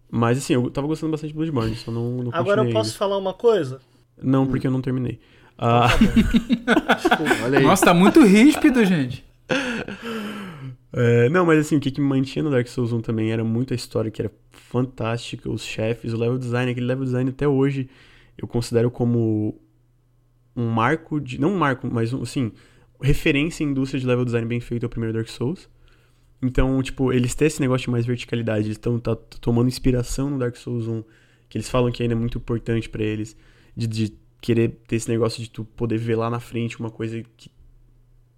[0.08, 3.18] Mas assim, eu tava gostando bastante de Bloodborne, só não, não Agora eu posso falar
[3.18, 3.82] uma coisa?
[4.20, 4.32] ainda.
[4.32, 5.20] Não, porque eu não terminei.
[5.58, 5.88] Ah,
[7.44, 7.64] Olha aí.
[7.66, 9.26] Nossa, tá muito ríspido, gente.
[10.94, 13.44] É, não, mas assim, o que, que me mantinha no Dark Souls 1 também era
[13.44, 14.32] muito a história, que era
[14.72, 17.90] fantástica, os chefes, o level design, aquele level design até hoje
[18.38, 19.59] eu considero como
[20.56, 21.40] um marco de.
[21.40, 22.51] Não um marco, mas um, assim,
[23.01, 25.69] referência em indústria de level design bem feito ao primeiro Dark Souls.
[26.41, 30.40] Então, tipo, eles têm esse negócio de mais verticalidade, eles estão tá tomando inspiração no
[30.40, 31.03] Dark Souls 1,
[31.50, 33.38] que eles falam que ainda é muito importante pra eles,
[33.77, 37.22] de, de querer ter esse negócio de tu poder ver lá na frente uma coisa
[37.38, 37.51] que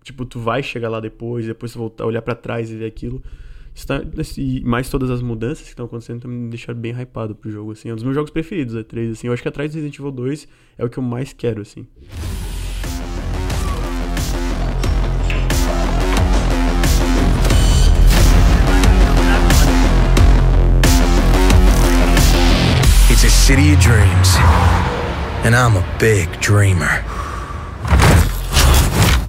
[0.03, 3.23] tipo, tu vai chegar lá depois, depois tu voltar, olhar pra trás e ver aquilo.
[3.75, 4.01] Isso tá-
[4.37, 7.71] e mais todas as mudanças que estão acontecendo também me deixaram bem hypado pro jogo,
[7.71, 7.89] assim.
[7.89, 9.27] É um dos meus jogos preferidos, é 3, assim.
[9.27, 11.87] Eu acho que atrás do Resident Evil 2 é o que eu mais quero, assim.
[23.09, 24.29] It's a city of dreams.
[25.45, 27.03] And I'm a big dreamer.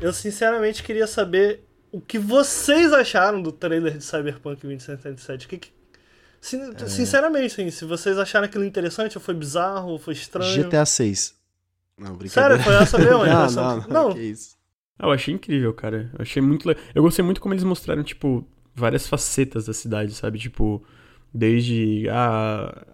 [0.01, 1.65] Eu sinceramente queria saber
[1.97, 5.47] o que vocês acharam do trailer de Cyberpunk 2077.
[5.47, 5.69] O que que-
[6.41, 6.87] Sin- É.
[6.87, 10.63] Sinceramente, assim, se vocês acharam aquilo interessante, ou foi bizarro, ou foi estranho.
[10.65, 11.35] GTA 6.
[11.97, 12.63] Não, Sério, brincadeira.
[12.63, 13.23] foi essa mesmo?
[13.23, 14.15] a não, não, que- não, não.
[14.15, 14.57] que isso.
[14.99, 16.11] Ah, eu achei incrível, cara.
[16.13, 20.39] Eu achei muito Eu gostei muito como eles mostraram, tipo, várias facetas da cidade, sabe?
[20.39, 20.85] Tipo,
[21.33, 22.85] desde a,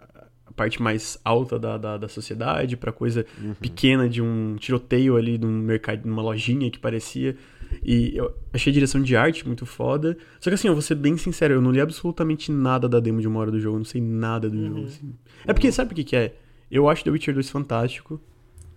[0.47, 3.27] a parte mais alta da, da, da sociedade pra coisa
[3.61, 7.37] pequena de um tiroteio ali num mercado, numa lojinha que parecia.
[7.83, 10.17] E eu achei a direção de arte muito foda.
[10.41, 13.21] Só que assim, eu vou ser bem sincero, eu não li absolutamente nada da demo
[13.21, 14.87] de uma hora do jogo, eu não sei nada do jogo.
[14.87, 15.15] assim.
[15.47, 16.35] É porque, sabe o que, que é?
[16.71, 18.21] Eu acho The Witcher 2 fantástico.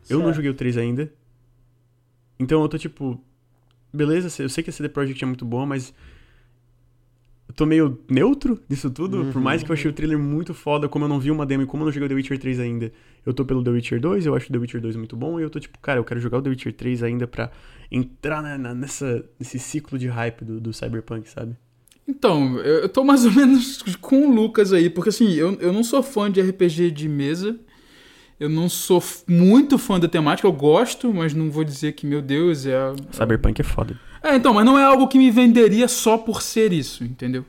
[0.09, 0.35] Eu não Certo.
[0.37, 1.11] joguei o 3 ainda.
[2.39, 3.19] Então eu tô tipo.
[3.93, 5.93] Beleza, eu sei que a CD Projekt é muito boa, mas.
[7.55, 9.25] Tô meio neutro nisso tudo.
[9.31, 11.63] Por mais que eu achei o trailer muito foda, como eu não vi uma demo
[11.63, 12.91] e como eu não joguei o The Witcher 3 ainda.
[13.25, 15.39] Eu tô pelo The Witcher 2, eu acho o The Witcher 2 muito bom.
[15.39, 17.51] E eu tô tipo, cara, eu quero jogar o The Witcher 3 ainda pra
[17.91, 21.55] entrar na- na- nessa, nesse ciclo de hype do, do Cyberpunk, sabe?
[22.07, 25.71] Então, eu, eu tô mais ou menos com o Lucas aí, porque assim, eu, eu
[25.71, 27.57] não sou fã de RPG de mesa.
[28.39, 32.21] Eu não sou muito fã da temática, eu gosto, mas não vou dizer que, meu
[32.21, 32.75] Deus, é.
[32.75, 33.97] a- Cyberpunk é foda.
[34.23, 37.43] É, então, mas não é algo que me venderia só por ser isso, entendeu?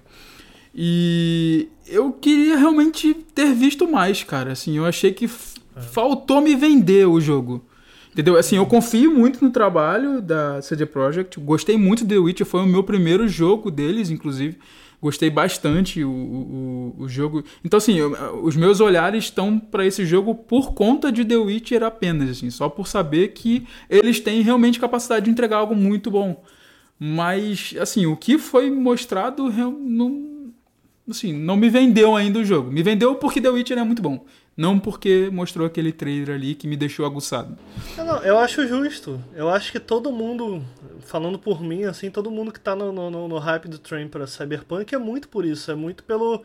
[0.75, 4.53] E eu queria realmente ter visto mais, cara.
[4.53, 5.59] Assim, eu achei que f-
[5.93, 7.65] faltou me vender o jogo.
[8.13, 8.37] Entendeu?
[8.37, 11.39] Assim, eu confio muito no trabalho da CD Projekt.
[11.39, 14.59] Gostei muito de The Witcher, foi o meu primeiro jogo deles, inclusive.
[15.01, 17.45] Gostei bastante o, o, o jogo.
[17.65, 21.83] Então, assim, eu- os meus olhares estão para esse jogo por conta de The Witcher
[21.85, 26.43] apenas, assim, só por saber que eles têm realmente capacidade de entregar algo muito bom.
[26.99, 30.53] Mas, assim, o que foi mostrado não,
[31.09, 32.71] assim, não me vendeu ainda o jogo.
[32.71, 34.25] Me vendeu porque The Witcher é muito bom.
[34.57, 37.59] Não porque mostrou aquele trailer ali que me deixou aguçado.
[37.97, 39.21] Não, não, eu acho justo.
[39.35, 40.63] Eu acho que todo mundo,
[41.01, 44.29] falando por mim, assim, todo mundo que tá no, no, no- hype do trem pra
[44.29, 46.45] Cyberpunk é muito por isso, é muito pelo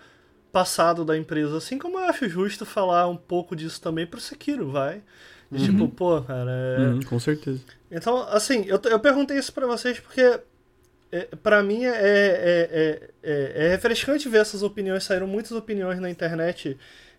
[0.51, 1.55] passado da empresa.
[1.57, 5.03] Assim como eu acho justo falar um pouco disso também pro Sekiro, vai.
[5.51, 6.79] De Tipo, pô, cara, é...
[6.79, 7.59] Uhum, com certeza.
[7.89, 10.39] Então, assim, eu, eu perguntei isso pra vocês porque
[11.11, 15.03] é, para mim é, é, é, é, é refrescante ver essas opiniões.
[15.03, 16.77] Saíram muitas opiniões na internet,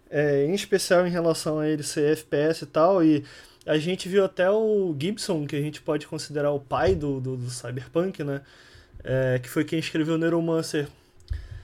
[0.09, 3.03] é, em especial em relação a ele ser FPS e tal.
[3.03, 3.25] E
[3.67, 7.37] a gente viu até o Gibson, que a gente pode considerar o pai do, do,
[7.37, 8.43] do Cyberpunk, né?
[9.03, 10.87] É, que foi quem escreveu Neuromancer,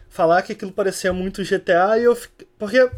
[0.09, 1.99] falar que aquilo parecia muito GTA.
[1.99, 2.47] E eu fiquei.
[2.59, 2.91] Porque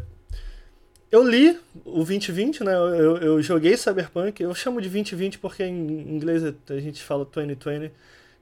[1.10, 2.74] eu li o 2020, né?
[2.74, 4.42] Eu, eu, joguei Cyberpunk.
[4.42, 7.92] Eu chamo de 2020 porque em inglês a gente fala 2020.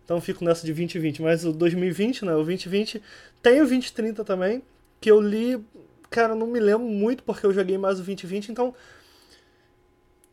[0.04, 1.22] Então fico nessa de 2020.
[1.22, 2.32] Mas o 2020, né?
[2.32, 3.00] O 2020
[3.42, 4.62] tem o 2030 também.
[5.00, 5.62] Que eu li.
[6.10, 8.50] Cara, não me lembro muito porque eu joguei mais o 2020.
[8.50, 8.74] Então.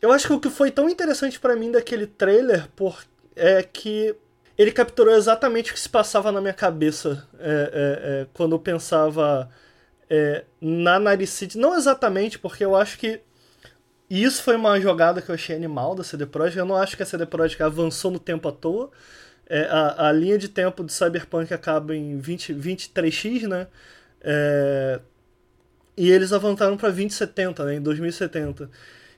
[0.01, 3.05] Eu acho que o que foi tão interessante pra mim daquele trailer por,
[3.37, 4.13] é que
[4.57, 8.59] ele capturou exatamente o que se passava na minha cabeça é, é, é, quando eu
[8.59, 9.49] pensava
[10.13, 11.57] é, na Naricid.
[11.57, 13.19] Não exatamente, porque eu acho que
[14.07, 16.59] isso foi uma jogada que eu achei animal da CD Projekt.
[16.59, 18.91] Eu não acho que a CD Projekt avançou no tempo à toa.
[19.47, 23.65] É, a, a linha de tempo do Cyberpunk acaba em 20, 23x, né?
[24.21, 24.99] É,
[25.97, 27.75] e eles avançaram para 2070, né?
[27.75, 28.69] Em 2070.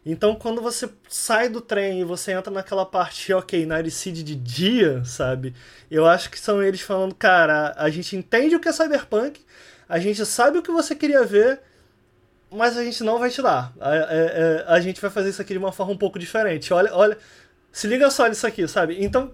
[0.05, 5.03] Então, quando você sai do trem e você entra naquela parte, ok, Naricid de dia,
[5.03, 5.53] sabe?
[5.91, 9.41] Eu acho que são eles falando, cara, a gente entende o que é Cyberpunk,
[9.87, 11.61] a gente sabe o que você queria ver,
[12.51, 13.73] mas a gente não vai te dar.
[13.79, 16.73] A, a, a, a gente vai fazer isso aqui de uma forma um pouco diferente.
[16.73, 17.17] Olha, olha,
[17.71, 19.03] se liga só nisso aqui, sabe?
[19.03, 19.29] Então,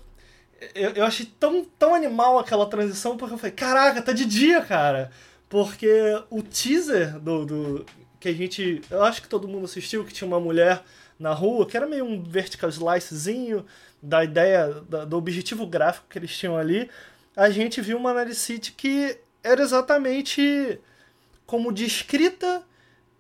[0.76, 4.62] eu, eu achei tão, tão animal aquela transição, porque eu falei, caraca, tá de dia,
[4.62, 5.12] cara.
[5.50, 5.88] Porque
[6.30, 7.86] o teaser do, do
[8.20, 8.82] que a gente.
[8.90, 10.84] Eu acho que todo mundo assistiu, que tinha uma mulher
[11.20, 13.66] na rua, que era meio um vertical slicezinho
[14.02, 16.90] da ideia, da, do objetivo gráfico que eles tinham ali.
[17.36, 20.80] A gente viu uma Naricity que era exatamente
[21.46, 22.64] como descrita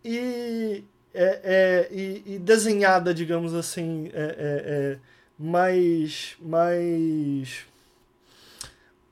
[0.03, 0.83] e,
[1.13, 4.99] é, é, e, e, desenhada, digamos assim, é, é,
[5.37, 7.65] mais, mais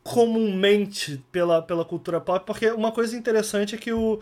[0.03, 4.19] comumente pela, pela cultura pop, porque uma coisa interessante é que o,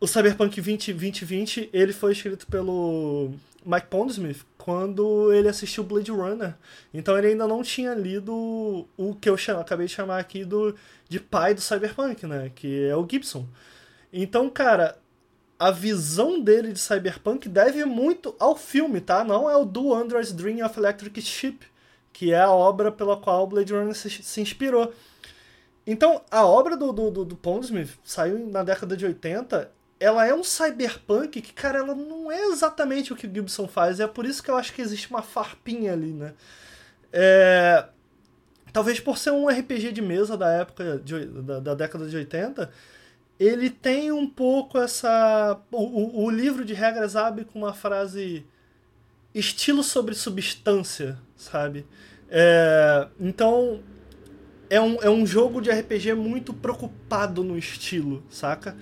[0.00, 3.30] o Cyberpunk 20, 2020 ele foi escrito pelo
[3.64, 6.54] Mike Pondsmith quando ele assistiu Blade Runner.
[6.92, 10.74] Então ele ainda não tinha lido o que eu chamo, acabei de chamar aqui do,
[11.08, 12.50] de pai do Cyberpunk, né?
[12.54, 13.46] Que é o Gibson.
[14.12, 14.98] Então, cara,
[15.58, 19.24] a visão dele de Cyberpunk deve muito ao filme, tá?
[19.24, 21.66] Não é o Do Android's Dream of Electric Sheep,
[22.12, 24.92] que é a obra pela qual Blade Runner se, se inspirou.
[25.86, 30.44] Então, a obra do, do, do Pondsmith saiu na década de 80 ela é um
[30.44, 33.98] cyberpunk que, cara, ela não é exatamente o que o Gibson faz.
[33.98, 36.34] É por isso que eu acho que existe uma farpinha ali, né?
[37.12, 37.84] É...
[38.78, 42.70] Talvez por ser um RPG de mesa da época, de, da, da, década de 80,
[43.36, 45.60] ele tem um pouco essa...
[45.72, 48.46] O, o, livro de regras abre com uma frase
[49.34, 51.84] estilo sobre substância, sabe?
[52.30, 53.08] É...
[53.18, 53.80] Então,
[54.70, 58.76] é um, é um jogo de RPG muito preocupado no estilo, saca?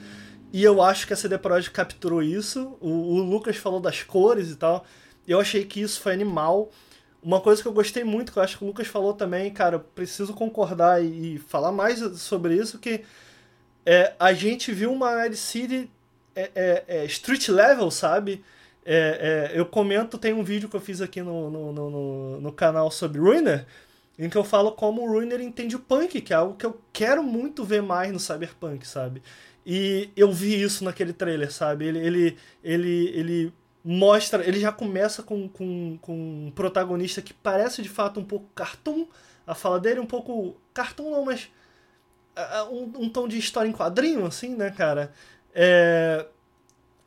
[0.52, 2.76] e eu acho que a CD Projekt capturou isso.
[2.82, 4.84] O, o Lucas falou das cores e tal.
[5.26, 6.70] Eu achei que isso foi animal.
[7.26, 9.80] Uma coisa que eu gostei muito, que eu acho que o Lucas falou também, cara,
[9.80, 13.02] preciso concordar e, e falar mais sobre isso, que
[13.84, 15.90] é, a gente viu uma Night City
[16.36, 18.44] é, é, é, street level, sabe?
[18.84, 22.52] É, é, eu comento, tem um vídeo que eu fiz aqui no, no, no, no,
[22.52, 23.66] canal sobre Ruiner,
[24.16, 26.80] em que eu falo como o Ruiner entende o punk, que é algo que eu
[26.92, 29.20] quero muito ver mais no Cyberpunk, sabe?
[29.66, 31.86] E eu vi isso naquele trailer, sabe?
[31.86, 33.52] Ele, ele, ele, ele
[33.88, 38.48] mostra, ele já começa com, com, com um protagonista que parece de fato um pouco
[38.52, 39.06] cartoon,
[39.46, 41.48] a fala dele um pouco cartoon não, mas
[42.36, 45.12] uh, um, um tom de história em quadrinho, assim, né, cara?
[45.54, 46.26] É,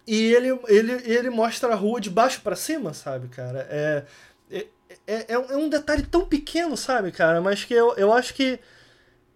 [0.08, 3.67] e ele, ele, ele mostra a rua de baixo para cima, sabe, cara?
[3.69, 4.06] É,
[4.49, 4.67] é,
[5.06, 7.41] é, é, um detalhe tão pequeno, sabe, cara?
[7.41, 8.58] Mas que eu, eu acho que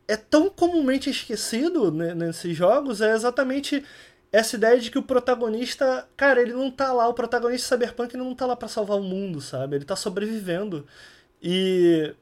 [0.07, 3.83] é tão comumente esquecido nesses jogos, é exatamente
[4.33, 8.33] essa ideia de que o protagonista, cara, ele não tá lá, o protagonista cyberpunk não
[8.33, 9.75] tá lá para salvar o mundo, sabe?
[9.75, 10.87] Ele tá sobrevivendo.
[11.39, 12.15] E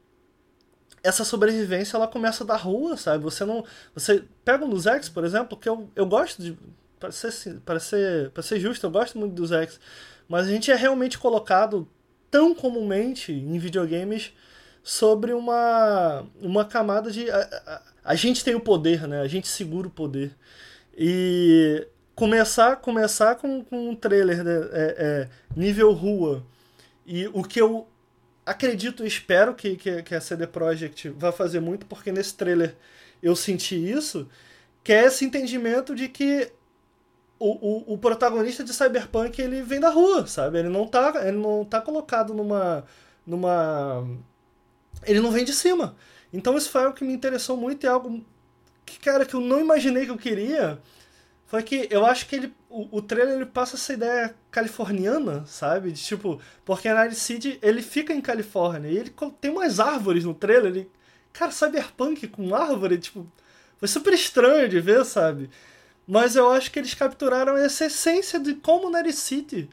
[1.02, 3.24] essa sobrevivência ela começa da rua, sabe?
[3.24, 3.64] Você não,
[3.96, 6.58] você pega um dos X, por exemplo, que eu, eu gosto de
[7.00, 9.80] para ser, para ser, para ser justo, eu gosto muito dos X,
[10.28, 11.88] mas a gente é realmente colocado
[12.30, 14.34] tão comumente em videogames
[14.84, 17.32] sobre uma, uma camada de.
[17.32, 17.82] A, a,
[18.12, 19.22] a, gente tem o poder, né?
[19.22, 20.36] A gente segura o poder.
[20.98, 21.88] E
[22.22, 24.52] começar, começar com, com um trailer né?
[24.72, 26.46] é, é, nível rua.
[27.04, 27.88] E o que eu
[28.46, 32.76] acredito e espero que, que, que a CD Projekt vá fazer muito, porque nesse trailer
[33.24, 34.30] eu senti isso,
[34.84, 36.52] que é esse entendimento de que
[37.40, 37.50] o,
[37.90, 40.60] o, o, protagonista de Cyberpunk ele vem da rua, sabe?
[40.60, 42.86] Ele não tá, ele não tá colocado numa.
[43.26, 44.08] numa.
[45.08, 45.96] Ele não vem de cima.
[46.32, 48.24] Então isso foi algo que me interessou muito e algo
[48.86, 50.80] que, cara, que eu não imaginei que eu queria.
[51.52, 55.92] Foi que eu acho que ele, o, o trailer ele passa essa ideia californiana, sabe?
[55.92, 60.24] De tipo, porque a Night City ele fica em Califórnia e ele tem umas árvores
[60.24, 60.72] no trailer.
[60.72, 60.92] Ele,
[61.34, 63.30] cara, Cyberpunk com árvore, tipo,
[63.78, 65.50] foi super estranho de ver, sabe?
[66.08, 69.70] Mas eu acho que eles capturaram essa essência de como Night City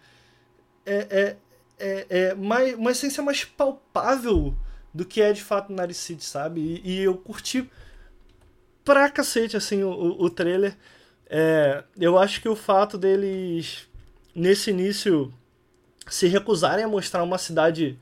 [0.84, 1.36] é, é,
[1.78, 4.52] é, é mais, uma essência mais palpável
[4.92, 6.60] do que é de fato Night City, sabe?
[6.60, 7.70] E, e, eu curti
[8.84, 10.76] pra cacete, assim, o, o trailer.
[11.28, 13.88] É, eu acho que o fato deles,
[14.34, 15.32] nesse início,
[16.08, 17.98] se recusarem a mostrar uma cidade,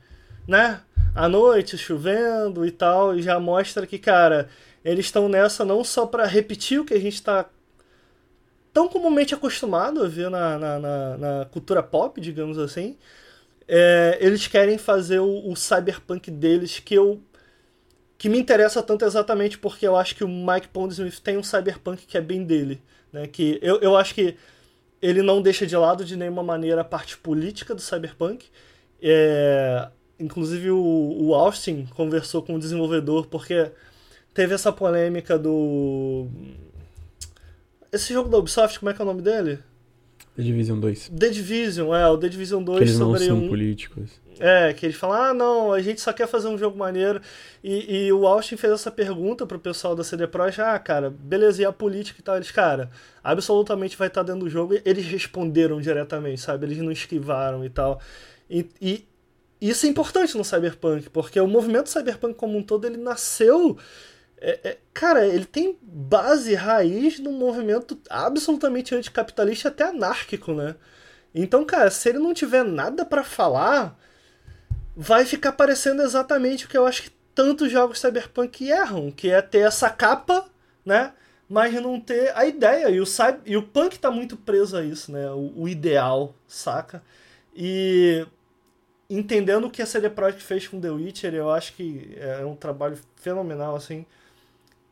[0.47, 0.81] né?
[1.13, 4.49] À noite, chovendo e tal, já mostra que, cara,
[4.85, 7.49] eles estão nessa não só para repetir o que a gente tá
[8.77, 12.95] tão comumente acostumado a ver na, na, na, na cultura pop, digamos assim.
[13.67, 17.19] É, eles querem fazer o, o, cyberpunk deles que eu
[18.17, 22.05] que me interessa tanto exatamente porque eu acho que o Mike Pondsmith tem um cyberpunk
[22.05, 23.27] que é bem dele, né?
[23.27, 24.35] Que eu, eu acho que
[25.01, 28.47] ele não deixa de lado de nenhuma maneira a parte política do cyberpunk.
[29.01, 33.71] É, inclusive o, o Austin conversou com o desenvolvedor porque
[34.33, 36.27] teve essa polêmica do
[37.91, 39.59] esse jogo da Ubisoft, como é que é o nome dele?
[40.37, 41.09] The Division 2.
[41.09, 43.49] The Division, é, o The Division 2 que eles sobre não são um...
[43.49, 44.11] políticos.
[44.39, 47.19] É, que eles falam, ah, não, a gente só quer fazer um jogo maneiro.
[47.63, 51.63] E, e o Austin fez essa pergunta pro pessoal da CD Projekt, ah, cara, beleza,
[51.63, 52.35] e a política e tal?
[52.35, 52.91] Eles, cara,
[53.23, 54.75] absolutamente vai estar dentro do jogo.
[54.75, 56.67] E eles responderam diretamente, sabe?
[56.67, 57.99] Eles não esquivaram e tal.
[58.47, 59.07] E, e
[59.59, 63.75] isso é importante no Cyberpunk, porque o movimento Cyberpunk como um todo, ele nasceu
[64.39, 70.75] é, é, cara, ele tem base, raiz num movimento absolutamente anticapitalista até anárquico, né?
[71.33, 73.97] Então, cara, se ele não tiver nada para falar,
[74.95, 79.41] vai ficar parecendo exatamente o que eu acho que tantos jogos cyberpunk erram, que é
[79.41, 80.49] ter essa capa,
[80.85, 81.13] né?
[81.49, 82.89] Mas não ter a ideia.
[82.89, 83.05] E o,
[83.45, 85.29] e o punk tá muito preso a isso, né?
[85.31, 87.03] O, o ideal, saca?
[87.55, 88.25] E
[89.09, 92.55] entendendo o que a CD Projekt fez com The Witcher, eu acho que é um
[92.55, 94.05] trabalho fenomenal, assim.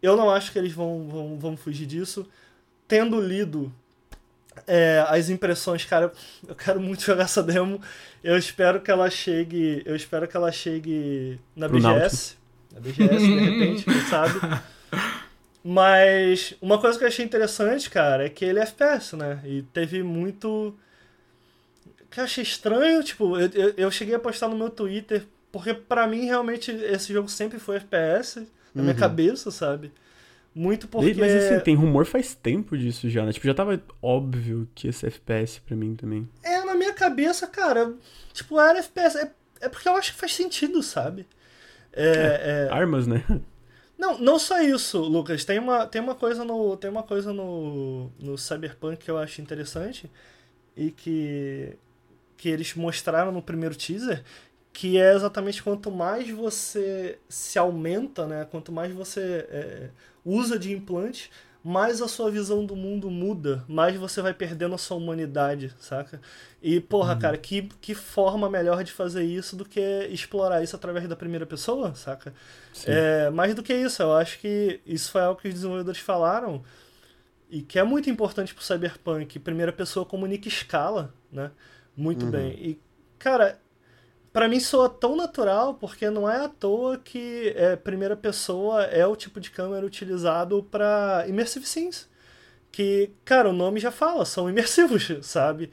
[0.02, 2.28] Eu não acho que eles vão, vão, vão fugir disso.
[2.88, 3.74] Tendo lido
[4.68, 6.12] é, as impressões, cara,
[6.48, 7.82] eu quero muito jogar essa demo.
[8.24, 9.82] Eu espero que ela chegue.
[9.86, 12.38] Eu espero que ela chegue na Pro BGS.
[12.74, 14.40] Na BGS, de repente, quem sabe.
[15.64, 19.42] Mas uma coisa que eu achei interessante, cara, é que ele é FPS, né?
[19.44, 20.78] E teve muito.
[22.12, 25.74] que eu achei estranho, tipo, eu, eu, eu cheguei a postar no meu Twitter, porque
[25.74, 29.00] para mim realmente esse jogo sempre foi FPS na minha uhum.
[29.00, 29.92] cabeça, sabe?
[30.54, 31.14] Muito porque.
[31.16, 33.34] Mas assim, tem rumor faz tempo disso já, né?
[33.34, 36.30] Tipo, já tava óbvio que esse FPS pra mim também.
[36.44, 37.94] É, na minha cabeça, cara,
[38.32, 39.18] tipo, era FPS.
[39.18, 39.32] É,
[39.62, 41.26] é porque eu acho que faz sentido, sabe?
[41.92, 42.74] É, é, é...
[42.74, 43.24] Armas, né?
[43.98, 45.46] Não, não só isso, Lucas.
[45.46, 49.42] Tem uma, tem uma coisa no tem uma coisa no, no Cyberpunk que eu acho
[49.42, 50.12] interessante
[50.76, 51.78] e que
[52.38, 54.24] que eles mostraram no primeiro teaser,
[54.76, 58.46] que é exatamente quanto mais você se aumenta, né?
[58.52, 59.90] Quanto mais você é,
[60.26, 61.32] usa de implante,
[61.64, 66.22] mais a sua visão do mundo muda, mais você vai perdendo a sua humanidade, saca?
[66.62, 69.80] E, porra, cara, que, que forma melhor de fazer isso do que
[70.12, 72.34] explorar isso através da primeira pessoa, saca?
[72.84, 76.64] É, mais do que isso, eu acho que isso foi algo que os desenvolvedores falaram
[77.50, 79.40] e que é muito importante pro Cyberpunk.
[79.40, 81.52] Primeira pessoa comunica escala, né?
[81.96, 82.28] Muito Uhum.
[82.28, 82.54] bem.
[82.54, 82.82] E,
[83.20, 83.60] cara,
[84.36, 89.08] Pra mim soa tão natural, porque não é à toa que é, primeira pessoa é
[89.08, 92.10] o tipo de câmera utilizado pra Immersive Scenes.
[92.70, 95.72] Que, cara, o nome já fala, são imersivos, sabe?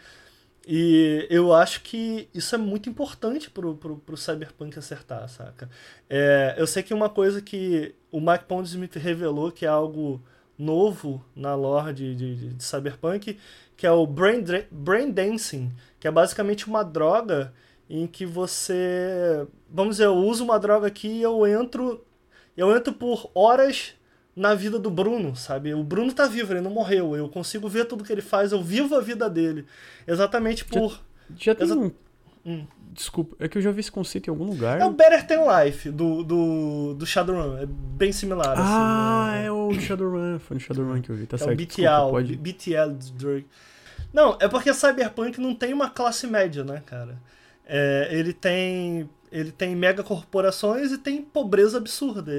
[0.65, 5.69] E eu acho que isso é muito importante pro, pro, pro Cyberpunk acertar, saca?
[6.09, 10.23] É, eu sei que uma coisa que o Mike Pondsmith revelou que é algo
[10.57, 13.37] novo na lore de, de, de Cyberpunk,
[13.77, 17.53] que é o Brain, Brain Dancing, que é basicamente uma droga
[17.95, 19.47] em que você.
[19.71, 22.03] Vamos dizer, eu uso uma droga aqui e eu entro.
[22.57, 23.93] Eu entro por horas
[24.35, 25.75] na vida do Bruno, sabe?
[25.75, 27.15] O Bruno tá vivo, ele não morreu.
[27.15, 29.67] Eu consigo ver tudo que ele faz, eu vivo a vida dele.
[30.07, 30.99] Exatamente por.
[31.37, 31.93] Já tem Exa- um.
[32.47, 32.67] Hum.
[32.95, 34.81] Desculpa, é que eu já vi esse conceito em algum lugar.
[34.81, 37.57] É o Better Than Life do, do, do Shadowrun.
[37.59, 38.55] É bem similar.
[38.59, 40.39] Ah, assim, é o Shadowrun.
[40.39, 41.57] Foi no Shadowrun que eu vi, tá É o certo.
[41.57, 42.37] BTL, Desculpa, pode...
[42.37, 43.47] BTL drug.
[44.13, 47.17] Não, é porque Cyberpunk não tem uma classe média, né, cara?
[47.67, 52.31] É, ele tem ele tem mega corporações e tem pobreza absurda.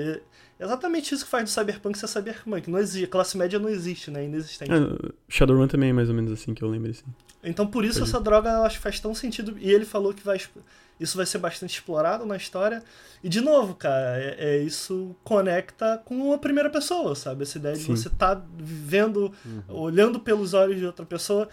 [0.59, 2.69] É exatamente isso que faz do Cyberpunk ser Cyberpunk.
[2.69, 4.21] Não existe, classe média não existe, né?
[4.21, 4.71] É Inexistente.
[4.71, 7.03] Ah, Shadowrun também é mais ou menos assim que eu lembro, assim.
[7.43, 9.55] Então por isso Pode- essa droga eu acho que faz tão sentido.
[9.59, 10.39] E ele falou que vai,
[10.99, 12.83] isso vai ser bastante explorado na história.
[13.23, 17.41] E de novo, cara, é, é- isso conecta com a primeira pessoa, sabe?
[17.41, 17.95] Essa ideia de Sim.
[17.95, 19.33] você estar vivendo,
[19.67, 21.49] olhando pelos olhos de outra pessoa.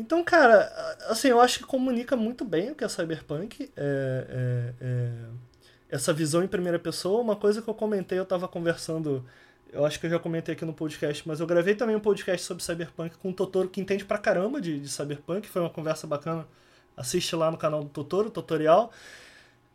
[0.00, 0.72] Então, cara,
[1.08, 3.70] assim, eu acho que comunica muito bem o que é Cyberpunk.
[3.76, 4.26] É,
[4.80, 5.24] é- é-
[5.90, 7.20] essa visão em primeira pessoa.
[7.20, 9.24] Uma coisa que eu comentei, eu tava conversando.
[9.72, 12.44] Eu acho que eu já comentei aqui no podcast, mas eu gravei também um podcast
[12.46, 15.46] sobre Cyberpunk com o Totoro, que entende pra caramba de, de Cyberpunk.
[15.48, 16.46] Foi uma conversa bacana.
[16.96, 18.92] Assiste lá no canal do Totoro, tutorial.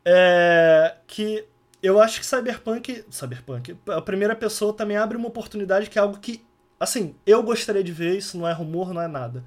[0.04, 1.46] É, que
[1.84, 3.04] eu acho que Cyberpunk.
[3.10, 3.78] Cyberpunk.
[3.88, 6.44] A primeira pessoa também abre uma oportunidade que é algo que.
[6.80, 9.44] Assim, eu gostaria de ver, isso não é rumor, não é nada.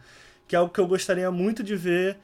[0.48, 2.16] Que é algo que eu gostaria muito de ver.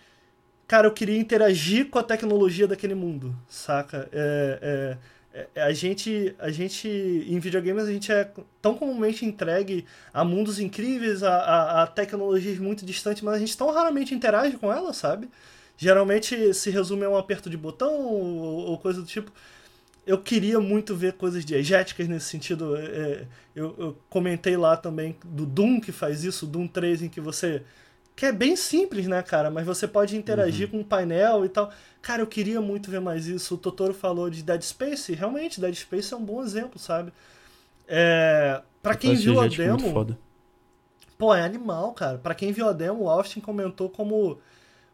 [0.66, 4.08] Cara, eu queria interagir com a tecnologia daquele mundo, saca?
[4.10, 4.96] É,
[5.32, 8.30] é, é, a gente, a gente, em videogames, a gente é
[8.62, 13.56] tão comumente entregue a mundos incríveis, a, a, a tecnologias muito distantes, mas a gente
[13.56, 15.28] tão raramente interage com elas, sabe?
[15.76, 19.32] Geralmente se resume a um aperto de botão ou, ou coisa do tipo.
[20.06, 22.76] Eu queria muito ver coisas diegéticas nesse sentido.
[22.76, 27.20] é, eu, eu comentei lá também do Doom que faz isso, Doom 3, em que
[27.20, 27.62] você.
[28.16, 29.50] Que é bem simples, né, cara?
[29.50, 31.72] Mas você pode interagir com um painel e tal.
[32.00, 33.54] Cara, eu queria muito ver mais isso.
[33.56, 35.12] O Totoro falou de Dead Space.
[35.14, 37.12] Realmente, Dead Space é um bom exemplo, sabe?
[37.88, 40.16] É, pra quem viu a demo.
[41.18, 42.18] Pô, é animal, cara.
[42.18, 44.38] Pra quem viu a demo, o Austin comentou como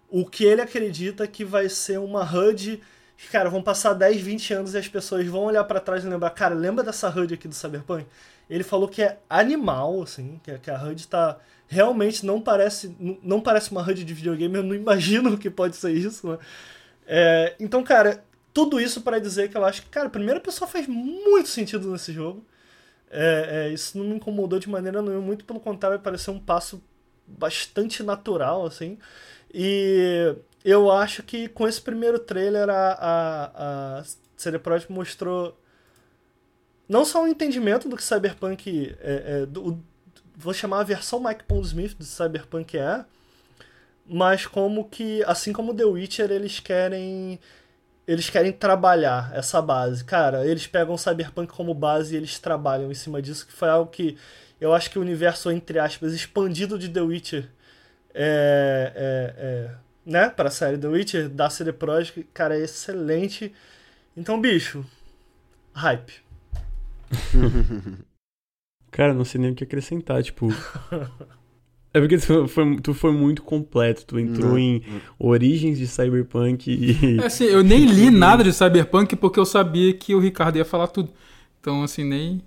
[0.08, 2.80] o que ele acredita que vai ser uma HUD.
[3.28, 6.30] Cara, vão passar 10, 20 anos e as pessoas vão olhar pra trás e lembrar,
[6.30, 8.06] cara, lembra dessa HUD aqui do Cyberpunk?
[8.48, 11.38] Ele falou que é animal, assim, que, a HUD tá.
[11.68, 15.92] Realmente não parece, não- parece uma HUD de videogame, eu não imagino que pode ser
[15.92, 16.38] isso, né?
[17.06, 18.24] É, então, cara,
[18.54, 21.90] tudo isso pra dizer que eu acho que, cara, a primeira pessoa faz muito sentido
[21.92, 22.44] nesse jogo.
[23.10, 26.82] É, é, isso não me incomodou de maneira nenhuma, muito pelo contrário, pareceu um passo
[27.26, 28.98] bastante natural, assim.
[29.52, 34.04] E eu acho que com esse primeiro trailer a, a, a
[34.36, 35.56] CD Projekt mostrou
[36.88, 39.82] não só um entendimento do que Cyberpunk é, é, do-
[40.36, 43.04] vou chamar a versão Mike Pondsmith do Cyberpunk é,
[44.06, 47.38] mas como que, assim como The Witcher, eles querem
[48.06, 50.04] eles querem trabalhar essa base.
[50.04, 53.90] Cara, eles pegam Cyberpunk como base e eles trabalham em cima disso, que foi algo
[53.90, 54.18] que
[54.60, 57.48] eu acho que o universo, entre aspas, expandido de The Witcher
[58.14, 59.34] é, é,
[59.70, 63.52] é, né, pra série The Witcher, da CD Projekt, cara, é excelente.
[64.16, 64.84] Então, bicho,
[65.74, 66.12] hype.
[68.90, 70.48] Cara, não sei nem o que acrescentar, tipo.
[71.92, 74.04] É porque tu foi, tu foi muito completo.
[74.04, 74.82] Tu entrou Não, em
[75.18, 77.20] origens de Cyberpunk e.
[77.20, 80.64] É assim, eu nem li nada de Cyberpunk porque eu sabia que o Ricardo ia
[80.64, 81.12] falar tudo.
[81.60, 82.42] Então, assim, nem.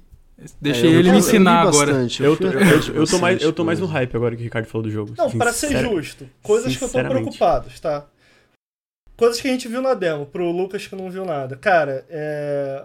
[0.60, 2.44] Deixei É, eu ele me ensinar bastante, agora.
[2.44, 4.44] Eu tô, eu, eu tô mais, bastante eu tô mais no hype agora que o
[4.44, 5.14] Ricardo falou do jogo.
[5.18, 8.08] Não, para ser justo, coisas que eu tô preocupado, tá?
[9.16, 11.56] Coisas que a gente viu na demo, pro Lucas que não viu nada.
[11.56, 12.84] Cara, é...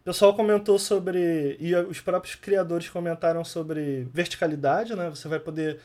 [0.00, 1.56] O pessoal comentou sobre.
[1.58, 5.08] E os próprios criadores comentaram sobre verticalidade, né?
[5.08, 5.80] Você vai poder.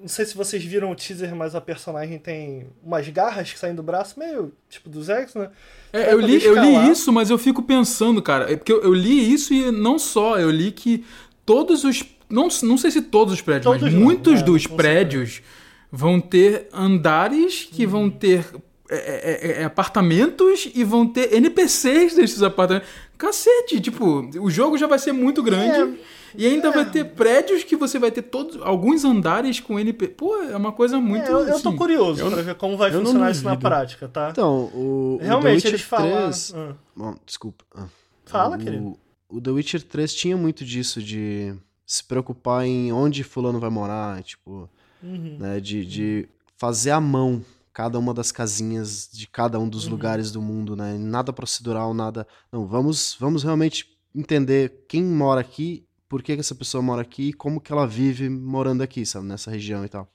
[0.00, 3.74] Não sei se vocês viram o teaser, mas a personagem tem umas garras que saem
[3.74, 5.50] do braço, meio tipo dos X, né?
[5.92, 8.52] É, eu, li, eu li isso, mas eu fico pensando, cara.
[8.52, 11.04] É porque eu, eu li isso e não só, eu li que
[11.44, 12.02] todos os.
[12.28, 15.42] Não, não sei se todos os prédios, Todos mas não, muitos é, dos prédios
[15.90, 18.46] vão ter andares que vão ter
[18.90, 22.88] é, é, é, apartamentos e vão ter NPCs desses apartamentos.
[23.16, 25.98] Cacete, tipo, o jogo já vai ser muito grande.
[26.36, 30.12] E ainda vai ter prédios que você vai ter todos alguns andares com NPC.
[30.12, 31.24] Pô, é uma coisa muito.
[31.26, 34.08] É, eu, eu tô assim, curioso eu- pra ver como vai funcionar isso na prática,
[34.08, 34.28] tá?
[34.30, 36.10] Então, o, Realmente, The Witcher eles falaram.
[36.30, 36.54] 3...
[36.54, 37.64] Ah, Bom, desculpa.
[37.74, 37.86] Ah.
[38.24, 38.98] Fala, o, querido.
[39.28, 41.54] O The Witcher 3 tinha muito disso, de
[41.86, 44.68] se preocupar em onde fulano vai morar, tipo,
[45.02, 45.36] Uhum.
[45.38, 49.68] né, de, de fazer à mão cada uma das casinhas de cada um Uhum.
[49.68, 50.96] dos lugares do mundo, né?
[50.98, 52.26] Nada procedural, nada.
[52.52, 57.30] Não, vamos, vamos realmente entender quem mora aqui, por que, que essa pessoa mora aqui
[57.30, 60.06] e como que ela vive morando aqui, sabe, nessa região e tal.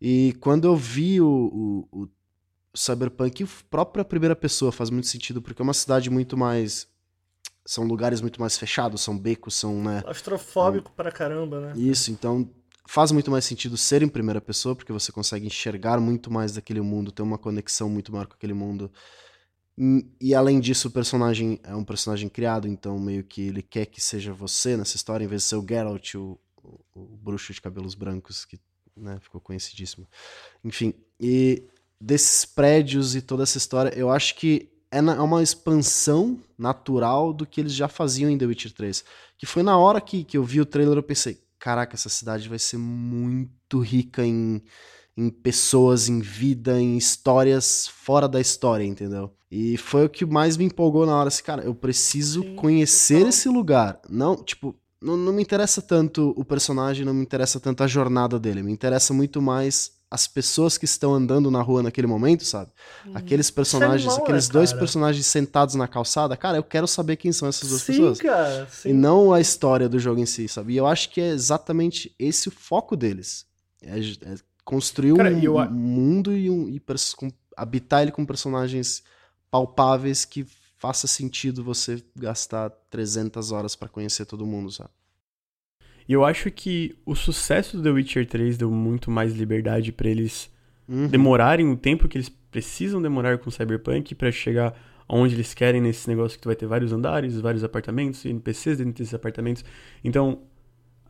[0.00, 2.08] E quando eu vi o, o, o
[2.72, 6.86] Cyberpunk, a própria primeira pessoa faz muito sentido, porque é uma cidade muito mais.
[7.66, 10.00] São lugares muito mais fechados, são becos, são, né?
[10.02, 11.72] Claustrofóbico pra caramba, né?
[11.74, 12.48] Isso, então
[12.86, 16.80] faz muito mais sentido ser em primeira pessoa, porque você consegue enxergar muito mais daquele
[16.80, 18.92] mundo, ter uma conexão muito maior com aquele mundo.
[19.80, 23.86] Hum, E além disso, o personagem é um personagem criado, então meio que ele quer
[23.86, 27.52] que seja você nessa história, em vez de ser o Geralt, o, o, o bruxo
[27.54, 28.60] de cabelos brancos, que
[28.94, 30.06] né, ficou conhecidíssimo.
[30.64, 31.64] Enfim, e
[32.00, 37.32] desses prédios e toda essa história, eu acho que é na- é uma expansão natural
[37.32, 39.04] do que eles já faziam em The Witcher 3.
[39.38, 42.48] Que foi na hora que, que eu vi o trailer, eu pensei, caraca, essa cidade
[42.48, 44.62] vai ser muito rica em,
[45.20, 49.30] em pessoas, em vida, em histórias fora da história, entendeu?
[49.50, 53.14] E foi o que mais me empolgou na hora, assim, cara, eu preciso Sim, conhecer
[53.14, 53.28] total.
[53.28, 54.00] esse lugar.
[54.08, 58.38] Não, tipo, não, não me interessa tanto o personagem, não me interessa tanto a jornada
[58.38, 62.72] dele, me interessa muito mais as pessoas que estão andando na rua naquele momento, sabe?
[63.14, 64.80] Aqueles personagens, animal, aqueles né, dois cara?
[64.80, 68.20] personagens sentados na calçada, cara, eu quero saber quem são essas duas Sim, pessoas.
[68.20, 68.68] cara.
[68.70, 68.90] Sim.
[68.90, 70.72] E não a história do jogo em si, sabe?
[70.72, 73.46] E eu acho que é exatamente esse o foco deles.
[73.82, 74.34] É, é
[74.70, 76.80] construir Cara, um, eu um mundo e, um, e
[77.16, 79.02] com- habitar ele com personagens
[79.50, 80.46] palpáveis que
[80.78, 84.90] faça sentido você gastar 300 horas pra conhecer todo mundo, sabe?
[86.08, 90.08] E eu acho que o sucesso do The Witcher 3 deu muito mais liberdade pra
[90.08, 90.50] eles
[90.88, 91.06] Uhum.
[91.06, 94.74] demorarem o tempo que eles precisam demorar com o Cyberpunk pra chegar
[95.06, 98.94] aonde eles querem nesse negócio que tu vai ter vários andares, vários apartamentos, NPCs dentro
[98.94, 99.64] desses apartamentos.
[100.02, 100.40] Então,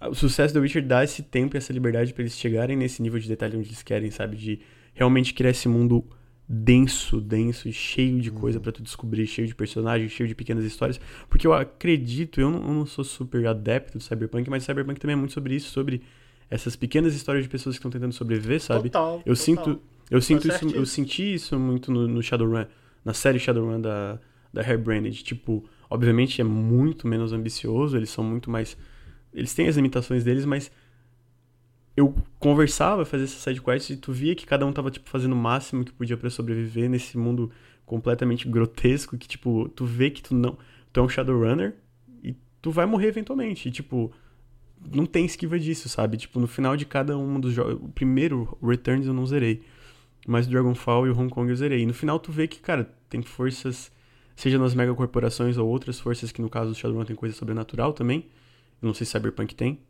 [0.08, 3.18] o sucesso do Witcher dá esse tempo e essa liberdade pra eles chegarem nesse nível
[3.18, 4.36] de detalhe onde eles querem, sabe?
[4.36, 4.60] De
[4.94, 6.04] realmente criar esse mundo
[6.48, 10.64] denso, denso e cheio de coisa pra tu descobrir, cheio de personagens, cheio de pequenas
[10.64, 11.00] histórias.
[11.28, 15.14] Porque eu acredito, eu não, eu não sou super adepto do Cyberpunk, mas Cyberpunk também
[15.14, 16.02] é muito sobre isso, sobre
[16.50, 18.90] essas pequenas histórias de pessoas que estão tentando sobreviver, sabe?
[18.90, 19.36] Total, Eu total.
[19.36, 19.80] sinto,
[20.10, 22.64] eu sinto isso, eu senti isso muito no, no Shadowrun,
[23.04, 24.18] na série Shadowrun da
[24.52, 28.76] da Hairbranded, tipo, obviamente é muito menos ambicioso, eles são muito mais
[29.32, 30.70] eles têm as limitações deles, mas
[31.96, 35.32] eu conversava, fazia essa side quest e tu via que cada um tava tipo fazendo
[35.32, 37.50] o máximo que podia pra sobreviver nesse mundo
[37.84, 40.56] completamente grotesco que tipo, tu vê que tu não,
[40.92, 41.74] tu é um Shadowrunner
[42.22, 44.12] e tu vai morrer eventualmente, e, tipo,
[44.92, 46.16] não tem esquiva disso, sabe?
[46.16, 47.74] Tipo, no final de cada um dos jogos.
[47.74, 49.62] O primeiro, Returns, eu não zerei.
[50.26, 51.82] Mas o Dragonfall e o Hong Kong eu zerei.
[51.82, 53.92] E no final tu vê que, cara, tem forças,
[54.36, 58.26] seja nas megacorporações ou outras forças, que no caso do Shadowrun tem coisa sobrenatural também.
[58.80, 59.80] Não sei se Cyberpunk tem,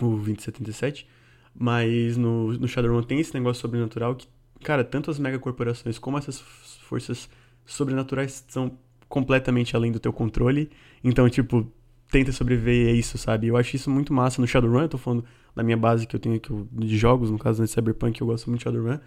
[0.00, 1.06] o 2077.
[1.54, 4.28] Mas no, no Shadowrun tem esse negócio sobrenatural que,
[4.62, 6.40] cara, tanto as megacorporações como essas
[6.82, 7.28] forças
[7.64, 8.78] sobrenaturais são
[9.08, 10.70] completamente além do teu controle.
[11.02, 11.70] Então, tipo,
[12.10, 13.46] tenta sobreviver é isso, sabe?
[13.48, 16.20] Eu acho isso muito massa no Shadowrun, eu tô falando da minha base que eu
[16.20, 18.98] tenho aqui de jogos, no caso de Cyberpunk, eu gosto muito de Shadowrun.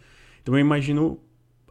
[0.42, 1.20] Então eu imagino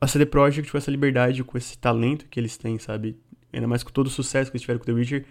[0.00, 3.18] a CD Projekt com essa liberdade, com esse talento que eles têm, sabe?
[3.52, 5.25] Ainda mais com todo o sucesso que eles tiveram com The Witcher,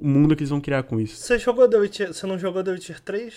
[0.00, 1.16] o mundo que eles vão criar com isso.
[1.16, 2.14] Você jogou The Witcher.
[2.14, 3.34] Você não jogou The Witcher 3?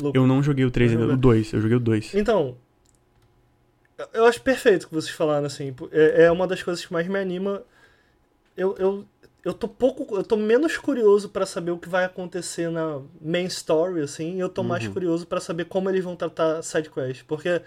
[0.00, 0.16] Luke?
[0.16, 2.14] Eu não joguei o 3 Não ainda, o 2, eu joguei o 2.
[2.14, 2.56] Então,
[4.12, 5.74] eu acho perfeito o que vocês falaram, assim.
[5.92, 7.62] É é uma das coisas que mais me anima.
[8.56, 9.04] Eu, eu,
[9.44, 10.16] eu tô pouco.
[10.16, 14.36] Eu tô menos curioso pra saber o que vai acontecer na main story, assim.
[14.36, 17.24] E eu tô mais curioso pra saber como eles vão tratar side quest.
[17.24, 17.62] Porque,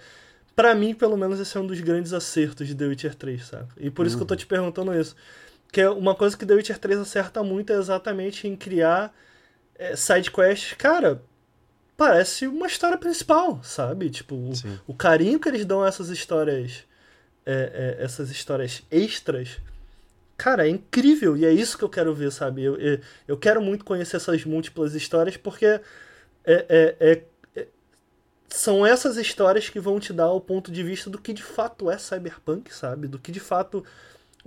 [0.55, 3.67] pra mim, pelo menos, esse é um dos grandes acertos de The Witcher 3, sabe?
[3.77, 5.15] E por isso que eu tô te perguntando isso.
[5.71, 9.13] Que é uma coisa que The Witcher 3 acerta muito é exatamente em criar
[9.77, 11.21] é, side quests, cara,
[11.95, 14.09] parece uma história principal, sabe?
[14.09, 14.51] Tipo, o-
[14.87, 16.83] o carinho que eles dão a essas histórias,
[17.45, 19.57] é, é, essas histórias extras,
[20.37, 22.63] cara, é incrível e é isso que eu quero ver, sabe?
[22.63, 25.81] Eu, eu, eu quero muito conhecer essas múltiplas histórias porque é,
[26.45, 27.23] é, é,
[27.55, 27.67] é,
[28.49, 31.89] são essas histórias que vão te dar o ponto de vista do que de fato
[31.91, 33.07] é cyberpunk, sabe?
[33.07, 33.83] Do que de fato.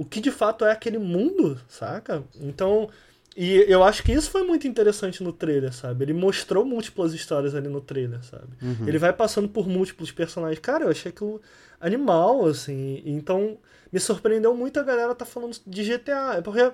[0.00, 2.24] O que de fato é aquele mundo, saca?
[2.40, 2.88] Então.
[3.36, 6.04] E eu acho que isso foi muito interessante no trailer, sabe?
[6.04, 8.48] Ele mostrou múltiplas histórias ali no trailer, sabe?
[8.62, 8.88] Uhum.
[8.88, 10.58] Ele vai passando por múltiplos personagens.
[10.58, 11.40] Cara, eu achei aquilo
[11.78, 13.02] animal, assim.
[13.04, 13.58] Então,
[13.92, 16.36] me surpreendeu muito a galera tá falando de GTA.
[16.38, 16.72] É porque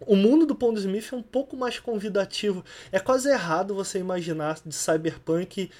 [0.00, 2.62] o mundo do Pond Smith é um pouco mais convidativo.
[2.92, 5.70] É quase errado você imaginar de cyberpunk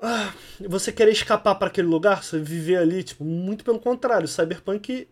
[0.00, 0.32] ah,
[0.68, 5.08] você querer escapar para aquele lugar, você viver ali, tipo, muito pelo contrário, cyberpunk,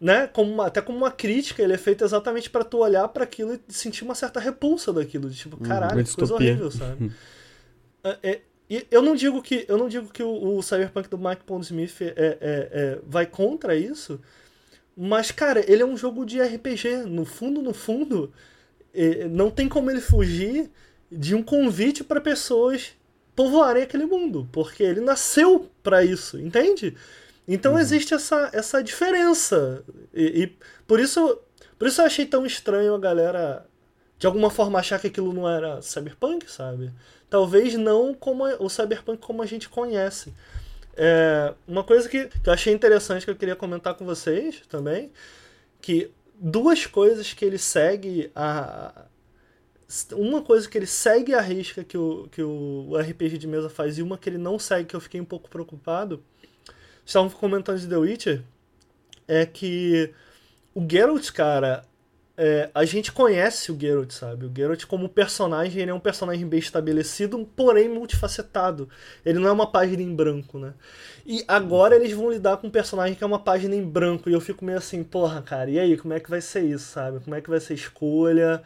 [0.00, 3.24] né, como uma- até como uma crítica, ele é feito exatamente para tu olhar para
[3.24, 7.12] aquilo e sentir uma certa repulsa daquilo, de tipo, caralho, uma que coisa horrível, sabe?
[8.04, 11.18] É, é, e eu não digo que eu não digo que o, o cyberpunk do
[11.18, 14.20] Mike Pondsmith é, é, é, vai contra isso,
[14.96, 17.04] mas cara, ele é um jogo de RPG.
[17.06, 18.32] No fundo, no fundo,
[18.94, 20.70] é, não tem como ele fugir
[21.10, 22.92] de um convite para pessoas
[23.34, 26.96] povoarem aquele mundo, porque ele nasceu para isso, entende?
[27.46, 29.82] Então existe essa, essa diferença
[30.14, 31.38] e, e por isso
[31.78, 33.66] por isso eu achei tão estranho a galera
[34.18, 36.92] de alguma forma achar que aquilo não era cyberpunk, sabe?
[37.28, 40.32] Talvez não como o cyberpunk como a gente conhece.
[40.96, 45.10] É, uma coisa que, que eu achei interessante que eu queria comentar com vocês também,
[45.80, 49.06] que duas coisas que ele segue a
[50.12, 53.98] uma coisa que ele segue a risca que o, que o RPG de mesa faz
[53.98, 56.22] e uma que ele não segue, que eu fiquei um pouco preocupado.
[57.04, 58.42] Estavam comentando de The Witcher,
[59.26, 60.12] é que
[60.74, 61.84] o Geralt, cara,
[62.36, 64.46] é, a gente conhece o Geralt, sabe?
[64.46, 68.88] O Geralt como personagem, ele é um personagem bem estabelecido, porém multifacetado.
[69.24, 70.74] Ele não é uma página em branco, né?
[71.26, 74.32] E agora eles vão lidar com um personagem que é uma página em branco, e
[74.32, 77.20] eu fico meio assim, porra, cara, e aí, como é que vai ser isso, sabe?
[77.20, 78.62] Como é que vai ser escolha?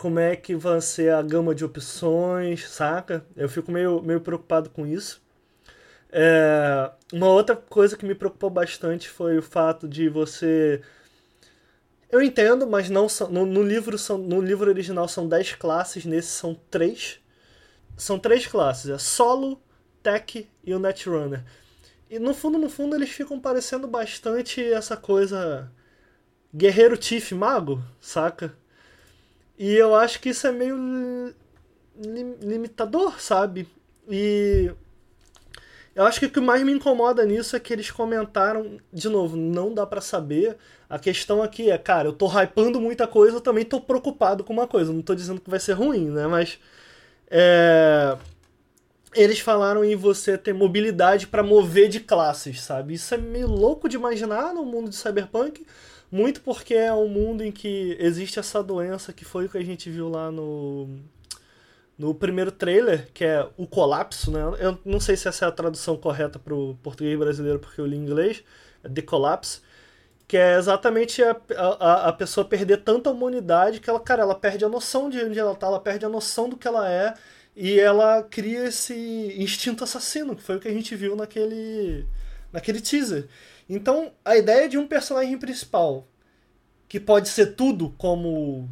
[0.00, 3.22] Como é que vai ser a gama de opções, saca?
[3.36, 5.20] Eu fico meio, meio preocupado com isso.
[6.10, 10.80] É, uma outra coisa que me preocupou bastante foi o fato de você.
[12.10, 16.06] Eu entendo, mas não são, no, no livro são, no livro original são 10 classes,
[16.06, 17.20] nesse são 3.
[17.94, 19.60] São três classes, é solo,
[20.02, 21.44] tech e o netrunner.
[22.08, 25.70] E no fundo, no fundo, eles ficam parecendo bastante essa coisa
[26.54, 28.58] guerreiro Tiff mago, saca?
[29.60, 31.34] E eu acho que isso é meio li-
[31.96, 33.68] lim- limitador, sabe?
[34.08, 34.72] E
[35.94, 39.36] eu acho que o que mais me incomoda nisso é que eles comentaram, de novo,
[39.36, 40.56] não dá pra saber.
[40.88, 44.52] A questão aqui é, cara, eu tô hypando muita coisa, eu também tô preocupado com
[44.52, 44.92] uma coisa.
[44.92, 46.26] Não tô dizendo que vai ser ruim, né?
[46.26, 46.58] Mas
[47.30, 48.16] é,
[49.14, 52.94] eles falaram em você ter mobilidade pra mover de classes, sabe?
[52.94, 55.66] Isso é meio louco de imaginar no mundo de cyberpunk,
[56.10, 59.64] muito porque é um mundo em que existe essa doença que foi o que a
[59.64, 60.88] gente viu lá no
[62.00, 64.40] no primeiro trailer, que é o colapso, né?
[64.58, 67.84] Eu não sei se essa é a tradução correta para o português brasileiro, porque eu
[67.84, 68.42] li em inglês,
[68.82, 69.60] é The Collapse,
[70.26, 74.64] que é exatamente a, a, a pessoa perder tanta humanidade que ela, cara, ela perde
[74.64, 77.12] a noção de onde ela tá, ela perde a noção do que ela é,
[77.54, 82.06] e ela cria esse instinto assassino, que foi o que a gente viu naquele,
[82.50, 83.28] naquele teaser.
[83.72, 86.04] Então, a ideia de um personagem principal,
[86.88, 88.68] que pode ser tudo como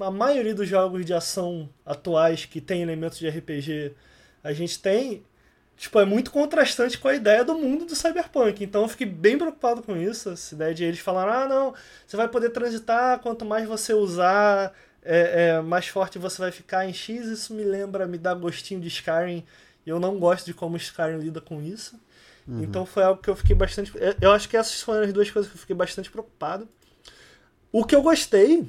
[0.00, 3.94] a maioria dos jogos de ação atuais que tem elementos de RPG
[4.42, 5.22] a gente tem,
[5.76, 8.64] tipo, é muito contrastante com a ideia do mundo do cyberpunk.
[8.64, 11.74] Então eu fiquei bem preocupado com isso, essa ideia de eles falarem, ah, não,
[12.06, 14.72] você vai poder transitar, quanto mais você usar,
[15.04, 17.26] é, é, mais forte você vai ficar em X.
[17.26, 19.44] Isso me lembra, me dá gostinho de Skyrim,
[19.84, 22.00] e eu não gosto de como Skyrim lida com isso.
[22.48, 23.92] Então foi algo que eu fiquei bastante.
[24.20, 26.68] Eu acho que essas foram as duas coisas que eu fiquei bastante preocupado.
[27.72, 28.66] O que eu gostei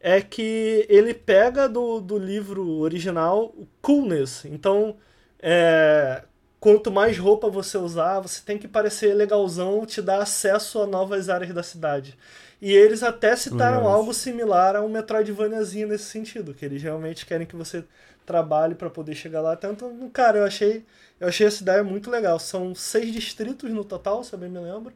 [0.00, 4.44] é que ele pega do, do livro original o coolness.
[4.44, 4.96] Então,
[5.40, 6.22] é,
[6.60, 11.28] quanto mais roupa você usar, você tem que parecer legalzão, te dá acesso a novas
[11.28, 12.18] áreas da cidade.
[12.60, 13.92] E eles até citaram Legal.
[13.92, 17.84] algo similar a um Metroidvaniazinho nesse sentido, que eles realmente querem que você
[18.24, 19.56] trabalhe para poder chegar lá.
[19.56, 20.84] Tanto, cara, eu achei,
[21.20, 22.38] eu achei essa ideia muito legal.
[22.38, 24.92] São seis distritos no total, se eu bem me lembro.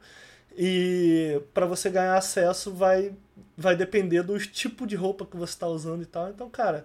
[0.57, 3.12] E para você ganhar acesso vai
[3.57, 6.28] vai depender do tipo de roupa que você está usando e tal.
[6.31, 6.84] Então, cara,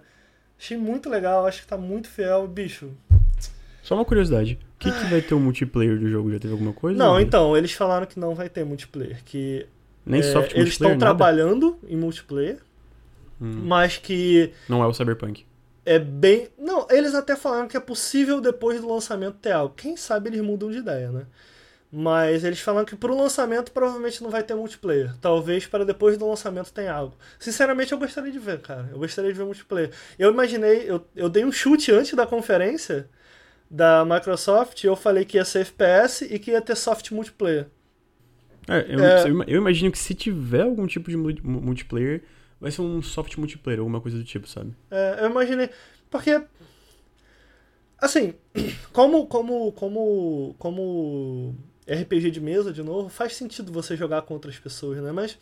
[0.58, 2.90] achei muito legal, acho que tá muito fiel, bicho.
[3.82, 4.58] Só uma curiosidade.
[4.76, 6.32] O que, que vai ter o multiplayer do jogo?
[6.32, 6.98] Já teve alguma coisa?
[6.98, 9.66] Não, então, eles falaram que não vai ter multiplayer, que
[10.04, 12.58] Nem é, soft eles estão multiplayer, trabalhando em multiplayer,
[13.40, 13.62] Hum.
[13.64, 15.44] mas que Não é o Cyberpunk.
[15.84, 16.48] É bem.
[16.58, 19.74] Não, eles até falaram que é possível depois do lançamento ter algo.
[19.74, 21.26] Quem sabe eles mudam de ideia, né?
[21.92, 25.14] Mas eles falam que pro lançamento provavelmente não vai ter multiplayer.
[25.20, 27.16] Talvez para depois do lançamento tenha algo.
[27.38, 28.88] Sinceramente, eu gostaria de ver, cara.
[28.90, 29.90] Eu gostaria de ver multiplayer.
[30.18, 33.08] Eu imaginei, eu, eu dei um chute antes da conferência
[33.70, 37.66] da Microsoft e eu falei que ia ser FPS e que ia ter soft multiplayer.
[38.68, 39.24] É, eu, É.
[39.46, 42.22] eu- imagino que se tiver algum tipo de mu- multiplayer,
[42.60, 44.74] vai ser um soft multiplayer, alguma coisa do tipo, sabe?
[44.90, 45.70] É, eu imaginei.
[46.10, 46.42] Porque.
[47.98, 48.34] Assim,
[48.92, 51.54] como, como, como, como
[51.86, 55.12] RPG de mesa, de novo, faz sentido você jogar com outras pessoas, né?
[55.12, 55.38] Mas.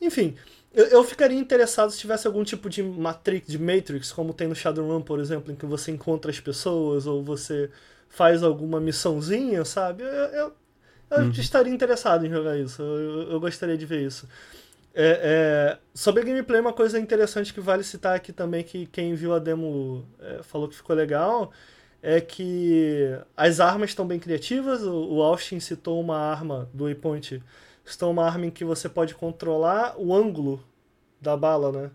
[0.00, 0.34] Enfim,
[0.74, 4.54] eu, eu ficaria interessado se tivesse algum tipo de Matrix, de Matrix, como tem no
[4.54, 7.70] Shadowrun, por exemplo, em que você encontra as pessoas ou você
[8.08, 10.02] faz alguma missãozinha, sabe?
[10.02, 10.52] Eu, eu,
[11.10, 12.82] eu estaria interessado em jogar isso.
[12.82, 14.28] Eu- eu gostaria de ver isso.
[14.94, 19.14] É, é, sobre a gameplay, uma coisa interessante que vale citar aqui também, que quem
[19.14, 21.50] viu a demo é, falou que ficou legal,
[22.02, 24.82] é que as armas estão bem criativas.
[24.82, 27.42] O, o Austin citou uma arma do Waypoint,
[27.84, 30.62] citou uma arma em que você pode controlar o ângulo
[31.20, 31.90] da bala, né?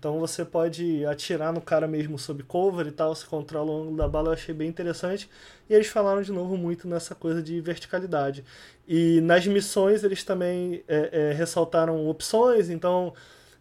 [0.00, 3.96] Então você pode atirar no cara mesmo sob cover e tal, você controla o ângulo
[3.98, 5.28] da bala, eu achei bem interessante.
[5.68, 8.42] E eles falaram de novo muito nessa coisa de verticalidade.
[8.88, 13.12] E nas missões eles também é, é, ressaltaram opções, então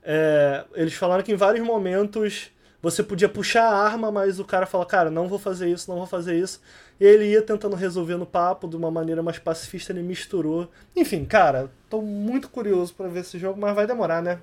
[0.01, 2.49] é, eles falaram que em vários momentos
[2.81, 5.97] você podia puxar a arma, mas o cara fala, cara, não vou fazer isso, não
[5.97, 6.61] vou fazer isso.
[7.01, 10.71] E ele ia tentando resolver no papo de uma maneira mais pacifista, ele misturou.
[10.95, 14.39] Enfim, cara, tô muito curioso pra ver esse jogo, mas vai demorar, né?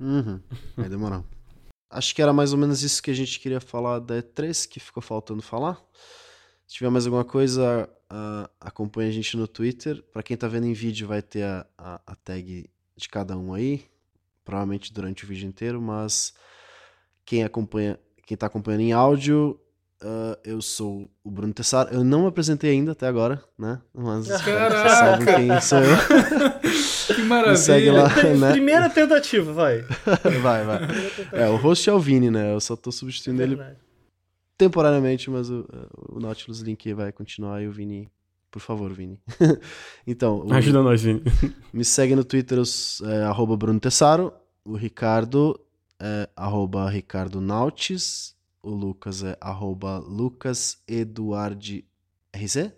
[0.00, 0.40] Uhum.
[0.76, 1.22] Vai demorar.
[1.90, 4.80] Acho que era mais ou menos isso que a gente queria falar da E3, que
[4.80, 5.80] ficou faltando falar.
[6.66, 10.02] Se tiver mais alguma coisa, ah, acompanhe a gente no Twitter.
[10.12, 13.52] Pra quem tá vendo em vídeo, vai ter a, a, a tag de cada um
[13.52, 13.84] aí.
[14.44, 16.32] Provavelmente durante o vídeo inteiro, mas
[17.24, 19.60] quem acompanha, quem tá acompanhando em áudio,
[20.02, 21.90] ah, eu sou o Bruno Tessaro.
[21.92, 23.80] Eu não me apresentei ainda até agora, né?
[23.94, 24.88] Mas vocês Caraca!
[24.88, 25.96] sabem quem sou eu.
[27.10, 27.92] Que Me segue maravilha.
[27.92, 28.52] lá, né?
[28.52, 29.82] Primeira tentativa, vai.
[30.40, 30.78] Vai, vai.
[31.32, 32.54] É, o host é o Vini, né?
[32.54, 33.58] Eu só tô substituindo ele
[34.56, 35.66] temporariamente, mas o,
[36.08, 38.08] o Nautilus Link vai continuar e o Vini.
[38.50, 39.20] Por favor, Vini.
[40.06, 41.22] então, o- Ajuda nós, Vini.
[41.72, 42.58] me segue no Twitter,
[43.04, 44.32] é, arroba Bruno Tessaro.
[44.64, 45.58] O Ricardo
[46.00, 48.34] é arroba Ricardo Nautis.
[48.62, 51.84] O Lucas é arroba Lucas Eduardi
[52.34, 52.72] RC?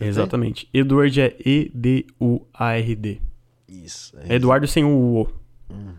[0.00, 0.68] Exatamente.
[0.72, 3.20] Eduard é E-D-U-A-R-D.
[3.68, 4.16] Isso.
[4.18, 5.28] É Eduardo sem o O.
[5.72, 5.94] Uhum.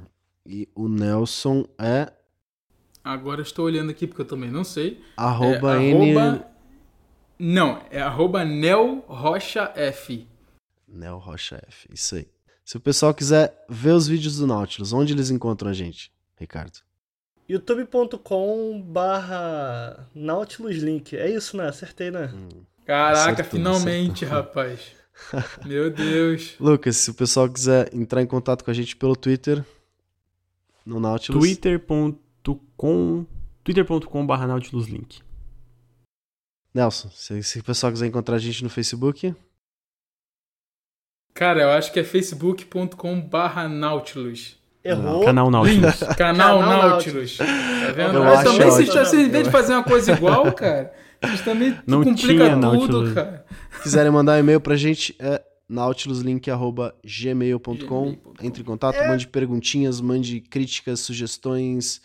[0.45, 2.11] E o Nelson é
[3.03, 5.01] Agora eu estou olhando aqui porque eu também não sei.
[5.17, 6.15] arroba é, N...
[6.17, 6.47] arroba-
[7.39, 10.27] Não, é arroba Nel Rocha F.
[10.87, 12.27] Neo Rocha F, isso aí.
[12.63, 16.79] Se o pessoal quiser ver os vídeos do Nautilus, onde eles encontram a gente, Ricardo?
[17.51, 21.17] youtube.com barra Nautilus Link.
[21.17, 21.67] É isso, né?
[21.67, 22.33] Acertei, né?
[22.85, 24.43] Caraca, Acertou, finalmente, acertou.
[24.43, 24.79] rapaz.
[25.65, 26.55] Meu Deus.
[26.61, 29.65] Lucas, se o pessoal quiser entrar em contato com a gente pelo Twitter,
[30.85, 31.39] no Nautilus.
[31.39, 33.25] Twitter.com
[33.63, 35.21] twitter.com barra Nautilus Link.
[36.73, 39.35] Nelson, se, se o pessoal quiser encontrar a gente no Facebook,
[41.33, 44.60] Cara, eu acho que é facebook.com barra Nautilus.
[44.83, 45.23] Errou.
[45.23, 45.99] Canal Nautilus.
[46.17, 47.37] Canal, Nautilus.
[47.37, 47.45] Tá
[47.95, 48.15] vendo?
[48.15, 49.05] Eu Mas acho também, vocês, ótimo.
[49.05, 52.61] vocês, em vez de fazer uma coisa igual, cara, vocês também Não complica tinha tudo,
[52.61, 53.13] Nautilus.
[53.13, 53.45] cara.
[53.83, 56.93] quiserem mandar um e-mail pra gente, é nautiluslink.gmail.com.
[57.05, 58.17] gmail.com.
[58.41, 62.01] Entre em contato, mande perguntinhas, mande críticas, sugestões,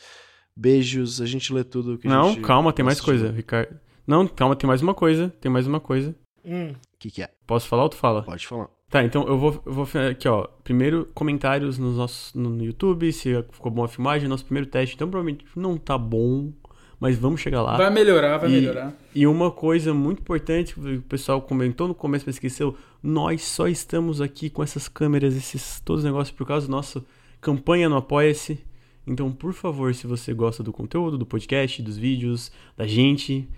[0.57, 3.31] beijos, a gente lê tudo que a Não, gente calma, tem mais coisa.
[3.31, 3.79] Ricardo.
[4.07, 5.33] Não, calma, tem mais uma coisa.
[5.41, 6.15] Tem mais uma coisa.
[6.45, 6.71] Hum.
[6.73, 7.31] O que, que é?
[7.47, 8.23] Posso falar ou tu fala?
[8.23, 8.69] Pode falar.
[8.89, 10.47] Tá, então eu vou, eu vou aqui, ó.
[10.63, 14.95] Primeiro, comentários nos nossos, no, YouTube, se ficou boa a filmagem, nosso primeiro teste.
[14.95, 16.53] Então, provavelmente não tá bom,
[17.01, 17.77] mas vamos chegar lá.
[17.77, 18.97] Vai melhorar, vai E- melhorar.
[19.13, 23.67] E uma coisa muito importante que o pessoal comentou no começo, mas esqueceu: nós só
[23.67, 27.05] estamos aqui com essas câmeras, esses todos os negócios por causa da nossa
[27.41, 28.65] campanha no Apoia-se.
[29.05, 33.49] Então, por favor, se você gosta do conteúdo, do podcast, dos vídeos, da gente,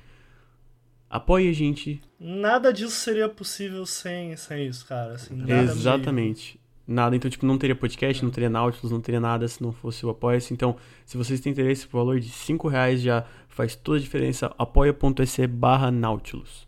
[1.09, 2.01] apoie a gente.
[2.19, 5.15] Nada disso seria possível sem, sem isso, cara.
[5.15, 5.63] Assim, nada.
[5.63, 6.61] Exatamente.
[6.87, 10.07] Nada, então, tipo, não teria podcast, não teria Nautilus, não teria nada se não fosse
[10.07, 10.55] o Apoia-se.
[10.55, 14.55] Então, se vocês têm interesse, o valor de 5 reais já faz toda a diferença.
[14.57, 16.67] apoia.se barra Nautilus.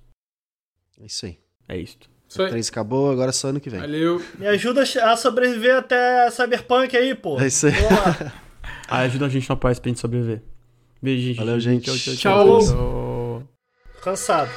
[1.01, 1.39] É isso aí.
[1.67, 2.11] É isto.
[2.29, 2.51] Isso aí.
[2.51, 3.81] Três acabou, agora é só ano que vem.
[3.81, 4.23] Valeu.
[4.39, 7.41] Me ajuda a sobreviver até Cyberpunk aí, pô.
[7.41, 7.73] É isso aí.
[8.89, 10.43] Ah, ajuda a gente no Apoia-se pra gente sobreviver.
[11.03, 11.37] Beijo, gente.
[11.39, 11.85] Valeu, gente.
[11.85, 12.45] Tchau, tchau, Tchau.
[12.45, 12.61] tchau.
[12.61, 13.10] tchau.
[14.03, 14.51] Cansado.